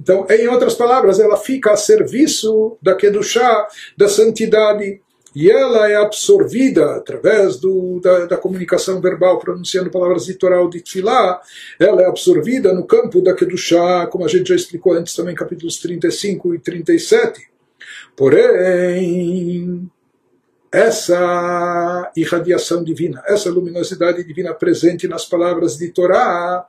Então, 0.01 0.25
em 0.31 0.47
outras 0.47 0.73
palavras, 0.73 1.19
ela 1.19 1.37
fica 1.37 1.71
a 1.71 1.77
serviço 1.77 2.75
da 2.81 2.95
Kedushá, 2.95 3.67
da 3.95 4.09
santidade, 4.09 4.99
e 5.35 5.49
ela 5.49 5.87
é 5.87 5.95
absorvida 5.95 6.95
através 6.95 7.57
do, 7.57 7.99
da, 8.01 8.25
da, 8.25 8.37
comunicação 8.37 8.99
verbal, 8.99 9.37
pronunciando 9.37 9.91
palavras 9.91 10.25
de 10.25 10.33
Torá 10.33 10.59
ou 10.59 10.69
de 10.69 10.81
Tfilá, 10.81 11.39
ela 11.79 12.01
é 12.01 12.05
absorvida 12.05 12.73
no 12.73 12.83
campo 12.83 13.21
da 13.21 13.35
Kedushá, 13.35 14.07
como 14.07 14.25
a 14.25 14.27
gente 14.27 14.49
já 14.49 14.55
explicou 14.55 14.93
antes 14.93 15.15
também, 15.15 15.35
capítulos 15.35 15.77
35 15.77 16.55
e 16.55 16.59
37. 16.59 17.47
Porém, 18.15 19.87
essa 20.71 22.11
irradiação 22.15 22.83
divina, 22.83 23.21
essa 23.25 23.49
luminosidade 23.49 24.23
divina 24.23 24.53
presente 24.53 25.07
nas 25.07 25.25
palavras 25.25 25.77
de 25.77 25.89
Torá, 25.89 26.65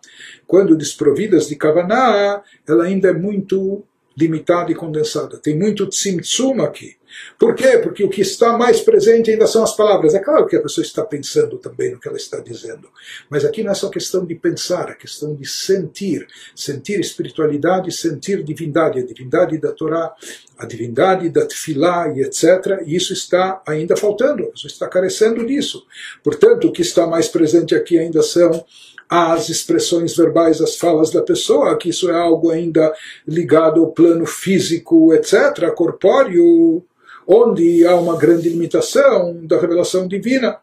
quando 0.47 0.77
desprovidas 0.77 1.47
de 1.47 1.55
Kavaná, 1.55 2.43
ela 2.67 2.85
ainda 2.85 3.11
é 3.11 3.13
muito 3.13 3.85
limitada 4.19 4.73
e 4.73 4.75
condensada. 4.75 5.39
Tem 5.39 5.57
muito 5.57 5.87
tzimtzum 5.87 6.63
aqui. 6.63 6.97
Por 7.39 7.55
quê? 7.55 7.79
Porque 7.79 8.05
o 8.05 8.09
que 8.09 8.21
está 8.21 8.57
mais 8.57 8.81
presente 8.81 9.31
ainda 9.31 9.47
são 9.47 9.63
as 9.63 9.77
palavras. 9.77 10.15
É 10.15 10.19
claro 10.19 10.47
que 10.47 10.57
a 10.57 10.61
pessoa 10.61 10.85
está 10.85 11.05
pensando 11.05 11.59
também 11.59 11.93
no 11.93 12.01
que 12.01 12.09
ela 12.09 12.17
está 12.17 12.39
dizendo, 12.41 12.89
mas 13.29 13.45
aqui 13.45 13.63
não 13.63 13.73
é 13.73 13.75
só 13.75 13.89
questão 13.89 14.25
de 14.25 14.35
pensar, 14.35 14.91
é 14.91 14.95
questão 14.95 15.35
de 15.35 15.49
sentir. 15.49 16.27
Sentir 16.55 17.01
espiritualidade, 17.01 17.93
sentir 17.93 18.43
divindade, 18.43 19.01
a 19.01 19.05
divindade 19.05 19.59
da 19.59 19.73
Torá, 19.73 20.15
a 20.59 20.67
divindade 20.67 21.29
da 21.29 21.47
Tfilá 21.47 22.13
e 22.15 22.21
etc. 22.21 22.83
E 22.87 22.95
isso 22.95 23.13
está 23.13 23.63
ainda 23.67 23.97
faltando, 23.97 24.45
a 24.45 24.51
pessoa 24.51 24.71
está 24.71 24.89
carecendo 24.89 25.45
disso. 25.47 25.85
Portanto, 26.23 26.69
o 26.69 26.73
que 26.73 26.83
está 26.83 27.07
mais 27.07 27.29
presente 27.29 27.75
aqui 27.75 27.99
ainda 27.99 28.23
são 28.23 28.65
as 29.09 29.51
expressões 29.51 30.17
verbais, 30.17 30.63
as 30.63 30.77
falas 30.77 31.11
da 31.11 31.21
pessoa, 31.21 31.77
que 31.77 31.91
isso 31.91 32.09
é 32.09 32.15
algo 32.15 32.51
ainda 32.51 32.95
ligado 33.29 33.81
ao 33.83 33.93
plano 33.93 34.25
físico, 34.25 35.13
etc., 35.13 35.71
corpóreo, 35.75 36.83
onde 37.27 37.87
há 37.87 37.97
uma 37.97 38.17
grande 38.17 38.49
limitação 38.49 39.45
da 39.45 39.61
revelação 39.61 40.07
divina. 40.07 40.59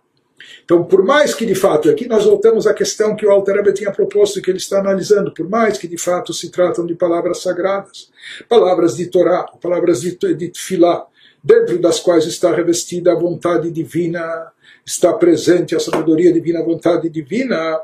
Então, 0.63 0.83
por 0.83 1.03
mais 1.03 1.33
que 1.33 1.45
de 1.45 1.55
fato, 1.55 1.89
aqui 1.89 2.07
nós 2.07 2.25
voltamos 2.25 2.67
à 2.67 2.73
questão 2.73 3.15
que 3.15 3.25
o 3.25 3.31
Alter 3.31 3.55
Rebbe 3.55 3.73
tinha 3.73 3.91
proposto 3.91 4.39
e 4.39 4.41
que 4.41 4.51
ele 4.51 4.57
está 4.57 4.79
analisando, 4.79 5.33
por 5.33 5.49
mais 5.49 5.77
que 5.77 5.87
de 5.87 5.97
fato 5.97 6.33
se 6.33 6.49
tratam 6.49 6.85
de 6.85 6.95
palavras 6.95 7.41
sagradas, 7.41 8.09
palavras 8.47 8.95
de 8.95 9.07
Torá, 9.07 9.45
palavras 9.61 10.01
de, 10.01 10.15
de 10.35 10.49
Tfilá, 10.49 11.05
dentro 11.43 11.79
das 11.79 11.99
quais 11.99 12.25
está 12.25 12.53
revestida 12.53 13.11
a 13.11 13.15
vontade 13.15 13.71
divina, 13.71 14.51
está 14.85 15.13
presente 15.13 15.75
a 15.75 15.79
sabedoria 15.79 16.31
divina, 16.31 16.59
a 16.59 16.65
vontade 16.65 17.09
divina, 17.09 17.79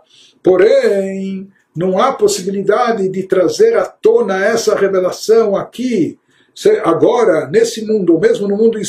Porém, 0.45 1.49
não 1.75 1.97
há 1.97 2.13
possibilidade 2.13 3.09
de 3.09 3.23
trazer 3.23 3.75
à 3.75 3.83
tona 3.83 4.45
essa 4.45 4.75
revelação 4.75 5.55
aqui, 5.55 6.19
agora, 6.83 7.47
nesse 7.47 7.85
mundo, 7.85 8.13
ou 8.13 8.19
mesmo 8.19 8.47
no 8.47 8.55
mundo, 8.55 8.79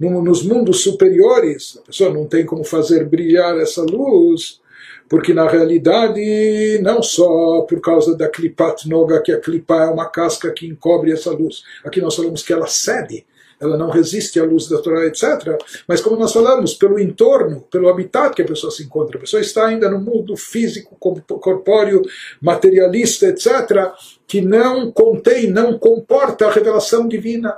nos 0.00 0.42
mundos 0.42 0.82
superiores. 0.82 1.78
A 1.82 1.86
pessoa 1.86 2.12
não 2.12 2.26
tem 2.26 2.46
como 2.46 2.64
fazer 2.64 3.04
brilhar 3.06 3.58
essa 3.58 3.82
luz, 3.82 4.60
porque 5.08 5.32
na 5.32 5.48
realidade, 5.48 6.78
não 6.82 7.02
só 7.02 7.62
por 7.62 7.80
causa 7.80 8.16
da 8.16 8.28
klipat 8.28 8.88
noga, 8.88 9.22
que 9.22 9.32
a 9.32 9.40
klipa 9.40 9.74
é 9.76 9.90
uma 9.90 10.06
casca 10.06 10.52
que 10.52 10.66
encobre 10.66 11.12
essa 11.12 11.30
luz. 11.30 11.62
Aqui 11.84 12.00
nós 12.00 12.14
falamos 12.14 12.42
que 12.42 12.52
ela 12.52 12.66
cede 12.66 13.24
ela 13.60 13.76
não 13.76 13.90
resiste 13.90 14.38
à 14.38 14.44
luz 14.44 14.68
da 14.68 14.78
Torá, 14.78 15.06
etc. 15.06 15.58
Mas 15.86 16.00
como 16.00 16.16
nós 16.16 16.32
falamos, 16.32 16.74
pelo 16.74 16.98
entorno, 16.98 17.62
pelo 17.70 17.88
habitat 17.88 18.34
que 18.34 18.42
a 18.42 18.46
pessoa 18.46 18.70
se 18.70 18.84
encontra, 18.84 19.16
a 19.16 19.20
pessoa 19.20 19.40
está 19.40 19.66
ainda 19.66 19.90
no 19.90 20.00
mundo 20.00 20.36
físico, 20.36 20.96
corpóreo, 20.96 22.02
materialista, 22.40 23.26
etc., 23.26 23.92
que 24.26 24.40
não 24.40 24.92
contém, 24.92 25.50
não 25.50 25.78
comporta 25.78 26.46
a 26.46 26.52
revelação 26.52 27.08
divina. 27.08 27.56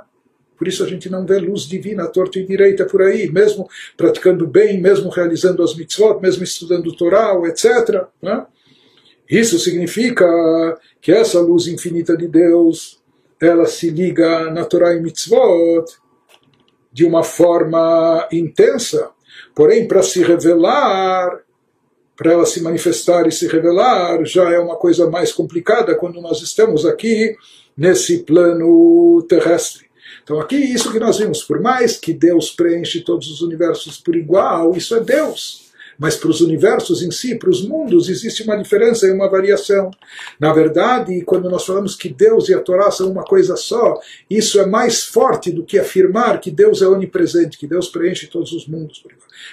Por 0.57 0.67
isso 0.67 0.83
a 0.83 0.87
gente 0.87 1.09
não 1.09 1.25
vê 1.25 1.39
luz 1.39 1.63
divina 1.63 2.07
torta 2.07 2.37
e 2.37 2.45
direita 2.45 2.85
por 2.85 3.01
aí, 3.01 3.31
mesmo 3.31 3.67
praticando 3.97 4.45
bem, 4.45 4.79
mesmo 4.79 5.09
realizando 5.09 5.63
as 5.63 5.75
mitzvot, 5.75 6.21
mesmo 6.21 6.43
estudando 6.43 6.95
Torá, 6.95 7.33
etc. 7.45 8.05
Né? 8.21 8.45
Isso 9.27 9.57
significa 9.57 10.25
que 11.01 11.11
essa 11.11 11.39
luz 11.39 11.67
infinita 11.67 12.15
de 12.15 12.27
Deus 12.27 13.00
ela 13.41 13.65
se 13.65 13.89
liga 13.89 14.51
na 14.51 14.63
Torá 14.63 14.93
e 14.93 15.01
Mitzvot 15.01 15.85
de 16.91 17.05
uma 17.05 17.23
forma 17.23 18.27
intensa. 18.31 19.09
Porém, 19.55 19.87
para 19.87 20.03
se 20.03 20.21
revelar, 20.21 21.39
para 22.15 22.33
ela 22.33 22.45
se 22.45 22.61
manifestar 22.61 23.27
e 23.27 23.31
se 23.31 23.47
revelar, 23.47 24.23
já 24.25 24.49
é 24.51 24.59
uma 24.59 24.75
coisa 24.75 25.09
mais 25.09 25.33
complicada 25.33 25.95
quando 25.95 26.21
nós 26.21 26.41
estamos 26.41 26.85
aqui 26.85 27.35
nesse 27.75 28.19
plano 28.19 29.25
terrestre. 29.27 29.89
Então, 30.23 30.39
aqui, 30.39 30.55
isso 30.55 30.91
que 30.91 30.99
nós 30.99 31.17
vimos, 31.17 31.43
por 31.43 31.59
mais 31.59 31.97
que 31.97 32.13
Deus 32.13 32.51
preenche 32.51 33.01
todos 33.01 33.27
os 33.27 33.41
universos 33.41 33.97
por 33.97 34.15
igual, 34.15 34.75
isso 34.75 34.95
é 34.95 34.99
Deus 34.99 35.70
mas 36.01 36.15
para 36.15 36.31
os 36.31 36.41
universos 36.41 37.03
em 37.03 37.11
si, 37.11 37.35
para 37.35 37.51
os 37.51 37.61
mundos, 37.61 38.09
existe 38.09 38.41
uma 38.41 38.57
diferença 38.57 39.05
e 39.05 39.11
uma 39.11 39.29
variação. 39.29 39.91
Na 40.39 40.51
verdade, 40.51 41.21
quando 41.21 41.47
nós 41.47 41.63
falamos 41.63 41.95
que 41.95 42.09
Deus 42.09 42.49
e 42.49 42.55
a 42.55 42.59
Torá 42.59 42.89
são 42.89 43.11
uma 43.11 43.23
coisa 43.23 43.55
só, 43.55 43.99
isso 44.27 44.59
é 44.59 44.65
mais 44.65 45.03
forte 45.03 45.51
do 45.51 45.63
que 45.63 45.77
afirmar 45.77 46.41
que 46.41 46.49
Deus 46.49 46.81
é 46.81 46.87
onipresente, 46.87 47.55
que 47.55 47.67
Deus 47.67 47.87
preenche 47.87 48.25
todos 48.25 48.51
os 48.51 48.67
mundos. 48.67 49.03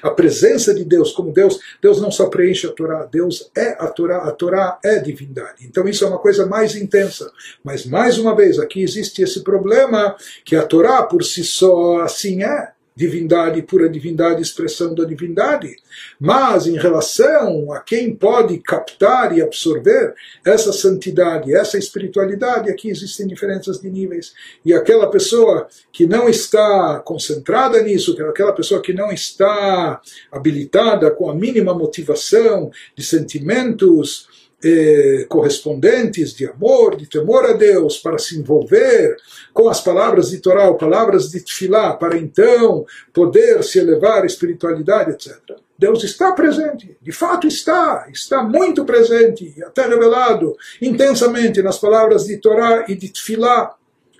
A 0.02 0.10
presença 0.10 0.74
de 0.74 0.86
Deus 0.86 1.12
como 1.12 1.34
Deus, 1.34 1.60
Deus 1.82 2.00
não 2.00 2.10
só 2.10 2.30
preenche 2.30 2.66
a 2.66 2.72
Torá, 2.72 3.04
Deus 3.04 3.50
é 3.54 3.76
a 3.78 3.86
Torá, 3.86 4.26
a 4.26 4.30
Torá 4.30 4.78
é 4.82 4.98
divindade. 5.00 5.66
Então 5.66 5.86
isso 5.86 6.02
é 6.02 6.08
uma 6.08 6.18
coisa 6.18 6.46
mais 6.46 6.74
intensa. 6.74 7.30
Mas 7.62 7.84
mais 7.84 8.16
uma 8.16 8.34
vez, 8.34 8.58
aqui 8.58 8.82
existe 8.82 9.20
esse 9.20 9.44
problema 9.44 10.16
que 10.46 10.56
a 10.56 10.62
Torá 10.62 11.02
por 11.02 11.22
si 11.22 11.44
só 11.44 12.00
assim 12.00 12.42
é 12.42 12.77
divindade, 12.98 13.62
pura 13.62 13.88
divindade, 13.88 14.42
expressão 14.42 14.92
da 14.92 15.04
divindade. 15.04 15.76
Mas 16.18 16.66
em 16.66 16.76
relação 16.76 17.72
a 17.72 17.78
quem 17.78 18.12
pode 18.12 18.58
captar 18.58 19.36
e 19.36 19.40
absorver 19.40 20.14
essa 20.44 20.72
santidade, 20.72 21.54
essa 21.54 21.78
espiritualidade, 21.78 22.68
aqui 22.68 22.90
existem 22.90 23.28
diferenças 23.28 23.80
de 23.80 23.88
níveis. 23.88 24.34
E 24.64 24.74
aquela 24.74 25.08
pessoa 25.08 25.68
que 25.92 26.06
não 26.06 26.28
está 26.28 27.00
concentrada 27.04 27.80
nisso, 27.80 28.20
aquela 28.28 28.52
pessoa 28.52 28.82
que 28.82 28.92
não 28.92 29.12
está 29.12 30.00
habilitada 30.32 31.08
com 31.12 31.30
a 31.30 31.34
mínima 31.34 31.72
motivação 31.72 32.72
de 32.96 33.04
sentimentos, 33.04 34.27
eh, 34.62 35.26
correspondentes 35.28 36.34
de 36.34 36.46
amor, 36.46 36.96
de 36.96 37.06
temor 37.06 37.44
a 37.44 37.52
Deus, 37.52 37.98
para 37.98 38.18
se 38.18 38.38
envolver 38.38 39.16
com 39.52 39.68
as 39.68 39.80
palavras 39.80 40.30
de 40.30 40.38
Torá, 40.38 40.72
palavras 40.74 41.30
de 41.30 41.40
Tfilá, 41.40 41.94
para 41.94 42.16
então 42.16 42.84
poder 43.12 43.62
se 43.62 43.78
elevar 43.78 44.22
à 44.22 44.26
espiritualidade, 44.26 45.12
etc. 45.12 45.58
Deus 45.78 46.02
está 46.02 46.32
presente, 46.32 46.98
de 47.00 47.12
fato 47.12 47.46
está, 47.46 48.08
está 48.12 48.42
muito 48.42 48.84
presente, 48.84 49.54
até 49.64 49.86
revelado 49.86 50.56
intensamente 50.82 51.62
nas 51.62 51.78
palavras 51.78 52.24
de 52.24 52.36
Torá 52.38 52.84
e 52.88 52.96
de 52.96 53.10
Tfilá, 53.10 53.76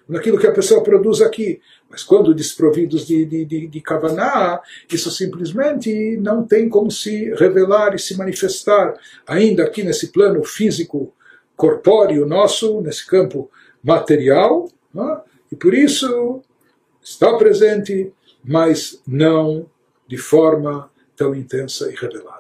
naquilo 0.09 0.39
que 0.39 0.47
a 0.47 0.53
pessoa 0.53 0.85
produz 0.85 1.21
aqui. 1.21 1.61
Mas 1.91 2.03
quando 2.03 2.35
desprovidos 2.35 3.07
de, 3.07 3.25
de, 3.25 3.45
de, 3.45 3.67
de 3.67 3.81
Kavaná, 3.81 4.61
isso 4.93 5.11
simplesmente 5.11 6.19
não 6.19 6.47
tem 6.47 6.69
como 6.69 6.91
se 6.91 7.33
revelar 7.35 7.95
e 7.95 7.99
se 7.99 8.17
manifestar, 8.17 8.95
ainda 9.27 9.65
aqui 9.65 9.83
nesse 9.83 10.13
plano 10.13 10.45
físico, 10.45 11.15
corpóreo 11.57 12.27
nosso, 12.27 12.81
nesse 12.83 13.07
campo 13.07 13.51
material, 13.83 14.71
né? 14.93 15.21
e 15.51 15.57
por 15.57 15.73
isso 15.73 16.43
está 17.03 17.37
presente, 17.39 18.13
mas 18.45 19.03
não 19.07 19.67
de 20.07 20.19
forma 20.19 20.91
tão 21.17 21.35
intensa 21.35 21.91
e 21.91 21.95
revelada. 21.95 22.39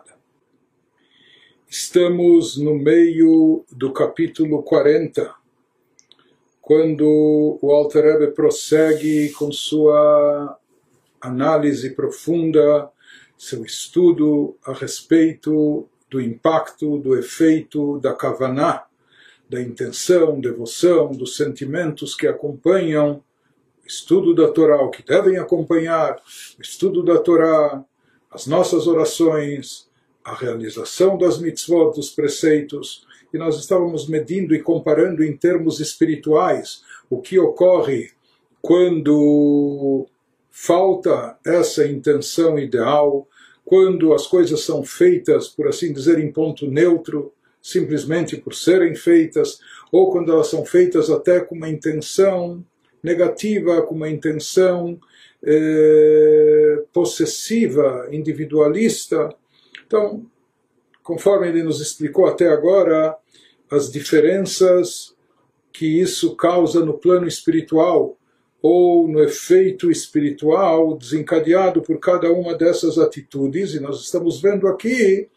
Estamos 1.68 2.56
no 2.56 2.74
meio 2.74 3.64
do 3.70 3.92
capítulo 3.92 4.62
40 4.62 5.38
quando 6.68 7.58
o 7.62 7.72
Alter 7.72 8.04
Rebbe 8.04 8.34
prossegue 8.34 9.30
com 9.30 9.50
sua 9.50 10.54
análise 11.18 11.88
profunda, 11.94 12.90
seu 13.38 13.64
estudo 13.64 14.54
a 14.62 14.74
respeito 14.74 15.88
do 16.10 16.20
impacto, 16.20 16.98
do 16.98 17.16
efeito 17.16 17.98
da 18.00 18.12
Kavaná, 18.12 18.84
da 19.48 19.62
intenção, 19.62 20.38
devoção, 20.38 21.10
dos 21.10 21.38
sentimentos 21.38 22.14
que 22.14 22.26
acompanham 22.26 23.24
o 23.82 23.86
estudo 23.86 24.34
da 24.34 24.48
Torá, 24.52 24.82
o 24.82 24.90
que 24.90 25.02
devem 25.02 25.38
acompanhar 25.38 26.16
o 26.58 26.60
estudo 26.60 27.02
da 27.02 27.18
Torá, 27.18 27.82
as 28.30 28.46
nossas 28.46 28.86
orações, 28.86 29.88
a 30.28 30.34
realização 30.34 31.16
das 31.16 31.38
mitzvot, 31.38 31.94
dos 31.94 32.10
preceitos, 32.10 33.06
e 33.32 33.38
nós 33.38 33.59
estávamos 33.59 34.09
medindo 34.09 34.55
e 34.55 34.62
comparando 34.62 35.24
em 35.24 35.36
termos 35.36 35.80
espirituais 35.80 36.82
o 37.10 37.20
que 37.20 37.38
ocorre 37.38 38.10
quando 38.60 40.06
falta 40.50 41.38
essa 41.44 41.86
intenção 41.86 42.59
ideal, 42.59 43.26
quando 43.64 44.12
as 44.12 44.26
coisas 44.26 44.62
são 44.62 44.82
feitas, 44.82 45.48
por 45.48 45.68
assim 45.68 45.92
dizer, 45.92 46.18
em 46.18 46.32
ponto 46.32 46.66
neutro, 46.66 47.32
simplesmente 47.60 48.36
por 48.36 48.55
serem 48.55 48.94
feitas, 48.94 49.59
ou 49.92 50.10
quando 50.10 50.32
elas 50.32 50.48
são 50.48 50.64
feitas 50.64 51.10
até 51.10 51.40
com 51.40 51.55
uma 51.55 51.68
intenção 51.68 52.64
negativa, 53.02 53.82
com 53.82 53.94
uma 53.94 54.09
intenção 54.09 54.98
eh, 55.44 56.82
possessiva, 56.92 58.09
individualista. 58.10 59.28
Então, 59.89 60.27
conforme 61.02 61.48
ele 61.48 61.62
nos 61.62 61.81
explicou 61.81 62.27
até 62.27 62.48
agora, 62.48 63.16
as 63.70 63.90
diferenças 63.90 65.16
que 65.73 65.98
isso 65.98 66.36
causa 66.36 66.85
no 66.85 66.98
plano 66.98 67.27
espiritual 67.27 68.15
ou 68.60 69.09
no 69.09 69.23
efeito 69.23 69.90
espiritual 69.90 70.94
desencadeado 70.94 71.81
por 71.81 71.98
cada 71.98 72.31
uma 72.31 72.55
dessas 72.55 72.98
atitudes, 72.98 73.73
e 73.73 73.81
nós 73.81 74.02
estamos 74.02 74.43
vendo 74.43 74.69
aqui 74.69 75.28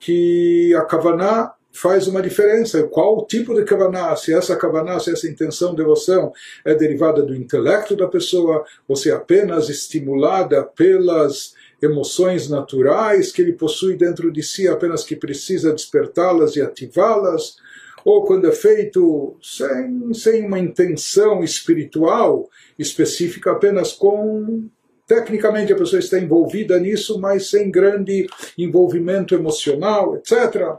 que 0.00 0.74
a 0.74 0.84
Kavaná 0.84 1.54
faz 1.74 2.06
uma 2.06 2.22
diferença. 2.22 2.84
Qual 2.84 3.18
o 3.18 3.26
tipo 3.26 3.52
de 3.52 3.64
kavaná, 3.64 4.14
se 4.14 4.32
essa 4.32 4.56
kavaná, 4.56 4.98
se 5.00 5.12
essa 5.12 5.28
intenção, 5.28 5.74
devoção 5.74 6.32
é 6.64 6.72
derivada 6.72 7.20
do 7.20 7.34
intelecto 7.34 7.96
da 7.96 8.06
pessoa, 8.06 8.64
ou 8.86 8.94
se 8.94 9.10
é 9.10 9.12
apenas 9.12 9.68
estimulada 9.68 10.62
pelas 10.62 11.54
emoções 11.80 12.48
naturais 12.48 13.32
que 13.32 13.42
ele 13.42 13.52
possui 13.52 13.96
dentro 13.96 14.32
de 14.32 14.42
si, 14.42 14.68
apenas 14.68 15.04
que 15.04 15.16
precisa 15.16 15.72
despertá-las 15.72 16.56
e 16.56 16.62
ativá-las, 16.62 17.56
ou 18.04 18.24
quando 18.24 18.46
é 18.46 18.52
feito 18.52 19.36
sem, 19.42 20.12
sem 20.12 20.46
uma 20.46 20.58
intenção 20.58 21.42
espiritual 21.42 22.48
específica, 22.78 23.52
apenas 23.52 23.92
com. 23.92 24.68
Tecnicamente 25.06 25.70
a 25.70 25.76
pessoa 25.76 26.00
está 26.00 26.18
envolvida 26.18 26.80
nisso, 26.80 27.20
mas 27.20 27.50
sem 27.50 27.70
grande 27.70 28.26
envolvimento 28.56 29.34
emocional, 29.34 30.16
etc. 30.16 30.78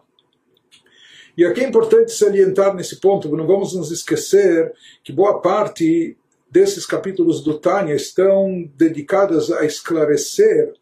E 1.37 1.45
aqui 1.45 1.61
é 1.61 1.67
importante 1.67 2.11
salientar 2.11 2.73
nesse 2.73 2.99
ponto, 2.99 3.35
não 3.35 3.45
vamos 3.45 3.75
nos 3.75 3.91
esquecer 3.91 4.73
que 5.03 5.13
boa 5.13 5.41
parte 5.41 6.17
desses 6.49 6.85
capítulos 6.85 7.43
do 7.43 7.59
Tânia 7.59 7.93
estão 7.93 8.67
dedicadas 8.75 9.51
a 9.51 9.65
esclarecer 9.65 10.73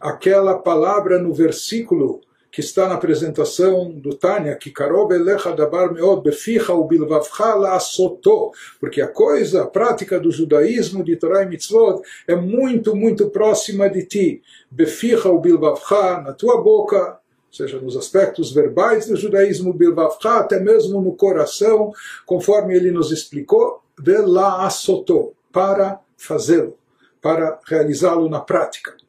aquela 0.00 0.58
palavra 0.58 1.18
no 1.18 1.34
versículo 1.34 2.20
que 2.50 2.60
está 2.60 2.88
na 2.88 2.94
apresentação 2.94 3.92
do 3.92 4.16
Tânia, 4.16 4.56
que 4.56 4.72
Karob 4.72 5.14
elecha 5.14 5.52
dabar 5.52 5.92
meod 5.92 6.22
beficha 6.22 6.74
u 6.74 6.84
bilvavcha 6.84 7.54
la'asoto, 7.54 8.50
porque 8.80 9.00
a 9.00 9.06
coisa, 9.06 9.62
a 9.62 9.66
prática 9.66 10.18
do 10.18 10.32
judaísmo 10.32 11.04
de 11.04 11.14
Torah 11.16 11.44
e 11.44 11.48
Mitzvot 11.48 12.02
é 12.26 12.34
muito, 12.34 12.96
muito 12.96 13.30
próxima 13.30 13.88
de 13.88 14.04
ti. 14.04 14.42
Beficha 14.68 15.28
u 15.28 15.38
bilvavcha, 15.38 16.22
na 16.22 16.32
tua 16.32 16.60
boca, 16.60 17.18
seja 17.52 17.78
nos 17.78 17.96
aspectos 17.96 18.52
verbais 18.52 19.06
do 19.06 19.16
judaísmo, 19.16 19.72
bilvavcha, 19.72 20.38
até 20.38 20.58
mesmo 20.58 21.00
no 21.00 21.14
coração, 21.14 21.92
conforme 22.26 22.74
ele 22.74 22.90
nos 22.90 23.12
explicou, 23.12 23.80
vela'asoto, 23.96 25.34
para 25.52 26.00
fazê-lo, 26.16 26.76
para 27.22 27.60
realizá-lo 27.66 28.28
na 28.28 28.40
prática. 28.40 28.99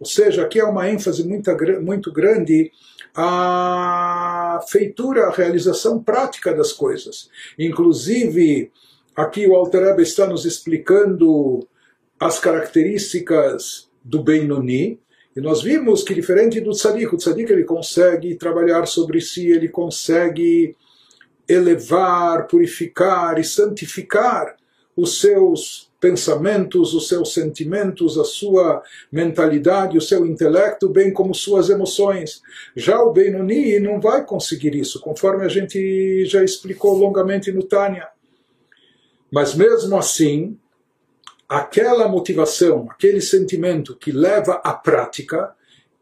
Ou 0.00 0.06
seja, 0.06 0.42
aqui 0.42 0.58
há 0.58 0.66
uma 0.66 0.88
ênfase 0.88 1.22
muito, 1.28 1.50
muito 1.82 2.10
grande 2.10 2.72
à 3.14 4.60
feitura, 4.68 5.26
à 5.26 5.30
realização 5.30 6.02
prática 6.02 6.54
das 6.54 6.72
coisas. 6.72 7.28
Inclusive, 7.58 8.72
aqui 9.14 9.46
o 9.46 9.54
Alter 9.54 9.84
Rebbe 9.84 10.02
está 10.02 10.26
nos 10.26 10.46
explicando 10.46 11.68
as 12.18 12.38
características 12.38 13.90
do 14.02 14.22
Benoni, 14.22 14.98
e 15.36 15.40
nós 15.40 15.62
vimos 15.62 16.02
que 16.02 16.14
diferente 16.14 16.60
do 16.60 16.72
tzadik, 16.72 17.14
o 17.14 17.16
tzadik 17.16 17.52
ele 17.52 17.64
consegue 17.64 18.34
trabalhar 18.34 18.86
sobre 18.86 19.20
si, 19.20 19.48
ele 19.48 19.68
consegue 19.68 20.74
elevar, 21.48 22.46
purificar 22.46 23.38
e 23.38 23.44
santificar 23.44 24.56
os 24.96 25.20
seus 25.20 25.89
pensamentos, 26.00 26.94
os 26.94 27.06
seus 27.06 27.34
sentimentos, 27.34 28.18
a 28.18 28.24
sua 28.24 28.82
mentalidade, 29.12 29.98
o 29.98 30.00
seu 30.00 30.26
intelecto, 30.26 30.88
bem 30.88 31.12
como 31.12 31.34
suas 31.34 31.68
emoções. 31.68 32.40
Já 32.74 33.00
o 33.02 33.12
Benoni 33.12 33.78
não 33.78 34.00
vai 34.00 34.24
conseguir 34.24 34.74
isso, 34.74 35.00
conforme 35.00 35.44
a 35.44 35.48
gente 35.48 36.24
já 36.24 36.42
explicou 36.42 36.96
longamente 36.96 37.52
no 37.52 37.62
Tânia. 37.62 38.08
Mas 39.30 39.54
mesmo 39.54 39.96
assim, 39.96 40.58
aquela 41.48 42.08
motivação, 42.08 42.88
aquele 42.90 43.20
sentimento 43.20 43.94
que 43.94 44.10
leva 44.10 44.54
à 44.64 44.72
prática, 44.72 45.54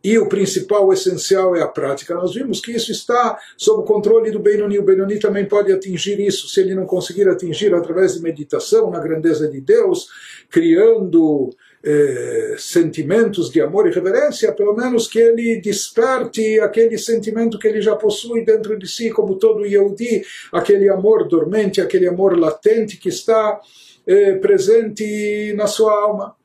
e 0.02 0.16
o 0.16 0.28
principal, 0.28 0.86
o 0.86 0.92
essencial 0.92 1.56
é 1.56 1.62
a 1.62 1.66
prática. 1.66 2.14
Nós 2.14 2.32
vimos 2.32 2.60
que 2.60 2.72
isso 2.72 2.92
está 2.92 3.36
sob 3.56 3.82
o 3.82 3.84
controle 3.84 4.30
do 4.30 4.38
Benoni. 4.38 4.78
O 4.78 4.84
Benoni 4.84 5.18
também 5.18 5.44
pode 5.44 5.72
atingir 5.72 6.20
isso, 6.20 6.48
se 6.48 6.60
ele 6.60 6.74
não 6.74 6.86
conseguir 6.86 7.28
atingir 7.28 7.74
através 7.74 8.14
de 8.14 8.22
meditação 8.22 8.90
na 8.90 9.00
grandeza 9.00 9.48
de 9.48 9.60
Deus, 9.60 10.08
criando 10.48 11.50
eh, 11.82 12.54
sentimentos 12.58 13.50
de 13.50 13.60
amor 13.60 13.88
e 13.88 13.92
reverência, 13.92 14.52
pelo 14.52 14.74
menos 14.74 15.08
que 15.08 15.18
ele 15.18 15.60
desperte 15.60 16.60
aquele 16.60 16.96
sentimento 16.96 17.58
que 17.58 17.66
ele 17.66 17.80
já 17.80 17.96
possui 17.96 18.44
dentro 18.44 18.78
de 18.78 18.86
si, 18.86 19.10
como 19.10 19.36
todo 19.36 19.66
Yehudi, 19.66 20.22
aquele 20.52 20.88
amor 20.88 21.26
dormente, 21.26 21.80
aquele 21.80 22.06
amor 22.06 22.38
latente 22.38 22.96
que 22.98 23.08
está 23.08 23.60
eh, 24.06 24.36
presente 24.36 25.52
na 25.56 25.66
sua 25.66 25.92
alma. 25.92 26.37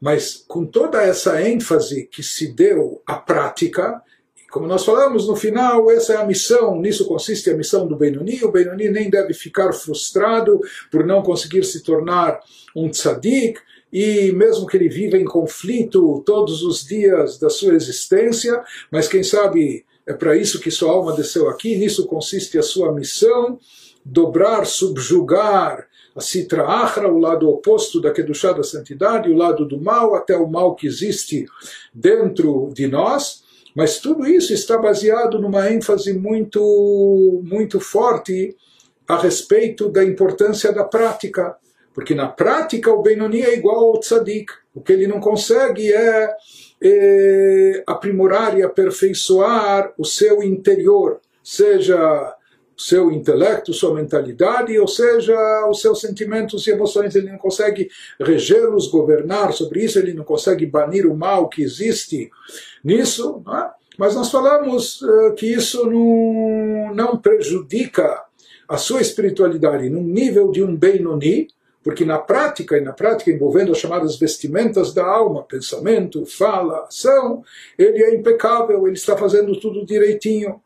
Mas 0.00 0.44
com 0.48 0.64
toda 0.64 1.02
essa 1.02 1.42
ênfase 1.42 2.06
que 2.06 2.22
se 2.22 2.48
deu 2.52 3.02
à 3.06 3.16
prática, 3.16 4.00
como 4.50 4.66
nós 4.66 4.84
falamos 4.84 5.28
no 5.28 5.36
final, 5.36 5.90
essa 5.90 6.14
é 6.14 6.16
a 6.16 6.26
missão, 6.26 6.80
nisso 6.80 7.06
consiste 7.06 7.50
a 7.50 7.56
missão 7.56 7.86
do 7.86 7.96
Benoni. 7.96 8.42
O 8.42 8.50
Benoni 8.50 8.88
nem 8.88 9.08
deve 9.08 9.32
ficar 9.32 9.72
frustrado 9.72 10.60
por 10.90 11.06
não 11.06 11.22
conseguir 11.22 11.64
se 11.64 11.82
tornar 11.82 12.40
um 12.74 12.88
tzadik, 12.88 13.60
e 13.92 14.32
mesmo 14.32 14.66
que 14.66 14.76
ele 14.76 14.88
viva 14.88 15.16
em 15.16 15.24
conflito 15.24 16.22
todos 16.24 16.62
os 16.62 16.84
dias 16.84 17.38
da 17.38 17.50
sua 17.50 17.74
existência, 17.74 18.62
mas 18.90 19.08
quem 19.08 19.22
sabe 19.22 19.84
é 20.06 20.12
para 20.12 20.36
isso 20.36 20.60
que 20.60 20.70
sua 20.70 20.92
alma 20.92 21.14
desceu 21.14 21.48
aqui, 21.48 21.76
nisso 21.76 22.06
consiste 22.06 22.58
a 22.58 22.62
sua 22.62 22.92
missão, 22.92 23.58
dobrar, 24.04 24.64
subjugar 24.64 25.86
a 26.20 26.22
Sitra 26.22 27.08
o 27.08 27.18
lado 27.18 27.48
oposto 27.48 27.98
da 27.98 28.12
Kedushá 28.12 28.52
da 28.52 28.62
santidade, 28.62 29.30
o 29.30 29.36
lado 29.36 29.66
do 29.66 29.80
mal, 29.80 30.14
até 30.14 30.36
o 30.36 30.46
mal 30.46 30.74
que 30.74 30.86
existe 30.86 31.46
dentro 31.94 32.70
de 32.74 32.86
nós, 32.86 33.42
mas 33.74 33.98
tudo 33.98 34.26
isso 34.26 34.52
está 34.52 34.76
baseado 34.76 35.40
numa 35.40 35.70
ênfase 35.70 36.12
muito, 36.12 37.40
muito 37.42 37.80
forte 37.80 38.54
a 39.08 39.16
respeito 39.16 39.88
da 39.88 40.04
importância 40.04 40.70
da 40.72 40.84
prática. 40.84 41.56
Porque 41.94 42.14
na 42.14 42.28
prática 42.28 42.92
o 42.92 43.02
Benoni 43.02 43.40
é 43.40 43.56
igual 43.56 43.88
ao 43.88 44.00
Tzadik. 44.00 44.52
O 44.74 44.80
que 44.80 44.92
ele 44.92 45.06
não 45.06 45.20
consegue 45.20 45.92
é, 45.92 46.36
é 46.82 47.82
aprimorar 47.86 48.58
e 48.58 48.62
aperfeiçoar 48.62 49.92
o 49.96 50.04
seu 50.04 50.42
interior, 50.42 51.20
seja 51.42 52.36
seu 52.80 53.12
intelecto, 53.12 53.74
sua 53.74 53.94
mentalidade, 53.94 54.78
ou 54.78 54.88
seja, 54.88 55.34
os 55.68 55.80
seus 55.80 56.00
sentimentos 56.00 56.66
e 56.66 56.70
emoções. 56.70 57.14
Ele 57.14 57.30
não 57.30 57.38
consegue 57.38 57.90
regê-los, 58.18 58.88
governar 58.88 59.52
sobre 59.52 59.84
isso, 59.84 59.98
ele 59.98 60.14
não 60.14 60.24
consegue 60.24 60.64
banir 60.64 61.06
o 61.06 61.16
mal 61.16 61.48
que 61.48 61.62
existe 61.62 62.30
nisso. 62.82 63.42
É? 63.48 63.70
Mas 63.98 64.14
nós 64.14 64.30
falamos 64.30 65.02
uh, 65.02 65.34
que 65.34 65.46
isso 65.46 65.84
não, 65.84 66.94
não 66.94 67.18
prejudica 67.18 68.24
a 68.66 68.78
sua 68.78 69.02
espiritualidade 69.02 69.90
num 69.90 70.02
nível 70.02 70.50
de 70.50 70.62
um 70.62 70.74
Benoni, 70.74 71.48
porque 71.82 72.04
na 72.04 72.18
prática, 72.18 72.78
e 72.78 72.80
na 72.80 72.92
prática 72.92 73.30
envolvendo 73.30 73.72
as 73.72 73.78
chamadas 73.78 74.18
vestimentas 74.18 74.94
da 74.94 75.04
alma, 75.04 75.42
pensamento, 75.42 76.24
fala, 76.24 76.84
ação, 76.84 77.42
ele 77.76 78.02
é 78.02 78.14
impecável, 78.14 78.86
ele 78.86 78.96
está 78.96 79.16
fazendo 79.16 79.58
tudo 79.60 79.84
direitinho. 79.84 80.62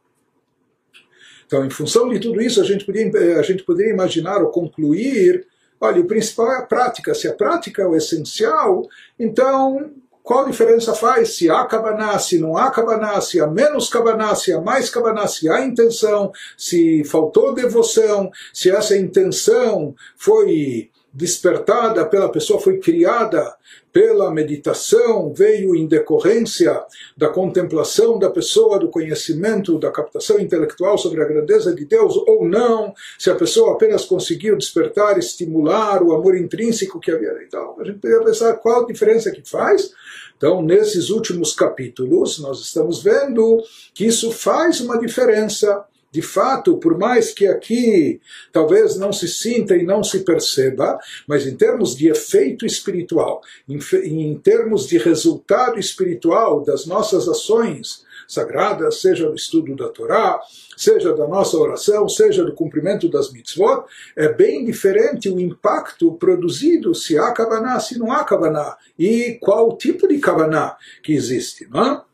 Então, 1.54 1.64
em 1.64 1.70
função 1.70 2.08
de 2.08 2.18
tudo 2.18 2.42
isso, 2.42 2.60
a 2.60 2.64
gente, 2.64 2.84
podia, 2.84 3.08
eh, 3.14 3.38
a 3.38 3.42
gente 3.42 3.62
poderia 3.62 3.92
imaginar 3.92 4.42
ou 4.42 4.50
concluir: 4.50 5.46
olha, 5.80 6.00
o 6.00 6.04
principal 6.04 6.50
é 6.52 6.58
a 6.58 6.62
prática. 6.62 7.14
Se 7.14 7.28
a 7.28 7.32
prática 7.32 7.80
é 7.80 7.86
o 7.86 7.94
essencial, 7.94 8.82
então 9.16 9.92
qual 10.20 10.46
diferença 10.46 10.94
faz 10.94 11.36
se 11.36 11.48
há 11.48 11.64
cabaná, 11.64 12.18
se 12.18 12.40
não 12.40 12.56
há 12.56 12.72
cabaná, 12.72 13.20
se 13.20 13.40
há 13.40 13.46
menos 13.46 13.88
cabaná, 13.88 14.34
se 14.34 14.52
há 14.52 14.60
mais 14.60 14.90
cabaná, 14.90 15.28
se 15.28 15.48
há 15.48 15.64
intenção, 15.64 16.32
se 16.58 17.04
faltou 17.04 17.54
devoção, 17.54 18.32
se 18.52 18.68
essa 18.68 18.96
intenção 18.96 19.94
foi 20.16 20.90
despertada 21.14 22.04
pela 22.04 22.28
pessoa, 22.28 22.60
foi 22.60 22.78
criada 22.78 23.54
pela 23.92 24.32
meditação, 24.32 25.32
veio 25.32 25.76
em 25.76 25.86
decorrência 25.86 26.82
da 27.16 27.28
contemplação 27.28 28.18
da 28.18 28.28
pessoa, 28.28 28.80
do 28.80 28.88
conhecimento, 28.88 29.78
da 29.78 29.92
captação 29.92 30.40
intelectual 30.40 30.98
sobre 30.98 31.22
a 31.22 31.24
grandeza 31.24 31.72
de 31.72 31.84
Deus, 31.84 32.16
ou 32.26 32.44
não, 32.44 32.92
se 33.16 33.30
a 33.30 33.36
pessoa 33.36 33.74
apenas 33.74 34.04
conseguiu 34.04 34.58
despertar, 34.58 35.16
estimular 35.16 36.02
o 36.02 36.12
amor 36.12 36.36
intrínseco 36.36 36.98
que 36.98 37.12
havia. 37.12 37.32
Então, 37.46 37.76
a 37.78 37.84
gente 37.84 38.00
poderia 38.00 38.24
pensar 38.24 38.54
qual 38.54 38.82
a 38.82 38.86
diferença 38.86 39.30
que 39.30 39.48
faz. 39.48 39.92
Então, 40.36 40.60
nesses 40.60 41.10
últimos 41.10 41.54
capítulos, 41.54 42.40
nós 42.40 42.60
estamos 42.60 43.00
vendo 43.00 43.62
que 43.94 44.04
isso 44.04 44.32
faz 44.32 44.80
uma 44.80 44.98
diferença 44.98 45.84
de 46.14 46.22
fato, 46.22 46.76
por 46.76 46.96
mais 46.96 47.32
que 47.32 47.44
aqui 47.44 48.20
talvez 48.52 48.96
não 48.96 49.12
se 49.12 49.26
sinta 49.26 49.76
e 49.76 49.82
não 49.82 50.04
se 50.04 50.20
perceba, 50.20 50.96
mas 51.26 51.44
em 51.44 51.56
termos 51.56 51.96
de 51.96 52.08
efeito 52.08 52.64
espiritual, 52.64 53.40
em, 53.68 53.80
em 54.04 54.38
termos 54.38 54.86
de 54.86 54.96
resultado 54.96 55.76
espiritual 55.76 56.62
das 56.62 56.86
nossas 56.86 57.28
ações 57.28 58.04
sagradas, 58.28 59.00
seja 59.00 59.28
do 59.28 59.34
estudo 59.34 59.74
da 59.74 59.88
Torá, 59.88 60.40
seja 60.76 61.12
da 61.12 61.26
nossa 61.26 61.56
oração, 61.56 62.08
seja 62.08 62.44
do 62.44 62.54
cumprimento 62.54 63.08
das 63.08 63.32
mitzvot, 63.32 63.82
é 64.14 64.32
bem 64.32 64.64
diferente 64.64 65.28
o 65.28 65.40
impacto 65.40 66.12
produzido 66.12 66.94
se 66.94 67.18
há 67.18 67.32
kavaná, 67.32 67.80
se 67.80 67.98
não 67.98 68.12
há 68.12 68.22
kavaná, 68.22 68.76
e 68.96 69.36
qual 69.40 69.76
tipo 69.76 70.06
de 70.06 70.20
kavaná 70.20 70.76
que 71.02 71.12
existe, 71.12 71.66
não 71.68 71.84
é? 71.84 72.13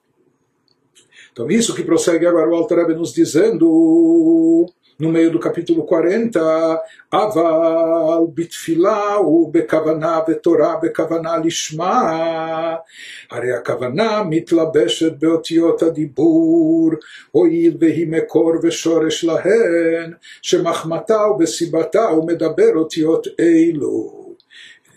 Então, 1.40 1.49
isso 1.49 1.76
que 1.76 1.84
prossegue 1.84 2.26
agora 2.26 2.49
o 2.49 2.56
Alter 2.56 2.80
Rebbe 2.80 2.95
nos 2.95 3.14
dizendo 3.14 4.66
no 4.98 5.10
meio 5.10 5.30
do 5.32 5.40
capítulo 5.40 5.84
40, 5.84 6.82
Aval 7.12 8.28
bitfila 8.28 9.20
u 9.20 9.52
bekavana 9.52 10.22
betorah 10.22 10.80
bekavana 10.80 11.38
lishma. 11.38 12.80
הרי 13.32 13.52
הכוונה 13.53 14.24
מתלבשת 14.30 15.20
באותיות 15.20 15.84
הדיבור, 15.84 16.91
הואיל 17.32 17.78
והיא 17.80 18.07
מקור 18.07 18.53
ושורש 18.64 19.24
להן, 19.24 20.14
שמחמתה 20.41 21.28
ובסיבתה 21.28 22.12
ומדבר 22.12 22.72
אותיות 22.76 23.28
אלו. 23.40 24.28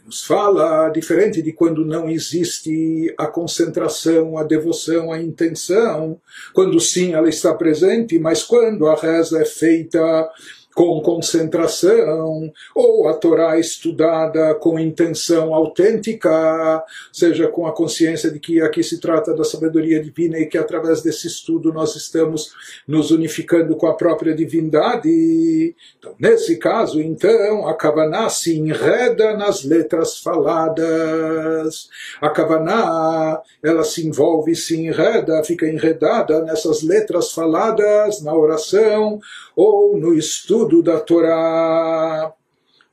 nos 0.05 0.25
fala 0.25 0.89
diferente 0.89 1.41
de 1.41 1.53
quando 1.53 1.85
não 1.85 2.09
existe 2.09 3.13
a 3.17 3.27
concentração, 3.27 4.37
a 4.37 4.43
devoção, 4.43 5.11
a 5.11 5.21
intenção, 5.21 6.19
quando 6.53 6.79
sim 6.79 7.13
ela 7.13 7.29
está 7.29 7.53
presente, 7.53 8.19
mas 8.19 8.43
quando 8.43 8.87
a 8.87 8.95
reza 8.95 9.41
é 9.41 9.45
feita 9.45 10.29
com 10.73 11.01
concentração, 11.01 12.51
ou 12.73 13.07
a 13.07 13.13
Torá 13.13 13.59
estudada 13.59 14.55
com 14.55 14.79
intenção 14.79 15.53
autêntica, 15.53 16.83
seja 17.11 17.47
com 17.47 17.67
a 17.67 17.71
consciência 17.71 18.31
de 18.31 18.39
que 18.39 18.61
aqui 18.61 18.83
se 18.83 18.99
trata 18.99 19.33
da 19.33 19.43
sabedoria 19.43 20.01
divina 20.01 20.39
e 20.39 20.47
que 20.47 20.57
através 20.57 21.01
desse 21.01 21.27
estudo 21.27 21.71
nós 21.71 21.95
estamos 21.95 22.53
nos 22.87 23.11
unificando 23.11 23.75
com 23.75 23.87
a 23.87 23.93
própria 23.93 24.33
divindade. 24.33 25.75
Então, 25.97 26.15
nesse 26.19 26.57
caso, 26.57 27.01
então, 27.01 27.67
a 27.67 27.75
Kavaná 27.75 28.29
se 28.29 28.57
enreda 28.57 29.37
nas 29.37 29.63
letras 29.63 30.17
faladas. 30.17 31.89
A 32.19 32.29
Kavaná, 32.29 33.41
ela 33.61 33.83
se 33.83 34.07
envolve, 34.07 34.55
se 34.55 34.75
enreda, 34.75 35.43
fica 35.43 35.67
enredada 35.67 36.41
nessas 36.41 36.81
letras 36.81 37.31
faladas 37.31 38.21
na 38.21 38.35
oração 38.35 39.19
ou 39.55 39.97
no 39.97 40.13
estudo 40.13 40.81
da 40.81 40.99
Torá. 40.99 42.33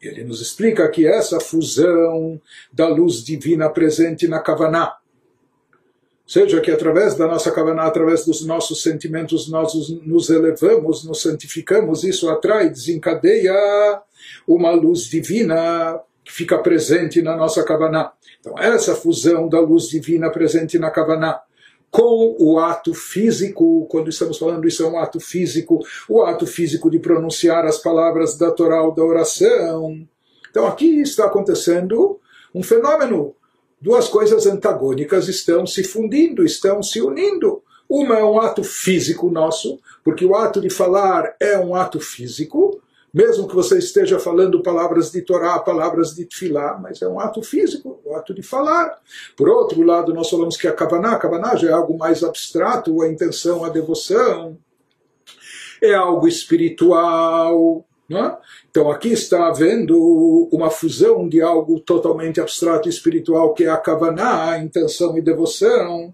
Ele 0.01 0.25
nos 0.25 0.41
explica 0.41 0.89
que 0.89 1.07
essa 1.07 1.39
fusão 1.39 2.41
da 2.73 2.89
luz 2.89 3.23
divina 3.23 3.69
presente 3.69 4.27
na 4.27 4.41
Kavaná, 4.41 4.97
seja 6.27 6.61
que 6.61 6.71
através 6.71 7.17
da 7.17 7.27
nossa 7.27 7.51
Kavaná, 7.51 7.83
através 7.83 8.25
dos 8.25 8.47
nossos 8.47 8.83
sentimentos, 8.83 9.51
nós 9.51 9.73
nos 10.07 10.31
elevamos, 10.31 11.05
nos 11.05 11.21
santificamos, 11.21 12.05
isso 12.05 12.31
atrai, 12.31 12.71
desencadeia 12.71 13.53
uma 14.47 14.71
luz 14.71 15.03
divina 15.05 16.01
que 16.25 16.33
fica 16.33 16.57
presente 16.59 17.21
na 17.21 17.37
nossa 17.37 17.65
Kavaná. 17.65 18.13
Então, 18.39 18.59
essa 18.59 18.95
fusão 18.95 19.49
da 19.49 19.61
luz 19.61 19.89
divina 19.89 20.31
presente 20.31 20.79
na 20.79 20.91
Kavaná, 20.91 21.41
com 21.91 22.37
o 22.39 22.59
ato 22.59 22.95
físico, 22.95 23.87
quando 23.91 24.11
estamos 24.11 24.39
falando 24.39 24.67
isso 24.67 24.85
é 24.85 24.89
um 24.89 24.99
ato 24.99 25.19
físico, 25.19 25.81
o 26.09 26.23
ato 26.23 26.47
físico 26.47 26.91
de 26.91 27.01
pronunciar 27.01 27.65
as 27.67 27.79
palavras 27.79 28.39
da 28.39 28.51
Torá 28.51 28.83
ou 28.83 28.95
da 28.95 29.05
oração. 29.05 30.07
Então 30.51 30.67
aqui 30.67 31.01
está 31.01 31.27
acontecendo 31.27 32.19
um 32.55 32.63
fenômeno. 32.63 33.35
Duas 33.81 34.09
coisas 34.09 34.47
antagônicas 34.47 35.27
estão 35.27 35.67
se 35.67 35.83
fundindo, 35.83 36.45
estão 36.45 36.83
se 36.83 37.01
unindo. 37.01 37.63
Uma 37.89 38.19
é 38.19 38.25
um 38.25 38.39
ato 38.39 38.63
físico 38.63 39.31
nosso, 39.31 39.81
porque 40.05 40.25
o 40.25 40.37
ato 40.37 40.61
de 40.61 40.71
falar 40.71 41.35
é 41.41 41.59
um 41.59 41.75
ato 41.75 41.99
físico, 41.99 42.81
mesmo 43.13 43.49
que 43.49 43.55
você 43.55 43.79
esteja 43.79 44.19
falando 44.19 44.63
palavras 44.63 45.11
de 45.11 45.23
Torá, 45.23 45.59
palavras 45.59 46.15
de 46.15 46.25
Tfilá, 46.25 46.79
mas 46.81 47.03
é 47.03 47.09
um 47.09 47.19
ato 47.19 47.43
físico, 47.43 48.01
o 48.05 48.13
um 48.13 48.17
ato 48.17 48.33
de 48.33 48.43
falar. 48.43 48.99
Por 49.37 49.49
outro 49.49 49.83
lado, 49.83 50.15
nós 50.15 50.31
falamos 50.31 50.57
que 50.57 50.69
a 50.69 50.73
Kavaná, 50.73 51.13
a 51.13 51.19
Kavaná 51.19 51.57
já 51.57 51.71
é 51.71 51.73
algo 51.73 51.99
mais 51.99 52.23
abstrato, 52.23 53.03
a 53.03 53.09
intenção, 53.09 53.65
a 53.65 53.69
devoção, 53.69 54.57
é 55.83 55.95
algo 55.95 56.29
espiritual. 56.29 57.85
É? 58.13 58.37
Então 58.69 58.91
aqui 58.91 59.11
está 59.13 59.47
havendo 59.47 60.49
uma 60.51 60.69
fusão 60.69 61.29
de 61.29 61.41
algo 61.41 61.79
totalmente 61.79 62.41
abstrato 62.41 62.89
e 62.89 62.91
espiritual, 62.91 63.55
que 63.55 63.63
é 63.63 63.69
a 63.69 63.77
Kavaná, 63.77 64.51
a 64.51 64.59
intenção 64.59 65.17
e 65.17 65.23
devoção, 65.23 66.13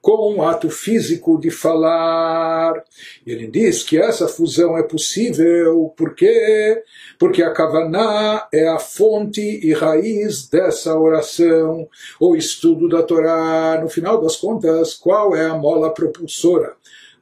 com 0.00 0.34
um 0.34 0.42
ato 0.42 0.70
físico 0.70 1.38
de 1.38 1.50
falar. 1.50 2.82
Ele 3.26 3.46
diz 3.46 3.82
que 3.82 3.98
essa 3.98 4.28
fusão 4.28 4.76
é 4.76 4.82
possível 4.82 5.92
porque 5.96 6.82
porque 7.18 7.42
a 7.42 7.52
Kavaná 7.52 8.46
é 8.52 8.68
a 8.68 8.78
fonte 8.78 9.40
e 9.40 9.72
raiz 9.72 10.48
dessa 10.48 10.98
oração, 10.98 11.88
ou 12.20 12.36
estudo 12.36 12.88
da 12.88 13.02
Torá. 13.02 13.80
No 13.80 13.88
final 13.88 14.20
das 14.20 14.36
contas, 14.36 14.94
qual 14.94 15.34
é 15.34 15.46
a 15.46 15.54
mola 15.54 15.92
propulsora? 15.92 16.76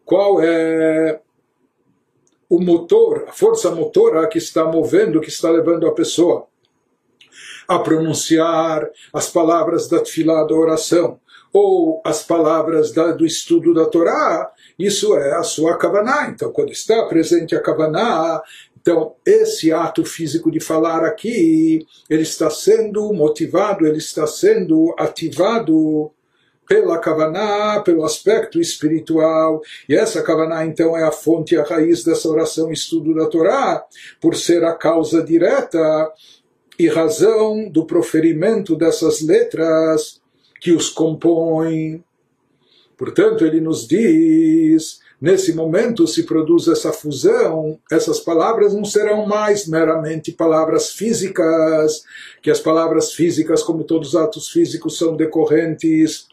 Qual 0.05 0.41
é 0.41 1.21
o 2.49 2.61
motor, 2.61 3.25
a 3.29 3.33
força 3.33 3.71
motora 3.71 4.27
que 4.29 4.39
está 4.39 4.65
movendo, 4.65 5.21
que 5.21 5.29
está 5.29 5.51
levando 5.51 5.87
a 5.87 5.93
pessoa 5.93 6.47
a 7.67 7.81
pronunciar 7.81 8.89
as 9.13 9.29
palavras 9.29 9.89
da 9.89 9.99
tefilá 9.99 10.45
da 10.45 10.55
oração 10.55 11.19
ou 11.53 12.01
as 12.05 12.23
palavras 12.23 12.93
da, 12.93 13.13
do 13.13 13.25
estudo 13.25 13.73
da 13.73 13.87
Torá, 13.87 14.51
isso 14.79 15.17
é 15.17 15.35
a 15.35 15.43
sua 15.43 15.77
kavaná. 15.77 16.29
Então, 16.29 16.53
quando 16.53 16.71
está 16.71 17.05
presente 17.05 17.55
a 17.55 17.61
kavaná, 17.61 18.43
então 18.81 19.15
esse 19.25 19.73
ato 19.73 20.05
físico 20.05 20.51
de 20.51 20.61
falar 20.61 21.05
aqui, 21.05 21.87
ele 22.09 22.23
está 22.23 22.51
sendo 22.51 23.13
motivado, 23.13 23.87
ele 23.87 23.99
está 23.99 24.27
sendo 24.27 24.95
ativado 24.99 26.13
pela 26.69 26.99
kavaná, 26.99 27.81
pelo 27.81 28.05
aspecto 28.05 28.61
espiritual. 28.61 29.61
E 29.89 29.95
essa 29.95 30.23
kavaná, 30.23 30.67
então, 30.67 30.97
é 30.97 31.05
a 31.05 31.13
fonte 31.13 31.57
a 31.57 31.63
raiz 31.63 32.05
dessa 32.05 32.29
oração 32.29 32.73
estudo 32.73 33.15
da 33.15 33.27
Torá, 33.27 33.85
por 34.21 34.37
ser 34.37 34.65
a 34.65 34.75
causa 34.75 35.23
direta 35.23 36.13
e 36.79 36.89
razão 36.89 37.71
do 37.71 37.87
proferimento 37.87 38.77
dessas 38.77 39.23
letras 39.23 40.21
que 40.61 40.73
os 40.73 40.89
compõe. 40.89 42.03
Portanto, 42.97 43.45
ele 43.45 43.61
nos 43.61 43.87
diz, 43.87 45.01
nesse 45.21 45.55
momento 45.55 46.07
se 46.07 46.23
produz 46.23 46.67
essa 46.67 46.93
fusão, 46.93 47.79
essas 47.91 48.21
palavras 48.21 48.73
não 48.73 48.85
serão 48.85 49.27
mais 49.27 49.67
meramente 49.67 50.33
palavras 50.33 50.93
físicas, 50.93 52.03
que 52.43 52.51
as 52.51 52.61
palavras 52.61 53.13
físicas, 53.13 53.63
como 53.63 53.85
todos 53.85 54.09
os 54.09 54.17
atos 54.17 54.49
físicos, 54.49 54.97
são 54.97 55.15
decorrentes 55.15 56.27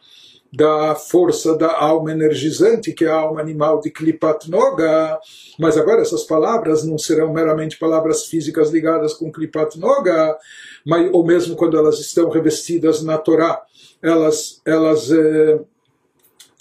da 0.55 0.93
força 0.93 1.57
da 1.57 1.79
alma 1.79 2.11
energizante, 2.11 2.93
que 2.93 3.05
é 3.05 3.09
a 3.09 3.15
alma 3.15 3.41
animal 3.41 3.81
de 3.81 3.89
Klipat 3.89 4.49
Noga, 4.51 5.19
mas 5.59 5.77
agora 5.77 6.01
essas 6.01 6.23
palavras 6.23 6.83
não 6.83 6.97
serão 6.99 7.33
meramente 7.33 7.79
palavras 7.79 8.27
físicas 8.27 8.69
ligadas 8.69 9.15
com 9.15 9.31
Klipat 9.31 9.79
Noga, 9.79 10.37
mas, 10.85 11.09
ou 11.11 11.25
mesmo 11.25 11.55
quando 11.55 11.75
elas 11.75 11.99
estão 11.99 12.29
revestidas 12.29 13.01
na 13.01 13.17
Torá, 13.17 13.63
elas, 14.03 14.61
elas 14.65 15.09
é, 15.11 15.59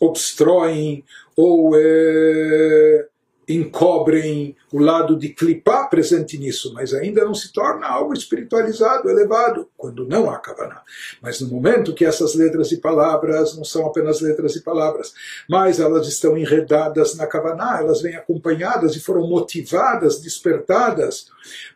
obstroem 0.01 1.05
ou 1.37 1.73
é, 1.75 3.07
encobrem 3.49 4.57
o 4.73 4.79
lado 4.79 5.17
de 5.17 5.31
clipar 5.31 5.91
presente 5.91 6.39
nisso, 6.39 6.73
mas 6.73 6.95
ainda 6.95 7.25
não 7.25 7.35
se 7.35 7.53
torna 7.53 7.87
algo 7.87 8.15
espiritualizado, 8.15 9.11
elevado, 9.11 9.69
quando 9.77 10.07
não 10.07 10.31
há 10.31 10.39
Kavaná. 10.39 10.83
Mas 11.21 11.41
no 11.41 11.49
momento 11.49 11.95
que 11.95 12.05
essas 12.05 12.35
letras 12.35 12.71
e 12.73 12.79
palavras 12.79 13.57
não 13.57 13.65
são 13.65 13.87
apenas 13.87 14.21
letras 14.21 14.55
e 14.55 14.63
palavras, 14.63 15.13
mas 15.49 15.81
elas 15.81 16.07
estão 16.07 16.39
enredadas 16.39 17.17
na 17.17 17.27
Kavaná, 17.27 17.79
elas 17.81 18.01
vêm 18.01 18.15
acompanhadas 18.15 18.95
e 18.95 19.01
foram 19.01 19.27
motivadas, 19.27 20.21
despertadas 20.21 21.27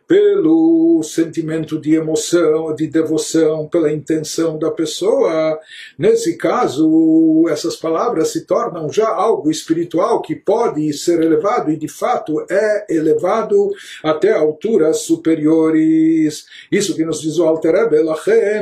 pelo 0.07 1.03
sentimento 1.03 1.79
de 1.79 1.93
emoção, 1.93 2.73
de 2.73 2.87
devoção, 2.87 3.67
pela 3.67 3.91
intenção 3.91 4.57
da 4.57 4.71
pessoa. 4.71 5.59
Nesse 5.99 6.37
caso, 6.37 7.45
essas 7.49 7.75
palavras 7.75 8.29
se 8.29 8.45
tornam 8.45 8.89
já 8.89 9.09
algo 9.09 9.51
espiritual 9.51 10.21
que 10.21 10.33
pode 10.33 10.93
ser 10.93 11.21
elevado 11.21 11.69
e 11.71 11.77
de 11.77 11.89
fato 11.89 12.45
é 12.49 12.85
elevado 12.89 13.69
até 14.01 14.31
alturas 14.31 15.01
superiores. 15.01 16.45
Isso 16.71 16.95
que 16.95 17.03
nos 17.03 17.21
diz 17.21 17.37
o 17.37 17.43
Alter 17.43 17.89
Rebbe, 17.89 17.97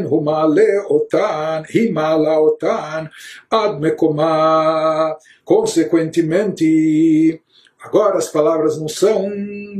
Humale 0.09 0.79
Otan, 0.89 1.63
Himala 1.71 2.39
Otan, 2.39 3.09
Ad 3.51 3.79
Mekomah. 3.79 5.15
Consequentemente, 5.43 7.39
Agora, 7.85 8.17
as 8.17 8.27
palavras 8.27 8.79
não 8.79 8.87
são 8.87 9.31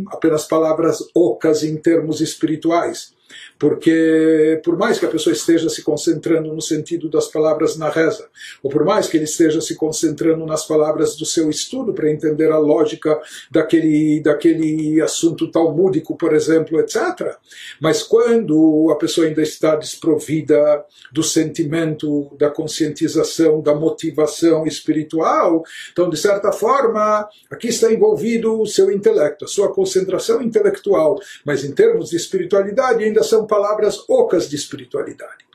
apenas 0.09 0.45
palavras 0.45 0.99
ocas 1.13 1.63
em 1.63 1.75
termos 1.75 2.21
espirituais. 2.21 3.14
Porque, 3.57 4.61
por 4.63 4.77
mais 4.77 4.99
que 4.99 5.05
a 5.05 5.09
pessoa 5.09 5.33
esteja 5.33 5.69
se 5.69 5.81
concentrando 5.81 6.53
no 6.53 6.61
sentido 6.61 7.09
das 7.09 7.27
palavras 7.27 7.77
na 7.77 7.89
reza, 7.89 8.27
ou 8.61 8.69
por 8.69 8.83
mais 8.83 9.07
que 9.07 9.15
ele 9.15 9.23
esteja 9.23 9.61
se 9.61 9.75
concentrando 9.75 10.45
nas 10.45 10.65
palavras 10.65 11.15
do 11.15 11.25
seu 11.25 11.49
estudo 11.49 11.93
para 11.93 12.11
entender 12.11 12.51
a 12.51 12.57
lógica 12.57 13.19
daquele, 13.49 14.19
daquele 14.21 15.01
assunto 15.01 15.49
talmúdico, 15.49 16.17
por 16.17 16.33
exemplo, 16.33 16.79
etc. 16.79 17.35
Mas 17.79 18.03
quando 18.03 18.89
a 18.91 18.95
pessoa 18.95 19.27
ainda 19.27 19.41
está 19.41 19.75
desprovida 19.75 20.83
do 21.11 21.23
sentimento, 21.23 22.35
da 22.37 22.49
conscientização, 22.49 23.61
da 23.61 23.73
motivação 23.73 24.67
espiritual, 24.67 25.63
então, 25.91 26.09
de 26.09 26.17
certa 26.17 26.51
forma, 26.51 27.27
aqui 27.49 27.69
está 27.69 27.91
envolvido 27.91 28.59
o 28.59 28.65
seu 28.65 28.91
intelecto, 28.91 29.45
a 29.45 29.47
sua 29.47 29.71
concentração 29.71 30.41
intelectual, 30.41 31.19
mas 31.45 31.63
em 31.63 31.71
termos 31.71 32.09
de 32.09 32.17
espiritualidade 32.17 33.03
ainda 33.03 33.23
são 33.23 33.44
palavras 33.45 34.03
ocas 34.07 34.49
de 34.49 34.55
espiritualidade. 34.55 35.45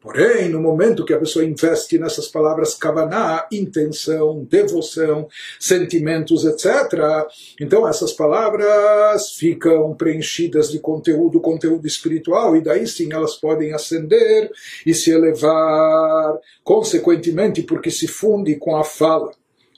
Porém, 0.00 0.48
no 0.48 0.62
momento 0.62 1.04
que 1.04 1.12
a 1.12 1.18
pessoa 1.18 1.44
investe 1.44 1.98
nessas 1.98 2.26
palavras 2.26 2.74
kavaná, 2.74 3.46
intenção, 3.52 4.46
devoção, 4.48 5.28
sentimentos, 5.58 6.46
etc., 6.46 7.28
então 7.60 7.86
essas 7.86 8.10
palavras 8.10 9.32
ficam 9.32 9.94
preenchidas 9.94 10.70
de 10.70 10.78
conteúdo, 10.78 11.38
conteúdo 11.38 11.86
espiritual, 11.86 12.56
e 12.56 12.62
daí 12.62 12.86
sim 12.86 13.12
elas 13.12 13.34
podem 13.34 13.74
ascender 13.74 14.50
e 14.86 14.94
se 14.94 15.10
elevar, 15.10 16.38
consequentemente, 16.64 17.62
porque 17.62 17.90
se 17.90 18.08
funde 18.08 18.56
com 18.56 18.76
a 18.76 18.84
fala 18.84 19.32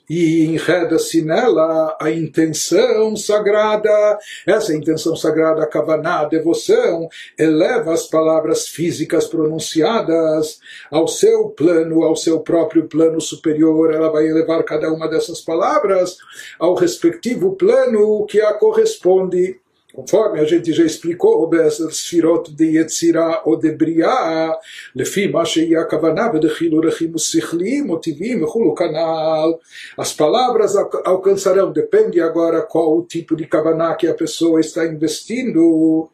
e 0.09 0.45
enreda-se 0.45 1.21
nela 1.21 1.97
a 1.99 2.11
intenção 2.11 3.15
sagrada. 3.15 4.17
Essa 4.45 4.73
intenção 4.73 5.15
sagrada, 5.15 5.65
kavaná, 5.65 6.25
devoção, 6.25 7.07
eleva 7.37 7.93
as 7.93 8.07
palavras 8.07 8.67
físicas 8.67 9.27
pronunciadas 9.27 10.59
ao 10.91 11.07
seu 11.07 11.49
plano, 11.49 12.03
ao 12.03 12.15
seu 12.15 12.39
próprio 12.39 12.87
plano 12.87 13.21
superior. 13.21 13.93
Ela 13.93 14.11
vai 14.11 14.27
elevar 14.27 14.63
cada 14.63 14.91
uma 14.91 15.07
dessas 15.07 15.41
palavras 15.41 16.17
ao 16.59 16.75
respectivo 16.75 17.55
plano 17.55 18.25
que 18.25 18.41
a 18.41 18.53
corresponde 18.53 19.62
Conforme 19.94 20.38
a 20.38 20.44
gente 20.44 20.72
já 20.72 20.84
explicou, 20.84 21.50
בספירות 21.50 22.48
דיצירה 22.50 23.34
או 23.46 23.56
דבריאה, 23.56 24.50
לפי 24.94 25.26
מה 25.26 25.46
שהיא 25.46 25.78
הכוונה 25.78 26.28
בדחילו 26.28 26.80
שכליים 27.16 27.90
או 27.90 27.96
טבעיים 27.96 28.44
וכולו 28.44 28.74
כנ"ל. 28.74 29.52
As 29.96 30.12
palavras 30.12 30.76
alcançarão, 31.04 31.72
depende 31.72 32.20
agora 32.20 32.62
qual 32.62 32.98
o 32.98 33.02
tipo 33.02 33.34
de 33.34 33.46
kavaná 33.46 33.94
que 33.94 34.06
a 34.06 34.14
pessoa 34.14 34.60
está 34.60 34.84
investindo, 34.84 36.08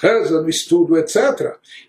reza, 0.00 0.40
no 0.40 0.48
estudo, 0.48 0.96
etc. 0.96 1.16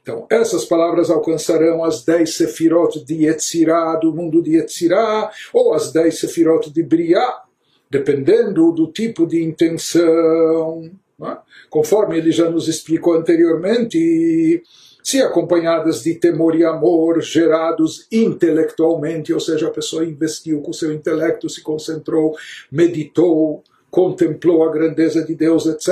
Então, 0.01 0.25
essas 0.29 0.65
palavras 0.65 1.09
alcançarão 1.09 1.83
as 1.83 2.03
dez 2.03 2.35
sefirot 2.35 3.05
de 3.05 3.25
Yetzirah, 3.25 3.95
do 3.97 4.11
mundo 4.11 4.41
de 4.41 4.57
Yetzirah, 4.57 5.29
ou 5.53 5.73
as 5.73 5.93
dez 5.93 6.19
sefirot 6.19 6.69
de 6.71 6.83
Briah, 6.83 7.43
dependendo 7.89 8.71
do 8.71 8.87
tipo 8.87 9.27
de 9.27 9.43
intenção. 9.43 10.89
É? 11.22 11.38
Conforme 11.70 12.18
ele 12.18 12.30
já 12.30 12.50
nos 12.50 12.68
explicou 12.68 13.14
anteriormente, 13.14 14.62
se 15.02 15.22
acompanhadas 15.22 16.02
de 16.02 16.14
temor 16.14 16.54
e 16.54 16.64
amor 16.64 17.22
gerados 17.22 18.06
intelectualmente, 18.12 19.32
ou 19.32 19.40
seja, 19.40 19.68
a 19.68 19.70
pessoa 19.70 20.04
investiu 20.04 20.60
com 20.60 20.72
seu 20.72 20.92
intelecto, 20.92 21.48
se 21.48 21.62
concentrou, 21.62 22.36
meditou, 22.70 23.62
contemplou 23.96 24.62
a 24.62 24.70
grandeza 24.70 25.24
de 25.24 25.34
Deus, 25.34 25.64
etc. 25.64 25.88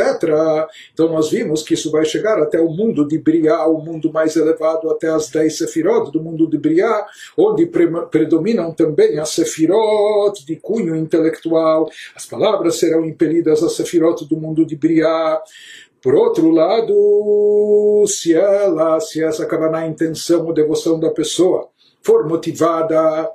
Então 0.92 1.08
nós 1.08 1.30
vimos 1.30 1.62
que 1.62 1.72
isso 1.72 1.90
vai 1.90 2.04
chegar 2.04 2.38
até 2.38 2.60
o 2.60 2.68
mundo 2.68 3.08
de 3.08 3.16
Briá, 3.16 3.66
o 3.66 3.80
mundo 3.80 4.12
mais 4.12 4.36
elevado, 4.36 4.90
até 4.90 5.08
as 5.08 5.30
dez 5.30 5.56
sefirot 5.56 6.12
do 6.12 6.22
mundo 6.22 6.46
de 6.46 6.58
Briá, 6.58 7.06
onde 7.34 7.64
pre 7.64 7.86
predominam 8.10 8.72
também 8.72 9.18
as 9.18 9.30
sefirot 9.30 10.44
de 10.44 10.56
cunho 10.56 10.94
intelectual. 10.94 11.88
As 12.14 12.26
palavras 12.26 12.76
serão 12.76 13.06
impelidas 13.06 13.62
às 13.62 13.72
sefirot 13.72 14.28
do 14.28 14.36
mundo 14.36 14.66
de 14.66 14.76
Briá. 14.76 15.40
Por 16.02 16.14
outro 16.14 16.50
lado, 16.50 18.04
se 18.06 18.34
ela, 18.34 19.00
se 19.00 19.24
essa 19.24 19.44
acabar 19.44 19.70
na 19.70 19.86
intenção 19.86 20.44
ou 20.44 20.52
devoção 20.52 21.00
da 21.00 21.08
pessoa 21.08 21.70
for 22.02 22.28
motivada 22.28 23.30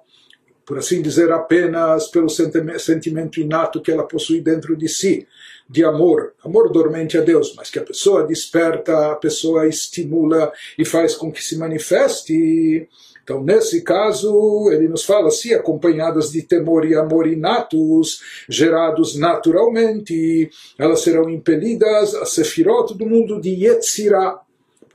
por 0.70 0.78
assim 0.78 1.02
dizer, 1.02 1.32
apenas 1.32 2.10
pelo 2.10 2.30
sentimento 2.30 3.41
inato 3.41 3.82
que 3.82 3.90
ela 3.90 4.08
possui 4.08 4.40
dentro 4.40 4.78
de 4.78 4.88
si, 4.88 5.28
de 5.68 5.84
amor, 5.84 6.36
amor 6.46 6.72
dormente 6.72 7.18
a 7.18 7.22
Deus, 7.22 7.56
mas 7.58 7.72
que 7.72 7.80
a 7.80 7.84
pessoa 7.84 8.28
desperta, 8.28 9.14
a 9.14 9.16
pessoa 9.16 9.66
estimula 9.66 10.54
e 10.78 10.86
faz 10.86 11.16
com 11.16 11.32
que 11.32 11.44
se 11.44 11.58
manifeste. 11.58 12.88
Então, 13.24 13.44
nesse 13.44 13.82
caso, 13.82 14.70
ele 14.72 14.88
nos 14.88 15.04
fala, 15.04 15.32
se 15.32 15.56
acompanhadas 15.56 16.32
de 16.32 16.44
temor 16.44 16.86
e 16.86 16.94
amor 16.94 17.26
inatos, 17.26 18.22
gerados 18.48 19.16
naturalmente, 19.16 20.52
elas 20.78 21.00
serão 21.00 21.32
impelidas 21.32 22.14
a 22.14 22.28
sefirot 22.28 22.96
do 22.96 23.08
mundo 23.08 23.41
de 23.41 23.66
Yetzirah, 23.66 24.40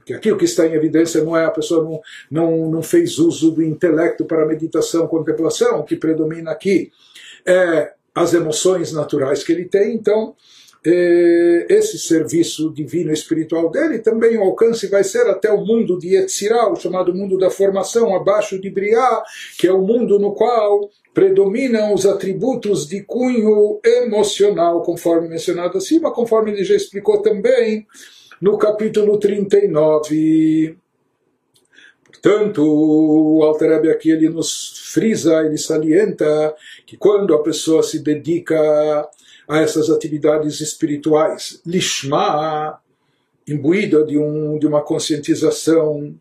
que 0.05 0.12
aqui 0.12 0.31
o 0.31 0.36
que 0.36 0.44
está 0.44 0.66
em 0.66 0.74
evidência 0.74 1.22
não 1.24 1.36
é 1.36 1.44
a 1.44 1.51
pessoa 1.51 1.82
não, 1.82 2.01
não, 2.31 2.70
não 2.70 2.82
fez 2.82 3.18
uso 3.18 3.51
do 3.51 3.62
intelecto 3.62 4.24
para 4.24 4.47
meditação, 4.47 5.06
contemplação, 5.06 5.81
o 5.81 5.85
que 5.85 5.97
predomina 5.97 6.51
aqui 6.51 6.90
é 7.47 7.93
as 8.14 8.32
emoções 8.32 8.93
naturais 8.93 9.43
que 9.43 9.52
ele 9.52 9.64
tem, 9.64 9.94
então 9.94 10.35
eh, 10.86 11.66
esse 11.70 11.98
serviço 11.98 12.70
divino 12.70 13.10
espiritual 13.10 13.70
dele 13.70 14.01
também 14.01 14.36
o 14.36 14.43
alcance 14.43 14.86
vai 14.86 15.02
ser 15.02 15.26
até 15.26 15.51
o 15.51 15.64
mundo 15.64 15.98
de 15.98 16.14
Yetzirah, 16.14 16.70
o 16.70 16.76
chamado 16.76 17.14
mundo 17.14 17.39
da 17.39 17.48
formação, 17.48 18.14
abaixo 18.14 18.60
de 18.60 18.68
Briah, 18.68 19.22
que 19.59 19.66
é 19.66 19.72
o 19.72 19.81
mundo 19.81 20.18
no 20.18 20.35
qual 20.35 20.90
predominam 21.14 21.94
os 21.94 22.05
atributos 22.05 22.86
de 22.86 23.02
cunho 23.02 23.81
emocional, 23.82 24.82
conforme 24.82 25.28
mencionado 25.28 25.78
acima, 25.78 26.12
conforme 26.12 26.51
ele 26.51 26.64
já 26.64 26.74
explicou 26.74 27.22
também 27.22 27.86
no 28.45 28.59
capítulo 28.59 29.19
39. 29.19 30.77
Portanto, 32.05 32.62
o 32.62 33.43
Alter 33.43 33.91
aqui 33.91 34.11
ele 34.11 34.29
nos 34.29 34.91
frisa, 34.93 35.47
ele 35.47 35.57
salienta 35.57 36.55
que 36.85 36.95
quando 36.95 37.33
a 37.33 37.43
pessoa 37.43 37.83
se 37.83 38.01
dedica 38.01 38.55
a 39.49 39.61
essas 39.61 39.89
atividades 39.89 40.61
espirituais, 40.61 41.62
lishma, 41.65 42.79
imbuída 43.49 44.05
de, 44.05 44.19
um, 44.19 44.59
de 44.59 44.66
uma 44.66 44.83
conscientização 44.83 46.15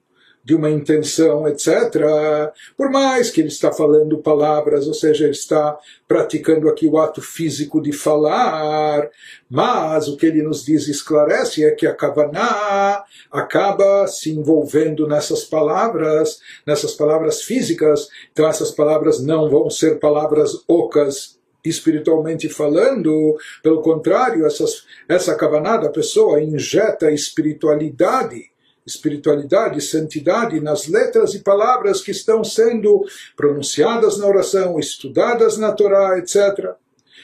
de 0.43 0.53
uma 0.53 0.69
intenção, 0.69 1.47
etc. 1.47 2.51
Por 2.75 2.91
mais 2.91 3.29
que 3.29 3.39
ele 3.39 3.47
está 3.47 3.71
falando 3.71 4.17
palavras, 4.17 4.87
ou 4.87 4.93
seja, 4.93 5.23
ele 5.23 5.31
está 5.31 5.77
praticando 6.07 6.67
aqui 6.67 6.85
o 6.85 6.97
ato 6.97 7.21
físico 7.21 7.81
de 7.81 7.93
falar, 7.93 9.09
mas 9.49 10.07
o 10.07 10.17
que 10.17 10.25
ele 10.25 10.43
nos 10.43 10.65
diz 10.65 10.87
e 10.87 10.91
esclarece 10.91 11.63
é 11.63 11.71
que 11.71 11.87
a 11.87 11.95
Kavaná 11.95 13.03
acaba 13.31 14.05
se 14.07 14.31
envolvendo 14.31 15.07
nessas 15.07 15.45
palavras, 15.45 16.39
nessas 16.67 16.93
palavras 16.93 17.41
físicas, 17.41 18.09
então 18.31 18.47
essas 18.47 18.71
palavras 18.71 19.23
não 19.23 19.49
vão 19.49 19.69
ser 19.69 19.99
palavras 19.99 20.51
ocas 20.67 21.41
espiritualmente 21.63 22.49
falando, 22.49 23.37
pelo 23.61 23.81
contrário, 23.81 24.45
essas, 24.45 24.83
essa 25.07 25.33
Kavaná 25.35 25.77
da 25.77 25.89
pessoa 25.89 26.41
injeta 26.41 27.09
espiritualidade 27.09 28.52
espiritualidade, 28.85 29.81
santidade 29.81 30.59
nas 30.59 30.87
letras 30.87 31.33
e 31.33 31.39
palavras 31.39 32.01
que 32.01 32.11
estão 32.11 32.43
sendo 32.43 33.05
pronunciadas 33.35 34.17
na 34.17 34.27
oração, 34.27 34.79
estudadas 34.79 35.57
na 35.57 35.71
Torá, 35.71 36.17
etc. 36.19 36.71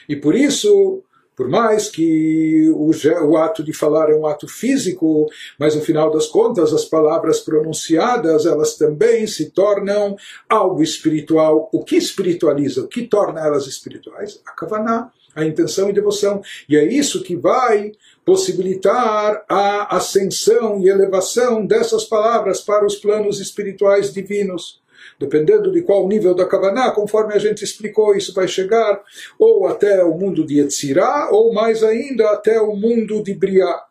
E 0.08 0.16
por 0.16 0.34
isso, 0.34 1.02
por 1.40 1.48
mais 1.48 1.88
que 1.88 2.68
o, 2.68 2.90
o, 3.30 3.36
ato 3.38 3.64
de 3.64 3.72
falar 3.72 4.10
é 4.10 4.14
um 4.14 4.26
ato 4.26 4.46
físico, 4.46 5.26
mas 5.58 5.74
no 5.74 5.80
final 5.80 6.10
das 6.10 6.26
contas 6.26 6.70
as 6.70 6.84
palavras 6.84 7.40
pronunciadas 7.40 8.44
elas 8.44 8.76
também 8.76 9.26
se 9.26 9.48
tornam 9.48 10.18
algo 10.46 10.82
espiritual. 10.82 11.70
O 11.72 11.82
que 11.82 11.96
espiritualiza? 11.96 12.82
O 12.82 12.88
que 12.88 13.06
torna 13.06 13.40
elas 13.40 13.66
espirituais? 13.66 14.38
A 14.44 14.52
kavaná, 14.52 15.10
a 15.34 15.42
intenção 15.42 15.88
e 15.88 15.94
devoção. 15.94 16.42
E 16.68 16.76
é 16.76 16.84
isso 16.84 17.22
que 17.22 17.34
vai 17.34 17.92
possibilitar 18.22 19.42
a 19.48 19.96
ascensão 19.96 20.78
e 20.82 20.90
elevação 20.90 21.64
dessas 21.64 22.04
palavras 22.04 22.60
para 22.60 22.84
os 22.84 22.96
planos 22.96 23.40
espirituais 23.40 24.12
divinos. 24.12 24.78
Dependendo 25.18 25.70
de 25.72 25.82
qual 25.82 26.08
nível 26.08 26.34
da 26.34 26.46
Kavaná, 26.46 26.90
conforme 26.90 27.34
a 27.34 27.38
gente 27.38 27.64
explicou, 27.64 28.14
isso 28.14 28.34
vai 28.34 28.48
chegar 28.48 29.02
ou 29.38 29.66
até 29.66 30.02
o 30.04 30.16
mundo 30.16 30.44
de 30.44 30.60
Yetzirah, 30.60 31.30
ou 31.30 31.52
mais 31.52 31.82
ainda 31.82 32.30
até 32.30 32.60
o 32.60 32.74
mundo 32.74 33.22
de 33.22 33.34
Briah. 33.34 33.84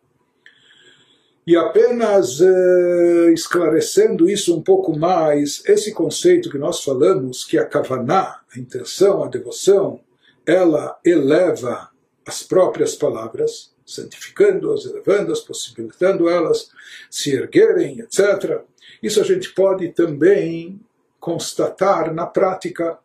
E 1.49 1.55
apenas 1.55 2.39
eh, 2.41 3.31
esclarecendo 3.33 4.29
isso 4.29 4.55
um 4.55 4.61
pouco 4.61 4.95
mais, 4.95 5.63
esse 5.65 5.91
conceito 5.91 6.49
que 6.49 6.59
nós 6.59 6.83
falamos, 6.83 7.43
que 7.43 7.57
a 7.57 7.65
Kavaná, 7.65 8.41
a 8.55 8.59
intenção, 8.59 9.23
a 9.23 9.27
devoção, 9.27 9.99
ela 10.45 10.99
eleva 11.03 11.89
as 12.23 12.43
próprias 12.43 12.93
palavras, 12.93 13.73
santificando-as, 13.83 14.85
elevando-as, 14.85 15.39
possibilitando 15.39 16.29
elas 16.29 16.69
se 17.09 17.33
erguerem, 17.33 17.99
etc. 18.01 18.61
Isso 19.01 19.19
a 19.19 19.23
gente 19.23 19.49
pode 19.53 19.89
também 19.89 20.79
constatar 21.19 22.13
na 22.13 22.25
prática. 22.25 22.97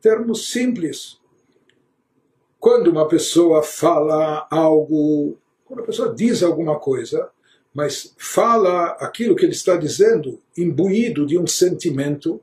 Termos 0.00 0.50
simples. 0.50 1.20
Quando 2.58 2.88
uma 2.88 3.06
pessoa 3.08 3.62
fala 3.62 4.46
algo, 4.50 5.36
quando 5.64 5.80
a 5.80 5.86
pessoa 5.86 6.14
diz 6.14 6.42
alguma 6.42 6.78
coisa, 6.78 7.30
mas 7.74 8.14
fala 8.18 8.90
aquilo 9.00 9.34
que 9.34 9.44
ele 9.44 9.52
está 9.52 9.76
dizendo 9.76 10.40
imbuído 10.56 11.26
de 11.26 11.38
um 11.38 11.46
sentimento 11.46 12.40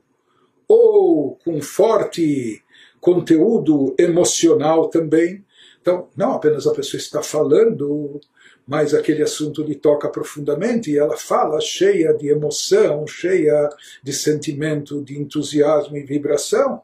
ou 0.66 1.36
com 1.44 1.60
forte 1.60 2.62
conteúdo 3.00 3.94
emocional 3.98 4.88
também. 4.88 5.44
Então, 5.80 6.08
não 6.16 6.32
apenas 6.32 6.66
a 6.66 6.74
pessoa 6.74 6.98
está 6.98 7.22
falando, 7.22 8.20
mas 8.66 8.94
aquele 8.94 9.22
assunto 9.22 9.62
lhe 9.62 9.74
toca 9.74 10.08
profundamente 10.08 10.90
e 10.90 10.98
ela 10.98 11.16
fala 11.16 11.60
cheia 11.60 12.12
de 12.14 12.28
emoção, 12.28 13.06
cheia 13.06 13.68
de 14.02 14.12
sentimento, 14.12 15.02
de 15.02 15.18
entusiasmo 15.18 15.96
e 15.96 16.02
vibração. 16.02 16.82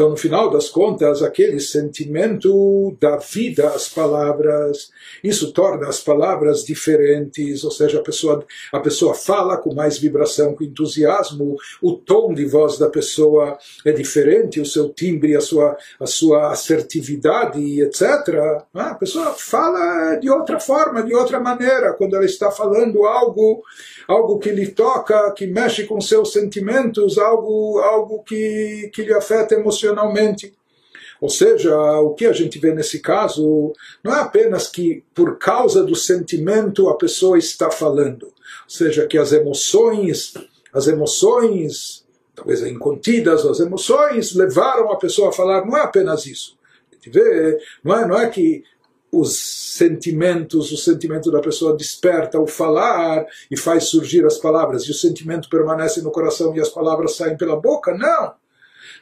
Então, 0.00 0.08
no 0.08 0.16
final 0.16 0.48
das 0.48 0.70
contas, 0.70 1.22
aquele 1.22 1.60
sentimento 1.60 2.96
dá 2.98 3.18
vida 3.18 3.68
às 3.68 3.86
palavras, 3.86 4.90
isso 5.22 5.52
torna 5.52 5.88
as 5.88 6.00
palavras 6.00 6.64
diferentes, 6.64 7.64
ou 7.64 7.70
seja, 7.70 7.98
a 7.98 8.02
pessoa, 8.02 8.42
a 8.72 8.80
pessoa 8.80 9.12
fala 9.12 9.58
com 9.58 9.74
mais 9.74 9.98
vibração, 9.98 10.54
com 10.54 10.64
entusiasmo, 10.64 11.54
o 11.82 11.92
tom 11.92 12.32
de 12.32 12.46
voz 12.46 12.78
da 12.78 12.88
pessoa 12.88 13.58
é 13.84 13.92
diferente, 13.92 14.58
o 14.58 14.64
seu 14.64 14.88
timbre, 14.88 15.36
a 15.36 15.40
sua, 15.42 15.76
a 16.00 16.06
sua 16.06 16.50
assertividade, 16.50 17.82
etc. 17.82 18.64
A 18.72 18.94
pessoa 18.94 19.34
fala 19.36 20.16
de 20.16 20.30
outra 20.30 20.58
forma, 20.58 21.02
de 21.02 21.14
outra 21.14 21.38
maneira, 21.38 21.92
quando 21.92 22.16
ela 22.16 22.24
está 22.24 22.50
falando 22.50 23.04
algo, 23.04 23.62
algo 24.08 24.38
que 24.38 24.50
lhe 24.50 24.68
toca, 24.68 25.30
que 25.32 25.46
mexe 25.46 25.84
com 25.84 26.00
seus 26.00 26.32
sentimentos, 26.32 27.18
algo, 27.18 27.78
algo 27.80 28.22
que, 28.22 28.90
que 28.94 29.02
lhe 29.02 29.12
afeta 29.12 29.54
emocionalmente 29.54 29.89
Ou 31.20 31.28
seja, 31.28 31.76
o 32.00 32.14
que 32.14 32.24
a 32.26 32.32
gente 32.32 32.58
vê 32.58 32.72
nesse 32.72 33.00
caso 33.00 33.72
não 34.02 34.14
é 34.14 34.20
apenas 34.20 34.68
que 34.68 35.04
por 35.14 35.38
causa 35.38 35.84
do 35.84 35.94
sentimento 35.94 36.88
a 36.88 36.96
pessoa 36.96 37.36
está 37.36 37.70
falando, 37.70 38.24
ou 38.24 38.32
seja, 38.68 39.06
que 39.06 39.18
as 39.18 39.32
emoções, 39.32 40.32
as 40.72 40.86
emoções, 40.86 42.06
talvez 42.34 42.62
incontidas, 42.62 43.44
as 43.44 43.60
emoções 43.60 44.34
levaram 44.34 44.90
a 44.90 44.96
pessoa 44.96 45.28
a 45.28 45.32
falar, 45.32 45.66
não 45.66 45.76
é 45.76 45.82
apenas 45.82 46.24
isso. 46.24 46.58
A 46.90 46.94
gente 46.94 47.10
vê, 47.10 47.58
não 47.84 47.98
é, 47.98 48.08
não 48.08 48.18
é 48.18 48.28
que 48.28 48.64
os 49.12 49.36
sentimentos, 49.36 50.70
o 50.72 50.76
sentimento 50.76 51.30
da 51.30 51.40
pessoa 51.40 51.76
desperta 51.76 52.38
o 52.38 52.46
falar 52.46 53.26
e 53.50 53.56
faz 53.56 53.84
surgir 53.84 54.24
as 54.24 54.38
palavras, 54.38 54.84
e 54.84 54.90
o 54.90 54.94
sentimento 54.94 55.50
permanece 55.50 56.00
no 56.00 56.12
coração 56.12 56.56
e 56.56 56.60
as 56.60 56.68
palavras 56.68 57.16
saem 57.16 57.36
pela 57.36 57.56
boca, 57.56 57.92
não. 57.92 58.39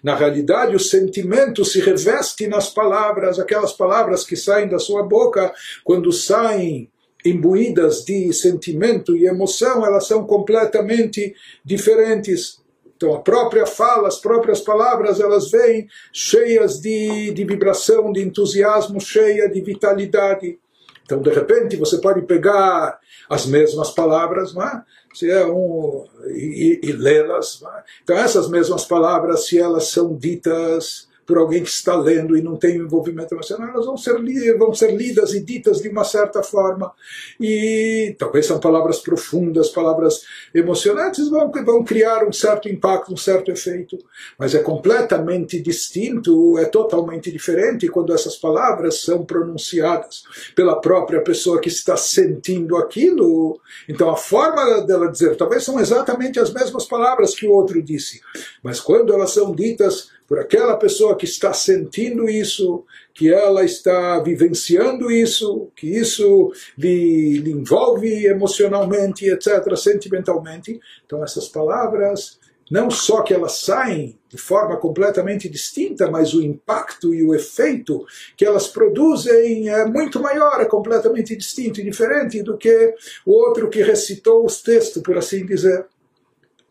Na 0.02 0.14
realidade, 0.14 0.76
o 0.76 0.80
sentimento 0.80 1.64
se 1.64 1.80
reveste 1.80 2.46
nas 2.46 2.70
palavras, 2.70 3.38
aquelas 3.38 3.72
palavras 3.72 4.24
que 4.24 4.36
saem 4.36 4.68
da 4.68 4.78
sua 4.78 5.02
boca, 5.02 5.52
quando 5.84 6.12
saem 6.12 6.90
imbuídas 7.24 8.04
de 8.04 8.32
sentimento 8.32 9.16
e 9.16 9.26
emoção, 9.26 9.84
elas 9.84 10.06
são 10.06 10.24
completamente 10.24 11.34
diferentes. 11.64 12.60
Então, 12.96 13.14
a 13.14 13.20
própria 13.20 13.66
fala, 13.66 14.08
as 14.08 14.18
próprias 14.18 14.60
palavras, 14.60 15.20
elas 15.20 15.50
vêm 15.50 15.86
cheias 16.12 16.80
de, 16.80 17.30
de 17.32 17.44
vibração, 17.44 18.12
de 18.12 18.22
entusiasmo, 18.22 19.00
cheia 19.00 19.48
de 19.48 19.60
vitalidade. 19.60 20.58
Então, 21.04 21.22
de 21.22 21.30
repente, 21.30 21.76
você 21.76 21.98
pode 21.98 22.22
pegar 22.22 22.98
as 23.30 23.46
mesmas 23.46 23.90
palavras, 23.92 24.54
é? 24.54 24.82
Se 25.14 25.30
é 25.30 25.44
um, 25.46 26.04
e, 26.26 26.80
e 26.82 26.92
lê-las. 26.92 27.62
Então, 28.02 28.16
essas 28.16 28.48
mesmas 28.48 28.84
palavras, 28.84 29.46
se 29.46 29.58
elas 29.58 29.88
são 29.88 30.14
ditas 30.14 31.07
por 31.28 31.36
alguém 31.36 31.62
que 31.62 31.68
está 31.68 31.94
lendo 31.94 32.38
e 32.38 32.40
não 32.40 32.56
tem 32.56 32.76
envolvimento 32.76 33.34
emocional, 33.34 33.68
elas 33.68 33.84
vão 33.84 33.98
ser, 33.98 34.56
vão 34.56 34.72
ser 34.72 34.96
lidas 34.96 35.34
e 35.34 35.40
ditas 35.44 35.82
de 35.82 35.90
uma 35.90 36.02
certa 36.02 36.42
forma. 36.42 36.90
E 37.38 38.16
talvez 38.18 38.46
são 38.46 38.58
palavras 38.58 38.98
profundas, 39.00 39.68
palavras 39.68 40.22
emocionantes, 40.54 41.28
vão, 41.28 41.52
vão 41.52 41.84
criar 41.84 42.26
um 42.26 42.32
certo 42.32 42.66
impacto, 42.66 43.12
um 43.12 43.16
certo 43.16 43.50
efeito. 43.50 43.98
Mas 44.38 44.54
é 44.54 44.60
completamente 44.60 45.60
distinto, 45.60 46.56
é 46.56 46.64
totalmente 46.64 47.30
diferente 47.30 47.88
quando 47.88 48.14
essas 48.14 48.36
palavras 48.36 49.02
são 49.02 49.22
pronunciadas 49.22 50.22
pela 50.56 50.80
própria 50.80 51.20
pessoa 51.20 51.60
que 51.60 51.68
está 51.68 51.94
sentindo 51.94 52.74
aquilo. 52.74 53.60
Então 53.86 54.08
a 54.08 54.16
forma 54.16 54.80
dela 54.86 55.12
dizer, 55.12 55.36
talvez 55.36 55.62
são 55.62 55.78
exatamente 55.78 56.40
as 56.40 56.50
mesmas 56.50 56.86
palavras 56.86 57.34
que 57.34 57.46
o 57.46 57.52
outro 57.52 57.82
disse, 57.82 58.22
mas 58.62 58.80
quando 58.80 59.12
elas 59.12 59.32
são 59.32 59.54
ditas 59.54 60.16
por 60.28 60.38
aquela 60.38 60.76
pessoa 60.76 61.16
que 61.16 61.24
está 61.24 61.54
sentindo 61.54 62.28
isso, 62.28 62.84
que 63.14 63.32
ela 63.32 63.64
está 63.64 64.20
vivenciando 64.20 65.10
isso, 65.10 65.72
que 65.74 65.88
isso 65.88 66.52
lhe, 66.76 67.38
lhe 67.38 67.50
envolve 67.50 68.26
emocionalmente, 68.26 69.24
etc., 69.24 69.74
sentimentalmente. 69.74 70.78
Então, 71.06 71.24
essas 71.24 71.48
palavras, 71.48 72.38
não 72.70 72.90
só 72.90 73.22
que 73.22 73.32
elas 73.32 73.52
saem 73.60 74.18
de 74.28 74.36
forma 74.36 74.76
completamente 74.76 75.48
distinta, 75.48 76.10
mas 76.10 76.34
o 76.34 76.42
impacto 76.42 77.14
e 77.14 77.22
o 77.22 77.34
efeito 77.34 78.04
que 78.36 78.44
elas 78.44 78.68
produzem 78.68 79.70
é 79.70 79.86
muito 79.86 80.20
maior, 80.20 80.60
é 80.60 80.66
completamente 80.66 81.34
distinto 81.34 81.80
e 81.80 81.84
diferente 81.84 82.42
do 82.42 82.58
que 82.58 82.94
o 83.24 83.32
outro 83.32 83.70
que 83.70 83.82
recitou 83.82 84.44
os 84.44 84.60
textos, 84.60 85.02
por 85.02 85.16
assim 85.16 85.46
dizer. 85.46 85.86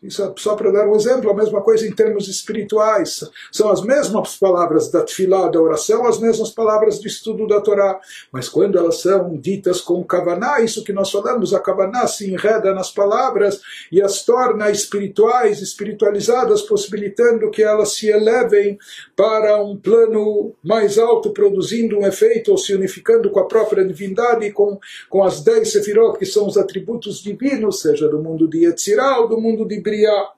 Isso 0.02 0.22
é 0.22 0.32
só 0.38 0.56
para 0.56 0.72
dar 0.72 0.88
um 0.88 0.96
exemplo, 0.96 1.32
a 1.32 1.34
mesma 1.34 1.60
coisa 1.60 1.88
em 1.88 1.92
termos 1.92 2.28
espirituais. 2.28 3.28
São 3.52 3.72
as 3.72 3.82
mesmas 3.82 4.36
palavras 4.36 4.92
da 4.92 5.02
tefilá, 5.02 5.48
da 5.48 5.60
oração, 5.60 6.06
as 6.06 6.20
mesmas 6.20 6.52
palavras 6.52 7.00
do 7.00 7.08
estudo 7.08 7.48
da 7.48 7.60
Torá. 7.60 8.00
Mas 8.32 8.48
quando 8.48 8.78
elas 8.78 9.02
são 9.02 9.36
ditas 9.36 9.82
com 9.82 10.04
kavaná, 10.04 10.62
isso 10.62 10.84
que 10.84 10.94
nós 10.94 11.10
falamos, 11.10 11.52
a 11.52 11.60
kavaná 11.60 12.06
se 12.06 12.32
enreda 12.32 12.76
nas 12.76 12.92
palavras 12.92 13.60
e 13.92 14.00
as 14.00 14.24
torna 14.24 14.70
espirituais, 14.70 15.64
espiritualizadas, 15.64 16.62
possibilitando 16.62 17.50
que 17.50 17.64
elas 17.64 17.94
se 17.94 18.08
elevem 18.08 18.78
para 19.16 19.64
um 19.64 19.76
plano 19.76 20.54
mais 20.64 21.00
alto, 21.00 21.32
produzindo 21.32 21.98
um 21.98 22.06
efeito 22.06 22.52
ou 22.52 22.58
se 22.60 22.72
unificando 22.72 23.32
com 23.32 23.40
a 23.40 23.48
própria 23.48 23.84
divindade, 23.84 24.52
com, 24.52 24.78
com 25.10 25.24
as 25.24 25.42
dez 25.42 25.72
sefirot, 25.72 26.20
que 26.20 26.26
são 26.26 26.46
os 26.46 26.56
atributos 26.56 27.20
divinos, 27.20 27.82
seja 27.82 28.08
do 28.08 28.22
mundo 28.22 28.48
de 28.48 28.66
Yetzirah 28.66 29.22
ou 29.22 29.28
do 29.28 29.42
mundo 29.42 29.68
de 29.68 29.87
Briá. 29.88 30.34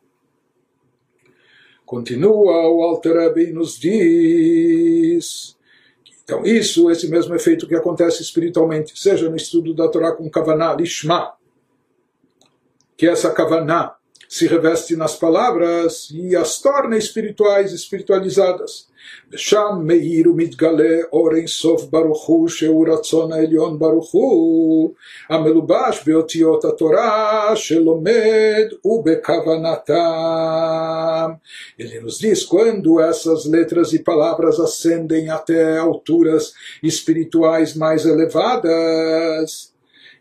Continua 1.84 2.70
o 2.70 2.84
Alter 2.84 3.18
Rebbe 3.18 3.52
nos 3.52 3.80
diz. 3.80 5.58
Então, 6.24 6.46
isso, 6.46 6.92
esse 6.92 7.08
mesmo 7.10 7.34
efeito 7.34 7.68
que 7.68 7.74
acontece 7.74 8.22
espiritualmente, 8.22 8.94
seja 8.96 9.28
no 9.28 9.36
estudo 9.36 9.74
da 9.74 9.88
Torá 9.88 10.12
com 10.12 10.30
Kavaná, 10.30 10.76
Lishma, 10.76 11.34
que 12.96 13.08
essa 13.08 13.32
Kavaná 13.32 13.96
se 14.28 14.46
reveste 14.46 14.96
nas 14.96 15.16
palavras 15.16 16.10
e 16.12 16.36
as 16.36 16.62
torna 16.62 16.96
espirituais, 16.96 17.74
espiritualizadas. 17.74 18.88
ושם 19.33 19.81
מאיר 19.83 20.31
ומתגלה 20.31 20.97
אור 21.13 21.35
אינסוף 21.35 21.85
ברוך 21.85 22.27
הוא 22.27 22.49
שהוא 22.49 22.89
רצון 22.89 23.33
העליון 23.33 23.79
ברוך 23.79 24.13
הוא 24.13 24.95
המלובש 25.29 26.03
באותיות 26.07 26.65
התורה 26.65 27.57
שלומד 27.57 28.67
ובכוונתם. 28.85 29.95
Ele 31.79 32.01
nos 32.01 32.19
diz 32.19 32.45
quando 32.45 33.01
essas 33.01 33.45
letras 33.47 33.93
e 33.93 33.99
palavras 33.99 34.61
ascendem 34.61 35.31
até 35.31 35.79
alturas 35.79 36.53
espirituais 36.83 37.75
mais 37.75 38.07
elevadas. 38.07 39.75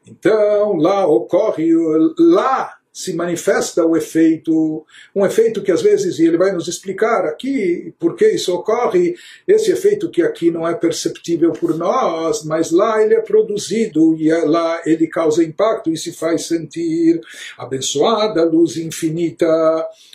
Então 0.07 0.76
lá 0.78 1.06
ocorre, 1.07 1.70
lá 2.18 2.76
se 2.99 3.12
manifesta 3.12 3.87
o 3.87 3.97
efeito, 3.97 4.85
um 5.15 5.25
efeito 5.25 5.62
que 5.62 5.70
às 5.70 5.81
vezes, 5.81 6.19
e 6.19 6.27
ele 6.27 6.37
vai 6.37 6.51
nos 6.51 6.66
explicar 6.66 7.27
aqui 7.27 7.95
por 7.97 8.16
que 8.16 8.27
isso 8.27 8.53
ocorre, 8.53 9.15
esse 9.47 9.70
efeito 9.70 10.11
que 10.11 10.20
aqui 10.20 10.51
não 10.51 10.66
é 10.66 10.75
perceptível 10.75 11.53
por 11.53 11.79
nós, 11.79 12.43
mas 12.43 12.73
lá 12.73 13.01
ele 13.01 13.15
é 13.15 13.20
produzido 13.20 14.16
e 14.16 14.33
é 14.33 14.45
lá 14.45 14.83
ele 14.85 15.07
causa 15.07 15.45
impacto 15.45 15.93
e 15.93 15.97
se 15.97 16.11
faz 16.12 16.47
sentir 16.47 17.20
abençoada 17.57 18.41
a 18.41 18.45
luz 18.45 18.77
infinita 18.77 19.47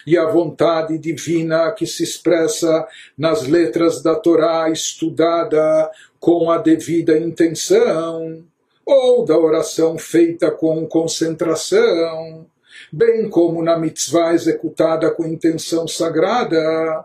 e 0.06 0.18
a 0.18 0.26
vontade 0.26 0.98
divina 0.98 1.72
que 1.72 1.88
se 1.88 2.04
expressa 2.04 2.86
nas 3.18 3.48
letras 3.48 4.04
da 4.04 4.14
Torá 4.14 4.70
estudada 4.70 5.90
com 6.20 6.52
a 6.52 6.58
devida 6.58 7.18
intenção 7.18 8.44
ou 8.86 9.24
da 9.24 9.38
oração 9.38 9.98
feita 9.98 10.52
com 10.52 10.86
concentração 10.86 12.46
bem 12.94 13.28
como 13.28 13.64
na 13.64 13.76
mitzvah 13.76 14.36
executada 14.36 15.10
com 15.10 15.26
intenção 15.26 15.88
sagrada, 15.88 17.04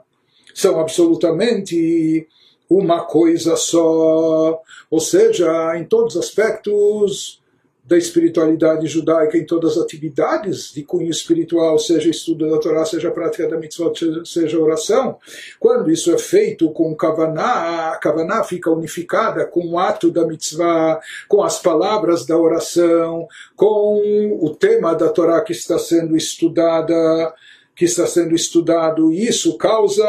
são 0.55 0.79
absolutamente 0.79 2.29
uma 2.69 3.07
coisa 3.07 3.57
só, 3.57 4.61
ou 4.91 5.01
seja, 5.01 5.79
em 5.79 5.85
todos 5.85 6.15
os 6.15 6.27
aspectos 6.27 7.38
da 7.89 7.97
espiritualidade 7.97 8.87
judaica, 8.87 9.39
em 9.39 9.47
todas 9.47 9.79
as 9.79 9.85
atividades 9.85 10.71
de 10.75 10.83
cunho 10.83 11.09
espiritual, 11.09 11.79
seja 11.79 12.11
estudo 12.11 12.51
da 12.51 12.59
Torá, 12.59 12.85
seja 12.85 13.11
prática 13.11 13.49
da 13.49 13.57
mitzvot, 13.57 14.27
seja 14.27 14.61
oração, 14.61 15.17
quando 15.59 15.91
isso 15.91 16.13
é 16.13 16.19
feito 16.19 16.71
com 16.71 16.95
kavaná, 16.95 17.93
a 17.93 17.97
kavaná 17.97 18.45
fica 18.45 18.71
unificada 18.71 19.47
com 19.47 19.67
o 19.67 19.79
ato 19.79 20.11
da 20.11 20.27
mitzvah, 20.27 21.01
com 21.27 21.43
as 21.43 21.63
palavras 21.63 22.27
da 22.27 22.37
oração, 22.37 23.27
com 23.57 24.37
o 24.39 24.51
tema 24.51 24.95
da 24.95 25.09
Torá 25.09 25.41
que 25.41 25.53
está 25.53 25.79
sendo 25.79 26.15
estudada, 26.15 27.35
que 27.75 27.87
está 27.87 28.07
sendo 28.07 28.35
estudado, 28.35 29.11
e 29.11 29.27
isso 29.27 29.57
causa 29.57 30.05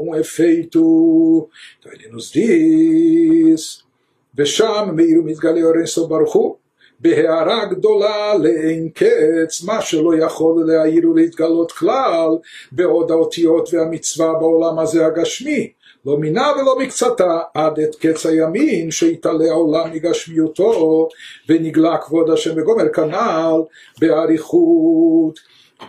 um 0.00 0.14
efeito. 0.14 1.50
Então 1.78 1.92
ele 1.92 2.08
nos 2.08 2.30
diz, 2.30 3.84
Vesham 4.32 4.94
meiru 4.94 5.22
mitgale 5.22 5.62
orenso 5.62 6.08
baruchu, 6.08 6.61
בהערה 7.01 7.65
גדולה 7.65 8.37
לאין 8.37 8.89
קץ, 8.89 9.63
מה 9.65 9.81
שלא 9.81 10.15
יכול 10.15 10.63
להעיר 10.67 11.09
ולהתגלות 11.09 11.71
כלל, 11.71 12.29
בעוד 12.71 13.11
האותיות 13.11 13.73
והמצווה 13.73 14.33
בעולם 14.33 14.79
הזה 14.79 15.05
הגשמי. 15.05 15.71
לא 16.05 16.17
מינה 16.17 16.47
ולא 16.61 16.79
מקצתה, 16.79 17.39
עד 17.53 17.79
את 17.79 17.95
קץ 17.95 18.25
הימין 18.25 18.91
שיתעלה 18.91 19.45
העולם 19.45 19.91
מגשמיותו, 19.93 21.07
ונגלה 21.49 21.97
כבוד 21.97 22.29
השם 22.29 22.53
וגומר 22.57 22.89
כנ"ל 22.93 23.61
באריכות. 23.99 25.39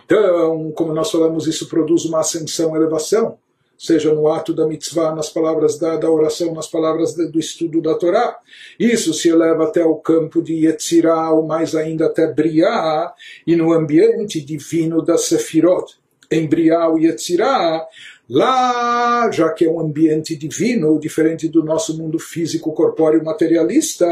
Então, 0.05 0.71
como 0.75 0.93
nós 0.93 1.09
falamos, 1.11 1.47
isso 1.47 1.67
produz 1.67 2.05
uma 2.05 2.19
ascensão, 2.19 2.75
elevação, 2.75 3.37
seja 3.76 4.14
no 4.14 4.28
ato 4.28 4.54
da 4.54 4.66
mitzvah, 4.66 5.14
nas 5.14 5.28
palavras 5.28 5.78
da, 5.78 5.96
da 5.96 6.10
oração, 6.10 6.54
nas 6.54 6.66
palavras 6.66 7.14
do 7.14 7.38
estudo 7.38 7.80
da 7.80 7.94
Torá. 7.94 8.38
Isso 8.78 9.12
se 9.12 9.28
eleva 9.28 9.64
até 9.64 9.84
o 9.84 9.96
campo 9.96 10.42
de 10.42 10.66
Yetzirah, 10.66 11.30
ou 11.32 11.46
mais 11.46 11.74
ainda 11.74 12.06
até 12.06 12.26
Briah, 12.26 13.12
e 13.46 13.56
no 13.56 13.72
ambiente 13.72 14.40
divino 14.40 15.02
da 15.02 15.18
Sefirot. 15.18 15.94
Em 16.30 16.46
Briah 16.46 16.88
e 16.98 17.06
Yetzirah, 17.06 17.86
Lá, 18.28 19.30
já 19.30 19.50
que 19.50 19.66
é 19.66 19.70
um 19.70 19.78
ambiente 19.78 20.34
divino, 20.34 20.98
diferente 20.98 21.46
do 21.46 21.62
nosso 21.62 21.96
mundo 21.98 22.18
físico, 22.18 22.72
corpóreo, 22.72 23.22
materialista, 23.22 24.06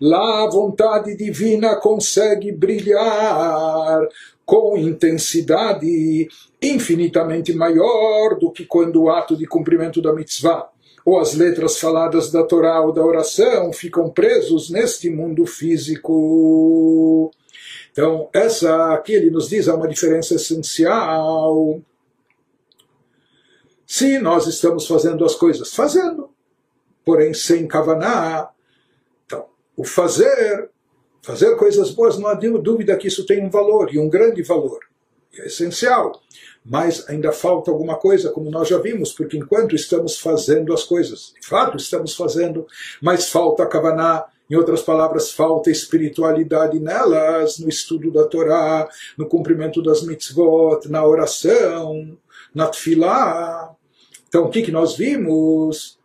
lá 0.00 0.42
a 0.42 0.50
vontade 0.50 1.16
divina 1.16 1.76
consegue 1.76 2.50
brilhar 2.50 4.00
com 4.44 4.76
intensidade 4.76 6.28
infinitamente 6.74 7.52
maior 7.54 8.38
do 8.38 8.50
que 8.50 8.64
quando 8.64 9.02
o 9.02 9.10
ato 9.10 9.36
de 9.36 9.46
cumprimento 9.46 10.00
da 10.00 10.12
mitzvah 10.12 10.68
ou 11.04 11.18
as 11.20 11.34
letras 11.34 11.78
faladas 11.78 12.30
da 12.30 12.42
Torá 12.42 12.80
ou 12.80 12.92
da 12.92 13.04
oração 13.04 13.72
ficam 13.72 14.10
presos 14.10 14.70
neste 14.70 15.08
mundo 15.08 15.46
físico. 15.46 17.30
Então, 17.92 18.28
essa 18.32 18.92
aqui 18.92 19.12
ele 19.12 19.30
nos 19.30 19.48
diz 19.48 19.68
há 19.68 19.74
uma 19.74 19.88
diferença 19.88 20.34
essencial. 20.34 21.80
Se 23.86 24.18
nós 24.18 24.46
estamos 24.46 24.86
fazendo 24.86 25.24
as 25.24 25.34
coisas, 25.34 25.72
fazendo, 25.72 26.28
porém 27.04 27.32
sem 27.32 27.68
kavaná, 27.68 28.48
então, 29.24 29.46
o 29.76 29.84
fazer 29.84 30.70
Fazer 31.26 31.56
coisas 31.56 31.90
boas, 31.90 32.16
não 32.16 32.28
há 32.28 32.34
dúvida 32.34 32.96
que 32.96 33.08
isso 33.08 33.26
tem 33.26 33.44
um 33.44 33.50
valor, 33.50 33.92
e 33.92 33.98
um 33.98 34.08
grande 34.08 34.44
valor. 34.44 34.78
É 35.36 35.46
essencial. 35.46 36.22
Mas 36.68 37.08
ainda 37.08 37.30
falta 37.30 37.70
alguma 37.70 37.94
coisa, 37.96 38.30
como 38.30 38.50
nós 38.50 38.68
já 38.68 38.78
vimos, 38.78 39.12
porque 39.12 39.36
enquanto 39.36 39.76
estamos 39.76 40.18
fazendo 40.18 40.74
as 40.74 40.82
coisas, 40.82 41.32
de 41.40 41.46
fato 41.46 41.76
estamos 41.76 42.14
fazendo, 42.16 42.66
mas 43.00 43.28
falta 43.28 43.66
Kavaná, 43.66 44.24
em 44.50 44.56
outras 44.56 44.82
palavras, 44.82 45.30
falta 45.30 45.70
espiritualidade 45.70 46.78
nelas, 46.80 47.58
no 47.58 47.68
estudo 47.68 48.12
da 48.12 48.24
Torá, 48.24 48.88
no 49.16 49.28
cumprimento 49.28 49.82
das 49.82 50.02
mitzvot, 50.02 50.88
na 50.88 51.04
oração, 51.04 52.16
na 52.54 52.66
tefilá. 52.66 53.74
Então, 54.28 54.44
o 54.44 54.50
que, 54.50 54.62
que 54.62 54.72
nós 54.72 54.96
vimos? 54.96 55.98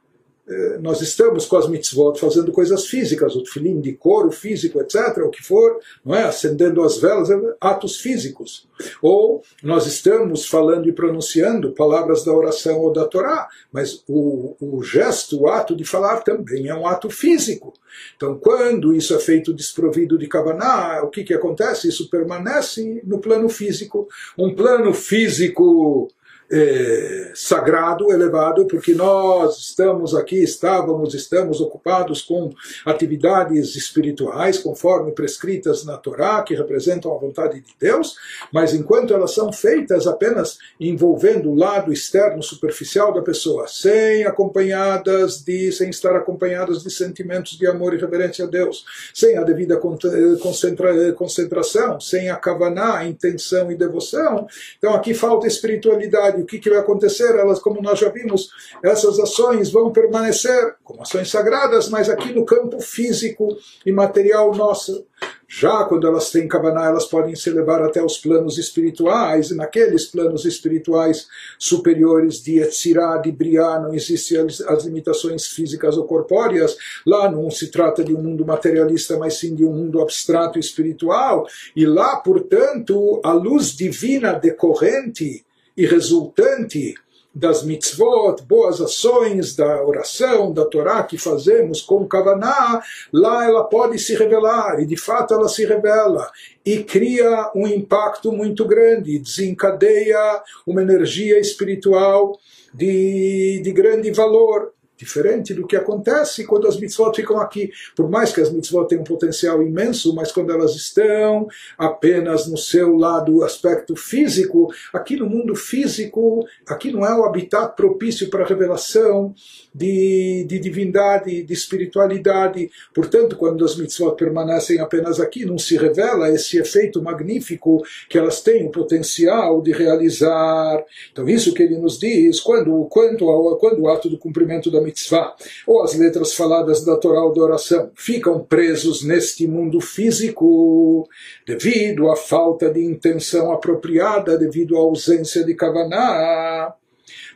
Eh, 0.48 0.80
nós 0.82 1.02
estamos 1.02 1.46
com 1.46 1.56
as 1.56 1.68
mitzvot 1.68 2.20
fazendo 2.20 2.52
coisas 2.52 2.88
físicas, 2.88 3.36
o 3.36 3.44
tefilim 3.44 3.80
de 3.80 3.94
couro 3.94 4.32
físico, 4.32 4.80
etc., 4.80 5.20
o 5.26 5.30
que 5.30 5.44
for, 5.44 5.80
não 6.04 6.16
é? 6.16 6.24
acendendo 6.24 6.84
as 6.84 6.98
velas, 6.98 7.30
é 7.30 7.40
atos 7.60 7.98
físicos. 7.98 8.68
Ou 9.02 9.44
nós 9.62 9.86
estamos 9.86 10.48
falando 10.48 10.90
e 10.90 10.92
pronunciando 10.92 11.74
palavras 11.74 12.24
da 12.24 12.34
oração 12.34 12.80
ou 12.80 12.92
da 12.92 13.06
Torá, 13.06 13.48
mas 13.72 14.04
o, 14.08 14.56
o 14.60 14.84
gesto, 14.84 15.42
o 15.42 15.48
ato 15.48 15.76
de 15.76 15.86
falar 15.86 16.22
também 16.22 16.68
é 16.68 16.76
um 16.76 16.88
ato 16.88 17.10
físico. 17.10 17.74
Então, 18.16 18.38
quando 18.38 18.96
isso 18.96 19.14
é 19.14 19.20
feito 19.20 19.54
desprovido 19.54 20.18
de 20.18 20.28
Kavaná, 20.28 21.02
o 21.04 21.10
que, 21.10 21.24
que 21.24 21.34
acontece? 21.34 21.88
Isso 21.88 22.10
permanece 22.10 23.02
no 23.06 23.20
plano 23.20 23.48
físico. 23.50 24.08
Um 24.38 24.56
plano 24.56 24.94
físico 24.94 26.10
é, 26.52 27.32
sagrado, 27.34 28.12
elevado, 28.12 28.66
porque 28.68 28.94
nós 28.94 29.58
estamos 29.58 30.14
aqui, 30.14 30.44
estávamos, 30.44 31.14
estamos 31.14 31.62
ocupados 31.62 32.22
com 32.22 32.52
atividades 32.86 33.76
espirituais, 33.78 34.58
conforme 34.58 35.14
prescritas 35.14 35.86
na 35.86 35.98
Torá, 35.98 36.44
que 36.44 36.54
representam 36.54 37.16
a 37.16 37.18
vontade 37.18 37.62
de 37.62 37.74
Deus, 37.80 38.16
mas 38.52 38.74
enquanto 38.74 39.14
elas 39.14 39.34
são 39.34 39.54
feitas 39.54 40.06
apenas 40.06 40.58
envolvendo 40.78 41.50
o 41.50 41.56
lado 41.56 41.94
externo, 41.94 42.44
superficial 42.44 43.14
da 43.14 43.22
pessoa, 43.22 43.68
sem 43.68 44.26
acompanhadas 44.26 45.42
de, 45.42 45.72
sem 45.72 45.90
estar 45.90 46.16
acompanhadas 46.18 46.84
de 46.84 46.92
sentimentos 46.92 47.58
de 47.58 47.66
amor 47.66 47.94
e 47.94 47.98
reverência 47.98 48.44
a 48.44 48.48
Deus, 48.48 48.84
sem 49.14 49.38
a 49.38 49.44
devida 49.44 49.78
concentra, 49.78 51.14
concentração, 51.14 52.00
sem 52.02 52.30
a 52.30 52.36
kavaná, 52.36 53.06
intenção 53.06 53.72
e 53.72 53.76
devoção, 53.76 54.48
então 54.78 54.94
aqui 54.94 55.14
falta 55.14 55.48
espiritualidade 55.48 56.41
o 56.42 56.46
que, 56.46 56.60
que 56.60 56.70
vai 56.70 56.80
acontecer? 56.80 57.36
Elas, 57.36 57.60
como 57.60 57.82
nós 57.82 58.00
já 58.00 58.10
vimos, 58.10 58.50
essas 58.84 59.20
ações 59.20 59.72
vão 59.72 59.92
permanecer 59.92 60.76
como 60.84 61.02
ações 61.02 61.30
sagradas, 61.30 61.90
mas 61.90 62.10
aqui 62.10 62.34
no 62.34 62.46
campo 62.46 62.80
físico 62.80 63.58
e 63.86 63.92
material 63.92 64.54
nosso. 64.54 65.06
Já 65.54 65.84
quando 65.84 66.08
elas 66.08 66.32
têm 66.32 66.48
Kavaná, 66.48 66.86
elas 66.86 67.06
podem 67.06 67.36
se 67.36 67.50
levar 67.50 67.82
até 67.82 68.02
os 68.02 68.18
planos 68.18 68.58
espirituais, 68.58 69.52
e 69.52 69.56
naqueles 69.56 70.06
planos 70.06 70.46
espirituais 70.46 71.28
superiores 71.60 72.42
de 72.42 72.60
Etzirá, 72.60 73.18
de 73.18 73.34
Briá, 73.34 73.78
não 73.78 73.94
existem 73.94 74.38
as 74.40 74.86
limitações 74.86 75.48
físicas 75.48 75.98
ou 75.98 76.06
corpóreas. 76.06 76.78
Lá 77.06 77.30
não 77.30 77.52
se 77.52 77.70
trata 77.70 78.02
de 78.02 78.14
um 78.16 78.24
mundo 78.24 78.46
materialista, 78.46 79.18
mas 79.18 79.40
sim 79.40 79.54
de 79.54 79.66
um 79.66 79.74
mundo 79.74 80.02
abstrato 80.02 80.58
e 80.58 80.62
espiritual. 80.62 81.46
E 81.76 81.86
lá, 81.86 82.16
portanto, 82.16 83.20
a 83.22 83.34
luz 83.34 83.76
divina 83.76 84.32
decorrente 84.32 85.44
e 85.82 85.86
resultante 85.88 86.94
das 87.34 87.64
mitzvot, 87.64 88.44
boas 88.44 88.80
ações, 88.80 89.56
da 89.56 89.84
oração, 89.84 90.54
da 90.54 90.64
Torá 90.64 91.02
que 91.02 91.18
fazemos 91.18 91.82
com 91.82 92.08
Kavaná, 92.08 92.84
lá 93.12 93.46
ela 93.46 93.64
pode 93.64 93.98
se 93.98 94.14
revelar, 94.14 94.80
e 94.80 94.86
de 94.86 94.96
fato 94.96 95.34
ela 95.34 95.50
se 95.50 95.66
revela, 95.66 96.30
e 96.64 96.84
cria 96.84 97.50
um 97.56 97.66
impacto 97.66 98.32
muito 98.32 98.64
grande, 98.64 99.18
desencadeia 99.18 100.44
uma 100.68 100.84
energia 100.84 101.40
espiritual 101.40 102.38
de, 102.72 103.60
de 103.64 103.72
grande 103.72 104.12
valor 104.12 104.72
diferente 105.02 105.54
do 105.54 105.66
que 105.66 105.76
acontece 105.76 106.46
quando 106.46 106.68
as 106.68 106.80
mitzvot 106.80 107.16
ficam 107.16 107.40
aqui. 107.40 107.72
Por 107.96 108.08
mais 108.08 108.32
que 108.32 108.40
as 108.40 108.52
mitzvot 108.52 108.88
tenham 108.88 109.02
um 109.02 109.06
potencial 109.06 109.64
imenso, 109.64 110.14
mas 110.14 110.32
quando 110.32 110.52
elas 110.52 110.76
estão 110.76 111.48
apenas 111.76 112.48
no 112.48 112.58
seu 112.58 112.96
lado, 112.96 113.44
aspecto 113.44 113.96
físico, 113.96 114.72
aqui 114.94 115.18
no 115.18 115.28
mundo 115.28 115.56
físico, 115.56 116.46
aqui 116.68 116.92
não 116.92 117.04
é 117.04 117.14
o 117.16 117.26
habitat 117.26 117.76
propício 117.76 118.30
para 118.30 118.44
a 118.44 118.48
revelação 118.48 119.34
de, 119.74 120.46
de 120.48 120.60
divindade, 120.60 121.44
de 121.44 121.54
espiritualidade. 121.54 122.70
Portanto, 122.94 123.36
quando 123.36 123.66
as 123.66 123.76
mitzvot 123.76 124.16
permanecem 124.16 124.80
apenas 124.80 125.20
aqui, 125.20 125.46
não 125.46 125.58
se 125.58 125.76
revela 125.78 126.30
esse 126.30 126.60
efeito 126.60 127.02
magnífico 127.02 127.82
que 128.08 128.20
elas 128.20 128.42
têm 128.42 128.68
o 128.68 128.72
potencial 128.72 129.62
de 129.64 129.72
realizar. 129.72 130.84
Então, 131.12 131.28
isso 131.28 131.54
que 131.56 131.64
ele 131.64 131.80
nos 131.80 131.98
diz, 131.98 132.40
quando, 132.40 132.86
quando, 132.86 133.26
quando 133.60 133.82
o 133.82 133.90
ato 133.90 134.10
do 134.10 134.20
cumprimento 134.20 134.70
da 134.70 134.80
mitzvah, 134.92 135.34
ou 135.66 135.82
as 135.82 135.96
letras 135.96 136.34
faladas 136.34 136.84
da 136.84 136.98
Torá 136.98 137.24
ou 137.24 137.34
da 137.34 137.42
oração, 137.42 137.92
ficam 137.96 138.40
presos 138.44 139.04
neste 139.04 139.48
mundo 139.48 139.80
físico, 139.80 141.08
devido 141.48 142.12
à 142.12 142.16
falta 142.16 142.70
de 142.70 142.84
intenção 142.84 143.52
apropriada, 143.52 144.38
devido 144.38 144.76
à 144.76 144.80
ausência 144.80 145.44
de 145.44 145.56
kavaná, 145.56 146.74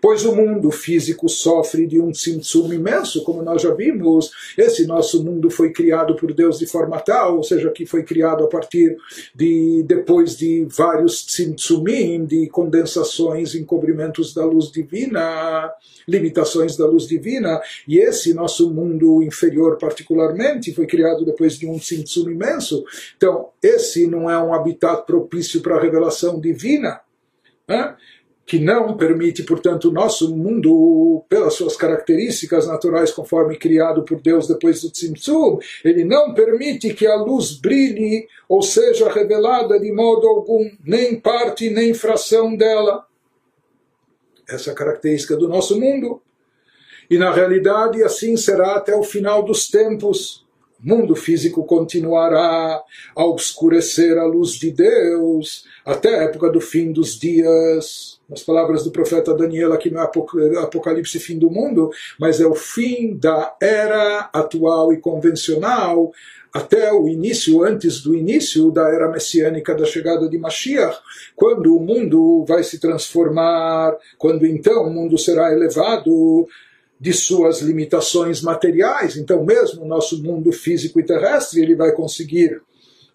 Pois 0.05 0.23
o 0.23 0.35
mundo 0.35 0.69
físico 0.69 1.27
sofre 1.27 1.87
de 1.87 1.99
um 1.99 2.11
tzimtzum 2.11 2.71
imenso, 2.71 3.23
como 3.23 3.41
nós 3.41 3.63
já 3.63 3.73
vimos. 3.73 4.29
Esse 4.55 4.85
nosso 4.85 5.23
mundo 5.23 5.49
foi 5.49 5.71
criado 5.71 6.15
por 6.15 6.31
Deus 6.31 6.59
de 6.59 6.67
forma 6.67 6.99
tal, 6.99 7.37
ou 7.37 7.43
seja, 7.43 7.71
que 7.71 7.87
foi 7.87 8.03
criado 8.03 8.43
a 8.43 8.47
partir 8.47 8.95
de 9.33 9.83
depois 9.87 10.37
de 10.37 10.63
vários 10.69 11.25
tzimtzumim, 11.25 12.23
de 12.23 12.47
condensações, 12.49 13.55
encobrimentos 13.55 14.31
da 14.31 14.45
luz 14.45 14.71
divina, 14.71 15.73
limitações 16.07 16.77
da 16.77 16.85
luz 16.85 17.07
divina. 17.07 17.59
E 17.87 17.97
esse 17.97 18.31
nosso 18.31 18.71
mundo 18.71 19.23
inferior, 19.23 19.75
particularmente, 19.79 20.71
foi 20.71 20.85
criado 20.85 21.25
depois 21.25 21.57
de 21.57 21.65
um 21.65 21.79
tzimtzum 21.79 22.29
imenso. 22.29 22.85
Então, 23.17 23.49
esse 23.59 24.05
não 24.05 24.29
é 24.29 24.37
um 24.37 24.53
habitat 24.53 25.03
propício 25.07 25.61
para 25.61 25.77
a 25.77 25.81
revelação 25.81 26.39
divina. 26.39 27.01
Né? 27.67 27.95
Que 28.45 28.59
não 28.59 28.95
permite, 28.95 29.43
portanto, 29.43 29.89
o 29.89 29.91
nosso 29.91 30.35
mundo, 30.35 31.23
pelas 31.27 31.55
suas 31.55 31.75
características 31.75 32.67
naturais, 32.67 33.11
conforme 33.11 33.57
criado 33.57 34.03
por 34.03 34.21
Deus 34.21 34.47
depois 34.47 34.81
do 34.81 34.91
Tzimtzum, 34.91 35.57
ele 35.83 36.05
não 36.05 36.33
permite 36.33 36.93
que 36.93 37.07
a 37.07 37.15
luz 37.15 37.59
brilhe 37.59 38.27
ou 38.47 38.61
seja 38.61 39.09
revelada 39.09 39.79
de 39.79 39.91
modo 39.91 40.27
algum, 40.27 40.69
nem 40.85 41.19
parte 41.19 41.71
nem 41.71 41.93
fração 41.93 42.55
dela. 42.55 43.05
Essa 44.47 44.69
é 44.69 44.73
a 44.73 44.75
característica 44.75 45.35
do 45.35 45.47
nosso 45.47 45.79
mundo. 45.79 46.21
E 47.09 47.17
na 47.17 47.33
realidade, 47.33 48.03
assim 48.03 48.37
será 48.37 48.75
até 48.75 48.95
o 48.95 49.03
final 49.03 49.43
dos 49.43 49.67
tempos 49.67 50.45
mundo 50.85 51.15
físico 51.15 51.65
continuará 51.65 52.79
a 53.15 53.25
obscurecer 53.25 54.19
a 54.19 54.25
luz 54.25 54.51
de 54.51 54.69
Deus 54.69 55.65
até 55.83 56.19
a 56.19 56.23
época 56.23 56.49
do 56.49 56.61
fim 56.61 56.91
dos 56.91 57.17
dias. 57.17 58.14
As 58.31 58.41
palavras 58.41 58.83
do 58.83 58.91
profeta 58.91 59.35
Daniel 59.35 59.71
aqui 59.71 59.91
no 59.91 59.99
Apocalipse 59.99 61.19
fim 61.19 61.37
do 61.37 61.49
mundo, 61.49 61.91
mas 62.19 62.41
é 62.41 62.47
o 62.47 62.55
fim 62.55 63.15
da 63.15 63.55
era 63.61 64.29
atual 64.33 64.91
e 64.91 64.97
convencional 64.97 66.11
até 66.51 66.91
o 66.93 67.07
início, 67.07 67.63
antes 67.63 68.01
do 68.01 68.15
início 68.15 68.71
da 68.71 68.87
era 68.87 69.11
messiânica 69.11 69.75
da 69.75 69.85
chegada 69.85 70.29
de 70.29 70.37
Mashiach, 70.37 70.97
quando 71.35 71.75
o 71.75 71.81
mundo 71.81 72.45
vai 72.47 72.63
se 72.63 72.79
transformar, 72.79 73.93
quando 74.17 74.45
então 74.45 74.85
o 74.85 74.89
mundo 74.89 75.17
será 75.17 75.51
elevado 75.51 76.47
de 76.97 77.11
suas 77.11 77.59
limitações 77.59 78.41
materiais. 78.41 79.17
Então, 79.17 79.43
mesmo 79.43 79.83
o 79.83 79.87
nosso 79.87 80.23
mundo 80.23 80.49
físico 80.53 80.97
e 80.97 81.05
terrestre, 81.05 81.61
ele 81.61 81.75
vai 81.75 81.91
conseguir 81.91 82.61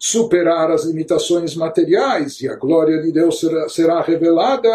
superar 0.03 0.71
as 0.71 0.83
limitações 0.83 1.53
materiais 1.53 2.41
e 2.41 2.49
a 2.49 2.55
glória 2.55 2.99
de 3.03 3.11
Deus 3.11 3.39
será, 3.39 3.69
será, 3.69 4.01
revelada, 4.01 4.67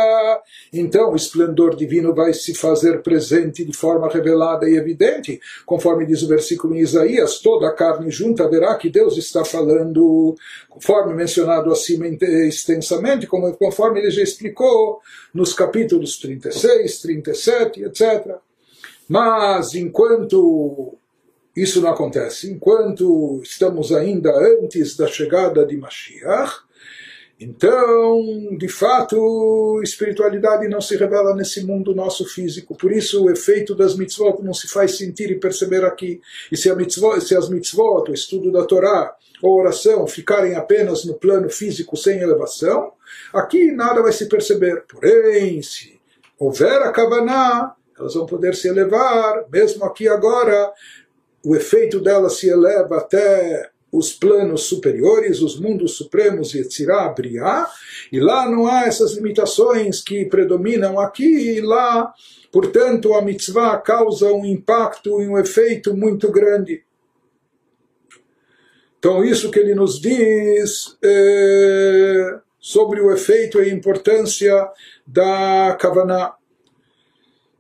então 0.73 1.11
o 1.11 1.17
esplendor 1.17 1.75
divino 1.75 2.15
vai 2.15 2.33
se 2.33 2.55
fazer 2.55 3.03
presente 3.03 3.65
de 3.65 3.77
forma 3.77 4.09
revelada 4.09 4.71
e 4.71 4.77
evidente, 4.77 5.41
conforme 5.67 6.07
diz 6.07 6.23
o 6.23 6.29
versículo 6.29 6.77
em 6.77 6.79
Isaías: 6.79 7.41
toda 7.41 7.67
a 7.67 7.73
carne 7.73 8.09
junta 8.09 8.49
verá 8.49 8.77
que 8.77 8.89
Deus 8.89 9.17
está 9.17 9.45
falando, 9.45 10.37
conforme 10.69 11.13
mencionado 11.13 11.73
acima 11.73 12.07
extensamente, 12.07 13.27
como, 13.27 13.53
conforme 13.57 13.99
ele 13.99 14.13
já 14.13 14.23
explicou 14.23 15.01
nos 15.35 15.53
capítulos 15.53 16.21
36, 16.21 17.01
37, 17.01 17.83
etc. 17.83 18.37
Mas 19.09 19.75
enquanto 19.75 20.97
isso 21.57 21.81
não 21.81 21.91
acontece, 21.91 22.51
enquanto 22.53 23.41
estamos 23.43 23.93
ainda 23.93 24.31
antes 24.31 24.97
da 24.97 25.07
chegada 25.07 25.65
de 25.65 25.77
Mashiach, 25.77 26.67
então, 27.39 28.57
de 28.57 28.67
fato, 28.67 29.81
espiritualidade 29.83 30.69
não 30.69 30.81
se 30.81 30.97
revela 30.97 31.35
nesse 31.35 31.65
mundo 31.65 31.95
nosso 31.95 32.25
físico. 32.25 32.75
Por 32.75 32.91
isso, 32.91 33.25
o 33.25 33.31
efeito 33.31 33.75
das 33.75 33.95
mitzvot 33.95 34.43
não 34.43 34.55
se 34.55 34.67
faz 34.69 34.97
sentir 34.97 35.31
e 35.31 35.39
perceber 35.39 35.85
aqui. 35.85 36.21
E 36.51 36.57
se, 36.57 36.75
mitzvot, 36.75 37.21
se 37.21 37.37
as 37.37 37.51
mitzvot, 37.51 38.11
o 38.11 38.15
estudo 38.15 38.51
da 38.51 38.65
Torá 38.65 39.15
ou 39.43 39.61
oração, 39.61 40.07
ficarem 40.07 40.55
apenas 40.55 41.05
no 41.05 41.13
plano 41.13 41.51
físico 41.51 41.95
sem 41.95 42.21
elevação, 42.21 42.93
aqui 43.35 43.71
nada 43.71 44.01
vai 44.01 44.13
se 44.13 44.27
perceber. 44.31 44.85
Porém, 44.89 45.61
se 45.61 46.01
houver 46.39 46.81
a 46.83 46.91
Kavaná, 46.91 47.75
elas 47.99 48.15
vão 48.15 48.25
poder 48.25 48.55
se 48.55 48.67
elevar, 48.67 49.45
mesmo 49.53 49.85
aqui 49.85 50.09
agora, 50.09 50.73
o 51.45 51.55
efeito 51.55 52.01
delas 52.01 52.39
se 52.39 52.49
eleva 52.49 52.99
até 52.99 53.71
os 53.91 54.13
planos 54.13 54.65
superiores, 54.65 55.41
os 55.41 55.59
mundos 55.59 55.97
supremos, 55.97 56.55
Yetzirah, 56.55 57.09
Briah, 57.11 57.67
e 58.13 58.21
lá 58.21 58.49
não 58.51 58.67
há 58.67 58.87
essas 58.87 59.15
limitações 59.15 60.03
que 60.03 60.25
predominam 60.27 60.99
aqui 60.99 61.57
e 61.57 61.61
lá. 61.61 62.13
Portanto, 62.53 63.15
a 63.15 63.23
mitzvah 63.23 63.79
causa 63.79 64.33
um 64.33 64.45
impacto 64.45 65.21
e 65.23 65.29
um 65.29 65.39
efeito 65.39 65.97
muito 65.97 66.31
grande. 66.31 66.85
Então, 68.99 69.25
isso 69.25 69.51
que 69.51 69.59
ele 69.59 69.75
nos 69.75 70.01
diz 70.01 70.97
é, 71.03 72.39
sobre 72.59 73.01
o 73.01 73.13
efeito 73.13 73.63
e 73.63 73.71
a 73.71 73.73
importância 73.73 74.69
da 75.07 75.77
Kavaná. 75.79 76.35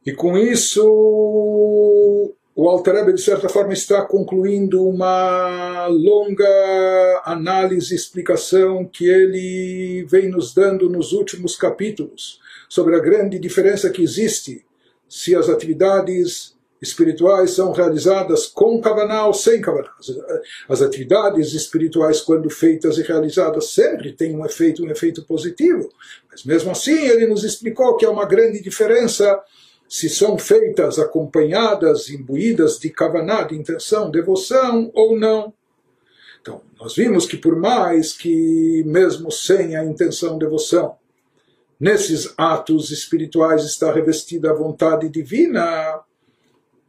E 0.05 0.12
com 0.12 0.36
isso, 0.36 2.35
o 2.56 2.70
Alter 2.70 3.12
de 3.12 3.20
certa 3.20 3.50
forma, 3.50 3.74
está 3.74 4.00
concluindo 4.00 4.82
uma 4.82 5.86
longa 5.88 7.22
análise 7.26 7.94
explicação 7.94 8.86
que 8.86 9.06
ele 9.06 10.06
vem 10.08 10.30
nos 10.30 10.54
dando 10.54 10.88
nos 10.88 11.12
últimos 11.12 11.54
capítulos 11.54 12.40
sobre 12.66 12.96
a 12.96 12.98
grande 12.98 13.38
diferença 13.38 13.90
que 13.90 14.02
existe 14.02 14.64
se 15.06 15.36
as 15.36 15.50
atividades 15.50 16.56
espirituais 16.80 17.50
são 17.50 17.72
realizadas 17.72 18.46
com 18.46 18.80
Kavaná 18.80 19.26
ou 19.26 19.34
sem 19.34 19.60
Kavaná. 19.60 19.90
As 20.66 20.80
atividades 20.80 21.52
espirituais, 21.52 22.22
quando 22.22 22.48
feitas 22.48 22.96
e 22.96 23.02
realizadas, 23.02 23.68
sempre 23.70 24.12
têm 24.12 24.34
um 24.34 24.46
efeito, 24.46 24.82
um 24.82 24.90
efeito 24.90 25.22
positivo. 25.24 25.90
Mas 26.30 26.42
mesmo 26.44 26.70
assim, 26.70 27.06
ele 27.06 27.26
nos 27.26 27.44
explicou 27.44 27.98
que 27.98 28.06
há 28.06 28.10
uma 28.10 28.24
grande 28.24 28.62
diferença 28.62 29.38
se 29.88 30.08
são 30.08 30.36
feitas 30.38 30.98
acompanhadas, 30.98 32.08
imbuídas 32.10 32.78
de 32.78 32.90
kavaná, 32.90 33.42
de 33.42 33.56
intenção, 33.56 34.10
devoção 34.10 34.90
ou 34.94 35.18
não. 35.18 35.52
Então, 36.40 36.60
nós 36.78 36.94
vimos 36.94 37.26
que 37.26 37.36
por 37.36 37.56
mais 37.56 38.12
que, 38.12 38.84
mesmo 38.86 39.30
sem 39.30 39.76
a 39.76 39.84
intenção, 39.84 40.38
devoção, 40.38 40.96
nesses 41.78 42.32
atos 42.36 42.90
espirituais 42.90 43.64
está 43.64 43.92
revestida 43.92 44.50
a 44.50 44.54
vontade 44.54 45.08
divina, 45.08 46.00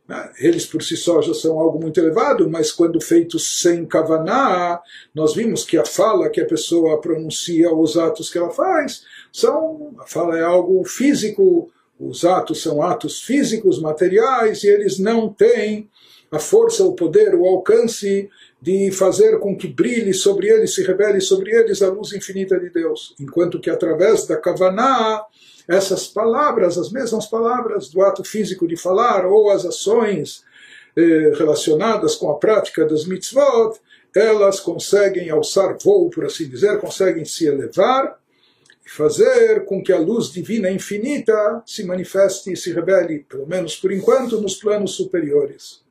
né, 0.07 0.31
eles 0.39 0.65
por 0.65 0.81
si 0.81 0.95
só 0.95 1.21
já 1.21 1.33
são 1.33 1.59
algo 1.59 1.79
muito 1.79 1.99
elevado, 1.99 2.49
mas 2.49 2.71
quando 2.71 3.01
feitos 3.01 3.59
sem 3.59 3.85
kavaná, 3.85 4.79
nós 5.13 5.35
vimos 5.35 5.65
que 5.65 5.77
a 5.77 5.85
fala 5.85 6.29
que 6.29 6.39
a 6.39 6.45
pessoa 6.45 7.01
pronuncia, 7.01 7.73
os 7.73 7.97
atos 7.97 8.31
que 8.31 8.37
ela 8.37 8.51
faz, 8.51 9.03
são, 9.33 9.95
a 9.99 10.05
fala 10.05 10.37
é 10.37 10.43
algo 10.43 10.83
físico, 10.85 11.69
os 11.99 12.23
atos 12.23 12.61
são 12.61 12.81
atos 12.81 13.21
físicos, 13.21 13.81
materiais, 13.81 14.63
e 14.63 14.67
eles 14.67 14.99
não 14.99 15.29
têm 15.29 15.89
a 16.31 16.39
força, 16.39 16.83
o 16.83 16.93
poder, 16.93 17.33
o 17.35 17.45
alcance 17.45 18.29
de 18.61 18.91
fazer 18.91 19.39
com 19.39 19.55
que 19.55 19.67
brilhe 19.67 20.13
sobre 20.13 20.47
eles, 20.47 20.75
se 20.75 20.83
revele 20.83 21.21
sobre 21.21 21.51
eles 21.51 21.81
a 21.81 21.89
luz 21.89 22.13
infinita 22.13 22.59
de 22.59 22.69
Deus. 22.69 23.15
Enquanto 23.19 23.59
que 23.59 23.69
através 23.69 24.27
da 24.27 24.35
Kavaná, 24.35 25.23
essas 25.67 26.07
palavras, 26.07 26.77
as 26.77 26.91
mesmas 26.91 27.27
palavras 27.27 27.89
do 27.89 28.01
ato 28.01 28.23
físico 28.23 28.67
de 28.67 28.75
falar, 28.75 29.25
ou 29.25 29.49
as 29.49 29.65
ações 29.65 30.43
eh, 30.95 31.31
relacionadas 31.37 32.15
com 32.15 32.29
a 32.29 32.37
prática 32.37 32.85
das 32.85 33.05
mitzvot, 33.05 33.79
elas 34.15 34.59
conseguem 34.59 35.29
alçar 35.29 35.77
voo, 35.81 36.09
por 36.09 36.25
assim 36.25 36.49
dizer, 36.49 36.79
conseguem 36.79 37.23
se 37.23 37.45
elevar 37.45 38.17
e 38.87 38.89
fazer 38.89 39.65
com 39.65 39.83
que 39.83 39.91
a 39.91 39.99
luz 39.99 40.31
divina 40.31 40.71
infinita 40.71 41.61
se 41.65 41.83
manifeste 41.83 42.53
e 42.53 42.55
se 42.55 42.71
revele, 42.71 43.19
pelo 43.19 43.45
menos 43.45 43.75
por 43.75 43.91
enquanto, 43.91 44.39
nos 44.39 44.55
planos 44.55 44.91
superiores. 44.95 45.85